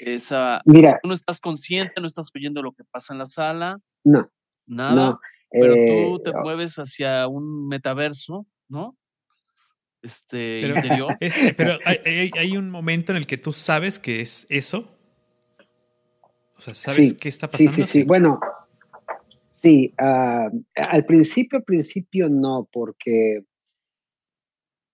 esa. 0.00 0.60
Mira. 0.64 0.98
Tú 1.02 1.08
no 1.08 1.14
estás 1.14 1.40
consciente, 1.40 2.00
no 2.00 2.06
estás 2.06 2.28
oyendo 2.34 2.62
lo 2.62 2.72
que 2.72 2.84
pasa 2.84 3.12
en 3.12 3.18
la 3.18 3.26
sala. 3.26 3.78
No. 4.04 4.30
Nada. 4.66 5.18
Pero 5.50 5.74
tú 5.74 6.16
eh, 6.16 6.20
te 6.24 6.32
mueves 6.32 6.76
hacia 6.76 7.26
un 7.28 7.68
metaverso, 7.68 8.46
¿no? 8.68 8.96
Este 10.02 10.60
pero, 10.60 10.76
interior. 10.76 11.16
pero 11.56 11.78
hay, 11.84 12.56
un 12.56 12.70
momento 12.70 13.12
en 13.12 13.18
el 13.18 13.26
que 13.26 13.38
tú 13.38 13.52
sabes 13.52 13.98
que 13.98 14.20
es 14.20 14.46
eso. 14.48 14.94
O 16.56 16.60
sea, 16.60 16.74
¿sabes 16.74 17.14
qué 17.14 17.28
está 17.28 17.48
pasando? 17.48 17.72
Sí, 17.72 17.84
sí, 17.84 17.90
sí. 17.90 18.02
Bueno, 18.04 18.40
sí. 19.56 19.94
Ah, 19.98 20.50
al 20.76 21.04
principio, 21.04 21.58
al 21.58 21.64
principio 21.64 22.28
no, 22.28 22.68
porque. 22.72 23.42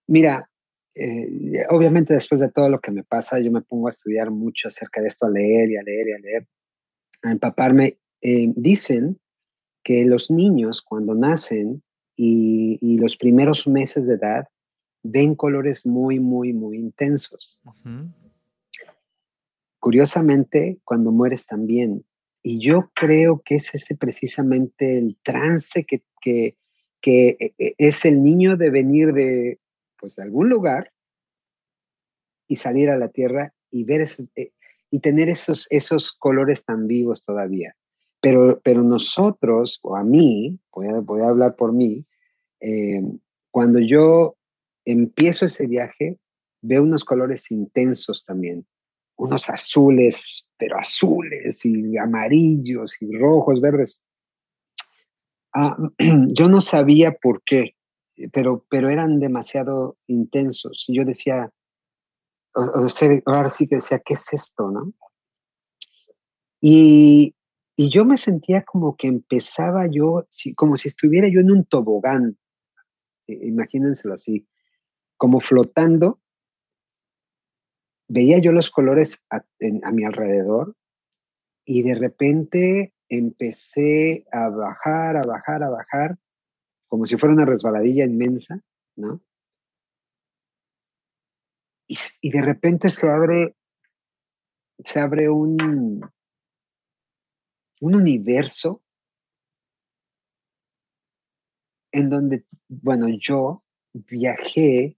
Mira, 0.07 0.51
eh, 0.95 1.65
obviamente 1.71 2.15
después 2.15 2.41
de 2.41 2.51
todo 2.51 2.69
lo 2.69 2.81
que 2.81 2.91
me 2.91 3.05
pasa, 3.05 3.41
yo 3.41 3.51
me 3.51 3.63
pongo 3.63 3.89
a 3.89 3.91
estudiar 3.91 4.31
mucho 4.31 4.69
acerca 4.69 5.01
de 5.01 5.09
esto, 5.09 5.27
a 5.27 5.31
leer 5.31 5.71
y 5.71 5.77
a 5.77 5.83
leer 5.83 6.09
y 6.09 6.13
a 6.13 6.19
leer, 6.19 6.49
a 7.23 7.33
empaparme. 7.33 7.99
Eh, 8.21 8.53
dicen 8.55 9.19
que 9.85 10.05
los 10.05 10.31
niños 10.31 10.83
cuando 10.83 11.15
nacen 11.15 11.83
y, 12.17 12.99
los 12.99 13.17
primeros 13.17 13.67
meses 13.67 14.07
de 14.07 14.15
edad 14.15 14.49
ven 15.03 15.35
colores 15.35 15.85
muy, 15.85 16.19
muy, 16.19 16.53
muy 16.53 16.79
intensos. 16.79 17.61
Curiosamente, 19.79 20.79
cuando 20.85 21.13
mueres 21.13 21.47
también. 21.47 22.05
Y 22.43 22.59
yo 22.59 22.91
creo 22.95 23.43
que 23.45 23.57
es 23.57 23.75
ese 23.75 23.97
precisamente 23.97 24.97
el 24.99 25.17
trance 25.23 25.85
que, 25.85 26.03
que, 26.21 26.57
que 27.01 27.55
eh, 27.59 27.75
es 27.77 28.05
el 28.05 28.23
niño 28.23 28.57
de 28.57 28.71
venir 28.71 29.13
de, 29.13 29.59
pues, 29.99 30.17
de 30.17 30.23
algún 30.23 30.49
lugar 30.49 30.93
y 32.49 32.57
salir 32.57 32.91
a 32.91 32.99
la 32.99 33.09
tierra 33.09 33.55
y 33.71 33.85
ver 33.85 34.07
eh, 34.37 34.53
y 34.91 35.01
tener 35.01 35.29
esos, 35.29 35.67
esos 35.71 36.13
colores 36.13 36.65
tan 36.65 36.87
vivos 36.87 37.25
todavía. 37.25 37.75
Pero, 38.25 38.59
pero 38.65 38.83
nosotros, 38.83 39.79
o 39.83 39.97
a 39.97 40.03
mí, 40.03 40.59
voy 40.73 40.89
a, 40.89 41.01
voy 41.01 41.21
a 41.21 41.29
hablar 41.29 41.57
por 41.57 41.75
mí, 41.75 42.07
eh, 42.59 43.03
cuando 43.51 43.79
yo 43.81 44.37
empiezo 44.87 45.45
ese 45.45 45.67
viaje, 45.67 46.19
veo 46.63 46.83
unos 46.85 47.05
colores 47.05 47.51
intensos 47.51 48.25
también, 48.25 48.67
unos 49.17 49.51
azules, 49.51 50.49
pero 50.57 50.79
azules 50.79 51.67
y 51.67 51.99
amarillos 51.99 52.97
y 53.03 53.15
rojos, 53.15 53.61
verdes. 53.61 54.03
Ah, 55.53 55.77
yo 56.33 56.49
no 56.49 56.63
sabía 56.63 57.13
por 57.13 57.43
qué, 57.43 57.77
pero, 58.33 58.65
pero 58.71 58.89
eran 58.89 59.21
demasiado 59.21 59.99
intensos. 60.07 60.87
Y 60.89 60.97
yo 60.97 61.05
decía, 61.05 61.53
ahora 62.55 63.51
sí 63.51 63.69
que 63.69 63.75
decía, 63.75 64.01
¿qué 64.03 64.15
es 64.15 64.33
esto? 64.33 64.71
¿no? 64.71 64.95
Y, 66.63 67.35
y 67.77 67.91
yo 67.91 68.05
me 68.05 68.17
sentía 68.17 68.63
como 68.63 68.97
que 68.97 69.09
empezaba 69.09 69.87
yo, 69.91 70.27
como 70.57 70.77
si 70.77 70.89
estuviera 70.89 71.29
yo 71.29 71.41
en 71.41 71.51
un 71.51 71.65
tobogán, 71.65 72.39
imagínenselo 73.27 74.15
así, 74.15 74.47
como 75.17 75.41
flotando. 75.41 76.21
Veía 78.07 78.39
yo 78.39 78.53
los 78.53 78.71
colores 78.71 79.25
a, 79.31 79.45
a 79.83 79.93
mi 79.93 80.05
alrededor 80.05 80.77
y 81.65 81.83
de 81.83 81.95
repente 81.95 82.95
empecé 83.09 84.27
a 84.31 84.49
bajar, 84.51 85.17
a 85.17 85.23
bajar, 85.23 85.63
a 85.63 85.71
bajar 85.71 86.19
como 86.95 87.07
si 87.07 87.17
fuera 87.17 87.35
una 87.35 87.45
resbaladilla 87.45 88.05
inmensa, 88.05 88.61
¿no? 88.95 89.21
Y, 91.89 92.31
de 92.31 92.41
repente 92.41 92.89
se 92.89 93.11
abre, 93.11 93.57
se 94.79 95.01
abre 95.01 95.29
un, 95.29 96.01
un 97.85 97.95
universo 97.95 98.83
en 101.93 102.11
donde, 102.11 102.45
bueno, 102.69 103.07
yo 103.09 103.63
viajé 103.93 104.97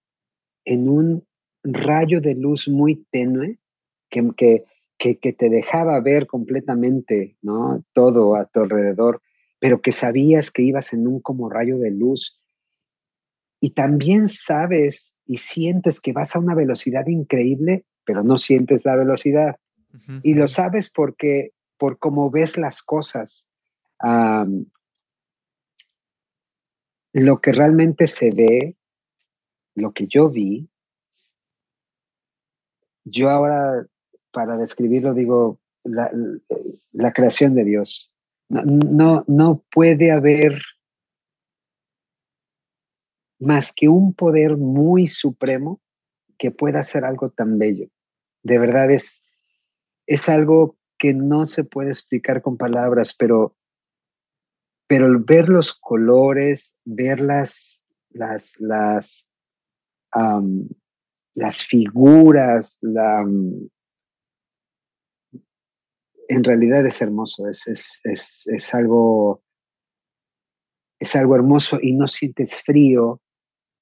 en 0.64 0.88
un 0.88 1.26
rayo 1.62 2.20
de 2.20 2.34
luz 2.34 2.68
muy 2.68 3.06
tenue 3.10 3.58
que, 4.08 4.64
que, 4.98 5.18
que, 5.18 5.32
te 5.32 5.50
dejaba 5.50 6.00
ver 6.00 6.26
completamente, 6.26 7.36
¿no? 7.42 7.84
Todo 7.92 8.34
a 8.34 8.46
tu 8.46 8.60
alrededor 8.60 9.20
pero 9.58 9.80
que 9.80 9.92
sabías 9.92 10.50
que 10.50 10.62
ibas 10.62 10.92
en 10.92 11.06
un 11.06 11.20
como 11.20 11.48
rayo 11.48 11.78
de 11.78 11.90
luz. 11.90 12.38
Y 13.60 13.70
también 13.70 14.28
sabes 14.28 15.16
y 15.26 15.38
sientes 15.38 16.00
que 16.00 16.12
vas 16.12 16.36
a 16.36 16.38
una 16.38 16.54
velocidad 16.54 17.06
increíble, 17.06 17.84
pero 18.04 18.22
no 18.22 18.38
sientes 18.38 18.84
la 18.84 18.96
velocidad. 18.96 19.56
Y 20.22 20.34
lo 20.34 20.46
sabes 20.46 20.90
porque, 20.90 21.52
por 21.78 21.98
cómo 21.98 22.30
ves 22.30 22.56
las 22.56 22.82
cosas. 22.82 23.48
lo 27.12 27.40
que 27.40 27.52
realmente 27.52 28.06
se 28.06 28.30
ve, 28.30 28.76
lo 29.74 29.92
que 29.92 30.06
yo 30.06 30.28
vi, 30.28 30.68
yo 33.04 33.30
ahora, 33.30 33.86
para 34.32 34.56
describirlo, 34.56 35.14
digo, 35.14 35.58
la, 35.84 36.10
la 36.92 37.12
creación 37.12 37.54
de 37.54 37.64
Dios. 37.64 38.14
No, 38.48 39.24
no, 39.26 39.64
puede 39.70 40.10
haber 40.10 40.60
más 43.38 43.72
que 43.74 43.88
un 43.88 44.14
poder 44.14 44.56
muy 44.56 45.08
supremo 45.08 45.80
que 46.38 46.50
pueda 46.50 46.80
hacer 46.80 47.04
algo 47.04 47.30
tan 47.30 47.58
bello. 47.58 47.88
De 48.42 48.58
verdad 48.58 48.90
es, 48.90 49.24
es 50.06 50.28
algo 50.28 50.75
que 50.98 51.14
no 51.14 51.46
se 51.46 51.64
puede 51.64 51.88
explicar 51.88 52.42
con 52.42 52.56
palabras, 52.56 53.14
pero 53.14 53.56
pero 54.86 55.20
ver 55.24 55.48
los 55.48 55.74
colores, 55.74 56.78
ver 56.84 57.20
las, 57.20 57.84
las, 58.10 58.56
las, 58.60 59.32
figuras, 61.64 62.78
la, 62.82 63.22
en 66.28 66.44
realidad 66.44 66.86
es 66.86 67.02
hermoso, 67.02 67.48
es, 67.48 67.66
es, 67.66 68.00
es, 68.04 68.46
es, 68.46 68.74
algo, 68.74 69.42
es 71.00 71.16
algo 71.16 71.34
hermoso 71.34 71.78
y 71.80 71.92
no 71.92 72.06
sientes 72.06 72.62
frío. 72.62 73.20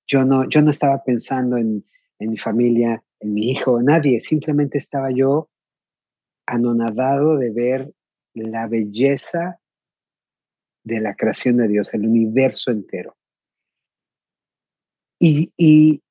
Yo 0.07 0.25
no, 0.25 0.49
yo 0.49 0.63
no 0.63 0.71
estaba 0.71 1.03
pensando 1.03 1.57
en, 1.57 1.85
en 2.19 2.31
mi 2.31 2.39
familia, 2.39 3.03
en 3.21 3.35
mi 3.35 3.51
hijo, 3.51 3.83
nadie, 3.83 4.21
simplemente 4.21 4.79
estaba 4.79 5.11
yo 5.11 5.51
anonadado 6.47 7.37
de 7.37 7.51
ver 7.51 7.93
la 8.35 8.67
belleza 8.67 9.61
de 10.85 11.01
la 11.01 11.15
creación 11.15 11.57
de 11.57 11.69
Dios, 11.69 11.95
el 11.95 12.07
universo 12.07 12.71
entero. 12.71 13.17
Y, 15.19 15.53
y, 15.57 16.03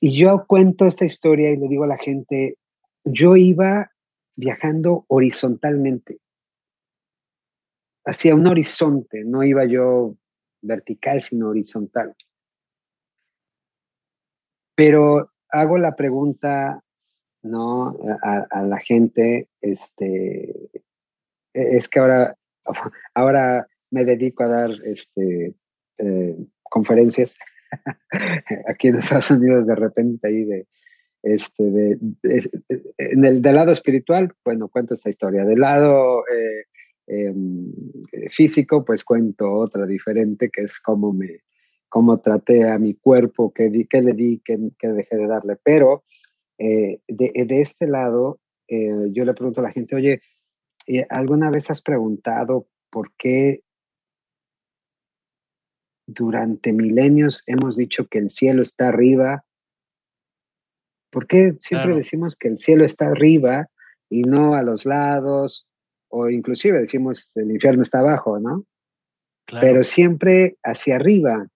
y, 0.00 0.18
yo 0.18 0.44
cuento 0.46 0.86
esta 0.86 1.04
historia 1.04 1.50
y 1.50 1.56
le 1.56 1.68
digo 1.68 1.84
a 1.84 1.88
la 1.88 1.96
gente, 1.96 2.58
yo 3.04 3.36
iba 3.36 3.90
viajando 4.36 5.04
horizontalmente, 5.08 6.18
hacia 8.04 8.34
un 8.34 8.46
horizonte, 8.46 9.24
no 9.24 9.42
iba 9.42 9.64
yo 9.64 10.16
vertical, 10.62 11.22
sino 11.22 11.48
horizontal. 11.48 12.14
Pero 14.74 15.32
hago 15.48 15.78
la 15.78 15.96
pregunta, 15.96 16.82
¿no? 17.42 17.96
A, 18.22 18.62
la 18.62 18.78
gente, 18.78 19.48
este, 19.60 20.50
e, 21.54 21.76
es 21.76 21.88
que 21.88 21.98
ahora, 21.98 22.36
ahora 23.14 23.66
me 23.90 24.04
dedico 24.04 24.42
a 24.44 24.48
dar 24.48 24.70
este, 24.84 25.54
eh, 25.98 26.36
conferencias 26.62 27.36
aquí 28.68 28.88
en 28.88 28.96
Estados 28.96 29.30
Unidos 29.30 29.66
de 29.66 29.74
repente 29.74 30.28
ahí 30.28 30.44
de, 30.44 30.66
este, 31.22 31.62
de, 31.62 31.98
en 32.98 33.24
el 33.24 33.42
del 33.42 33.54
lado 33.54 33.72
espiritual, 33.72 34.32
bueno, 34.44 34.68
cuento 34.68 34.94
esta 34.94 35.10
historia. 35.10 35.44
Del 35.44 35.60
lado 35.60 36.24
eh, 36.28 36.64
em, 37.06 37.72
físico, 38.30 38.84
pues 38.84 39.04
cuento 39.04 39.52
otra 39.52 39.86
diferente, 39.86 40.50
que 40.50 40.62
es 40.62 40.80
cómo 40.80 41.12
me 41.12 41.40
cómo 41.88 42.20
traté 42.20 42.68
a 42.68 42.78
mi 42.78 42.94
cuerpo, 42.94 43.50
qué, 43.52 43.86
qué 43.88 44.02
le 44.02 44.12
di, 44.12 44.42
qué, 44.44 44.58
qué, 44.78 44.88
dejé 44.88 45.16
de 45.16 45.26
darle. 45.26 45.56
Pero 45.62 46.04
eh, 46.58 47.00
de, 47.08 47.32
de, 47.46 47.60
este 47.60 47.86
lado, 47.86 48.40
eh, 48.68 49.08
yo 49.12 49.24
le 49.24 49.34
pregunto 49.34 49.60
a 49.60 49.64
la 49.64 49.72
gente, 49.72 49.96
oye, 49.96 50.20
¿alguna 51.08 51.50
vez 51.50 51.70
has 51.70 51.82
preguntado 51.82 52.66
por 52.90 53.12
qué 53.16 53.62
durante 56.06 56.72
milenios 56.72 57.42
hemos 57.46 57.76
dicho 57.76 58.06
que 58.06 58.18
el 58.18 58.30
cielo 58.30 58.62
está 58.62 58.88
arriba 58.88 59.44
¿Por 61.10 61.26
qué 61.26 61.56
siempre 61.60 61.94
decimos 61.94 62.36
que 62.36 62.48
el 62.48 62.58
cielo 62.58 62.84
está 62.84 63.06
arriba 63.06 63.68
y 64.10 64.22
no 64.22 64.54
a 64.54 64.62
los 64.62 64.84
lados? 64.84 65.66
O 66.08 66.28
inclusive 66.28 66.80
decimos 66.80 67.30
el 67.34 67.50
infierno 67.50 67.82
está 67.82 68.00
abajo, 68.00 68.38
¿no? 68.38 68.64
Pero 69.60 69.82
siempre 69.82 70.58
hacia 70.62 70.96
arriba. 70.96 71.46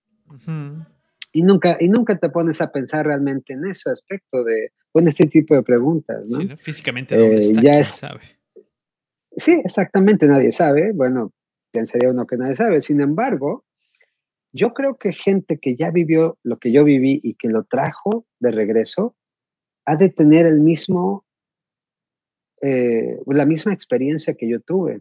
Y 1.33 1.43
nunca, 1.43 1.77
y 1.79 1.89
nunca 1.89 2.19
te 2.19 2.31
pones 2.31 2.61
a 2.61 2.73
pensar 2.73 3.07
realmente 3.07 3.53
en 3.53 3.67
ese 3.67 3.91
aspecto 3.91 4.43
de, 4.45 4.73
bueno, 4.93 5.09
este 5.09 5.27
tipo 5.27 5.55
de 5.55 5.63
preguntas, 5.63 6.27
¿no? 6.29 6.57
Físicamente, 6.57 7.17
¿dónde 7.17 7.37
eh, 7.37 7.41
está? 7.41 7.61
Ya 7.63 7.85
sabe? 7.85 8.21
Sí, 9.37 9.61
exactamente, 9.65 10.27
nadie 10.27 10.53
sabe. 10.53 10.93
Bueno, 10.93 11.33
pensaría 11.71 12.11
uno 12.11 12.27
que 12.27 12.37
nadie 12.37 12.55
sabe. 12.55 12.83
Sin 12.83 13.01
embargo, 13.01 13.65
yo 14.53 14.75
creo 14.75 14.97
que 14.97 15.13
gente 15.13 15.59
que 15.59 15.77
ya 15.77 15.91
vivió 15.91 16.39
lo 16.43 16.59
que 16.59 16.73
yo 16.73 16.85
viví 16.85 17.21
y 17.23 17.35
que 17.35 17.49
lo 17.49 17.65
trajo 17.65 18.27
de 18.39 18.51
regreso, 18.51 19.17
ha 19.87 19.97
de 19.97 20.11
tener 20.11 20.47
el 20.47 20.61
mismo, 20.61 21.25
eh, 22.61 23.19
la 23.27 23.47
misma 23.47 23.73
experiencia 23.73 24.35
que 24.35 24.49
yo 24.49 24.61
tuve. 24.61 25.01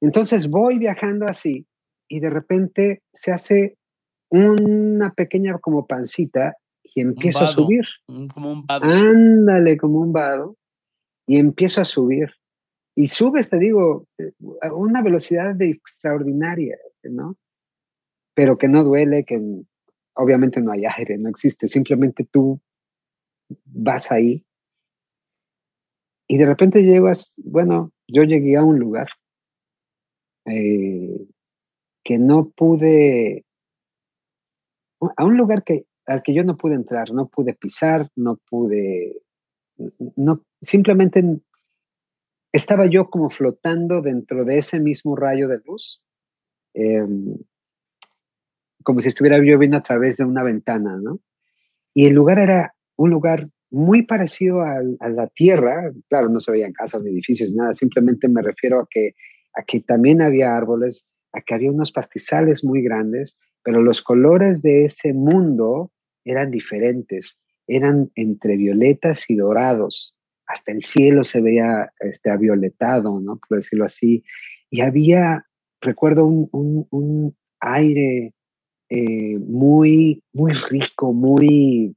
Entonces 0.00 0.48
voy 0.50 0.78
viajando 0.78 1.26
así 1.26 1.66
y 2.08 2.20
de 2.20 2.30
repente 2.30 3.02
se 3.12 3.32
hace 3.32 3.78
una 4.28 5.14
pequeña 5.14 5.58
como 5.58 5.86
pancita 5.86 6.56
y 6.94 7.00
empiezo 7.00 7.40
a 7.40 7.48
subir. 7.48 7.84
Como 8.06 8.52
un 8.52 8.66
vado. 8.66 8.84
Ándale, 8.84 9.76
como 9.76 10.00
un 10.00 10.12
vado. 10.12 10.56
Y 11.26 11.38
empiezo 11.38 11.80
a 11.80 11.84
subir. 11.84 12.30
Y 12.96 13.08
subes, 13.08 13.50
te 13.50 13.58
digo, 13.58 14.06
a 14.62 14.72
una 14.72 15.02
velocidad 15.02 15.54
de 15.54 15.70
extraordinaria, 15.70 16.78
¿no? 17.02 17.36
Pero 18.34 18.56
que 18.56 18.68
no 18.68 18.84
duele, 18.84 19.24
que 19.24 19.40
obviamente 20.14 20.60
no 20.60 20.70
hay 20.70 20.84
aire, 20.84 21.18
no 21.18 21.28
existe. 21.28 21.66
Simplemente 21.66 22.24
tú 22.30 22.60
vas 23.64 24.12
ahí 24.12 24.44
y 26.26 26.38
de 26.38 26.46
repente 26.46 26.82
llegas, 26.82 27.34
bueno, 27.36 27.92
yo 28.08 28.22
llegué 28.22 28.56
a 28.56 28.64
un 28.64 28.78
lugar 28.78 29.08
eh, 30.46 31.26
que 32.02 32.18
no 32.18 32.50
pude, 32.50 33.44
a 35.16 35.24
un 35.24 35.36
lugar 35.36 35.64
que, 35.64 35.86
al 36.06 36.22
que 36.22 36.34
yo 36.34 36.44
no 36.44 36.56
pude 36.56 36.74
entrar, 36.74 37.10
no 37.12 37.28
pude 37.28 37.54
pisar, 37.54 38.10
no 38.16 38.38
pude, 38.48 39.22
no, 40.16 40.42
simplemente 40.60 41.22
estaba 42.52 42.86
yo 42.86 43.10
como 43.10 43.30
flotando 43.30 44.00
dentro 44.00 44.44
de 44.44 44.58
ese 44.58 44.80
mismo 44.80 45.16
rayo 45.16 45.48
de 45.48 45.60
luz, 45.64 46.04
em, 46.74 47.36
como 48.82 49.00
si 49.00 49.08
estuviera 49.08 49.42
yo 49.42 49.58
viendo 49.58 49.76
a 49.76 49.82
través 49.82 50.18
de 50.18 50.24
una 50.24 50.42
ventana, 50.42 50.98
¿no? 51.02 51.20
Y 51.94 52.06
el 52.06 52.14
lugar 52.14 52.38
era 52.38 52.74
un 52.96 53.10
lugar 53.10 53.48
muy 53.70 54.02
parecido 54.02 54.62
a, 54.62 54.80
la 55.08 55.26
tierra, 55.28 55.90
claro, 56.08 56.28
no 56.28 56.40
se 56.40 56.52
veían 56.52 56.72
casas 56.72 57.02
ni 57.02 57.10
edificios, 57.10 57.52
nada, 57.54 57.72
simplemente 57.72 58.28
me 58.28 58.42
refiero 58.42 58.80
a 58.80 58.86
que, 58.88 59.14
a 59.54 59.64
que 59.64 59.80
también 59.80 60.22
había 60.22 60.54
árboles, 60.54 61.10
a 61.32 61.40
que 61.40 61.54
había 61.54 61.72
unos 61.72 61.90
pastizales 61.90 62.62
muy 62.62 62.82
grandes, 62.82 63.36
pero 63.64 63.82
los 63.82 64.00
colores 64.02 64.62
de 64.62 64.84
ese 64.84 65.12
mundo 65.12 65.90
eran 66.24 66.50
diferentes, 66.50 67.40
eran 67.66 68.10
entre 68.14 68.56
violetas 68.56 69.28
y 69.30 69.36
dorados, 69.36 70.18
hasta 70.46 70.72
el 70.72 70.82
cielo 70.84 71.24
se 71.24 71.40
veía 71.40 71.92
este, 72.00 72.30
avioletado, 72.30 73.20
¿no? 73.20 73.40
Por 73.48 73.58
decirlo 73.58 73.86
así, 73.86 74.24
y 74.70 74.80
había, 74.80 75.46
recuerdo, 75.80 76.26
un, 76.26 77.36
aire 77.60 78.34
eh, 78.90 79.38
muy, 79.38 80.22
muy 80.32 80.52
rico, 80.52 81.14
muy 81.14 81.96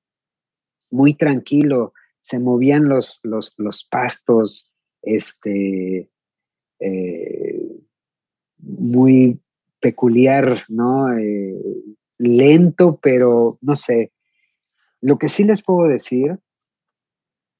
muy 0.89 1.15
tranquilo, 1.15 1.93
se 2.21 2.39
movían 2.39 2.87
los, 2.87 3.19
los, 3.23 3.87
pastos, 3.89 4.71
este, 5.01 6.09
eh, 6.79 7.61
muy 8.57 9.39
peculiar, 9.79 10.63
¿no? 10.67 11.17
Eh, 11.17 11.55
lento, 12.17 12.99
pero 13.01 13.57
no 13.61 13.75
sé. 13.75 14.11
Lo 15.07 15.17
que 15.17 15.29
sí 15.29 15.45
les 15.45 15.63
puedo 15.63 15.87
decir 15.87 16.37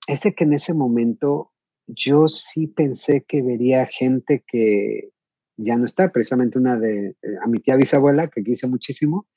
es 0.06 0.20
que 0.36 0.44
en 0.44 0.52
ese 0.52 0.74
momento 0.74 1.54
yo 1.88 2.28
sí 2.28 2.68
pensé 2.68 3.24
que 3.26 3.42
vería 3.42 3.86
gente 3.86 4.44
que 4.46 5.12
ya 5.56 5.78
no 5.78 5.86
está, 5.86 6.12
precisamente 6.12 6.60
una 6.60 6.78
de, 6.78 7.12
eh, 7.12 7.16
a 7.42 7.48
mi 7.48 7.60
tía 7.60 7.78
bisabuela, 7.78 8.28
que 8.28 8.44
quise 8.44 8.68
muchísimo, 8.68 9.28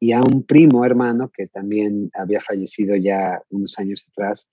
y 0.00 0.10
a 0.10 0.18
un 0.18 0.42
primo 0.42 0.84
hermano 0.84 1.30
que 1.32 1.46
también 1.46 2.10
había 2.14 2.40
fallecido 2.40 2.96
ya 2.96 3.40
unos 3.50 3.78
años 3.78 4.04
atrás. 4.10 4.50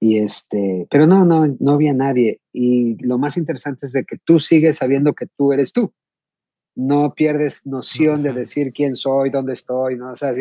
Y 0.00 0.20
este, 0.20 0.86
pero 0.90 1.06
no, 1.06 1.26
no, 1.26 1.46
no 1.60 1.72
había 1.72 1.92
nadie. 1.92 2.40
Y 2.54 2.96
lo 3.04 3.18
más 3.18 3.36
interesante 3.36 3.84
es 3.84 3.92
de 3.92 4.06
que 4.06 4.16
tú 4.16 4.40
sigues 4.40 4.78
sabiendo 4.78 5.12
que 5.12 5.26
tú 5.36 5.52
eres 5.52 5.74
tú. 5.74 5.92
No 6.74 7.12
pierdes 7.12 7.66
noción 7.66 8.22
de 8.22 8.32
decir 8.32 8.72
quién 8.72 8.96
soy, 8.96 9.28
dónde 9.28 9.52
estoy, 9.52 9.96
¿no? 9.96 10.12
O 10.12 10.16
sea, 10.16 10.32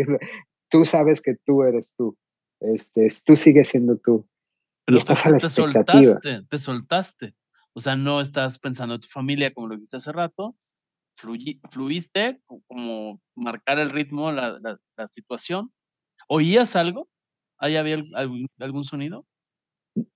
tú 0.70 0.86
sabes 0.86 1.22
que 1.22 1.36
tú 1.46 1.64
eres 1.64 1.94
tú. 1.98 2.18
Este, 2.60 3.08
tú 3.26 3.36
sigues 3.36 3.70
siendo 3.70 3.98
tú. 3.98 4.28
Pero 4.86 4.98
y 4.98 5.00
estás 5.00 5.26
a 5.26 5.32
la 5.32 5.38
te 5.38 5.50
soltaste, 5.50 6.42
te 6.50 6.58
soltaste. 6.58 7.36
O 7.74 7.80
sea, 7.80 7.96
no 7.96 8.22
estás 8.22 8.58
pensando 8.60 8.96
en 8.96 9.02
tu 9.02 9.08
familia 9.08 9.54
como 9.54 9.68
lo 9.68 9.76
dijiste 9.76 9.98
hace 9.98 10.12
rato, 10.12 10.56
fluiste, 11.16 12.42
como 12.68 13.22
marcar 13.36 13.80
el 13.80 13.90
ritmo, 13.90 14.32
la, 14.32 14.60
la, 14.60 15.08
situación. 15.08 15.72
¿Oías 16.28 16.76
algo? 16.76 17.10
¿Ahí 17.58 17.76
había 17.76 18.04
algún, 18.16 18.48
algún, 18.60 18.84
sonido? 18.84 19.26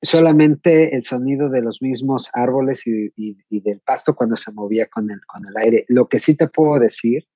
Solamente 0.02 0.96
el 0.96 1.04
sonido 1.04 1.50
de 1.50 1.62
los 1.62 1.82
mismos 1.82 2.30
árboles 2.34 2.86
y, 2.88 3.12
y, 3.16 3.60
del 3.62 3.82
pasto 3.82 4.16
cuando 4.16 4.38
se 4.38 4.52
movía 4.52 4.88
con 4.88 5.12
el, 5.12 5.26
con 5.26 5.46
el 5.46 5.56
aire. 5.58 5.86
Lo 5.90 6.08
que 6.08 6.20
sí 6.20 6.36
te 6.36 6.48
puedo 6.48 6.80
decir 6.80 7.28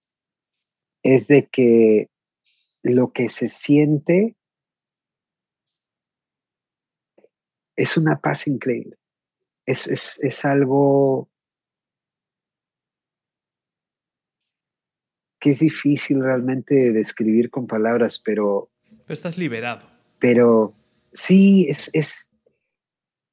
es 1.03 1.27
de 1.27 1.47
que 1.47 2.09
lo 2.89 3.11
que 3.11 3.29
se 3.29 3.49
siente 3.49 4.35
es 7.75 7.97
una 7.97 8.19
paz 8.19 8.47
increíble. 8.47 8.97
Es, 9.65 9.87
es, 9.87 10.19
es 10.23 10.45
algo 10.45 11.29
que 15.39 15.51
es 15.51 15.59
difícil 15.59 16.23
realmente 16.23 16.91
describir 16.91 17.49
con 17.49 17.67
palabras, 17.67 18.19
pero... 18.19 18.71
Pero 18.83 19.13
estás 19.13 19.37
liberado. 19.37 19.87
Pero 20.19 20.73
sí, 21.13 21.67
es, 21.69 21.89
es, 21.93 22.31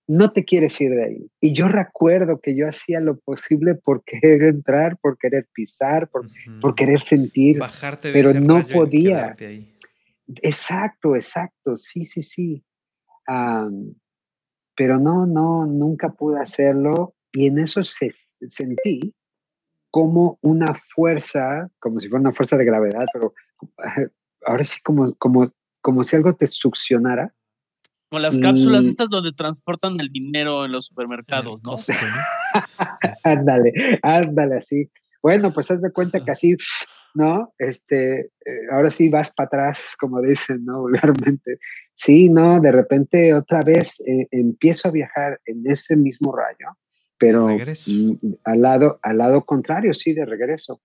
no 0.06 0.32
te 0.32 0.44
quieres 0.44 0.80
ir 0.80 0.90
de 0.90 1.04
ahí. 1.04 1.30
Y 1.40 1.54
yo 1.54 1.68
recuerdo 1.68 2.40
que 2.40 2.56
yo 2.56 2.68
hacía 2.68 3.00
lo 3.00 3.18
posible 3.18 3.74
por 3.74 4.04
querer 4.04 4.42
entrar, 4.42 4.98
por 4.98 5.16
querer 5.18 5.46
pisar, 5.52 6.08
por, 6.08 6.28
por 6.60 6.74
querer 6.74 7.00
sentir, 7.00 7.58
Bajarte 7.58 8.08
de 8.08 8.14
pero 8.14 8.30
ese 8.30 8.40
no 8.40 8.66
podía. 8.66 9.34
ahí. 9.38 9.74
Exacto, 10.42 11.16
exacto, 11.16 11.76
sí, 11.76 12.04
sí, 12.04 12.22
sí. 12.22 12.64
Pero 14.76 14.98
no, 14.98 15.26
no, 15.26 15.66
nunca 15.66 16.10
pude 16.10 16.40
hacerlo 16.40 17.14
y 17.32 17.46
en 17.46 17.58
eso 17.58 17.82
se, 17.82 18.10
sentí 18.48 19.14
como 19.90 20.38
una 20.42 20.74
fuerza, 20.94 21.70
como 21.78 22.00
si 22.00 22.08
fuera 22.08 22.20
una 22.20 22.32
fuerza 22.32 22.56
de 22.56 22.64
gravedad, 22.64 23.06
pero 23.12 23.32
ahora 24.46 24.64
sí 24.64 24.80
como, 24.82 25.14
como, 25.14 25.50
como 25.80 26.04
si 26.04 26.16
algo 26.16 26.34
te 26.34 26.46
succionara. 26.46 27.34
Como 28.14 28.22
las 28.22 28.38
cápsulas 28.38 28.84
Y- 28.84 28.90
estas 28.90 29.10
donde 29.10 29.32
transportan 29.32 29.98
el 29.98 30.08
dinero 30.08 30.64
en 30.64 30.70
los 30.70 30.86
supermercados, 30.86 31.64
¿no? 31.64 31.74
Ándale, 33.24 33.72
ándale 34.02 34.58
así. 34.58 34.88
Bueno, 35.20 35.52
pues 35.52 35.68
haz 35.72 35.82
de 35.82 35.90
cuenta 35.90 36.24
que 36.24 36.30
así, 36.30 36.54
¿no? 37.14 37.52
Este, 37.58 38.20
eh, 38.20 38.30
ahora 38.70 38.92
sí 38.92 39.08
vas 39.08 39.34
para 39.34 39.48
atrás, 39.48 39.96
como 39.98 40.20
dicen, 40.22 40.64
¿no? 40.64 40.82
Vulgarmente. 40.82 41.58
Sí, 41.96 42.28
no, 42.28 42.60
de 42.60 42.70
repente 42.70 43.34
otra 43.34 43.62
vez 43.62 44.00
eh, 44.06 44.28
empiezo 44.30 44.86
a 44.86 44.92
viajar 44.92 45.40
en 45.44 45.68
ese 45.68 45.96
mismo 45.96 46.32
rayo, 46.36 46.68
pero 47.18 47.48
mm, 47.48 48.12
al 48.44 48.62
lado, 48.62 49.00
al 49.02 49.18
lado 49.18 49.44
contrario, 49.44 49.92
sí, 49.92 50.12
de 50.12 50.24
regreso. 50.24 50.80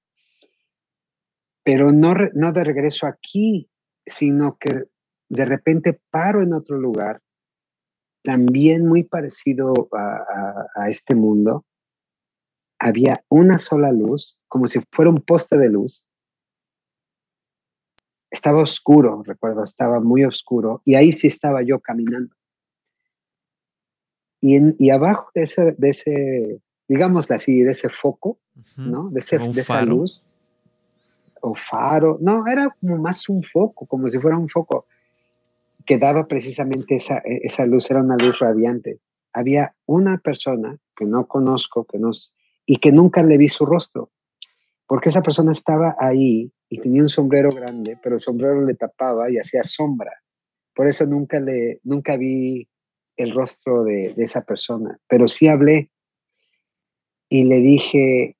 Pero 1.63 1.91
no, 1.91 2.15
re- 2.15 2.31
no 2.33 2.51
de 2.53 2.63
regreso 2.63 3.05
aquí, 3.05 3.69
sino 4.03 4.57
que 4.59 4.85
de 5.29 5.45
repente 5.45 5.99
paro 6.09 6.41
en 6.41 6.53
otro 6.53 6.77
lugar, 6.77 7.21
también 8.23 8.85
muy 8.85 9.03
parecido 9.03 9.73
a, 9.93 10.15
a- 10.17 10.67
a 10.75 10.89
este 10.89 11.15
mundo. 11.15 11.65
Había 12.79 13.23
una 13.29 13.59
sola 13.59 13.91
luz, 13.91 14.39
como 14.47 14.67
si 14.67 14.79
fuera 14.91 15.11
un 15.11 15.21
poste 15.21 15.57
de 15.57 15.69
luz. 15.69 16.07
Estaba 18.31 18.61
oscuro, 18.61 19.23
recuerdo, 19.25 19.63
estaba 19.63 19.99
muy 19.99 20.23
oscuro, 20.23 20.81
y 20.85 20.95
ahí 20.95 21.11
sí 21.13 21.27
estaba 21.27 21.61
yo 21.63 21.79
caminando. 21.79 22.35
Y, 24.41 24.55
en, 24.55 24.75
y 24.79 24.89
abajo 24.91 25.29
de 25.33 25.43
ese, 25.43 25.73
de 25.77 25.89
ese, 25.89 26.61
digámoslo 26.87 27.35
así, 27.35 27.61
de 27.61 27.71
ese 27.71 27.89
foco. 27.89 28.37
¿no? 28.77 29.09
De, 29.09 29.19
ese, 29.19 29.37
de 29.39 29.61
esa 29.61 29.73
luz. 29.89 30.27
O 31.41 31.53
faro. 31.55 32.17
No, 32.21 32.47
era 32.47 32.69
como 32.79 32.97
más 32.97 33.27
un 33.29 33.43
foco, 33.43 33.85
como 33.85 34.09
si 34.09 34.17
fuera 34.19 34.37
un 34.37 34.47
foco 34.49 34.85
que 35.89 35.97
daba 35.97 36.27
precisamente 36.27 36.97
esa, 36.97 37.17
e- 37.25 37.41
esa 37.41 37.65
luz, 37.65 37.89
era 37.89 38.03
una 38.03 38.15
luz 38.15 38.37
radiante. 38.37 38.99
Había 39.33 39.73
una 39.87 40.19
persona 40.19 40.77
que 40.95 41.03
no 41.03 41.27
conozco 41.27 41.83
que 41.85 41.97
nos, 41.97 42.35
y 42.67 42.75
que 42.77 42.91
nunca 42.91 43.23
le 43.23 43.39
vi 43.39 43.49
su 43.49 43.65
rostro, 43.65 44.11
porque 44.85 45.09
esa 45.09 45.23
persona 45.23 45.51
estaba 45.51 45.95
ahí 45.97 46.53
y 46.69 46.79
tenía 46.79 47.01
un 47.01 47.09
sombrero 47.09 47.49
grande, 47.49 47.97
pero 48.03 48.17
el 48.17 48.21
sombrero 48.21 48.63
le 48.63 48.75
tapaba 48.75 49.31
y 49.31 49.39
hacía 49.39 49.63
sombra. 49.63 50.11
Por 50.75 50.87
eso 50.87 51.07
nunca, 51.07 51.39
le, 51.39 51.79
nunca 51.81 52.17
vi 52.17 52.69
el 53.17 53.33
rostro 53.33 53.83
de, 53.83 54.13
de 54.13 54.23
esa 54.23 54.43
persona, 54.45 54.99
pero 55.07 55.27
sí 55.27 55.47
hablé 55.47 55.89
y 57.29 57.45
le 57.45 57.61
dije, 57.61 58.37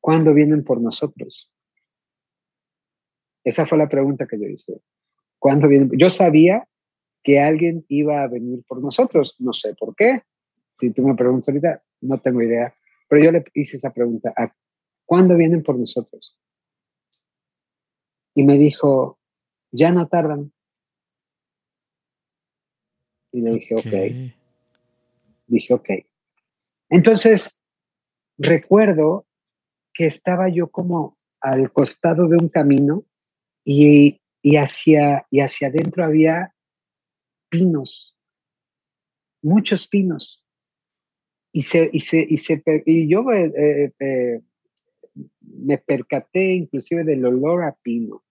¿cuándo 0.00 0.34
vienen 0.34 0.62
por 0.62 0.80
nosotros? 0.80 1.52
Esa 3.42 3.66
fue 3.66 3.76
la 3.76 3.88
pregunta 3.88 4.28
que 4.28 4.38
yo 4.38 4.46
hice. 4.46 4.80
¿Cuándo? 5.40 5.68
Yo 5.96 6.10
sabía 6.10 6.68
que 7.24 7.40
alguien 7.40 7.84
iba 7.88 8.22
a 8.22 8.28
venir 8.28 8.62
por 8.68 8.80
nosotros, 8.80 9.34
no 9.40 9.52
sé 9.52 9.74
por 9.74 9.96
qué. 9.96 10.22
Si 10.74 10.90
tú 10.92 11.02
me 11.02 11.14
preguntas 11.14 11.48
ahorita, 11.48 11.82
no 12.02 12.18
tengo 12.18 12.42
idea, 12.42 12.72
pero 13.08 13.24
yo 13.24 13.32
le 13.32 13.44
hice 13.54 13.78
esa 13.78 13.92
pregunta, 13.92 14.32
¿a 14.36 14.54
¿cuándo 15.04 15.34
vienen 15.36 15.62
por 15.62 15.78
nosotros? 15.78 16.38
Y 18.34 18.44
me 18.44 18.56
dijo, 18.58 19.18
ya 19.72 19.90
no 19.90 20.06
tardan. 20.08 20.52
Y 23.32 23.40
le 23.40 23.52
dije, 23.52 23.74
ok. 23.74 23.86
Ok. 23.86 24.40
Dije, 25.46 25.74
ok. 25.74 25.90
Entonces, 26.90 27.60
recuerdo 28.38 29.26
que 29.92 30.06
estaba 30.06 30.48
yo 30.48 30.68
como 30.68 31.18
al 31.40 31.72
costado 31.72 32.28
de 32.28 32.36
un 32.36 32.48
camino 32.48 33.04
y, 33.64 34.20
y 34.42 34.56
hacia, 34.56 35.26
y 35.30 35.40
hacia 35.40 35.68
adentro 35.68 36.04
había 36.04 36.54
pinos, 37.50 38.16
muchos 39.42 39.86
pinos. 39.86 40.44
Y, 41.52 41.62
se, 41.62 41.90
y, 41.92 42.00
se, 42.00 42.24
y, 42.28 42.36
se, 42.36 42.62
y 42.86 43.08
yo 43.08 43.28
eh, 43.32 43.52
eh, 43.56 43.92
eh, 43.98 44.40
me 45.40 45.78
percaté 45.78 46.52
inclusive 46.52 47.04
del 47.04 47.24
olor 47.26 47.64
a 47.64 47.72
pino. 47.82 48.22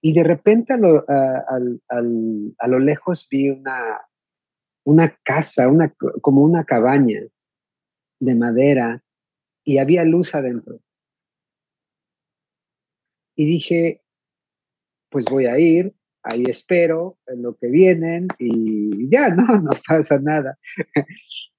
Y 0.00 0.12
de 0.14 0.22
repente 0.22 0.72
a 0.72 0.76
lo, 0.76 1.04
a- 1.08 1.44
al- 1.88 2.54
a 2.58 2.68
lo 2.68 2.78
lejos 2.78 3.26
vi 3.30 3.50
una, 3.50 4.00
una 4.84 5.16
casa, 5.24 5.68
una, 5.68 5.94
como 6.20 6.42
una 6.42 6.64
cabaña 6.64 7.20
de 8.20 8.34
madera 8.34 9.02
y 9.64 9.78
había 9.78 10.04
luz 10.04 10.34
adentro. 10.34 10.80
Y 13.36 13.46
dije, 13.46 14.03
pues 15.14 15.26
voy 15.30 15.46
a 15.46 15.56
ir, 15.60 15.94
ahí 16.24 16.42
espero 16.48 17.18
lo 17.36 17.54
que 17.54 17.68
vienen 17.68 18.26
y 18.36 19.08
ya, 19.08 19.28
no, 19.36 19.60
no 19.60 19.70
pasa 19.86 20.18
nada. 20.18 20.58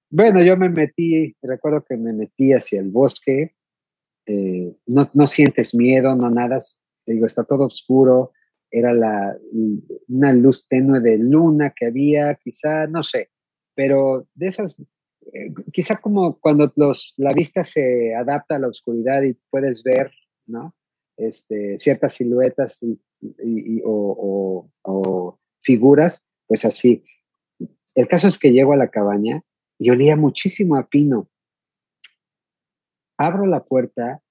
bueno, 0.10 0.44
yo 0.44 0.58
me 0.58 0.68
metí, 0.68 1.34
recuerdo 1.42 1.86
que 1.88 1.96
me 1.96 2.12
metí 2.12 2.52
hacia 2.52 2.82
el 2.82 2.90
bosque, 2.90 3.56
eh, 4.26 4.76
no, 4.88 5.10
no 5.14 5.28
sientes 5.28 5.74
miedo, 5.74 6.14
no 6.18 6.30
nada, 6.30 6.58
digo, 7.06 7.26
está 7.26 7.46
todo 7.46 7.68
oscuro, 7.68 8.34
era 8.70 8.94
la, 8.94 9.38
una 10.10 10.34
luz 10.34 10.68
tenue 10.68 11.00
de 11.00 11.18
luna 11.18 11.74
que 11.74 11.86
había, 11.86 12.36
quizá, 12.36 12.88
no 12.88 13.04
sé, 13.04 13.30
pero 13.74 14.28
de 14.34 14.48
esas, 14.48 14.86
eh, 15.32 15.54
quizá 15.72 15.96
como 15.96 16.42
cuando 16.42 16.74
los, 16.76 17.14
la 17.16 17.32
vista 17.32 17.64
se 17.64 18.14
adapta 18.14 18.58
a 18.58 18.60
la 18.60 18.68
oscuridad 18.68 19.22
y 19.22 19.38
puedes 19.50 19.82
ver, 19.82 20.12
¿no? 20.46 20.76
Este, 21.16 21.78
ciertas 21.78 22.16
siluetas 22.16 22.84
y- 23.22 23.78
y- 23.78 23.82
o, 23.84 23.90
o- 23.92 24.72
o 24.84 25.40
figuras, 25.62 26.30
pues 26.48 26.66
así. 26.66 27.04
El 27.96 28.08
caso 28.08 28.28
es 28.28 28.38
que 28.38 28.52
llego 28.52 28.74
a 28.74 28.78
la 28.78 28.90
cabaña 28.90 29.42
y 29.80 29.90
olía 29.90 30.16
muchísimo 30.16 30.76
a 30.76 30.88
pino. 30.88 31.30
Abro 33.18 33.46
la 33.46 33.64
puerta, 33.64 34.22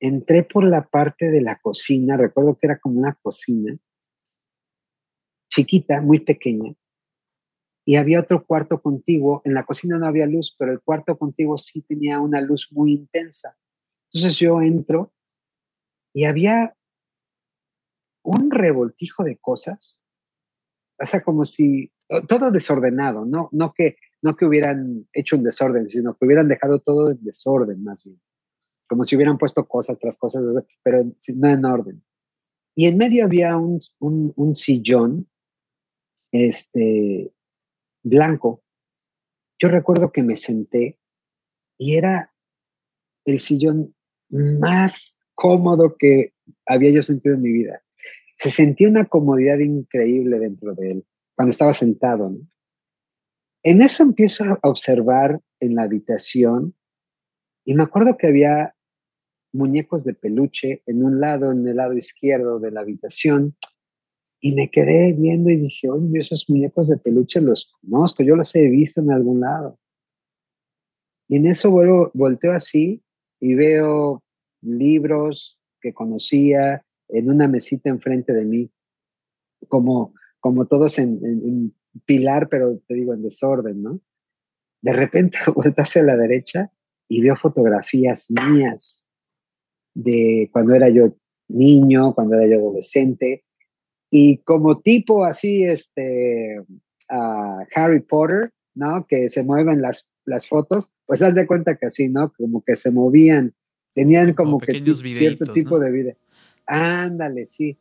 entré 0.00 0.42
por 0.42 0.64
la 0.64 0.86
parte 0.86 1.30
de 1.30 1.40
la 1.40 1.58
cocina, 1.60 2.16
recuerdo 2.16 2.56
que 2.56 2.66
era 2.66 2.78
como 2.78 2.98
una 2.98 3.14
cocina, 3.22 3.76
chiquita, 5.50 6.00
muy 6.00 6.20
pequeña, 6.20 6.74
y 7.84 7.96
había 7.96 8.20
otro 8.20 8.44
cuarto 8.44 8.82
contiguo. 8.82 9.40
En 9.44 9.54
la 9.54 9.64
cocina 9.64 9.98
no 9.98 10.06
había 10.06 10.26
luz, 10.26 10.54
pero 10.58 10.72
el 10.72 10.80
cuarto 10.80 11.16
contiguo 11.16 11.56
sí 11.56 11.80
tenía 11.82 12.20
una 12.20 12.40
luz 12.40 12.68
muy 12.70 12.92
intensa. 12.92 13.56
Entonces 14.12 14.38
yo 14.38 14.60
entro 14.60 15.12
y 16.12 16.24
había 16.24 16.74
un 18.28 18.50
revoltijo 18.50 19.24
de 19.24 19.38
cosas, 19.38 20.02
o 21.00 21.06
sea, 21.06 21.22
como 21.22 21.44
si 21.44 21.92
todo 22.28 22.50
desordenado, 22.50 23.24
no, 23.24 23.48
no, 23.52 23.72
que, 23.72 23.96
no 24.22 24.36
que 24.36 24.44
hubieran 24.44 25.08
hecho 25.12 25.36
un 25.36 25.44
desorden, 25.44 25.88
sino 25.88 26.16
que 26.16 26.26
hubieran 26.26 26.48
dejado 26.48 26.80
todo 26.80 27.10
en 27.10 27.22
desorden 27.22 27.82
más 27.82 28.02
bien, 28.04 28.20
como 28.88 29.04
si 29.04 29.16
hubieran 29.16 29.38
puesto 29.38 29.66
cosas 29.66 29.98
tras 29.98 30.18
cosas, 30.18 30.42
pero 30.82 31.04
no 31.36 31.48
en 31.48 31.64
orden. 31.64 32.04
Y 32.74 32.86
en 32.86 32.96
medio 32.96 33.24
había 33.24 33.56
un, 33.56 33.80
un, 33.98 34.54
sillón 34.54 35.28
este, 36.30 37.32
blanco. 38.04 38.62
Yo 39.58 39.68
recuerdo 39.68 40.12
que 40.12 40.22
me 40.22 40.36
senté 40.36 40.98
y 41.76 41.96
era 41.96 42.32
el 43.24 43.40
sillón 43.40 43.94
más 44.30 45.18
cómodo 45.34 45.96
que 45.98 46.34
había 46.66 46.90
yo 46.90 47.02
sentido 47.02 47.34
en 47.34 47.42
mi 47.42 47.52
vida. 47.52 47.82
Se 48.38 48.50
sentía 48.50 48.88
una 48.88 49.04
comodidad 49.04 49.58
increíble 49.58 50.38
dentro 50.38 50.74
de 50.74 50.92
él 50.92 51.06
cuando 51.34 51.50
estaba 51.50 51.72
sentado. 51.72 52.34
En 53.62 53.82
eso 53.82 54.02
empiezo 54.02 54.44
a 54.44 54.58
observar 54.62 55.40
en 55.60 55.74
la 55.74 55.82
habitación 55.82 56.74
y 57.64 57.74
me 57.74 57.82
acuerdo 57.82 58.16
que 58.16 58.28
había 58.28 58.74
muñecos 59.52 60.04
de 60.04 60.14
peluche 60.14 60.82
en 60.86 61.04
un 61.04 61.20
lado, 61.20 61.52
en 61.52 61.66
el 61.66 61.76
lado 61.76 61.94
izquierdo 61.94 62.60
de 62.60 62.70
la 62.70 62.80
habitación, 62.80 63.56
y 64.40 64.52
me 64.52 64.70
quedé 64.70 65.12
viendo 65.12 65.50
y 65.50 65.56
dije, 65.56 65.90
oye, 65.90 66.20
esos 66.20 66.48
muñecos 66.48 66.88
de 66.88 66.96
peluche 66.96 67.40
los 67.40 67.72
conozco, 67.80 68.22
yo 68.22 68.36
los 68.36 68.54
he 68.54 68.68
visto 68.68 69.00
en 69.00 69.10
algún 69.10 69.40
lado. 69.40 69.78
Y 71.28 71.36
en 71.36 71.46
eso 71.46 71.70
vuelvo, 71.70 72.10
volteo 72.14 72.52
así 72.52 73.02
y 73.40 73.54
veo 73.54 74.22
libros, 74.62 75.58
que 75.80 75.92
conocía 75.92 76.84
en 77.08 77.30
una 77.30 77.48
mesita 77.48 77.88
enfrente 77.88 78.32
de 78.32 78.44
mí, 78.44 78.70
como, 79.68 80.14
como 80.40 80.66
todos 80.66 80.98
en, 80.98 81.74
pilar, 82.04 82.48
pero 82.48 82.78
te 82.86 82.94
digo 82.94 83.12
en 83.14 83.22
desorden, 83.22 83.82
¿no? 83.82 84.00
De 84.82 84.92
repente 84.92 85.38
vuelto 85.54 85.82
hacia 85.82 86.02
la 86.02 86.16
derecha 86.16 86.70
y 87.08 87.22
veo 87.22 87.34
fotografías 87.34 88.30
mías 88.30 89.08
de 89.94 90.48
cuando 90.52 90.74
era 90.74 90.88
yo 90.90 91.16
niño, 91.48 92.14
cuando 92.14 92.36
era 92.36 92.46
yo 92.46 92.58
adolescente, 92.58 93.44
y 94.10 94.38
como 94.38 94.80
tipo 94.80 95.24
así, 95.24 95.64
este, 95.64 96.62
Harry 97.08 98.00
Potter, 98.00 98.52
¿no? 98.74 99.06
Que 99.06 99.28
se 99.28 99.42
mueven 99.42 99.82
las, 99.82 100.08
las 100.24 100.48
fotos, 100.48 100.90
pues 101.06 101.22
haz 101.22 101.34
de 101.34 101.46
cuenta 101.46 101.76
que 101.76 101.86
así, 101.86 102.08
¿no? 102.08 102.32
Como 102.32 102.62
que 102.62 102.76
se 102.76 102.90
movían, 102.90 103.54
tenían 103.94 104.34
como, 104.34 104.58
que 104.60 104.82
cierto 104.94 105.52
tipo 105.52 105.78
de 105.78 105.90
vida. 105.90 106.14
Ándale, 106.68 107.48
sí. 107.48 107.78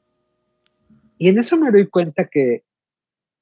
Y 1.17 1.29
en 1.29 1.39
eso 1.39 1.57
me 1.57 1.71
doy 1.71 1.87
cuenta 1.87 2.25
que, 2.25 2.63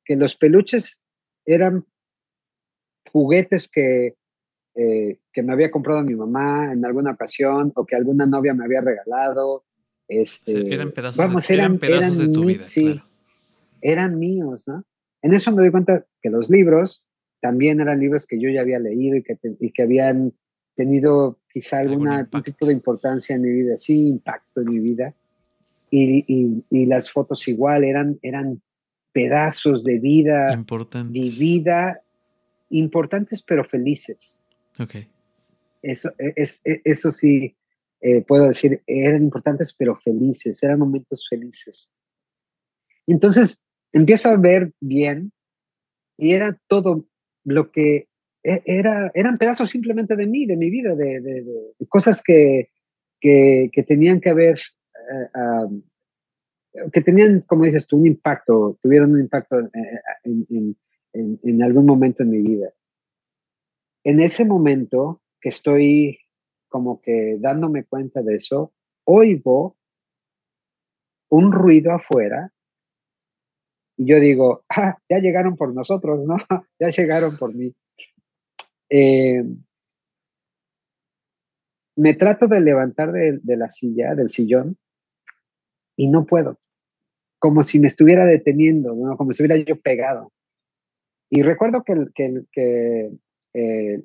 que 0.04 0.16
los 0.16 0.36
peluches 0.36 1.02
eran 1.46 1.86
juguetes 3.12 3.70
que, 3.70 4.16
eh, 4.74 5.20
que 5.32 5.44
me 5.44 5.54
había 5.54 5.70
comprado 5.70 6.02
mi 6.02 6.16
mamá 6.16 6.74
en 6.74 6.84
alguna 6.84 7.12
ocasión 7.12 7.72
o 7.76 7.86
que 7.86 7.96
alguna 7.96 8.26
novia 8.26 8.54
me 8.54 8.66
había 8.66 8.82
regalado. 8.82 9.64
Este, 10.08 10.74
eran 10.74 10.92
pedazos, 10.92 11.48
de, 11.48 11.54
eran, 11.54 11.78
pedazos 11.78 12.18
de 12.18 12.28
tu 12.28 12.44
vida. 12.44 12.66
Sí, 12.66 13.00
eran 13.82 14.18
míos, 14.18 14.68
¿no? 14.68 14.84
En 15.22 15.34
eso 15.34 15.52
me 15.52 15.62
doy 15.62 15.72
cuenta 15.72 16.06
que 16.22 16.30
los 16.30 16.50
libros 16.50 17.06
también 17.40 17.80
eran 17.80 18.00
libros 18.00 18.26
que 18.26 18.40
yo 18.40 18.50
ya 18.50 18.62
había 18.62 18.80
leído 18.80 19.18
y 19.18 19.24
que, 19.24 19.38
y 19.60 19.72
que 19.72 19.84
habían 19.84 20.34
tenido 20.76 21.40
quizá 21.52 21.80
alguna, 21.80 22.18
algún 22.18 22.44
tipo 22.44 22.66
de 22.66 22.74
importancia 22.74 23.36
en 23.36 23.42
mi 23.44 23.52
vida, 23.52 23.78
sí, 23.78 24.08
impacto 24.08 24.62
en 24.62 24.70
mi 24.70 24.80
vida. 24.80 25.14
Y, 25.92 26.64
y, 26.70 26.86
las 26.88 27.12
fotos 27.12 27.48
igual 27.48 27.84
eran, 27.84 28.20
eran 28.22 28.62
pedazos 29.14 29.84
de 29.84 30.00
vida 30.00 30.62
vivida, 31.08 32.02
importantes 32.70 33.44
pero 33.44 33.64
felices. 33.64 34.42
Ok. 34.80 34.96
Eso, 35.82 36.12
e, 36.18 36.34
es, 36.36 36.62
e, 36.66 36.82
eso 36.84 37.12
sí, 37.12 37.56
eh, 38.02 38.22
puedo 38.22 38.48
decir, 38.48 38.82
eran 38.88 39.24
importantes 39.24 39.74
pero 39.74 39.96
felices, 39.98 40.62
eran 40.64 40.80
momentos 40.80 41.26
felices. 41.30 41.90
Entonces, 43.08 43.64
empiezo 43.94 44.30
a 44.30 44.38
ver 44.38 44.74
bien 44.82 45.32
y 46.18 46.34
era 46.34 46.60
todo 46.68 47.08
lo 47.44 47.72
que 47.72 48.08
e, 48.44 48.62
era, 48.66 49.12
eran 49.16 49.38
pedazos 49.38 49.70
simplemente 49.70 50.16
de 50.16 50.28
mí, 50.28 50.46
de 50.46 50.56
mi 50.56 50.70
vida, 50.70 50.96
de, 50.96 51.44
cosas 51.90 52.22
que, 52.22 52.70
que, 53.20 53.86
tenían 53.88 54.22
que 54.22 54.30
haber, 54.30 54.60
eh, 55.12 55.82
que 56.92 57.02
tenían, 57.02 57.42
como 57.42 57.66
dices 57.66 57.88
tú, 57.88 57.98
un 57.98 58.06
impacto, 58.06 58.78
tuvieron 58.82 59.12
un 59.12 59.20
impacto 59.20 59.60
en, 60.24 60.76
en, 61.14 61.64
algún 61.64 61.86
momento 61.86 62.24
en 62.24 62.30
mi 62.30 62.42
vida. 62.42 62.74
En 64.04 64.20
ese 64.20 64.46
momento 64.46 65.22
que 65.40 65.50
estoy 65.50 66.20
como 66.68 67.02
que 67.02 67.38
dándome 67.40 67.86
cuenta 67.86 68.22
de 68.22 68.36
eso, 68.36 68.74
oigo 69.06 69.78
un 71.30 71.52
ruido 71.52 71.94
afuera 71.94 72.52
y 73.98 74.08
yo 74.08 74.20
digo, 74.20 74.66
ah, 74.70 74.98
ya 75.10 75.20
llegaron 75.20 75.56
por 75.56 75.74
nosotros, 75.74 76.26
¿no? 76.26 76.36
ya 76.80 76.90
llegaron 76.90 77.38
por 77.38 77.54
mí. 77.56 77.74
Eh, 78.90 79.44
me 81.96 82.14
trato 82.14 82.48
de 82.48 82.60
levantar 82.60 83.12
de, 83.12 83.58
la 83.58 83.70
silla, 83.70 84.16
del 84.16 84.32
sillón, 84.32 84.78
y 85.96 86.08
no 86.08 86.26
puedo. 86.26 86.60
Como 87.40 87.64
si 87.64 87.80
me 87.80 87.88
estuviera 87.88 88.26
deteniendo, 88.26 88.96
¿no? 88.96 89.18
como 89.18 89.32
si 89.32 89.44
estuviera 89.44 89.64
yo 89.64 89.80
pegado. 89.80 90.32
Y 91.30 91.42
recuerdo 91.42 91.84
que, 91.84 92.06
que, 92.14 92.44
que 92.52 93.12
eh, 93.54 94.04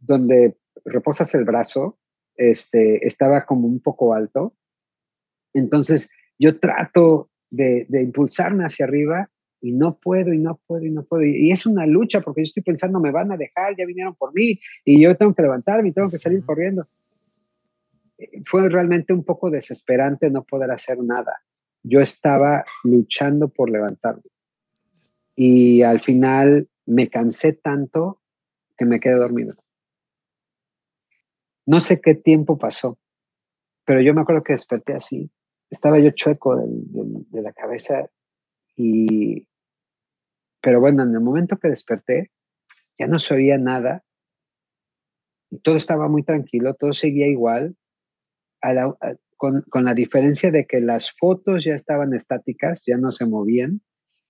donde 0.00 0.56
reposas 0.84 1.34
el 1.34 1.44
brazo, 1.44 1.98
este, 2.36 3.06
estaba 3.06 3.44
como 3.44 3.66
un 3.66 3.80
poco 3.80 4.14
alto. 4.14 4.54
Entonces 5.52 6.10
yo 6.38 6.58
trato 6.58 7.30
de, 7.50 7.86
impulsarme 7.90 8.64
hacia 8.64 8.86
arriba 8.86 9.30
y 9.60 9.72
no 9.72 9.98
puedo 9.98 10.32
y 10.32 10.38
no 10.38 10.58
puedo 10.66 10.84
y 10.84 10.90
no 10.90 11.04
puedo. 11.04 11.24
Y, 11.24 11.50
es 11.50 11.66
una 11.66 11.86
lucha 11.86 12.20
porque 12.20 12.40
yo 12.40 12.44
estoy 12.44 12.62
pensando, 12.62 12.98
me 13.00 13.10
van 13.10 13.30
a 13.30 13.36
dejar, 13.36 13.76
ya 13.76 13.84
vinieron 13.84 14.14
por 14.14 14.34
mí 14.34 14.58
y 14.84 15.02
yo 15.02 15.16
tengo 15.16 15.34
que 15.34 15.42
levantarme 15.42 15.90
y 15.90 15.92
tengo 15.92 16.08
que 16.08 16.18
salir 16.18 16.44
corriendo. 16.44 16.86
Fue 18.44 18.68
realmente 18.68 19.12
un 19.12 19.24
poco 19.24 19.50
desesperante 19.50 20.30
no 20.30 20.44
poder 20.44 20.70
hacer 20.70 20.98
nada. 20.98 21.42
Yo 21.82 22.00
estaba 22.00 22.64
luchando 22.84 23.48
por 23.48 23.70
levantarme. 23.70 24.22
Y 25.34 25.82
al 25.82 26.00
final 26.00 26.68
me 26.86 27.08
cansé 27.08 27.54
tanto 27.54 28.20
que 28.76 28.84
me 28.84 29.00
quedé 29.00 29.14
dormido. 29.14 29.54
No 31.66 31.80
sé 31.80 32.00
qué 32.00 32.14
tiempo 32.14 32.58
pasó, 32.58 32.98
pero 33.84 34.00
yo 34.00 34.12
me 34.12 34.22
acuerdo 34.22 34.42
que 34.42 34.54
desperté 34.54 34.94
así 34.94 35.30
estaba 35.70 35.98
yo 36.00 36.10
chueco 36.10 36.56
de 36.56 37.42
la 37.42 37.52
cabeza 37.52 38.10
y, 38.76 39.46
pero 40.60 40.80
bueno, 40.80 41.04
en 41.04 41.14
el 41.14 41.20
momento 41.20 41.58
que 41.58 41.68
desperté, 41.68 42.32
ya 42.98 43.06
no 43.06 43.18
se 43.18 43.34
oía 43.34 43.56
nada 43.56 44.04
y 45.48 45.60
todo 45.60 45.76
estaba 45.76 46.08
muy 46.08 46.24
tranquilo, 46.24 46.74
todo 46.74 46.92
seguía 46.92 47.28
igual, 47.28 47.76
con, 49.36 49.62
con, 49.62 49.84
la 49.84 49.94
diferencia 49.94 50.50
de 50.50 50.66
que 50.66 50.80
las 50.80 51.12
fotos 51.18 51.64
ya 51.64 51.74
estaban 51.74 52.14
estáticas, 52.14 52.84
ya 52.86 52.96
no 52.96 53.12
se 53.12 53.26
movían, 53.26 53.80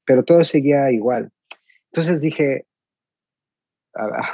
pero 0.04 0.24
todo 0.24 0.44
seguía 0.44 0.90
igual. 0.90 1.30
Entonces 1.92 2.20
dije, 2.20 2.66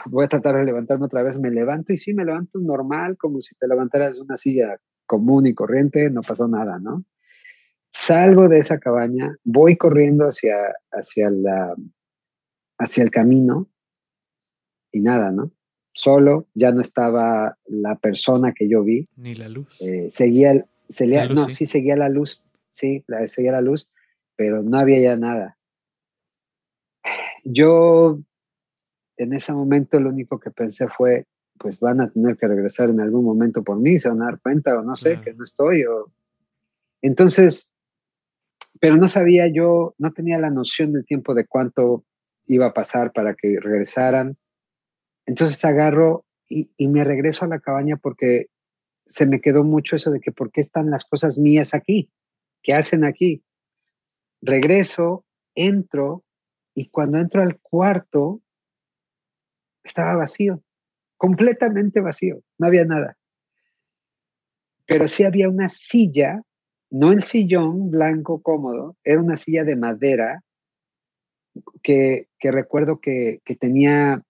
voy 0.07 0.25
a 0.25 0.29
tratar 0.29 0.57
de 0.57 0.65
levantarme 0.65 1.07
otra 1.07 1.23
vez, 1.23 1.39
me 1.39 1.51
levanto 1.51 1.93
y 1.93 1.97
sí, 1.97 2.15
me 2.15 2.25
levanto 2.25 2.59
normal, 2.59 3.17
como 3.17 3.41
si 3.41 3.55
te 3.57 3.67
levantaras 3.67 4.17
de 4.17 4.23
una 4.23 4.37
silla 4.37 4.79
común 5.07 5.47
y 5.47 5.55
corriente, 5.55 6.11
no 6.11 6.23
pasó 6.23 6.49
nada, 6.49 6.79
¿no? 6.79 7.05
Salgo 7.91 8.49
de 8.49 8.59
esa 8.59 8.79
cabaña, 8.79 9.37
voy 9.45 9.77
corriendo 9.77 10.27
hacia, 10.27 10.57
hacia, 10.91 11.31
la, 11.31 11.75
hacia 12.79 13.05
el 13.05 13.11
camino 13.11 13.71
y 14.93 15.01
nada, 15.01 15.31
¿no? 15.31 15.53
Solo, 15.97 16.47
ya 16.53 16.73
no 16.73 16.83
estaba 16.83 17.57
la 17.65 17.97
persona 17.97 18.53
que 18.53 18.69
yo 18.69 18.85
vi. 18.85 19.09
Ni 19.17 19.35
la 19.35 19.49
luz. 19.49 19.81
Eh, 19.81 20.09
seguía, 20.11 20.67
seguía 20.91 21.27
no, 21.27 21.49
sí. 21.49 21.65
seguía 21.65 21.97
la 21.97 22.11
luz, 22.11 22.45
sí, 22.71 23.03
seguía 23.29 23.53
la 23.53 23.63
luz, 23.63 23.91
pero 24.37 24.63
no 24.63 24.79
había 24.79 25.01
ya 25.01 25.17
nada. 25.17 25.57
Yo 27.45 28.19
en 29.17 29.33
ese 29.33 29.55
momento 29.55 29.99
lo 29.99 30.11
único 30.11 30.39
que 30.39 30.51
pensé 30.51 30.87
fue, 30.87 31.25
pues 31.59 31.81
van 31.81 32.03
a 32.03 32.11
tener 32.11 32.37
que 32.37 32.47
regresar 32.47 32.91
en 32.91 33.01
algún 33.01 33.25
momento 33.25 33.65
por 33.65 33.79
mí, 33.79 33.99
se 33.99 34.11
van 34.11 34.21
a 34.21 34.27
dar 34.27 34.41
cuenta 34.41 34.79
o 34.79 34.83
no 34.83 34.99
sé, 34.99 35.19
que 35.23 35.33
no 35.33 35.45
estoy. 35.45 35.85
O... 35.85 36.13
Entonces, 37.01 37.73
pero 38.81 38.99
no 38.99 39.09
sabía 39.09 39.47
yo, 39.47 39.95
no 39.97 40.13
tenía 40.13 40.39
la 40.39 40.51
noción 40.51 40.93
del 40.93 41.07
tiempo 41.07 41.33
de 41.33 41.47
cuánto 41.47 42.05
iba 42.47 42.67
a 42.67 42.75
pasar 42.75 43.13
para 43.15 43.35
que 43.35 43.59
regresaran. 43.59 44.37
Entonces 45.27 45.65
agarro 45.65 46.25
y, 46.49 46.69
me 46.89 47.05
regreso 47.05 47.45
a 47.45 47.49
la 47.49 47.61
cabaña 47.61 47.97
porque 47.97 48.47
se 49.05 49.27
me 49.27 49.41
quedó 49.41 49.65
mucho 49.65 49.97
eso 49.97 50.11
de 50.11 50.21
que 50.21 50.33
por 50.33 50.51
qué 50.51 50.61
están 50.61 50.91
las 50.91 51.05
cosas 51.05 51.39
mías 51.39 51.75
aquí, 51.75 52.11
qué 52.63 52.75
hacen 52.75 53.05
aquí. 53.05 53.43
Regreso, 54.41 55.25
entro 55.55 56.25
y 56.75 56.89
cuando 56.89 57.19
entro 57.19 57.43
al 57.43 57.59
cuarto 57.61 58.41
estaba 59.83 60.15
vacío 60.15 60.63
completamente 61.17 62.01
vacío, 62.01 62.43
no 62.59 62.67
había 62.67 62.85
nada. 62.85 63.17
Pero 64.87 65.09
sí 65.09 65.25
había 65.25 65.49
una 65.49 65.69
silla, 65.69 66.43
no 66.91 67.13
el 67.13 67.25
sillón 67.25 67.91
blanco 67.91 68.43
cómodo, 68.43 68.97
era 69.03 69.21
una 69.21 69.37
silla 69.37 69.65
de 69.65 69.77
madera 69.77 70.43
que, 71.83 72.29
recuerdo 72.41 73.01
que, 73.01 73.41
tenía 73.59 74.23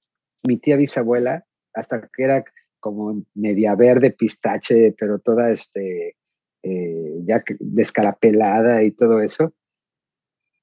mi 0.47 0.59
tía 0.59 0.77
bisabuela, 0.77 1.44
hasta 1.74 2.09
que 2.09 2.23
era 2.23 2.44
como 2.81 3.23
media 3.35 3.74
verde 3.74 4.10
pistache, 4.10 4.94
pero 4.98 5.18
toda 5.18 5.51
este, 5.51 6.16
eh, 6.62 7.20
ya 7.24 7.43
descarapelada 7.59 8.82
y 8.82 8.93
todo 8.93 9.20
eso. 9.20 9.52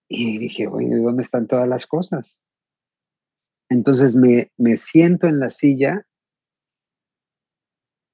Y 0.07 0.38
dije, 0.38 0.68
oye, 0.68 0.95
¿dónde 0.95 1.23
están 1.23 1.47
todas 1.47 1.68
las 1.68 1.88
cosas? 1.88 2.41
Entonces 3.69 4.15
me, 4.15 4.51
me 4.57 4.77
siento 4.77 5.27
en 5.27 5.39
la 5.39 5.49
silla 5.49 6.05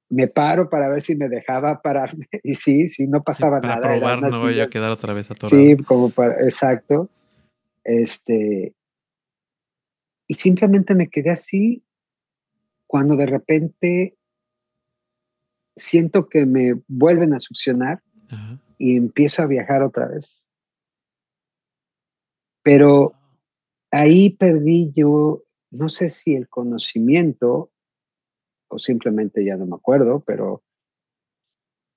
me 0.09 0.27
paro 0.27 0.69
para 0.69 0.89
ver 0.89 1.01
si 1.01 1.15
me 1.15 1.29
dejaba 1.29 1.81
pararme 1.81 2.27
y 2.43 2.55
sí, 2.55 2.87
sí, 2.87 3.07
no 3.07 3.23
pasaba 3.23 3.59
nada. 3.59 3.79
Para 3.79 3.99
probar, 3.99 4.21
no 4.21 4.41
voy 4.41 4.59
a 4.59 4.67
quedar 4.67 4.91
otra 4.91 5.13
vez 5.13 5.29
atorado. 5.31 5.55
Sí, 5.55 5.77
como 5.83 6.09
para, 6.09 6.41
exacto. 6.41 7.09
Este, 7.83 8.73
y 10.29 10.35
simplemente 10.35 10.93
me 10.93 11.09
quedé 11.09 11.31
así 11.31 11.83
cuando 12.85 13.15
de 13.15 13.25
repente 13.25 14.17
siento 15.75 16.29
que 16.29 16.45
me 16.45 16.75
vuelven 16.87 17.33
a 17.33 17.39
succionar 17.39 18.03
y 18.77 18.95
empiezo 18.95 19.41
a 19.41 19.47
viajar 19.47 19.81
otra 19.81 20.07
vez. 20.07 20.47
Pero 22.61 23.13
ahí 23.89 24.29
perdí 24.29 24.91
yo, 24.95 25.41
no 25.71 25.89
sé 25.89 26.09
si 26.09 26.35
el 26.35 26.47
conocimiento 26.47 27.71
o 28.67 28.77
simplemente 28.77 29.43
ya 29.43 29.57
no 29.57 29.65
me 29.65 29.77
acuerdo, 29.77 30.19
pero 30.19 30.61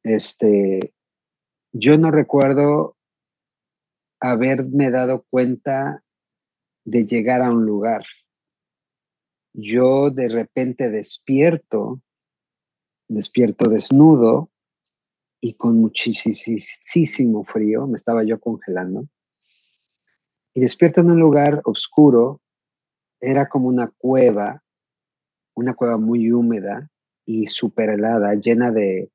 este, 0.05 0.95
yo 1.73 1.99
no 1.99 2.11
recuerdo 2.11 2.97
haberme 4.21 4.91
dado 4.91 5.27
cuenta 5.29 6.03
de 6.85 7.05
llegar 7.05 7.43
a 7.43 7.51
un 7.51 7.67
lugar. 7.67 8.05
Yo 9.55 10.11
de 10.11 10.29
repente 10.29 10.91
despierto, 10.91 12.01
despierto 13.09 13.69
desnudo 13.69 14.51
y 15.41 15.55
con 15.55 15.79
muchísimo 15.79 17.45
frío, 17.45 17.87
me 17.87 17.97
estaba 17.97 18.25
yo 18.25 18.41
congelando. 18.41 19.07
Y 20.55 20.61
despierto 20.61 21.01
en 21.01 21.11
un 21.11 21.21
lugar 21.21 21.61
oscuro, 21.65 22.41
era 23.21 23.49
como 23.49 23.69
una 23.69 23.91
cueva, 23.97 24.63
una 25.55 25.75
cueva 25.75 25.97
muy 25.97 26.31
húmeda 26.31 26.91
y 27.25 27.47
súper 27.47 27.91
helada, 27.91 28.35
llena 28.35 28.71
de, 28.71 29.11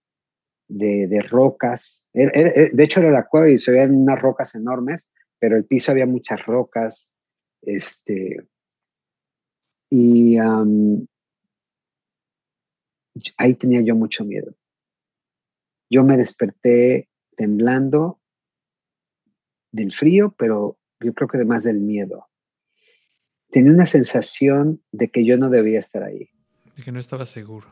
de, 0.68 1.22
rocas. 1.22 2.06
De 2.14 2.84
hecho, 2.84 3.00
era 3.00 3.12
la 3.12 3.28
cueva 3.28 3.50
y 3.50 3.58
se 3.58 3.72
veían 3.72 3.96
unas 3.96 4.22
rocas 4.22 4.56
enormes, 4.56 5.12
pero 5.40 5.56
el 5.58 5.66
piso 5.66 5.92
había 5.92 6.06
muchas 6.06 6.46
rocas. 6.46 7.10
Este, 7.62 8.48
y 9.90 10.38
ahí 13.38 13.54
tenía 13.56 13.82
yo 13.82 13.96
mucho 13.96 14.24
miedo. 14.26 14.54
Yo 15.90 16.04
me 16.04 16.18
desperté 16.18 17.10
temblando 17.36 18.20
del 19.72 19.94
frío, 19.94 20.34
pero 20.38 20.78
yo 21.00 21.14
creo 21.14 21.28
que 21.28 21.38
además 21.38 21.64
del 21.64 21.80
miedo. 21.80 22.28
Tenía 23.50 23.72
una 23.72 23.86
sensación 23.86 24.82
de 24.92 25.10
que 25.10 25.24
yo 25.24 25.38
no 25.38 25.50
debía 25.50 25.80
estar 25.80 26.04
ahí. 26.04 26.30
De 26.76 26.84
que 26.84 26.92
no 26.92 27.00
estaba 27.00 27.26
seguro. 27.26 27.68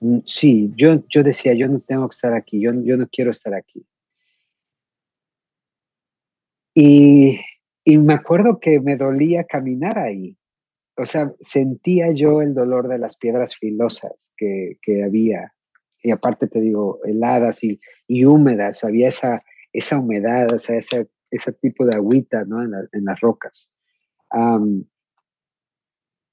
Mm, 0.00 0.18
sí, 0.26 0.72
yo, 0.76 1.06
yo 1.08 1.22
decía, 1.22 1.54
yo 1.54 1.68
no 1.68 1.80
tengo 1.80 2.08
que 2.08 2.14
estar 2.14 2.34
aquí, 2.34 2.60
yo, 2.60 2.72
yo 2.82 2.96
no 2.96 3.08
quiero 3.08 3.30
estar 3.30 3.54
aquí. 3.54 3.86
Y, 6.74 7.40
y 7.84 7.98
me 7.98 8.14
acuerdo 8.14 8.58
que 8.60 8.80
me 8.80 8.96
dolía 8.96 9.44
caminar 9.44 9.98
ahí. 9.98 10.36
O 10.96 11.06
sea, 11.06 11.32
sentía 11.40 12.12
yo 12.12 12.42
el 12.42 12.54
dolor 12.54 12.88
de 12.88 12.98
las 12.98 13.16
piedras 13.16 13.56
filosas 13.56 14.34
que, 14.36 14.78
que 14.82 15.02
había. 15.04 15.54
Y 16.02 16.10
aparte 16.10 16.48
te 16.48 16.60
digo, 16.60 17.00
heladas 17.04 17.64
y, 17.64 17.80
y 18.06 18.24
húmedas, 18.24 18.84
había 18.84 19.08
esa, 19.08 19.42
esa 19.72 19.98
humedad, 19.98 20.52
o 20.52 20.58
sea, 20.58 20.76
ese, 20.76 21.08
ese 21.30 21.52
tipo 21.52 21.86
de 21.86 21.94
agüita 21.94 22.44
¿no? 22.44 22.62
en, 22.62 22.72
en 22.92 23.04
las 23.04 23.20
rocas. 23.20 23.72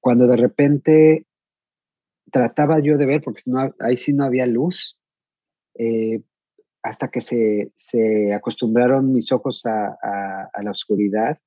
cuando 0.02 0.28
de 0.28 0.38
repente 0.38 1.26
trataba 2.32 2.80
yo 2.80 2.98
de 2.98 3.06
ver, 3.06 3.22
porque 3.22 3.42
no, 3.46 3.74
ahí 3.80 3.98
sí 3.98 4.14
no 4.14 4.24
había 4.24 4.46
luz, 4.46 5.00
eh, 5.76 6.22
hasta 6.82 7.10
que 7.10 7.22
se, 7.22 7.72
se, 7.76 8.34
acostumbraron 8.34 9.12
mis 9.12 9.32
ojos 9.32 9.66
a, 9.66 9.98
a, 10.54 10.64
la 10.64 10.72
oscuridad, 10.72 11.40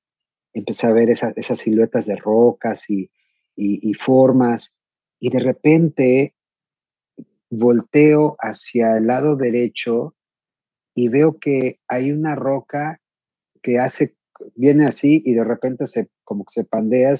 empecé 0.53 0.87
a 0.87 0.91
ver 0.91 1.09
esas 1.09 1.59
siluetas 1.59 2.05
de 2.05 2.15
rocas 2.15 2.89
y, 2.89 3.09
formas, 3.95 4.77
y 5.19 5.29
de 5.29 5.39
repente 5.39 6.35
volteo 7.49 8.35
hacia 8.39 8.97
el 8.97 9.07
lado 9.07 9.35
derecho 9.35 10.15
y 10.95 11.07
veo 11.07 11.39
que 11.39 11.79
hay 11.87 12.11
una 12.11 12.35
roca 12.35 12.99
que 13.61 13.79
hace, 13.79 14.15
viene 14.55 14.85
así 14.85 15.21
y 15.25 15.33
de 15.33 15.43
repente 15.43 15.87
se, 15.87 16.09
como 16.23 16.45
se 16.49 16.63
pandea, 16.63 17.13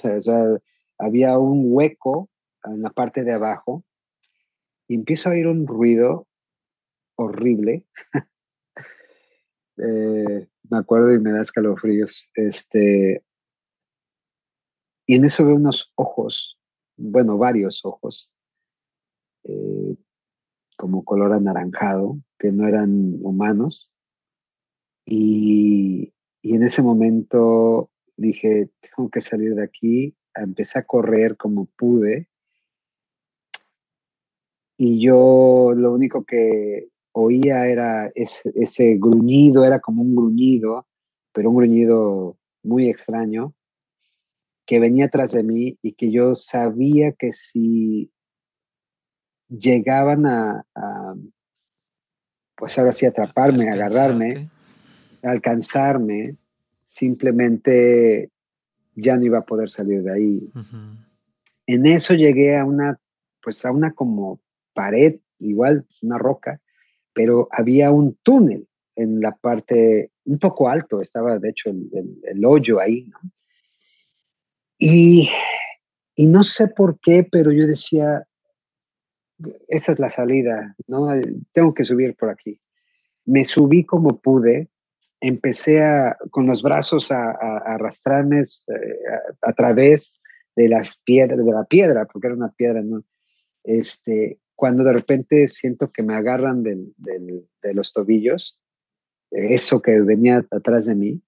había 0.98 1.38
un 1.38 1.64
hueco 1.66 2.30
en 2.64 2.82
la 2.82 2.90
parte 2.90 3.24
de 3.24 3.32
abajo 3.32 3.84
y 4.88 4.94
empiezo 4.94 5.28
a 5.28 5.32
oír 5.32 5.46
un 5.46 5.66
ruido 5.66 6.26
horrible. 7.16 7.84
Eh, 9.76 10.48
me 10.70 10.78
acuerdo 10.78 11.12
y 11.12 11.18
me 11.18 11.32
da 11.32 11.42
escalofríos. 11.42 12.28
Este, 12.34 13.24
y 15.06 15.16
en 15.16 15.24
eso 15.24 15.44
veo 15.44 15.56
unos 15.56 15.92
ojos, 15.96 16.58
bueno, 16.96 17.36
varios 17.38 17.84
ojos, 17.84 18.32
eh, 19.44 19.96
como 20.76 21.04
color 21.04 21.32
anaranjado, 21.32 22.18
que 22.38 22.52
no 22.52 22.66
eran 22.66 23.16
humanos. 23.22 23.92
Y, 25.06 26.12
y 26.42 26.54
en 26.54 26.62
ese 26.62 26.82
momento 26.82 27.90
dije, 28.16 28.70
tengo 28.80 29.10
que 29.10 29.20
salir 29.20 29.54
de 29.54 29.64
aquí. 29.64 30.16
Empecé 30.34 30.78
a 30.78 30.84
correr 30.84 31.36
como 31.36 31.66
pude 31.66 32.28
y 34.76 35.00
yo 35.00 35.72
lo 35.74 35.92
único 35.92 36.24
que 36.24 36.88
oía 37.14 37.66
era 37.68 38.10
ese, 38.14 38.52
ese, 38.56 38.96
gruñido, 38.96 39.64
era 39.64 39.80
como 39.80 40.02
un 40.02 40.14
gruñido, 40.14 40.86
pero 41.32 41.50
un 41.50 41.56
gruñido 41.56 42.36
muy 42.62 42.88
extraño, 42.88 43.54
que 44.66 44.80
venía 44.80 45.06
atrás 45.06 45.32
de 45.32 45.42
mí 45.42 45.78
y 45.82 45.92
que 45.92 46.10
yo 46.10 46.34
sabía 46.34 47.12
que 47.12 47.32
si 47.32 48.10
llegaban 49.48 50.26
a, 50.26 50.64
pues 52.56 52.78
ahora 52.78 52.92
sí, 52.92 53.06
atraparme, 53.06 53.68
agarrarme, 53.68 54.48
alcanzarme, 55.22 56.36
simplemente 56.86 58.30
ya 58.94 59.16
no 59.16 59.24
iba 59.24 59.38
a 59.38 59.44
poder 59.44 59.70
salir 59.70 60.02
de 60.02 60.12
ahí. 60.12 60.50
En 61.66 61.86
eso 61.86 62.14
llegué 62.14 62.56
a 62.56 62.64
una, 62.64 62.98
pues 63.42 63.64
a 63.64 63.70
una 63.70 63.92
como 63.92 64.40
pared, 64.72 65.20
igual 65.38 65.86
una 66.02 66.18
roca, 66.18 66.60
pero 67.14 67.48
había 67.50 67.90
un 67.90 68.18
túnel 68.22 68.66
en 68.96 69.20
la 69.20 69.32
parte 69.32 70.10
un 70.24 70.38
poco 70.38 70.68
alto, 70.68 71.00
estaba 71.00 71.38
de 71.38 71.50
hecho 71.50 71.70
el, 71.70 72.44
hoyo 72.44 72.80
ahí, 72.80 73.10
Y, 74.78 75.28
y 76.16 76.26
no 76.26 76.42
sé 76.42 76.68
por 76.68 76.98
qué, 77.00 77.26
pero 77.30 77.52
yo 77.52 77.66
decía, 77.66 78.26
esa 79.68 79.92
es 79.92 79.98
la 79.98 80.10
salida, 80.10 80.74
¿no? 80.86 81.08
Tengo 81.52 81.74
que 81.74 81.84
subir 81.84 82.14
por 82.16 82.30
aquí. 82.30 82.60
Me 83.24 83.44
subí 83.44 83.84
como 83.84 84.20
pude, 84.20 84.68
empecé 85.20 85.82
a, 85.82 86.16
con 86.30 86.46
los 86.46 86.62
brazos 86.62 87.10
a, 87.10 87.30
arrastrarme 87.66 88.40
eh, 88.40 88.44
a, 89.42 89.52
través 89.52 90.20
de 90.54 90.68
las 90.68 90.98
piedras, 90.98 91.44
de 91.44 91.52
la 91.52 91.64
piedra, 91.64 92.06
porque 92.06 92.28
era 92.28 92.36
una 92.36 92.52
piedra, 92.52 92.82
¿no? 92.82 93.02
Este, 93.64 94.38
cuando 94.56 94.84
de 94.84 94.92
repente 94.92 95.48
siento 95.48 95.90
que 95.90 96.02
me 96.02 96.14
agarran 96.14 96.62
de 96.62 97.74
los 97.74 97.92
tobillos, 97.92 98.60
eso 99.30 99.82
que 99.82 100.00
venía 100.00 100.46
atrás 100.50 100.86
de 100.86 100.94
mí, 100.94 101.22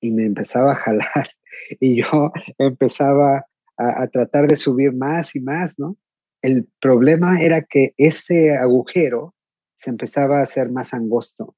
y 0.00 0.10
me 0.10 0.24
empezaba 0.24 0.72
a 0.72 0.76
jalar, 0.76 1.30
y 1.80 1.96
yo 2.02 2.32
empezaba 2.58 3.46
a, 3.76 4.06
tratar 4.08 4.48
de 4.48 4.56
subir 4.56 4.92
más 4.92 5.36
y 5.36 5.40
más, 5.40 5.78
¿no? 5.78 5.96
El 6.42 6.68
problema 6.80 7.40
era 7.40 7.62
que 7.62 7.94
ese 7.96 8.56
agujero 8.56 9.34
se 9.76 9.90
empezaba 9.90 10.38
a 10.38 10.42
hacer 10.42 10.70
más 10.70 10.94
angosto. 10.94 11.56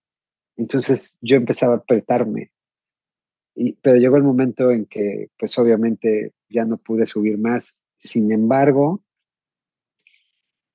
Entonces 0.56 1.18
yo 1.22 1.36
empezaba 1.36 1.74
a 1.74 1.78
apretarme. 1.78 2.50
Pero 3.82 3.96
llegó 3.96 4.16
el 4.16 4.22
momento 4.22 4.70
en 4.70 4.86
que, 4.86 5.28
pues 5.38 5.58
obviamente, 5.58 6.32
ya 6.48 6.64
no 6.64 6.78
pude 6.78 7.06
subir 7.06 7.38
más. 7.38 7.78
Sin 7.98 8.32
embargo, 8.32 9.02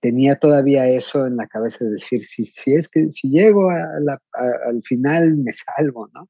tenía 0.06 0.36
todavía 0.36 0.88
eso 0.88 1.26
en 1.26 1.36
la 1.36 1.48
cabeza 1.48 1.84
de 1.84 1.94
decir, 1.94 2.22
si, 2.22 2.46
si 2.46 2.76
es 2.76 2.88
que 2.88 3.10
si 3.10 3.28
llego 3.32 3.72
al 3.72 4.84
final 4.84 5.36
me 5.38 5.52
salvo, 5.52 6.12
¿no? 6.14 6.30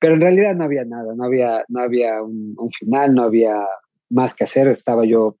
Pero 0.00 0.14
en 0.14 0.22
realidad 0.22 0.56
no 0.56 0.64
había 0.64 0.86
nada, 0.86 1.14
no 1.14 1.24
había, 1.24 1.66
no 1.68 1.80
había 1.80 2.22
un, 2.22 2.56
final, 2.78 3.14
no 3.14 3.24
había 3.24 3.62
más 4.08 4.34
que 4.34 4.44
hacer, 4.44 4.68
estaba 4.68 5.04
yo 5.04 5.36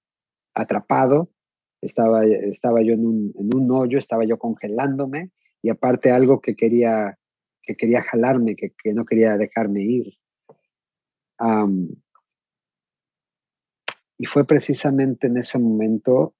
atrapado, 0.52 1.30
estaba, 1.80 2.26
estaba 2.26 2.82
yo 2.82 2.92
en 2.92 3.06
un, 3.06 3.32
en 3.34 3.56
un 3.56 3.70
hoyo, 3.70 3.96
estaba 3.96 4.26
yo 4.26 4.36
congelándome 4.36 5.30
y 5.62 5.70
aparte 5.70 6.12
algo 6.12 6.42
que 6.42 6.54
quería, 6.56 7.16
que 7.62 7.76
quería 7.76 8.02
jalarme, 8.02 8.56
que, 8.56 8.74
que 8.76 8.92
no 8.92 9.06
quería 9.06 9.38
dejarme 9.38 9.80
ir. 9.84 10.12
y 14.18 14.26
fue 14.26 14.44
precisamente 14.46 15.28
en 15.28 15.38
ese 15.38 15.58
momento 15.58 16.34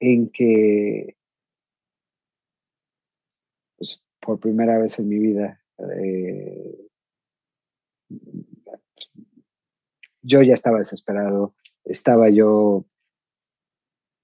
en 0.00 0.30
que 0.30 1.16
pues, 3.76 4.02
por 4.20 4.40
primera 4.40 4.78
vez 4.78 4.98
en 4.98 5.08
mi 5.08 5.18
vida 5.18 5.60
eh, 5.78 6.88
yo 10.22 10.42
ya 10.42 10.54
estaba 10.54 10.78
desesperado, 10.78 11.54
estaba 11.84 12.28
yo 12.30 12.84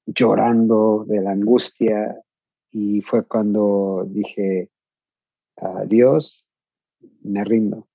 llorando 0.07 1.05
de 1.07 1.21
la 1.21 1.31
angustia 1.31 2.21
y 2.71 3.03
fue 3.03 3.25
cuando 3.27 4.05
dije, 4.09 4.71
Dios, 5.87 6.49
me 7.23 7.45
rindo. 7.45 7.89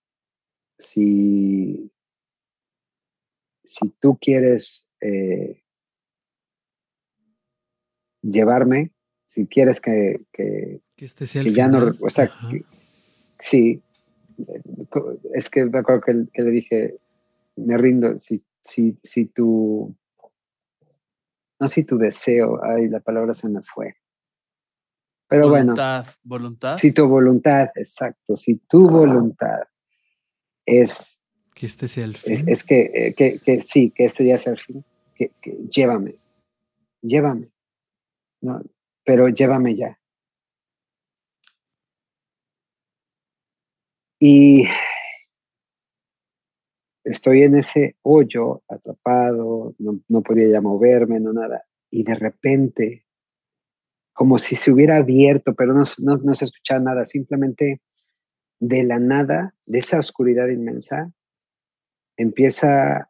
Si, 0.80 1.91
si 3.64 3.90
tú 3.99 4.18
quieres 4.22 4.88
eh, 5.02 5.64
llevarme, 8.22 8.91
si 9.27 9.48
quieres 9.48 9.81
que, 9.81 10.22
que, 10.31 10.81
este 10.98 11.27
sea 11.27 11.41
el 11.41 11.53
ya 11.53 11.68
no, 11.68 11.94
o 12.02 12.10
sea, 12.10 12.31
sí, 13.39 13.81
es 15.34 15.49
que 15.49 15.65
me 15.65 15.80
acuerdo 15.80 16.02
que, 16.02 16.26
que, 16.34 16.41
le 16.41 16.52
dije, 16.52 16.98
me 17.56 17.77
rindo, 17.77 18.19
si, 18.19 18.44
si, 18.64 18.98
si 19.03 19.26
tu, 19.26 19.95
no 21.60 21.68
si 21.68 21.84
tu 21.84 21.98
deseo, 21.98 22.64
ay, 22.64 22.88
la 22.88 22.99
palabra 22.99 23.34
se 23.34 23.49
me 23.49 23.61
fue. 23.61 23.95
Pero 25.27 25.49
voluntad, 25.49 26.06
bueno, 26.06 26.18
voluntad. 26.23 26.77
Si 26.77 26.91
tu 26.94 27.07
voluntad, 27.07 27.69
exacto, 27.76 28.38
si 28.38 28.56
tu 28.56 28.89
voluntad 28.89 29.60
es... 30.65 31.22
Que 31.53 31.65
este 31.65 31.88
sea 31.88 32.06
el 32.06 32.15
fin. 32.15 32.48
Es, 32.48 32.64
que, 32.64 32.91
eh, 32.94 33.14
que, 33.14 33.39
que, 33.39 33.60
sí, 33.61 33.91
que 33.91 34.06
este 34.06 34.23
día 34.23 34.38
sea 34.38 34.53
el 34.53 34.60
fin. 34.60 34.85
Que, 35.15 35.31
llévame, 35.69 36.15
llévame. 37.02 37.49
No, 38.41 38.61
pero 39.03 39.30
llévame 39.30 39.76
ya. 39.76 39.99
Y 44.19 44.65
estoy 47.03 47.43
en 47.43 47.55
ese 47.55 47.95
hoyo 48.01 48.64
atrapado, 48.68 49.76
no, 49.80 49.99
no, 50.07 50.22
podía 50.22 50.49
ya 50.49 50.61
moverme, 50.61 51.19
no 51.19 51.34
nada. 51.34 51.64
Y 51.89 52.03
de 52.03 52.15
repente, 52.15 53.05
como 54.14 54.39
si 54.39 54.55
se 54.55 54.72
hubiera 54.72 54.97
abierto, 54.97 55.53
pero 55.55 55.73
no, 55.73 55.84
no, 55.99 56.18
no 56.18 56.35
se 56.35 56.45
escuchaba 56.45 56.80
nada, 56.80 57.05
simplemente 57.05 57.81
de 58.59 58.84
la 58.84 58.99
nada, 58.99 59.53
de 59.65 59.80
esa 59.80 59.99
oscuridad 59.99 60.47
inmensa, 60.47 61.11
empieza 62.18 62.97
a 62.97 63.09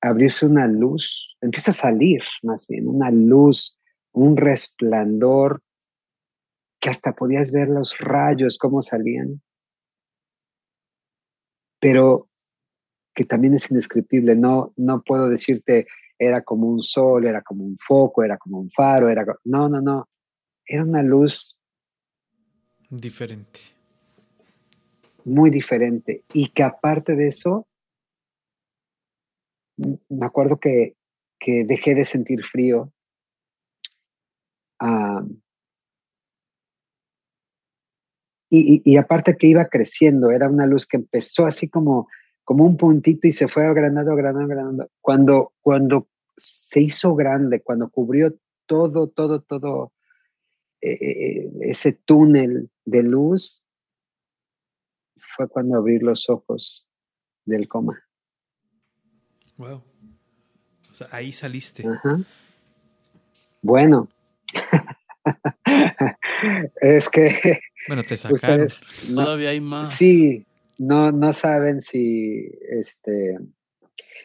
abrirse 0.00 0.46
una 0.46 0.68
luz, 0.68 1.36
empieza 1.40 1.72
a 1.72 1.74
salir 1.74 2.22
más 2.42 2.66
bien, 2.68 2.86
una 2.86 3.10
luz, 3.10 3.75
un 4.16 4.36
resplandor, 4.36 5.62
que 6.80 6.88
hasta 6.88 7.14
podías 7.14 7.52
ver 7.52 7.68
los 7.68 7.98
rayos, 7.98 8.56
cómo 8.58 8.80
salían, 8.80 9.42
pero 11.78 12.28
que 13.14 13.24
también 13.24 13.54
es 13.54 13.70
indescriptible. 13.70 14.34
No, 14.34 14.72
no 14.76 15.02
puedo 15.02 15.28
decirte, 15.28 15.86
era 16.18 16.42
como 16.42 16.66
un 16.66 16.82
sol, 16.82 17.26
era 17.26 17.42
como 17.42 17.64
un 17.64 17.76
foco, 17.78 18.24
era 18.24 18.38
como 18.38 18.58
un 18.58 18.70
faro, 18.70 19.10
era... 19.10 19.24
No, 19.44 19.68
no, 19.68 19.80
no. 19.80 20.08
Era 20.64 20.82
una 20.84 21.02
luz... 21.02 21.60
Diferente. 22.88 23.60
Muy 25.24 25.50
diferente. 25.50 26.24
Y 26.32 26.48
que 26.50 26.62
aparte 26.62 27.16
de 27.16 27.28
eso, 27.28 27.66
me 29.76 30.24
acuerdo 30.24 30.58
que, 30.58 30.96
que 31.38 31.64
dejé 31.64 31.94
de 31.94 32.04
sentir 32.04 32.42
frío. 32.44 32.92
Y, 38.50 38.82
y, 38.84 38.96
aparte 38.96 39.36
que 39.36 39.46
iba 39.48 39.66
creciendo, 39.66 40.30
era 40.30 40.48
una 40.48 40.66
luz 40.66 40.86
que 40.86 40.98
empezó 40.98 41.46
así 41.46 41.68
como 41.68 42.08
como 42.46 42.64
un 42.64 42.76
puntito 42.76 43.26
y 43.26 43.32
se 43.32 43.48
fue 43.48 43.66
agrandando, 43.66 44.12
agrandando, 44.12 44.52
agrandando. 44.52 44.90
Cuando, 45.00 45.52
cuando 45.62 46.08
se 46.36 46.80
hizo 46.80 47.16
grande, 47.16 47.60
cuando 47.60 47.90
cubrió 47.90 48.38
todo, 48.66 49.08
todo, 49.08 49.42
todo 49.42 49.92
eh, 50.80 50.92
eh, 50.92 51.50
ese 51.62 51.92
túnel 51.92 52.70
de 52.84 53.02
luz, 53.02 53.64
fue 55.36 55.48
cuando 55.48 55.76
abrí 55.76 55.98
los 55.98 56.30
ojos 56.30 56.88
del 57.44 57.66
coma. 57.66 58.00
Wow. 59.56 59.82
O 60.88 60.94
sea, 60.94 61.08
ahí 61.10 61.32
saliste. 61.32 61.84
Bueno. 63.60 64.08
es 66.80 67.08
que. 67.08 67.60
Bueno, 67.88 68.02
te 68.02 68.16
sacaron. 68.16 68.66
Todavía 69.14 69.50
hay 69.50 69.60
más. 69.60 69.90
Sí, 69.92 70.46
no, 70.78 71.12
no 71.12 71.32
saben 71.32 71.80
si 71.80 72.50
este, 72.68 73.38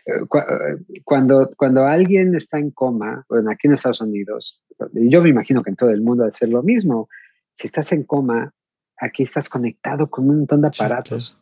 eh, 0.06 0.14
eh, 0.24 1.02
cuando, 1.04 1.50
cuando 1.56 1.86
alguien 1.86 2.36
está 2.36 2.58
en 2.58 2.72
coma, 2.72 3.26
bueno, 3.30 3.52
aquí 3.52 3.68
en 3.68 3.74
Estados 3.74 4.02
Unidos, 4.02 4.62
yo 4.94 5.22
me 5.22 5.30
imagino 5.30 5.62
que 5.62 5.70
en 5.70 5.76
todo 5.76 5.92
el 5.92 6.02
mundo 6.02 6.24
debe 6.24 6.32
ser 6.32 6.50
lo 6.50 6.64
mismo, 6.64 7.08
si 7.54 7.68
estás 7.68 7.92
en 7.92 8.04
coma, 8.04 8.54
aquí 8.98 9.24
estás 9.24 9.48
conectado 9.50 10.10
con 10.10 10.30
un 10.30 10.38
montón 10.40 10.62
de 10.62 10.68
aparatos 10.70 11.42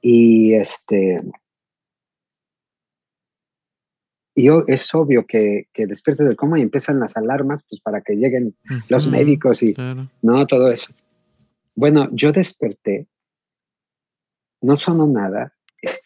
y 0.00 0.54
este... 0.54 1.22
Y 4.34 4.48
es 4.66 4.94
obvio 4.94 5.26
que, 5.26 5.68
que 5.74 5.86
despiertes 5.86 6.26
del 6.26 6.36
coma 6.36 6.58
y 6.58 6.62
empiezan 6.62 7.00
las 7.00 7.16
alarmas 7.16 7.64
pues, 7.68 7.80
para 7.82 8.00
que 8.00 8.16
lleguen 8.16 8.54
los 8.88 9.06
médicos 9.06 9.62
y 9.62 9.74
no 10.22 10.46
todo 10.46 10.70
eso. 10.70 10.92
Bueno, 11.74 12.08
yo 12.12 12.32
desperté. 12.32 13.06
No 14.62 14.76
sonó 14.76 15.06
nada, 15.06 15.52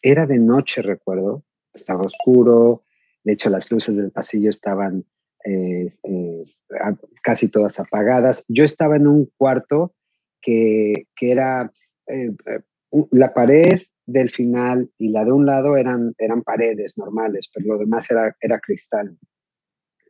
era 0.03 0.27
de 0.27 0.39
noche, 0.39 0.81
recuerdo, 0.83 1.45
estaba 1.75 2.03
oscuro, 2.03 2.85
de 3.23 3.35
hecho 3.35 3.51
las 3.51 3.71
luces 3.71 3.97
del 3.97 4.11
pasillo 4.11 4.51
estaban 4.51 5.05
eh, 5.45 5.89
eh, 6.03 6.45
casi 7.23 7.49
todas 7.49 7.79
apagadas. 7.79 8.45
Yo 8.49 8.65
estaba 8.65 8.97
en 8.97 9.07
un 9.07 9.31
cuarto 9.37 9.95
que, 10.41 11.07
era 11.21 11.71
eh, 12.07 12.33
la 13.11 13.35
pared 13.35 13.83
del 14.07 14.31
final 14.31 14.91
y 14.99 15.09
la 15.11 15.25
de 15.25 15.33
un 15.33 15.45
lado 15.45 15.77
eran, 15.77 16.15
eran 16.19 16.43
paredes 16.43 16.97
normales, 16.97 17.51
pero 17.53 17.75
lo 17.75 17.79
demás 17.79 18.11
era, 18.11 18.35
era 18.41 18.61
cristal, 18.61 19.19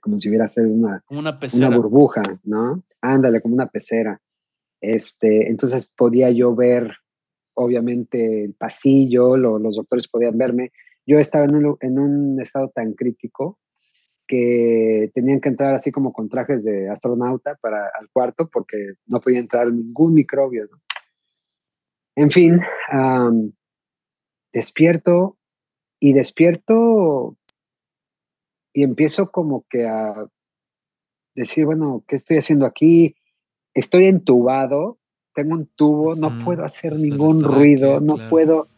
como 0.01 0.19
si 0.19 0.29
hubiera 0.29 0.47
sido 0.47 0.69
una, 0.69 1.03
una, 1.11 1.39
una 1.55 1.77
burbuja, 1.77 2.23
¿no? 2.45 2.85
Ándale, 3.01 3.41
como 3.41 3.55
una 3.55 3.69
pecera. 3.69 4.21
Este, 4.81 5.49
entonces 5.49 5.93
podía 5.97 6.31
yo 6.31 6.55
ver 6.55 6.93
obviamente 7.55 8.45
el 8.45 8.55
pasillo, 8.55 9.37
los 9.37 9.77
doctores 9.77 10.07
podían 10.09 10.37
verme. 10.37 10.73
Yo 11.07 11.19
estaba 11.19 11.47
en 11.47 11.55
un, 11.57 11.77
en 11.81 11.99
un, 11.99 12.41
estado 12.41 12.69
tan 12.69 12.93
crítico 12.93 13.59
que 14.27 15.11
tenían 15.15 15.41
que 15.41 15.49
entrar 15.49 15.75
así 15.75 15.91
como 15.91 16.13
con 16.13 16.29
trajes 16.29 16.65
de 16.65 16.91
astronauta 16.91 17.55
para 17.57 17.91
al 17.99 18.11
cuarto 18.11 18.49
porque 18.49 18.95
no 19.07 19.21
podía 19.21 19.39
entrar 19.39 19.73
ningún 19.73 20.15
microbio. 20.15 20.69
En 22.15 22.31
fin, 22.31 22.61
despierto 24.57 25.37
y 26.01 26.15
despierto 26.15 27.37
y 28.73 28.85
empiezo 28.85 29.31
como 29.31 29.67
que 29.69 29.87
a 29.87 30.27
decir, 31.35 31.67
bueno, 31.67 32.03
¿qué 32.09 32.17
estoy 32.17 32.39
haciendo 32.39 32.65
aquí? 32.65 33.17
Estoy 33.75 34.07
entubado, 34.07 34.97
tengo 35.35 35.53
un 35.53 35.67
tubo, 35.67 36.15
no 36.15 36.43
puedo 36.43 36.65
hacer 36.65 36.97
ningún 36.97 37.45
ruido, 37.45 38.01
no 38.01 38.17
puedo. 38.31 38.69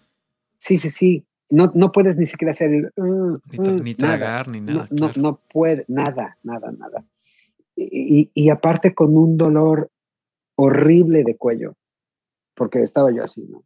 Sí, 0.58 0.78
sí, 0.78 0.90
sí. 0.90 1.24
No, 1.48 1.70
no 1.74 1.92
puedes 1.92 2.16
ni 2.16 2.26
siquiera 2.26 2.50
hacer 2.50 2.74
el. 2.74 2.92
Uh, 2.96 3.38
ni, 3.80 3.92
uh, 3.92 3.94
tragar, 3.94 4.48
ni 4.48 4.60
nada. 4.60 4.88
No, 4.90 5.12
no, 5.16 5.40
puede, 5.48 5.84
nada, 5.86 6.38
nada, 6.42 6.72
nada. 6.72 7.04
Y, 7.76 8.30
y, 8.34 8.50
aparte 8.50 8.92
con 8.92 9.16
un 9.16 9.36
dolor 9.36 9.90
horrible 10.56 11.22
de 11.22 11.36
cuello, 11.36 11.76
porque 12.56 12.82
estaba 12.82 13.12
yo 13.12 13.22
así, 13.22 13.46
¿no? 13.48 13.62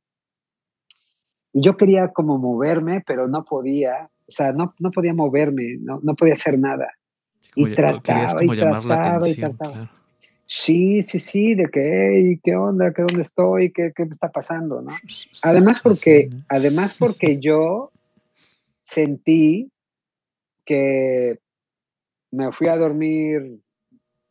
Y 1.53 1.65
yo 1.65 1.77
quería 1.77 2.09
como 2.09 2.39
moverme, 2.39 3.03
pero 3.07 3.29
no 3.29 3.45
podía, 3.45 4.11
o 4.27 4.31
sea, 4.31 4.53
no, 4.53 4.75
no 4.79 4.91
podía 4.91 5.15
moverme, 5.15 5.77
no, 5.81 6.01
no 6.03 6.15
podía 6.15 6.35
hacer 6.35 6.59
nada. 6.59 6.89
y 7.55 7.71
trataba, 7.71 8.45
y 8.45 8.49
trataba, 8.49 9.29
y 9.29 9.35
trataba. 9.35 9.91
Sí, 10.47 11.03
sí, 11.03 11.19
sí, 11.19 11.55
de 11.55 11.69
que, 11.69 12.39
¿qué 12.43 12.55
onda? 12.57 12.93
¿Qué 12.93 13.03
dónde 13.03 13.23
estoy? 13.23 13.73
¿Qué, 13.73 13.93
¿Qué 13.97 14.05
me 14.05 14.11
está 14.11 14.31
pasando? 14.31 14.83
¿no? 14.83 14.93
Además 15.43 15.81
porque, 15.81 16.29
además 16.49 16.97
porque 16.99 17.39
yo 17.41 17.91
sentí 18.85 19.71
que 20.67 21.39
me 22.31 22.53
fui 22.53 22.69
a 22.69 22.77
dormir 22.77 23.61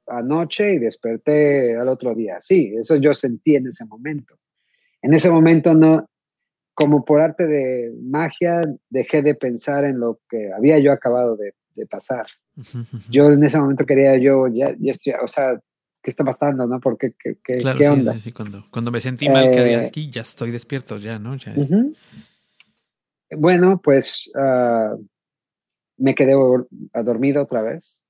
anoche 0.08 0.76
y 0.76 0.80
desperté 0.80 1.76
al 1.76 1.88
otro 1.88 2.14
día. 2.14 2.38
Sí, 2.40 2.74
eso 2.78 2.98
yo 2.98 3.14
sentí 3.14 3.56
en 3.56 3.68
ese 3.68 3.86
momento. 3.86 4.36
En 5.02 5.14
ese 5.14 5.32
momento 5.32 5.74
no, 5.74 6.08
como 6.82 7.06
por 7.06 7.22
arte 7.22 7.48
de 7.48 7.94
magia, 8.02 8.62
dejé 8.90 9.22
de 9.22 9.36
pensar 9.36 9.86
en 9.86 10.00
lo 10.00 10.20
que 10.30 10.52
había 10.52 10.80
yo 10.80 10.92
acabado 10.92 11.38
de, 11.38 11.54
pasar. 11.90 12.28
Yo 13.10 13.32
en 13.32 13.44
ese 13.44 13.58
momento 13.58 13.88
quería 13.88 14.16
yo, 14.18 14.48
ya, 14.48 14.76
ya 14.78 14.92
estoy, 14.92 15.14
o 15.14 15.28
sea, 15.28 15.60
qué 16.04 16.12
está 16.12 16.24
pasando, 16.24 16.68
¿no? 16.68 16.80
Porque, 16.80 17.14
qué, 17.18 17.38
qué, 17.44 17.54
qué 17.76 17.90
onda? 17.90 18.14
Sí, 18.14 18.20
sí, 18.20 18.32
cuando, 18.32 18.66
cuando 18.70 18.92
me 18.92 19.02
sentí 19.02 19.28
mal, 19.28 19.50
que 19.50 19.74
eh, 19.74 19.86
aquí 19.88 20.12
ya 20.12 20.22
estoy 20.22 20.52
despierto, 20.52 20.98
ya, 20.98 21.18
¿no? 21.18 21.36
Ya. 21.38 21.56
Bueno, 23.32 23.82
pues 23.84 24.30
uh, 24.36 25.04
me 25.98 26.14
quedé 26.14 26.34
dormido 26.94 27.42
otra 27.42 27.64
vez 27.64 28.02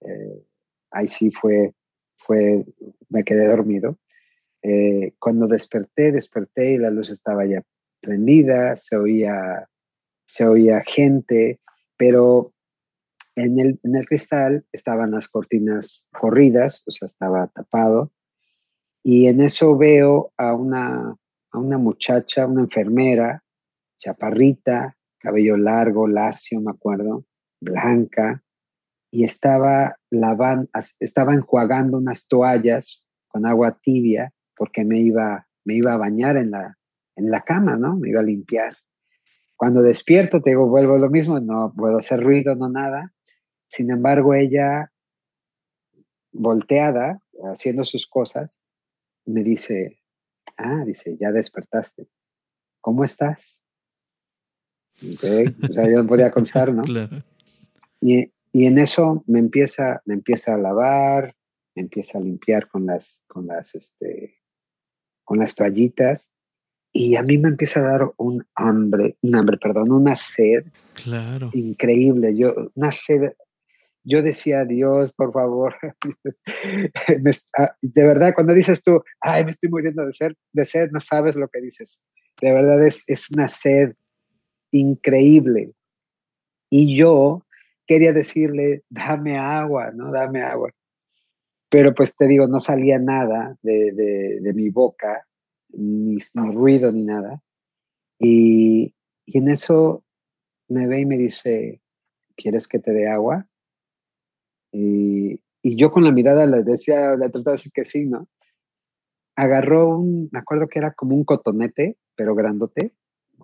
eh, 0.00 0.42
ahí 0.90 1.06
sí 1.06 1.30
fue, 1.30 1.74
fue, 2.18 2.64
me 3.08 3.24
quedé 3.24 3.46
dormido. 3.46 3.98
Eh, 4.62 5.14
cuando 5.18 5.46
desperté, 5.46 6.12
desperté 6.12 6.72
y 6.72 6.78
la 6.78 6.90
luz 6.90 7.10
estaba 7.10 7.46
ya 7.46 7.62
prendida, 8.00 8.76
se 8.76 8.96
oía, 8.96 9.68
se 10.24 10.46
oía 10.46 10.82
gente, 10.82 11.60
pero 11.96 12.52
en 13.36 13.58
el, 13.58 13.80
en 13.82 13.96
el 13.96 14.06
cristal 14.06 14.64
estaban 14.72 15.12
las 15.12 15.28
cortinas 15.28 16.08
corridas, 16.12 16.82
o 16.86 16.90
sea, 16.90 17.06
estaba 17.06 17.46
tapado. 17.48 18.12
Y 19.02 19.26
en 19.26 19.40
eso 19.40 19.76
veo 19.76 20.32
a 20.36 20.54
una, 20.54 21.16
a 21.52 21.58
una 21.58 21.78
muchacha, 21.78 22.46
una 22.46 22.62
enfermera, 22.62 23.42
chaparrita, 23.98 24.96
cabello 25.18 25.56
largo, 25.56 26.06
lacio, 26.06 26.60
me 26.60 26.70
acuerdo, 26.70 27.24
blanca, 27.60 28.42
y 29.10 29.24
estaba 29.24 29.96
lavando, 30.10 30.70
estaba 31.00 31.34
enjuagando 31.34 31.98
unas 31.98 32.26
toallas 32.28 33.06
con 33.28 33.46
agua 33.46 33.78
tibia 33.82 34.32
porque 34.56 34.84
me 34.84 35.00
iba, 35.00 35.46
me 35.64 35.74
iba 35.74 35.94
a 35.94 35.98
bañar 35.98 36.36
en 36.36 36.52
la, 36.52 36.78
en 37.20 37.30
la 37.30 37.42
cama, 37.42 37.76
¿no? 37.76 37.96
Me 37.96 38.08
iba 38.08 38.20
a 38.20 38.24
limpiar. 38.24 38.76
Cuando 39.56 39.82
despierto, 39.82 40.40
te 40.40 40.50
digo, 40.50 40.66
vuelvo 40.68 40.96
a 40.96 40.98
lo 40.98 41.10
mismo, 41.10 41.38
no 41.38 41.72
puedo 41.76 41.98
hacer 41.98 42.20
ruido, 42.22 42.54
no 42.54 42.68
nada. 42.70 43.12
Sin 43.68 43.90
embargo, 43.90 44.34
ella, 44.34 44.90
volteada, 46.32 47.20
haciendo 47.44 47.84
sus 47.84 48.06
cosas, 48.06 48.62
me 49.26 49.42
dice, 49.44 50.00
ah, 50.56 50.82
dice, 50.86 51.16
ya 51.20 51.30
despertaste. 51.30 52.08
¿Cómo 52.80 53.04
estás? 53.04 53.62
O 55.02 55.72
sea, 55.72 55.88
yo 55.90 56.02
no 56.02 56.06
podía 56.06 56.30
contestar, 56.30 56.72
¿no? 56.72 56.82
Claro. 56.82 57.22
Y, 58.00 58.32
y, 58.52 58.64
en 58.64 58.78
eso 58.78 59.22
me 59.26 59.38
empieza, 59.38 60.00
me 60.06 60.14
empieza 60.14 60.54
a 60.54 60.58
lavar, 60.58 61.36
me 61.74 61.82
empieza 61.82 62.18
a 62.18 62.22
limpiar 62.22 62.68
con 62.68 62.86
las, 62.86 63.24
con 63.26 63.46
las, 63.46 63.74
este, 63.74 64.38
con 65.22 65.38
las 65.38 65.54
toallitas 65.54 66.32
y 66.92 67.16
a 67.16 67.22
mí 67.22 67.38
me 67.38 67.48
empieza 67.48 67.80
a 67.80 67.84
dar 67.84 68.12
un 68.16 68.44
hambre, 68.54 69.16
un 69.22 69.36
hambre, 69.36 69.58
perdón, 69.58 69.92
una 69.92 70.16
sed 70.16 70.64
claro. 70.94 71.50
increíble. 71.52 72.36
Yo, 72.36 72.54
una 72.74 72.90
sed, 72.90 73.32
yo 74.02 74.22
decía, 74.22 74.64
Dios, 74.64 75.12
por 75.12 75.32
favor, 75.32 75.74
de 77.82 78.02
verdad, 78.02 78.34
cuando 78.34 78.54
dices 78.54 78.82
tú, 78.82 79.02
ay, 79.20 79.44
me 79.44 79.52
estoy 79.52 79.70
muriendo 79.70 80.04
de 80.04 80.12
sed, 80.12 80.32
de 80.52 80.64
sed, 80.64 80.90
no 80.90 81.00
sabes 81.00 81.36
lo 81.36 81.48
que 81.48 81.60
dices. 81.60 82.02
De 82.40 82.52
verdad 82.52 82.84
es, 82.84 83.04
es 83.06 83.30
una 83.30 83.48
sed 83.48 83.94
increíble. 84.72 85.72
Y 86.70 86.96
yo 86.96 87.44
quería 87.86 88.12
decirle, 88.12 88.82
dame 88.88 89.38
agua, 89.38 89.90
¿no? 89.92 90.10
Dame 90.10 90.42
agua 90.42 90.72
pero 91.70 91.94
pues 91.94 92.14
te 92.16 92.26
digo, 92.26 92.48
no 92.48 92.60
salía 92.60 92.98
nada 92.98 93.56
de, 93.62 93.92
de, 94.40 94.52
mi 94.52 94.68
boca, 94.70 95.24
ni, 95.72 96.18
ruido 96.34 96.92
ni 96.92 97.02
nada. 97.02 97.42
Y, 98.18 98.94
y, 99.26 99.38
en 99.38 99.48
eso 99.48 100.04
me 100.68 100.86
ve 100.86 101.00
y 101.00 101.06
me 101.06 101.16
dice, 101.16 101.80
¿quieres 102.36 102.68
que 102.68 102.78
te 102.78 102.92
dé 102.92 103.08
agua? 103.08 103.46
Y, 104.72 105.40
y 105.62 105.76
yo 105.76 105.90
con 105.90 106.04
la 106.04 106.12
mirada 106.12 106.46
le 106.46 106.62
decía, 106.62 107.16
le 107.16 107.30
trataba 107.30 107.52
de 107.52 107.58
decir 107.58 107.72
que 107.72 107.84
sí, 107.84 108.06
¿no? 108.06 108.28
Agarró 109.36 109.96
un, 109.98 110.28
me 110.32 110.38
acuerdo 110.38 110.68
que 110.68 110.78
era 110.78 110.92
como 110.92 111.16
un 111.16 111.24
cotonete, 111.24 111.96
pero 112.14 112.34
grandote, 112.34 112.92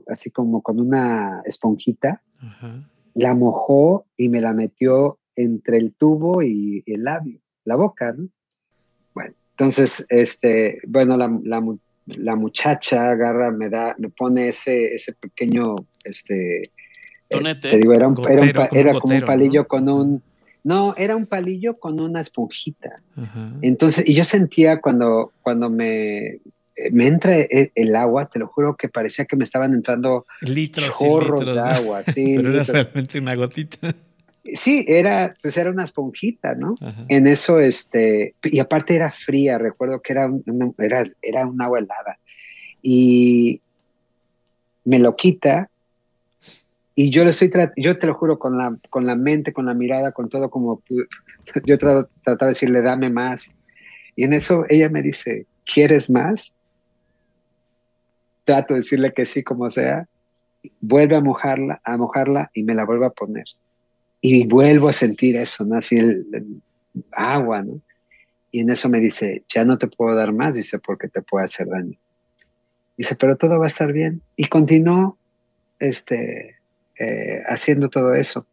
así 0.08 0.30
como 0.30 0.62
con 0.62 0.78
una 0.78 1.42
esponjita, 1.46 2.22
la 3.14 3.34
mojó 3.34 4.06
y 4.16 4.28
me 4.28 4.42
la 4.42 4.52
metió 4.52 5.18
entre 5.34 5.78
el 5.78 5.94
tubo 5.94 6.42
y 6.42 6.82
el 6.86 7.04
labio 7.04 7.40
la 7.66 7.76
boca, 7.76 8.12
¿no? 8.12 8.28
Bueno, 9.12 9.34
entonces, 9.50 10.06
este, 10.08 10.80
bueno, 10.86 11.16
la, 11.18 11.38
la, 11.42 11.60
muchacha 12.36 13.10
agarra, 13.10 13.50
me 13.50 13.68
da, 13.68 13.94
me 13.98 14.08
pone 14.10 14.48
ese, 14.48 14.94
ese 14.94 15.12
pequeño, 15.12 15.76
este, 16.04 16.64
eh, 16.64 16.70
Tonete. 17.28 17.70
te 17.70 17.76
digo, 17.78 17.92
era, 17.92 18.08
un, 18.08 18.16
era, 18.30 18.94
como 18.94 19.14
un 19.14 19.22
palillo 19.22 19.66
con 19.66 19.88
un, 19.88 20.22
no, 20.62 20.94
era 20.96 21.16
un 21.16 21.26
palillo 21.26 21.78
con 21.78 22.00
una 22.00 22.20
esponjita. 22.20 23.00
Entonces, 23.62 24.08
y 24.08 24.14
yo 24.14 24.24
sentía 24.24 24.80
cuando, 24.80 25.32
cuando 25.42 25.70
me, 25.70 26.40
me 26.90 27.06
entra 27.06 27.38
e, 27.38 27.72
el, 27.74 27.96
agua, 27.96 28.26
te 28.26 28.38
lo 28.38 28.48
juro 28.48 28.76
que 28.76 28.88
parecía 28.88 29.24
que 29.24 29.36
me 29.36 29.44
estaban 29.44 29.74
entrando 29.74 30.24
litros 30.42 30.96
chorros 30.98 31.44
de 31.44 31.60
agua, 31.60 32.02
sí. 32.02 32.34
Pero 32.36 32.52
era 32.52 32.64
realmente 32.64 33.18
una 33.18 33.34
gotita. 33.34 33.94
Sí, 34.54 34.84
era, 34.88 35.34
pues 35.42 35.56
era 35.56 35.70
una 35.70 35.84
esponjita, 35.84 36.54
¿no? 36.54 36.74
En 37.08 37.26
eso, 37.26 37.60
este, 37.60 38.34
y 38.42 38.58
aparte 38.58 38.94
era 38.94 39.10
fría, 39.10 39.58
recuerdo 39.58 40.00
que 40.00 40.12
era, 40.12 40.30
era, 40.78 41.04
era 41.22 41.46
un 41.46 41.60
agua 41.60 41.78
helada. 41.78 42.18
Y 42.82 43.60
me 44.84 44.98
lo 44.98 45.16
quita 45.16 45.68
y 46.98 47.10
yo 47.10 47.24
le 47.24 47.30
estoy, 47.30 47.52
yo 47.76 47.98
te 47.98 48.06
lo 48.06 48.14
juro, 48.14 48.38
con 48.38 48.56
la, 48.56 48.74
con 48.88 49.04
la 49.04 49.14
mente, 49.14 49.52
con 49.52 49.66
la 49.66 49.74
mirada, 49.74 50.12
con 50.12 50.30
todo 50.30 50.48
como, 50.48 50.82
yo 51.64 51.78
trataba 51.78 52.08
de 52.24 52.46
decirle, 52.46 52.80
dame 52.80 53.10
más. 53.10 53.54
Y 54.16 54.24
en 54.24 54.32
eso 54.32 54.64
ella 54.70 54.88
me 54.88 55.02
dice, 55.02 55.44
¿quieres 55.66 56.08
más? 56.08 56.54
Trato 58.44 58.72
de 58.72 58.78
decirle 58.78 59.12
que 59.12 59.26
sí, 59.26 59.42
como 59.42 59.68
sea. 59.68 60.08
Vuelve 60.80 61.16
a 61.16 61.20
mojarla, 61.20 61.82
a 61.84 61.98
mojarla 61.98 62.50
y 62.54 62.62
me 62.62 62.74
la 62.74 62.86
vuelve 62.86 63.04
a 63.04 63.10
poner 63.10 63.44
y 64.28 64.44
vuelvo 64.44 64.88
a 64.88 64.92
sentir 64.92 65.36
eso, 65.36 65.64
¿no? 65.64 65.76
Así 65.76 65.96
el, 65.96 66.26
agua, 67.12 67.62
¿no? 67.62 67.80
Y 68.50 68.60
en 68.60 68.70
eso 68.70 68.88
me 68.88 68.98
dice, 68.98 69.44
ya 69.48 69.64
no 69.64 69.78
te 69.78 69.86
puedo 69.86 70.16
dar 70.16 70.32
más, 70.32 70.56
dice, 70.56 70.80
porque 70.80 71.06
te 71.06 71.22
puede 71.22 71.44
hacer 71.44 71.68
daño. 71.68 71.96
Dice, 72.96 73.14
pero 73.14 73.36
todo 73.36 73.60
va 73.60 73.66
a 73.66 73.68
estar 73.68 73.92
bien. 73.92 74.22
Y 74.34 74.48
continuó 74.48 75.16
este, 75.78 76.56
eh, 76.98 77.42
haciendo 77.46 77.88
todo 77.88 78.14
eso. 78.14 78.48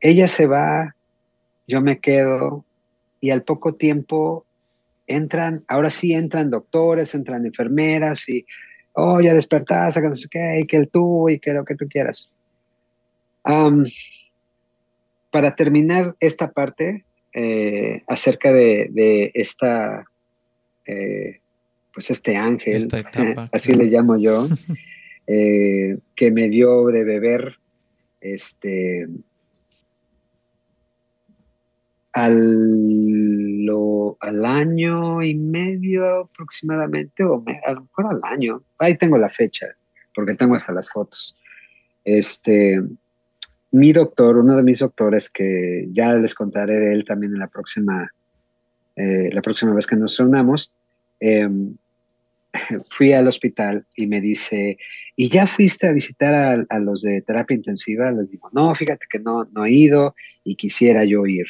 Ella 0.00 0.26
se 0.26 0.46
va, 0.48 0.96
yo 1.68 1.80
me 1.80 2.00
quedo, 2.00 2.64
y 3.20 3.30
al 3.30 3.44
poco 3.44 3.74
tiempo 3.74 4.44
entran, 5.06 5.62
ahora 5.68 5.92
sí 5.92 6.14
entran 6.14 6.50
doctores, 6.50 7.14
entran 7.14 7.46
enfermeras, 7.46 8.28
y, 8.28 8.44
oh, 8.94 9.20
ya 9.20 9.34
despertaste, 9.34 10.00
que 10.00 10.10
qué, 10.30 10.60
y 10.62 10.66
que 10.66 10.78
el 10.78 10.88
tú, 10.88 11.28
y 11.28 11.38
que 11.38 11.52
lo 11.52 11.64
que 11.64 11.76
tú 11.76 11.86
quieras 11.88 12.32
para 15.30 15.54
terminar 15.54 16.16
esta 16.20 16.52
parte 16.52 17.04
eh, 17.32 18.02
acerca 18.06 18.52
de, 18.52 19.32
esta, 19.34 20.04
eh, 20.86 21.40
pues 21.92 22.10
este 22.10 22.36
ángel, 22.36 22.88
así 23.52 23.74
le 23.74 23.86
llamo 23.86 24.16
yo, 24.16 24.46
eh, 25.26 25.98
que 26.14 26.30
me 26.30 26.48
dio 26.48 26.86
de 26.86 27.02
beber 27.02 27.58
este, 28.20 29.08
al, 32.12 33.68
al 34.20 34.44
año 34.44 35.22
y 35.22 35.34
medio 35.34 36.20
aproximadamente, 36.20 37.24
o 37.24 37.44
a 37.66 37.72
lo 37.72 37.80
mejor 37.80 38.06
al 38.06 38.20
año, 38.22 38.62
ahí 38.78 38.96
tengo 38.96 39.18
la 39.18 39.28
fecha, 39.28 39.66
porque 40.14 40.34
tengo 40.34 40.54
hasta 40.54 40.72
las 40.72 40.90
fotos. 40.90 41.36
Este, 42.04 42.80
mi 43.74 43.92
doctor, 43.92 44.36
uno 44.36 44.56
de 44.56 44.62
mis 44.62 44.78
doctores, 44.78 45.28
que 45.28 45.88
ya 45.90 46.14
les 46.14 46.32
contaré 46.32 46.78
de 46.78 46.92
él 46.92 47.04
también 47.04 47.32
en 47.32 47.40
la 47.40 47.48
próxima, 47.48 48.08
eh, 48.94 49.30
la 49.32 49.42
próxima 49.42 49.74
vez 49.74 49.84
que 49.84 49.96
nos 49.96 50.16
reunamos, 50.16 50.72
em, 51.18 51.74
fui 52.90 53.12
al 53.12 53.26
hospital 53.26 53.84
y 53.96 54.06
me 54.06 54.20
dice, 54.20 54.78
¿y 55.16 55.28
ya 55.28 55.48
fuiste 55.48 55.88
a 55.88 55.92
visitar 55.92 56.64
a, 56.68 56.78
los 56.78 57.02
de 57.02 57.20
terapia 57.22 57.56
intensiva? 57.56 58.12
Les 58.12 58.30
digo, 58.30 58.48
no, 58.52 58.72
fíjate 58.76 59.06
que 59.10 59.18
no, 59.18 59.48
no 59.52 59.64
he 59.64 59.72
ido 59.72 60.14
y 60.44 60.54
quisiera 60.54 61.04
yo 61.04 61.26
ir. 61.26 61.46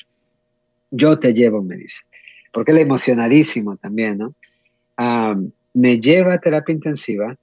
Yo 0.90 1.18
te 1.18 1.34
llevo, 1.34 1.62
me 1.62 1.76
dice, 1.76 2.04
porque 2.54 2.72
él 2.72 2.78
emocionadísimo 2.78 3.76
también, 3.76 4.16
¿no? 4.16 4.34
me 5.74 6.00
lleva 6.00 6.34
a 6.34 6.38
terapia 6.38 6.72
intensiva, 6.72 7.36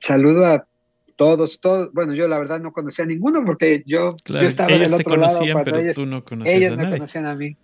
saludo 0.00 0.44
a 0.44 0.66
todos, 1.16 1.60
todos, 1.60 1.92
bueno, 1.92 2.14
yo 2.14 2.26
la 2.28 2.38
verdad 2.38 2.60
no 2.60 2.72
conocía 2.72 3.04
a 3.04 3.08
ninguno 3.08 3.44
porque 3.44 3.82
yo, 3.86 4.10
yo 4.24 4.40
estaba 4.40 4.70
ellos 4.70 4.90
del 4.90 5.00
otro 5.00 5.12
te 5.12 5.18
conocían, 5.18 5.56
lado 5.56 5.64
pero 5.64 5.92
tú 5.92 6.06
no 6.06 6.24
conocías 6.24 6.56
ellos 6.56 6.72
a 6.72 6.76
me 6.76 6.90
conocían 6.90 7.26
a 7.26 7.34
mí. 7.34 7.56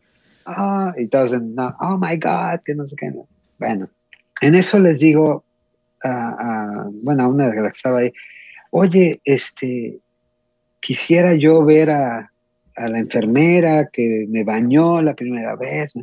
Ah, 0.47 0.94
y 0.97 1.06
todos, 1.09 1.40
no, 1.43 1.77
oh 1.81 1.98
my 1.98 2.16
God, 2.16 2.60
que 2.64 2.74
no 2.74 2.86
sé 2.86 2.97
qué. 2.97 3.12
Bueno, 3.59 3.89
en 4.40 4.55
eso 4.55 4.78
les 4.78 5.01
digo 5.01 5.44
a, 6.02 6.86
bueno, 7.02 7.24
a 7.24 7.28
una 7.28 7.48
de 7.48 7.55
las 7.56 7.72
que 7.72 7.77
estaba 7.77 7.98
ahí, 7.98 8.12
oye, 8.70 9.20
este, 9.24 9.98
quisiera 10.81 11.35
yo 11.35 11.64
ver 11.64 11.90
a, 11.90 12.32
a 12.77 12.89
la 12.89 12.98
enfermera 12.98 13.89
que 13.93 14.27
me 14.28 14.44
bañó 14.44 15.02
la 15.02 15.14
primera 15.14 15.56
vez. 15.56 15.94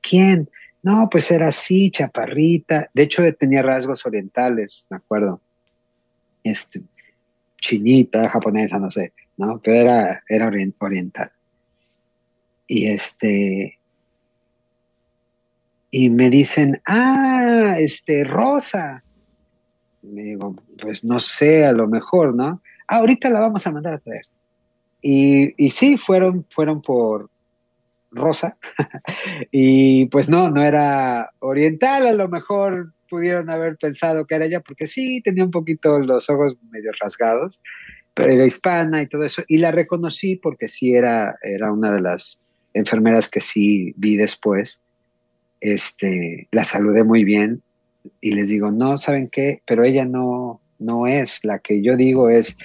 ¿Quién? 0.00 0.48
No, 0.82 1.08
pues 1.10 1.30
era 1.30 1.48
así, 1.48 1.90
chaparrita. 1.90 2.88
De 2.94 3.02
hecho, 3.02 3.22
tenía 3.34 3.62
rasgos 3.62 4.04
orientales, 4.06 4.86
me 4.90 4.96
acuerdo 4.96 5.40
este, 6.44 6.82
chinita, 7.58 8.28
japonesa, 8.28 8.78
no 8.78 8.90
sé. 8.90 9.12
¿no? 9.36 9.60
Pero 9.62 9.80
era, 9.80 10.22
era 10.28 10.46
oriental. 10.46 11.30
Y 12.66 12.86
este, 12.86 13.78
y 15.90 16.10
me 16.10 16.30
dicen, 16.30 16.80
ah, 16.86 17.76
este, 17.78 18.24
Rosa. 18.24 19.02
me 20.02 20.22
digo, 20.22 20.56
pues 20.80 21.04
no 21.04 21.20
sé, 21.20 21.66
a 21.66 21.72
lo 21.72 21.86
mejor, 21.86 22.34
¿no? 22.34 22.62
Ah, 22.88 22.96
ahorita 22.96 23.30
la 23.30 23.40
vamos 23.40 23.66
a 23.66 23.72
mandar 23.72 23.94
a 23.94 23.98
traer. 23.98 24.26
Y, 25.00 25.54
y 25.62 25.70
sí, 25.70 25.96
fueron, 25.98 26.46
fueron 26.50 26.80
por 26.80 27.28
Rosa. 28.10 28.56
y 29.50 30.06
pues 30.06 30.28
no, 30.28 30.50
no 30.50 30.62
era 30.62 31.30
oriental, 31.40 32.06
a 32.06 32.12
lo 32.12 32.28
mejor 32.28 32.92
pudieron 33.12 33.50
haber 33.50 33.76
pensado 33.76 34.26
que 34.26 34.36
era 34.36 34.46
ella, 34.46 34.60
porque 34.60 34.86
sí, 34.86 35.20
tenía 35.20 35.44
un 35.44 35.50
poquito 35.50 35.98
los 35.98 36.30
ojos 36.30 36.56
medio 36.70 36.92
rasgados, 36.98 37.60
pero 38.14 38.32
era 38.32 38.46
hispana 38.46 39.02
y 39.02 39.06
todo 39.06 39.22
eso. 39.22 39.42
Y 39.48 39.58
la 39.58 39.70
reconocí 39.70 40.36
porque 40.36 40.66
sí 40.66 40.94
era, 40.94 41.36
era 41.42 41.70
una 41.70 41.92
de 41.92 42.00
las 42.00 42.40
enfermeras 42.72 43.28
que 43.28 43.42
sí 43.42 43.92
vi 43.98 44.16
después 44.16 44.80
este, 45.60 46.48
la 46.52 46.64
saludé 46.64 47.04
muy 47.04 47.22
bien 47.22 47.60
y 48.22 48.32
les 48.32 48.48
digo, 48.48 48.70
no, 48.70 48.96
¿saben 48.96 49.28
qué? 49.28 49.60
Pero 49.66 49.84
ella 49.84 50.06
no, 50.06 50.62
no 50.78 51.06
es 51.06 51.44
la 51.44 51.58
que 51.58 51.82
yo 51.82 51.98
digo 51.98 52.30
es 52.30 52.56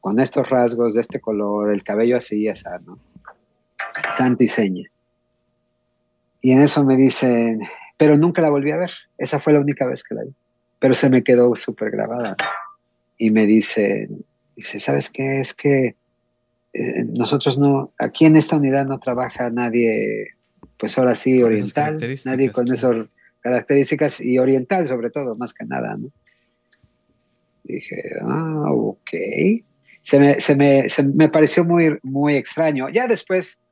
con 0.00 0.20
estos 0.20 0.50
rasgos 0.50 0.92
de 0.92 1.00
este 1.00 1.18
color, 1.18 1.72
el 1.72 1.82
cabello 1.82 2.18
así, 2.18 2.46
así, 2.46 2.64
¿no? 2.84 2.98
Santo 4.12 4.44
y 4.44 4.48
seña. 4.48 4.84
Y 6.42 6.52
en 6.52 6.60
eso 6.60 6.84
me 6.84 6.94
dicen, 6.94 7.62
pero 7.96 8.16
nunca 8.16 8.42
la 8.42 8.50
volví 8.50 8.70
a 8.70 8.76
ver. 8.76 8.90
Esa 9.18 9.40
fue 9.40 9.52
la 9.52 9.60
única 9.60 9.86
vez 9.86 10.02
que 10.02 10.14
la 10.14 10.24
vi. 10.24 10.34
Pero 10.78 10.94
se 10.94 11.08
me 11.08 11.22
quedó 11.22 11.54
súper 11.56 11.90
grabada. 11.90 12.36
Y 13.16 13.30
me 13.30 13.46
dice, 13.46 14.08
dice, 14.56 14.80
¿sabes 14.80 15.10
qué? 15.10 15.40
Es 15.40 15.54
que 15.54 15.96
eh, 16.72 17.04
nosotros 17.06 17.58
no, 17.58 17.92
aquí 17.98 18.26
en 18.26 18.36
esta 18.36 18.56
unidad 18.56 18.84
no 18.84 18.98
trabaja 18.98 19.48
nadie 19.50 20.34
pues 20.78 20.98
ahora 20.98 21.14
sí 21.14 21.42
oriental, 21.42 21.98
nadie 22.24 22.50
con 22.50 22.70
esas 22.72 23.06
características 23.40 24.20
y 24.20 24.38
oriental 24.38 24.86
sobre 24.86 25.10
todo, 25.10 25.36
más 25.36 25.54
que 25.54 25.64
nada, 25.64 25.96
¿no? 25.96 26.10
Dije, 27.62 28.16
ah, 28.20 28.66
ok. 28.70 29.10
Se 30.02 30.20
me, 30.20 30.38
se 30.40 30.54
me, 30.54 30.88
se 30.90 31.02
me 31.02 31.30
pareció 31.30 31.64
muy, 31.64 31.98
muy 32.02 32.36
extraño. 32.36 32.90
Ya 32.90 33.06
después, 33.06 33.63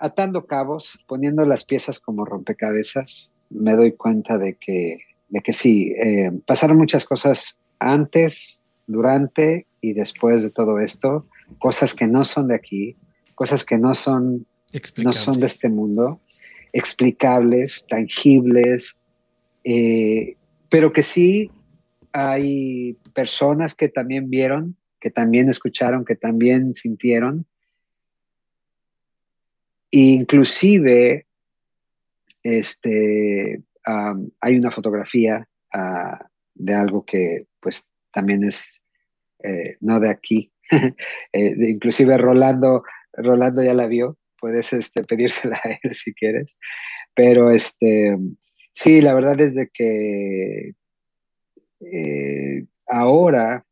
atando 0.00 0.46
cabos, 0.46 0.98
poniendo 1.06 1.44
las 1.44 1.64
piezas 1.64 2.00
como 2.00 2.24
rompecabezas, 2.24 3.32
me 3.50 3.74
doy 3.74 3.92
cuenta 3.92 4.38
de 4.38 4.54
que, 4.54 4.98
de 5.28 5.40
que 5.40 5.52
sí, 5.52 5.92
eh, 6.02 6.30
pasaron 6.46 6.76
muchas 6.76 7.04
cosas 7.04 7.58
antes, 7.78 8.62
durante 8.86 9.66
y 9.80 9.92
después 9.94 10.42
de 10.42 10.50
todo 10.50 10.78
esto, 10.78 11.26
cosas 11.58 11.94
que 11.94 12.06
no 12.06 12.24
son 12.24 12.48
de 12.48 12.54
aquí, 12.54 12.96
cosas 13.34 13.64
que 13.64 13.78
no 13.78 13.94
son 13.94 14.46
no 14.96 15.12
son 15.12 15.38
de 15.38 15.46
este 15.46 15.68
mundo, 15.68 16.20
explicables, 16.72 17.86
tangibles, 17.88 18.98
eh, 19.62 20.36
pero 20.68 20.92
que 20.92 21.02
sí 21.02 21.50
hay 22.12 22.96
personas 23.14 23.74
que 23.74 23.88
también 23.88 24.30
vieron, 24.30 24.76
que 25.00 25.10
también 25.10 25.48
escucharon, 25.48 26.04
que 26.04 26.16
también 26.16 26.74
sintieron. 26.74 27.46
Inclusive 30.02 31.26
este, 32.42 33.62
hay 34.40 34.56
una 34.56 34.70
fotografía 34.70 35.46
ah, 35.72 36.26
de 36.54 36.74
algo 36.74 37.04
que 37.04 37.46
pues 37.60 37.88
también 38.12 38.44
es 38.44 38.84
eh, 39.42 39.76
no 39.80 40.00
de 40.00 40.10
aquí. 40.10 40.50
Eh, 41.32 41.54
inclusive 41.58 42.16
Rolando, 42.16 42.84
Rolando 43.12 43.62
ya 43.62 43.74
la 43.74 43.86
vio 43.86 44.16
puedes 44.44 44.74
este, 44.74 45.02
pedírsela 45.04 45.58
a 45.64 45.78
él 45.82 45.94
si 45.94 46.12
quieres. 46.12 46.58
Pero 47.14 47.50
este, 47.50 48.18
sí, 48.72 49.00
la 49.00 49.14
verdad 49.14 49.40
es 49.40 49.54
de 49.54 49.70
que 49.72 50.74
eh, 51.80 52.66
ahora 52.86 53.64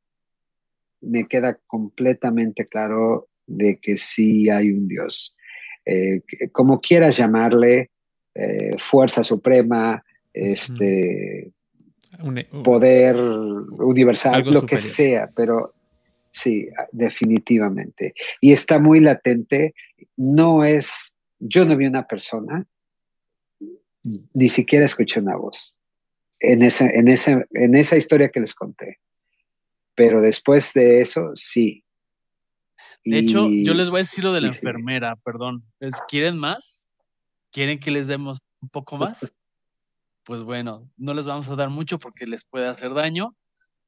me 1.02 1.26
queda 1.28 1.58
completamente 1.66 2.68
claro 2.68 3.28
de 3.46 3.78
que 3.82 3.98
sí 3.98 4.48
hay 4.48 4.70
un 4.70 4.88
Dios. 4.88 5.36
Eh, 5.84 6.20
como 6.52 6.80
quieras 6.80 7.16
llamarle, 7.16 7.90
eh, 8.34 8.76
fuerza 8.78 9.24
suprema, 9.24 10.04
este, 10.32 11.50
poder 12.62 13.16
universal, 13.16 14.44
lo 14.44 14.64
que 14.64 14.78
sea, 14.78 15.30
pero 15.34 15.74
Sí, 16.32 16.68
definitivamente. 16.92 18.14
Y 18.40 18.52
está 18.52 18.78
muy 18.78 19.00
latente. 19.00 19.74
No 20.16 20.64
es, 20.64 21.14
yo 21.38 21.64
no 21.64 21.76
vi 21.76 21.86
una 21.86 22.06
persona, 22.06 22.66
ni 24.02 24.48
siquiera 24.48 24.86
escuché 24.86 25.20
una 25.20 25.36
voz 25.36 25.78
en, 26.40 26.62
en, 26.62 27.08
en 27.08 27.74
esa 27.76 27.96
historia 27.96 28.30
que 28.30 28.40
les 28.40 28.54
conté. 28.54 28.98
Pero 29.94 30.22
después 30.22 30.72
de 30.72 31.02
eso, 31.02 31.32
sí. 31.34 31.84
De 33.04 33.18
hecho, 33.18 33.48
yo 33.50 33.74
les 33.74 33.90
voy 33.90 33.98
a 33.98 34.02
decir 34.02 34.24
lo 34.24 34.32
de 34.32 34.40
la 34.40 34.48
enfermera, 34.48 35.16
perdón. 35.16 35.64
¿Quieren 36.08 36.38
más? 36.38 36.86
¿Quieren 37.50 37.80
que 37.80 37.90
les 37.90 38.06
demos 38.06 38.38
un 38.60 38.68
poco 38.68 38.96
más? 38.96 39.32
Pues 40.24 40.42
bueno, 40.42 40.88
no 40.96 41.14
les 41.14 41.26
vamos 41.26 41.48
a 41.48 41.56
dar 41.56 41.68
mucho 41.68 41.98
porque 41.98 42.28
les 42.28 42.44
puede 42.44 42.68
hacer 42.68 42.94
daño, 42.94 43.34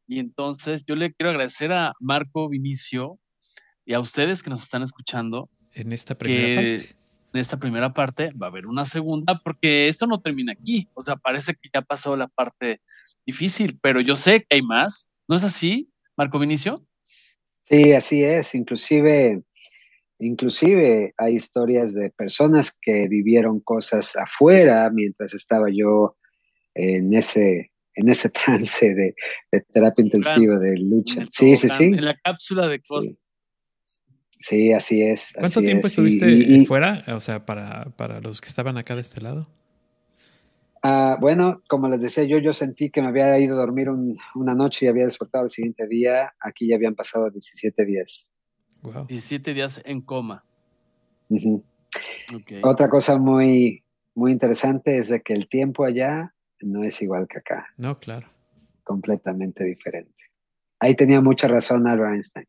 y 0.07 0.19
entonces 0.19 0.85
yo 0.85 0.97
le 0.97 1.13
quiero 1.13 1.31
agradecer 1.31 1.73
a 1.73 1.93
Marco 2.01 2.49
Vinicio 2.49 3.19
y 3.85 3.95
a 3.95 4.01
ustedes 4.01 4.43
que 4.43 4.51
nos 4.51 4.63
están 4.63 4.83
escuchando. 4.83 5.49
En 5.73 5.93
esta 5.93 6.17
primera 6.17 6.57
parte. 6.57 6.97
En 7.33 7.41
esta 7.41 7.59
primera 7.59 7.93
parte 7.93 8.31
va 8.41 8.47
a 8.47 8.51
haber 8.51 8.67
una 8.67 8.85
segunda, 8.85 9.41
porque 9.43 9.89
esto 9.89 10.07
no 10.07 10.21
termina 10.21 10.53
aquí. 10.53 10.89
O 10.95 11.05
sea, 11.05 11.17
parece 11.17 11.55
que 11.55 11.69
ya 11.73 11.83
pasó 11.83 12.17
la 12.17 12.29
parte 12.29 12.81
difícil, 13.27 13.77
pero 13.83 14.01
yo 14.01 14.15
sé 14.15 14.45
que 14.49 14.57
hay 14.57 14.63
más. 14.63 15.11
¿No 15.27 15.35
es 15.35 15.43
así, 15.43 15.91
Marco 16.17 16.39
Vinicio? 16.39 16.87
Sí, 17.65 17.93
así 17.93 18.23
es. 18.23 18.55
Inclusive, 18.55 19.43
inclusive 20.19 21.15
hay 21.17 21.35
historias 21.35 21.95
de 21.95 22.11
personas 22.11 22.77
que 22.81 23.09
vivieron 23.09 23.61
cosas 23.61 24.15
afuera 24.17 24.91
mientras 24.91 25.35
estaba 25.35 25.69
yo 25.73 26.17
en 26.75 27.15
ese 27.15 27.71
en 27.97 28.09
ese 28.09 28.29
trance 28.47 28.95
de, 28.95 29.15
terapia 29.73 30.05
intensiva, 30.05 30.59
de 30.59 30.77
lucha. 30.79 31.25
Sí, 31.29 31.57
sí, 31.57 31.69
sí. 31.71 31.85
En 31.85 32.05
la 32.05 32.17
cápsula 32.17 32.69
de 32.69 32.81
cosas. 32.81 33.15
Sí. 34.41 34.73
así 34.73 35.01
es. 35.03 35.33
¿Cuánto 35.39 35.63
tiempo 35.63 35.87
estuviste 35.87 36.65
fuera? 36.67 37.03
O 37.09 37.21
sea, 37.21 37.47
para, 37.47 37.85
para, 37.97 38.21
los 38.21 38.41
que 38.41 38.49
estaban 38.49 38.77
acá 38.77 38.95
de 38.95 39.01
este 39.01 39.21
lado. 39.21 39.49
Ah, 40.87 41.17
bueno, 41.19 41.63
como 41.67 41.89
les 41.89 42.03
decía 42.03 42.25
yo, 42.25 42.37
yo 42.37 42.53
sentí 42.53 42.91
que 42.91 43.01
me 43.01 43.09
había 43.09 43.39
ido 43.39 43.55
a 43.55 43.61
dormir 43.61 43.89
una 43.89 44.55
noche 44.55 44.85
y 44.85 44.89
había 44.91 45.07
despertado 45.07 45.45
el 45.45 45.51
siguiente 45.51 45.87
día. 45.89 46.35
Aquí 46.39 46.69
ya 46.69 46.77
habían 46.77 46.95
pasado 46.95 47.31
17 47.31 47.87
días. 47.87 48.31
Wow. 48.83 49.07
17 49.07 49.55
días 49.55 49.81
en 49.87 50.03
coma. 50.03 50.45
Otra 52.63 52.91
cosa 52.91 53.17
muy, 53.17 53.83
muy 54.15 54.31
interesante 54.31 54.99
es 54.99 55.09
de 55.09 55.23
que 55.23 55.33
el 55.33 55.49
tiempo 55.49 55.87
allá 55.87 56.35
no 56.61 56.85
es 56.85 57.01
igual 57.01 57.29
que 57.29 57.39
acá. 57.39 57.67
No, 57.79 57.99
claro. 57.99 58.29
Completamente 58.83 59.65
diferente. 59.65 60.13
Ahí 60.81 60.95
tenía 60.95 61.23
mucha 61.23 61.49
razón 61.49 61.89
Albert 61.89 62.13
Einstein. 62.13 62.47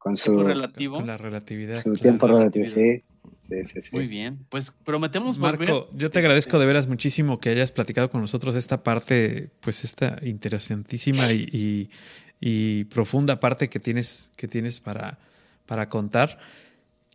Con 0.00 0.16
su 0.16 0.42
relativo. 0.42 0.96
Con 0.96 1.06
la 1.06 1.18
relatividad. 1.18 1.74
Su 1.74 1.92
tiempo 1.92 2.26
relativo, 2.26 2.64
sí. 2.64 3.02
Sí, 3.42 3.56
sí, 3.66 3.90
Muy 3.92 4.06
bien, 4.06 4.46
pues 4.48 4.72
prometemos 4.84 5.36
Marco, 5.36 5.90
yo 5.92 6.08
te 6.08 6.20
agradezco 6.20 6.58
de 6.58 6.66
veras 6.66 6.86
muchísimo 6.86 7.38
que 7.38 7.50
hayas 7.50 7.70
platicado 7.70 8.08
con 8.08 8.20
nosotros 8.20 8.54
esta 8.54 8.82
parte, 8.82 9.50
pues 9.60 9.84
esta 9.84 10.18
interesantísima 10.22 11.32
y, 11.32 11.90
y, 12.40 12.84
profunda 12.84 13.40
parte 13.40 13.68
que 13.68 13.80
tienes, 13.80 14.32
que 14.36 14.48
tienes 14.48 14.80
para, 14.80 15.18
para 15.66 15.90
contar. 15.90 16.38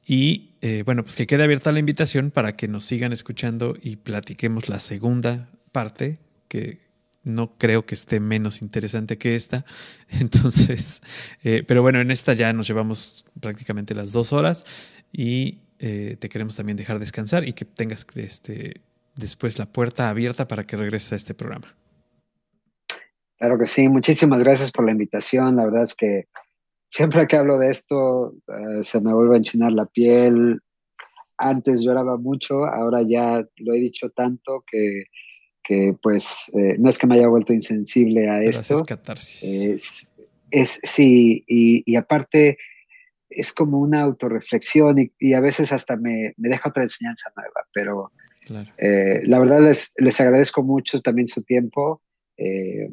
Y 0.05 0.51
eh, 0.61 0.83
bueno, 0.85 1.03
pues 1.03 1.15
que 1.15 1.25
quede 1.25 1.43
abierta 1.43 1.71
la 1.71 1.79
invitación 1.79 2.29
para 2.29 2.51
que 2.53 2.67
nos 2.67 2.85
sigan 2.85 3.13
escuchando 3.13 3.75
y 3.81 3.95
platiquemos 3.95 4.69
la 4.69 4.79
segunda 4.79 5.49
parte, 5.71 6.19
que 6.49 6.84
no 7.25 7.57
creo 7.57 7.85
que 7.85 7.95
esté 7.95 8.19
menos 8.21 8.61
interesante 8.61 9.17
que 9.17 9.35
esta. 9.35 9.65
Entonces, 10.09 11.01
eh, 11.43 11.63
pero 11.67 11.81
bueno, 11.81 11.99
en 11.99 12.11
esta 12.11 12.33
ya 12.33 12.53
nos 12.53 12.67
llevamos 12.67 13.25
prácticamente 13.41 13.93
las 13.95 14.13
dos 14.13 14.31
horas 14.31 14.65
y 15.11 15.59
eh, 15.79 16.15
te 16.19 16.29
queremos 16.29 16.55
también 16.55 16.77
dejar 16.77 16.99
descansar 16.99 17.45
y 17.47 17.53
que 17.53 17.65
tengas 17.65 18.05
este, 18.15 18.81
después 19.15 19.59
la 19.59 19.65
puerta 19.65 20.09
abierta 20.09 20.47
para 20.47 20.63
que 20.63 20.77
regreses 20.77 21.13
a 21.13 21.15
este 21.17 21.33
programa. 21.33 21.75
Claro 23.37 23.59
que 23.59 23.65
sí, 23.65 23.89
muchísimas 23.89 24.41
gracias 24.43 24.71
por 24.71 24.85
la 24.85 24.91
invitación. 24.91 25.57
La 25.57 25.65
verdad 25.65 25.83
es 25.83 25.93
que 25.93 26.27
siempre 26.89 27.27
que 27.27 27.35
hablo 27.35 27.59
de 27.59 27.69
esto 27.69 28.33
eh, 28.47 28.83
se 28.83 29.01
me 29.01 29.13
vuelve 29.13 29.35
a 29.35 29.37
enchinar 29.39 29.73
la 29.73 29.85
piel. 29.85 30.61
Antes 31.37 31.81
lloraba 31.81 32.17
mucho, 32.17 32.65
ahora 32.65 33.01
ya 33.01 33.45
lo 33.57 33.73
he 33.73 33.77
dicho 33.77 34.09
tanto 34.11 34.63
que, 34.65 35.05
que 35.65 35.95
pues 36.01 36.51
eh, 36.57 36.75
no 36.77 36.89
es 36.89 36.97
que 36.97 37.07
me 37.07 37.15
haya 37.15 37.27
vuelto 37.27 37.51
insensible 37.51 38.29
a 38.29 38.43
esto. 38.43 38.83
catarsis. 38.85 40.13
Es, 40.51 40.79
sí, 40.83 41.43
y, 41.47 41.95
aparte 41.95 42.57
es 43.29 43.51
como 43.51 43.79
una 43.79 44.03
autorreflexión 44.03 45.11
y, 45.19 45.33
a 45.33 45.39
veces 45.39 45.73
hasta 45.73 45.97
me, 45.97 46.33
deja 46.37 46.69
otra 46.69 46.83
enseñanza 46.83 47.31
nueva, 47.35 47.65
pero 47.73 48.11
eh, 48.77 49.21
la 49.25 49.39
verdad 49.39 49.61
les, 49.61 49.91
les, 49.97 50.21
agradezco 50.21 50.63
mucho 50.63 51.01
también 51.01 51.27
su 51.27 51.43
tiempo. 51.43 52.01
Eh, 52.37 52.89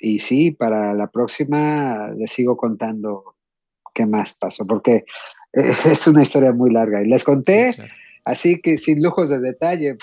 y 0.00 0.18
sí, 0.20 0.50
para 0.50 0.94
la 0.94 1.08
próxima 1.08 2.10
les 2.16 2.32
sigo 2.32 2.56
contando 2.56 3.36
qué 3.94 4.06
más 4.06 4.34
pasó, 4.34 4.66
porque 4.66 5.04
es 5.52 6.06
una 6.06 6.22
historia 6.22 6.52
muy 6.52 6.72
larga. 6.72 7.02
Y 7.02 7.06
les 7.06 7.22
conté, 7.22 7.76
así 8.24 8.60
que 8.60 8.78
sin 8.78 9.02
lujos 9.02 9.28
de 9.28 9.40
detalle. 9.40 9.98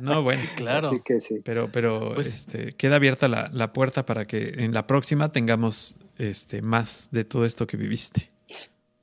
No, 0.00 0.22
bueno, 0.22 0.42
claro. 0.56 0.88
Así 0.88 1.00
que 1.04 1.20
sí. 1.20 1.40
Pero, 1.44 1.70
pero 1.70 2.14
pues 2.14 2.26
este, 2.26 2.72
queda 2.72 2.96
abierta 2.96 3.28
la, 3.28 3.72
puerta 3.72 4.04
para 4.06 4.24
que 4.24 4.54
en 4.58 4.74
la 4.74 4.86
próxima 4.86 5.32
tengamos 5.32 5.96
este, 6.18 6.62
más 6.62 7.08
de 7.10 7.24
todo 7.24 7.44
esto 7.44 7.66
que 7.66 7.76
viviste. 7.76 8.30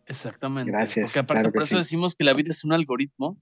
Exactamente. 0.06 0.72
Gracias. 0.72 1.12
Porque 1.12 1.20
aparte 1.20 1.52
por 1.52 1.64
eso 1.64 1.78
decimos 1.78 2.16
que 2.16 2.24
la 2.24 2.34
vida 2.34 2.50
es 2.52 2.64
un 2.64 2.74
algoritmo 2.74 3.38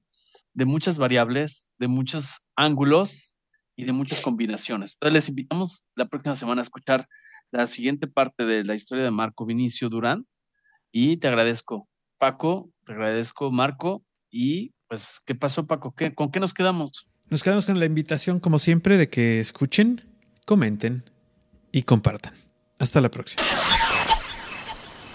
de 0.54 0.66
muchas 0.66 0.98
variables, 0.98 1.68
de 1.78 1.88
muchos 1.88 2.42
ángulos 2.56 3.38
y 3.76 3.86
de 3.86 3.92
muchas 3.92 4.22
combinaciones. 4.22 4.94
Entonces 4.96 5.14
les 5.14 5.30
invitamos 5.30 5.86
la 5.96 6.08
próxima 6.08 6.36
semana 6.36 6.62
a 6.62 6.64
escuchar 6.64 7.08
la 7.52 7.68
siguiente 7.68 8.08
parte 8.08 8.46
de 8.46 8.64
la 8.64 8.74
historia 8.74 9.04
de 9.04 9.12
Marco 9.12 9.46
Vinicio 9.46 9.90
Durán 9.90 10.26
y 10.92 11.18
te 11.18 11.28
agradezco, 11.28 11.88
Paco, 12.18 12.72
te 12.86 12.94
agradezco, 12.94 13.52
Marco, 13.52 14.04
y 14.32 14.74
pues, 14.88 15.22
¿qué 15.26 15.36
pasó, 15.36 15.68
Paco? 15.68 15.94
¿Con 16.16 16.32
qué 16.32 16.40
nos 16.40 16.54
quedamos? 16.54 17.12
Nos 17.30 17.42
quedamos 17.42 17.66
con 17.66 17.80
la 17.80 17.86
invitación, 17.86 18.40
como 18.40 18.60
siempre, 18.60 18.98
de 18.98 19.10
que 19.10 19.40
escuchen, 19.40 20.06
comenten 20.46 21.10
y 21.72 21.82
compartan. 21.82 22.34
Hasta 22.78 23.02
la 23.02 23.10
próxima. 23.10 23.44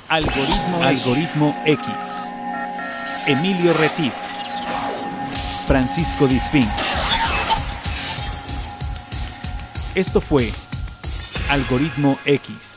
Algoritmo, 0.08 0.82
Algoritmo 0.82 1.62
X. 1.64 1.86
Emilio 3.28 3.72
Retif. 3.74 4.12
Francisco 5.66 6.26
Disfín. 6.26 6.66
Esto 9.94 10.20
fue 10.20 10.50
Algoritmo 11.48 12.18
X 12.24 12.69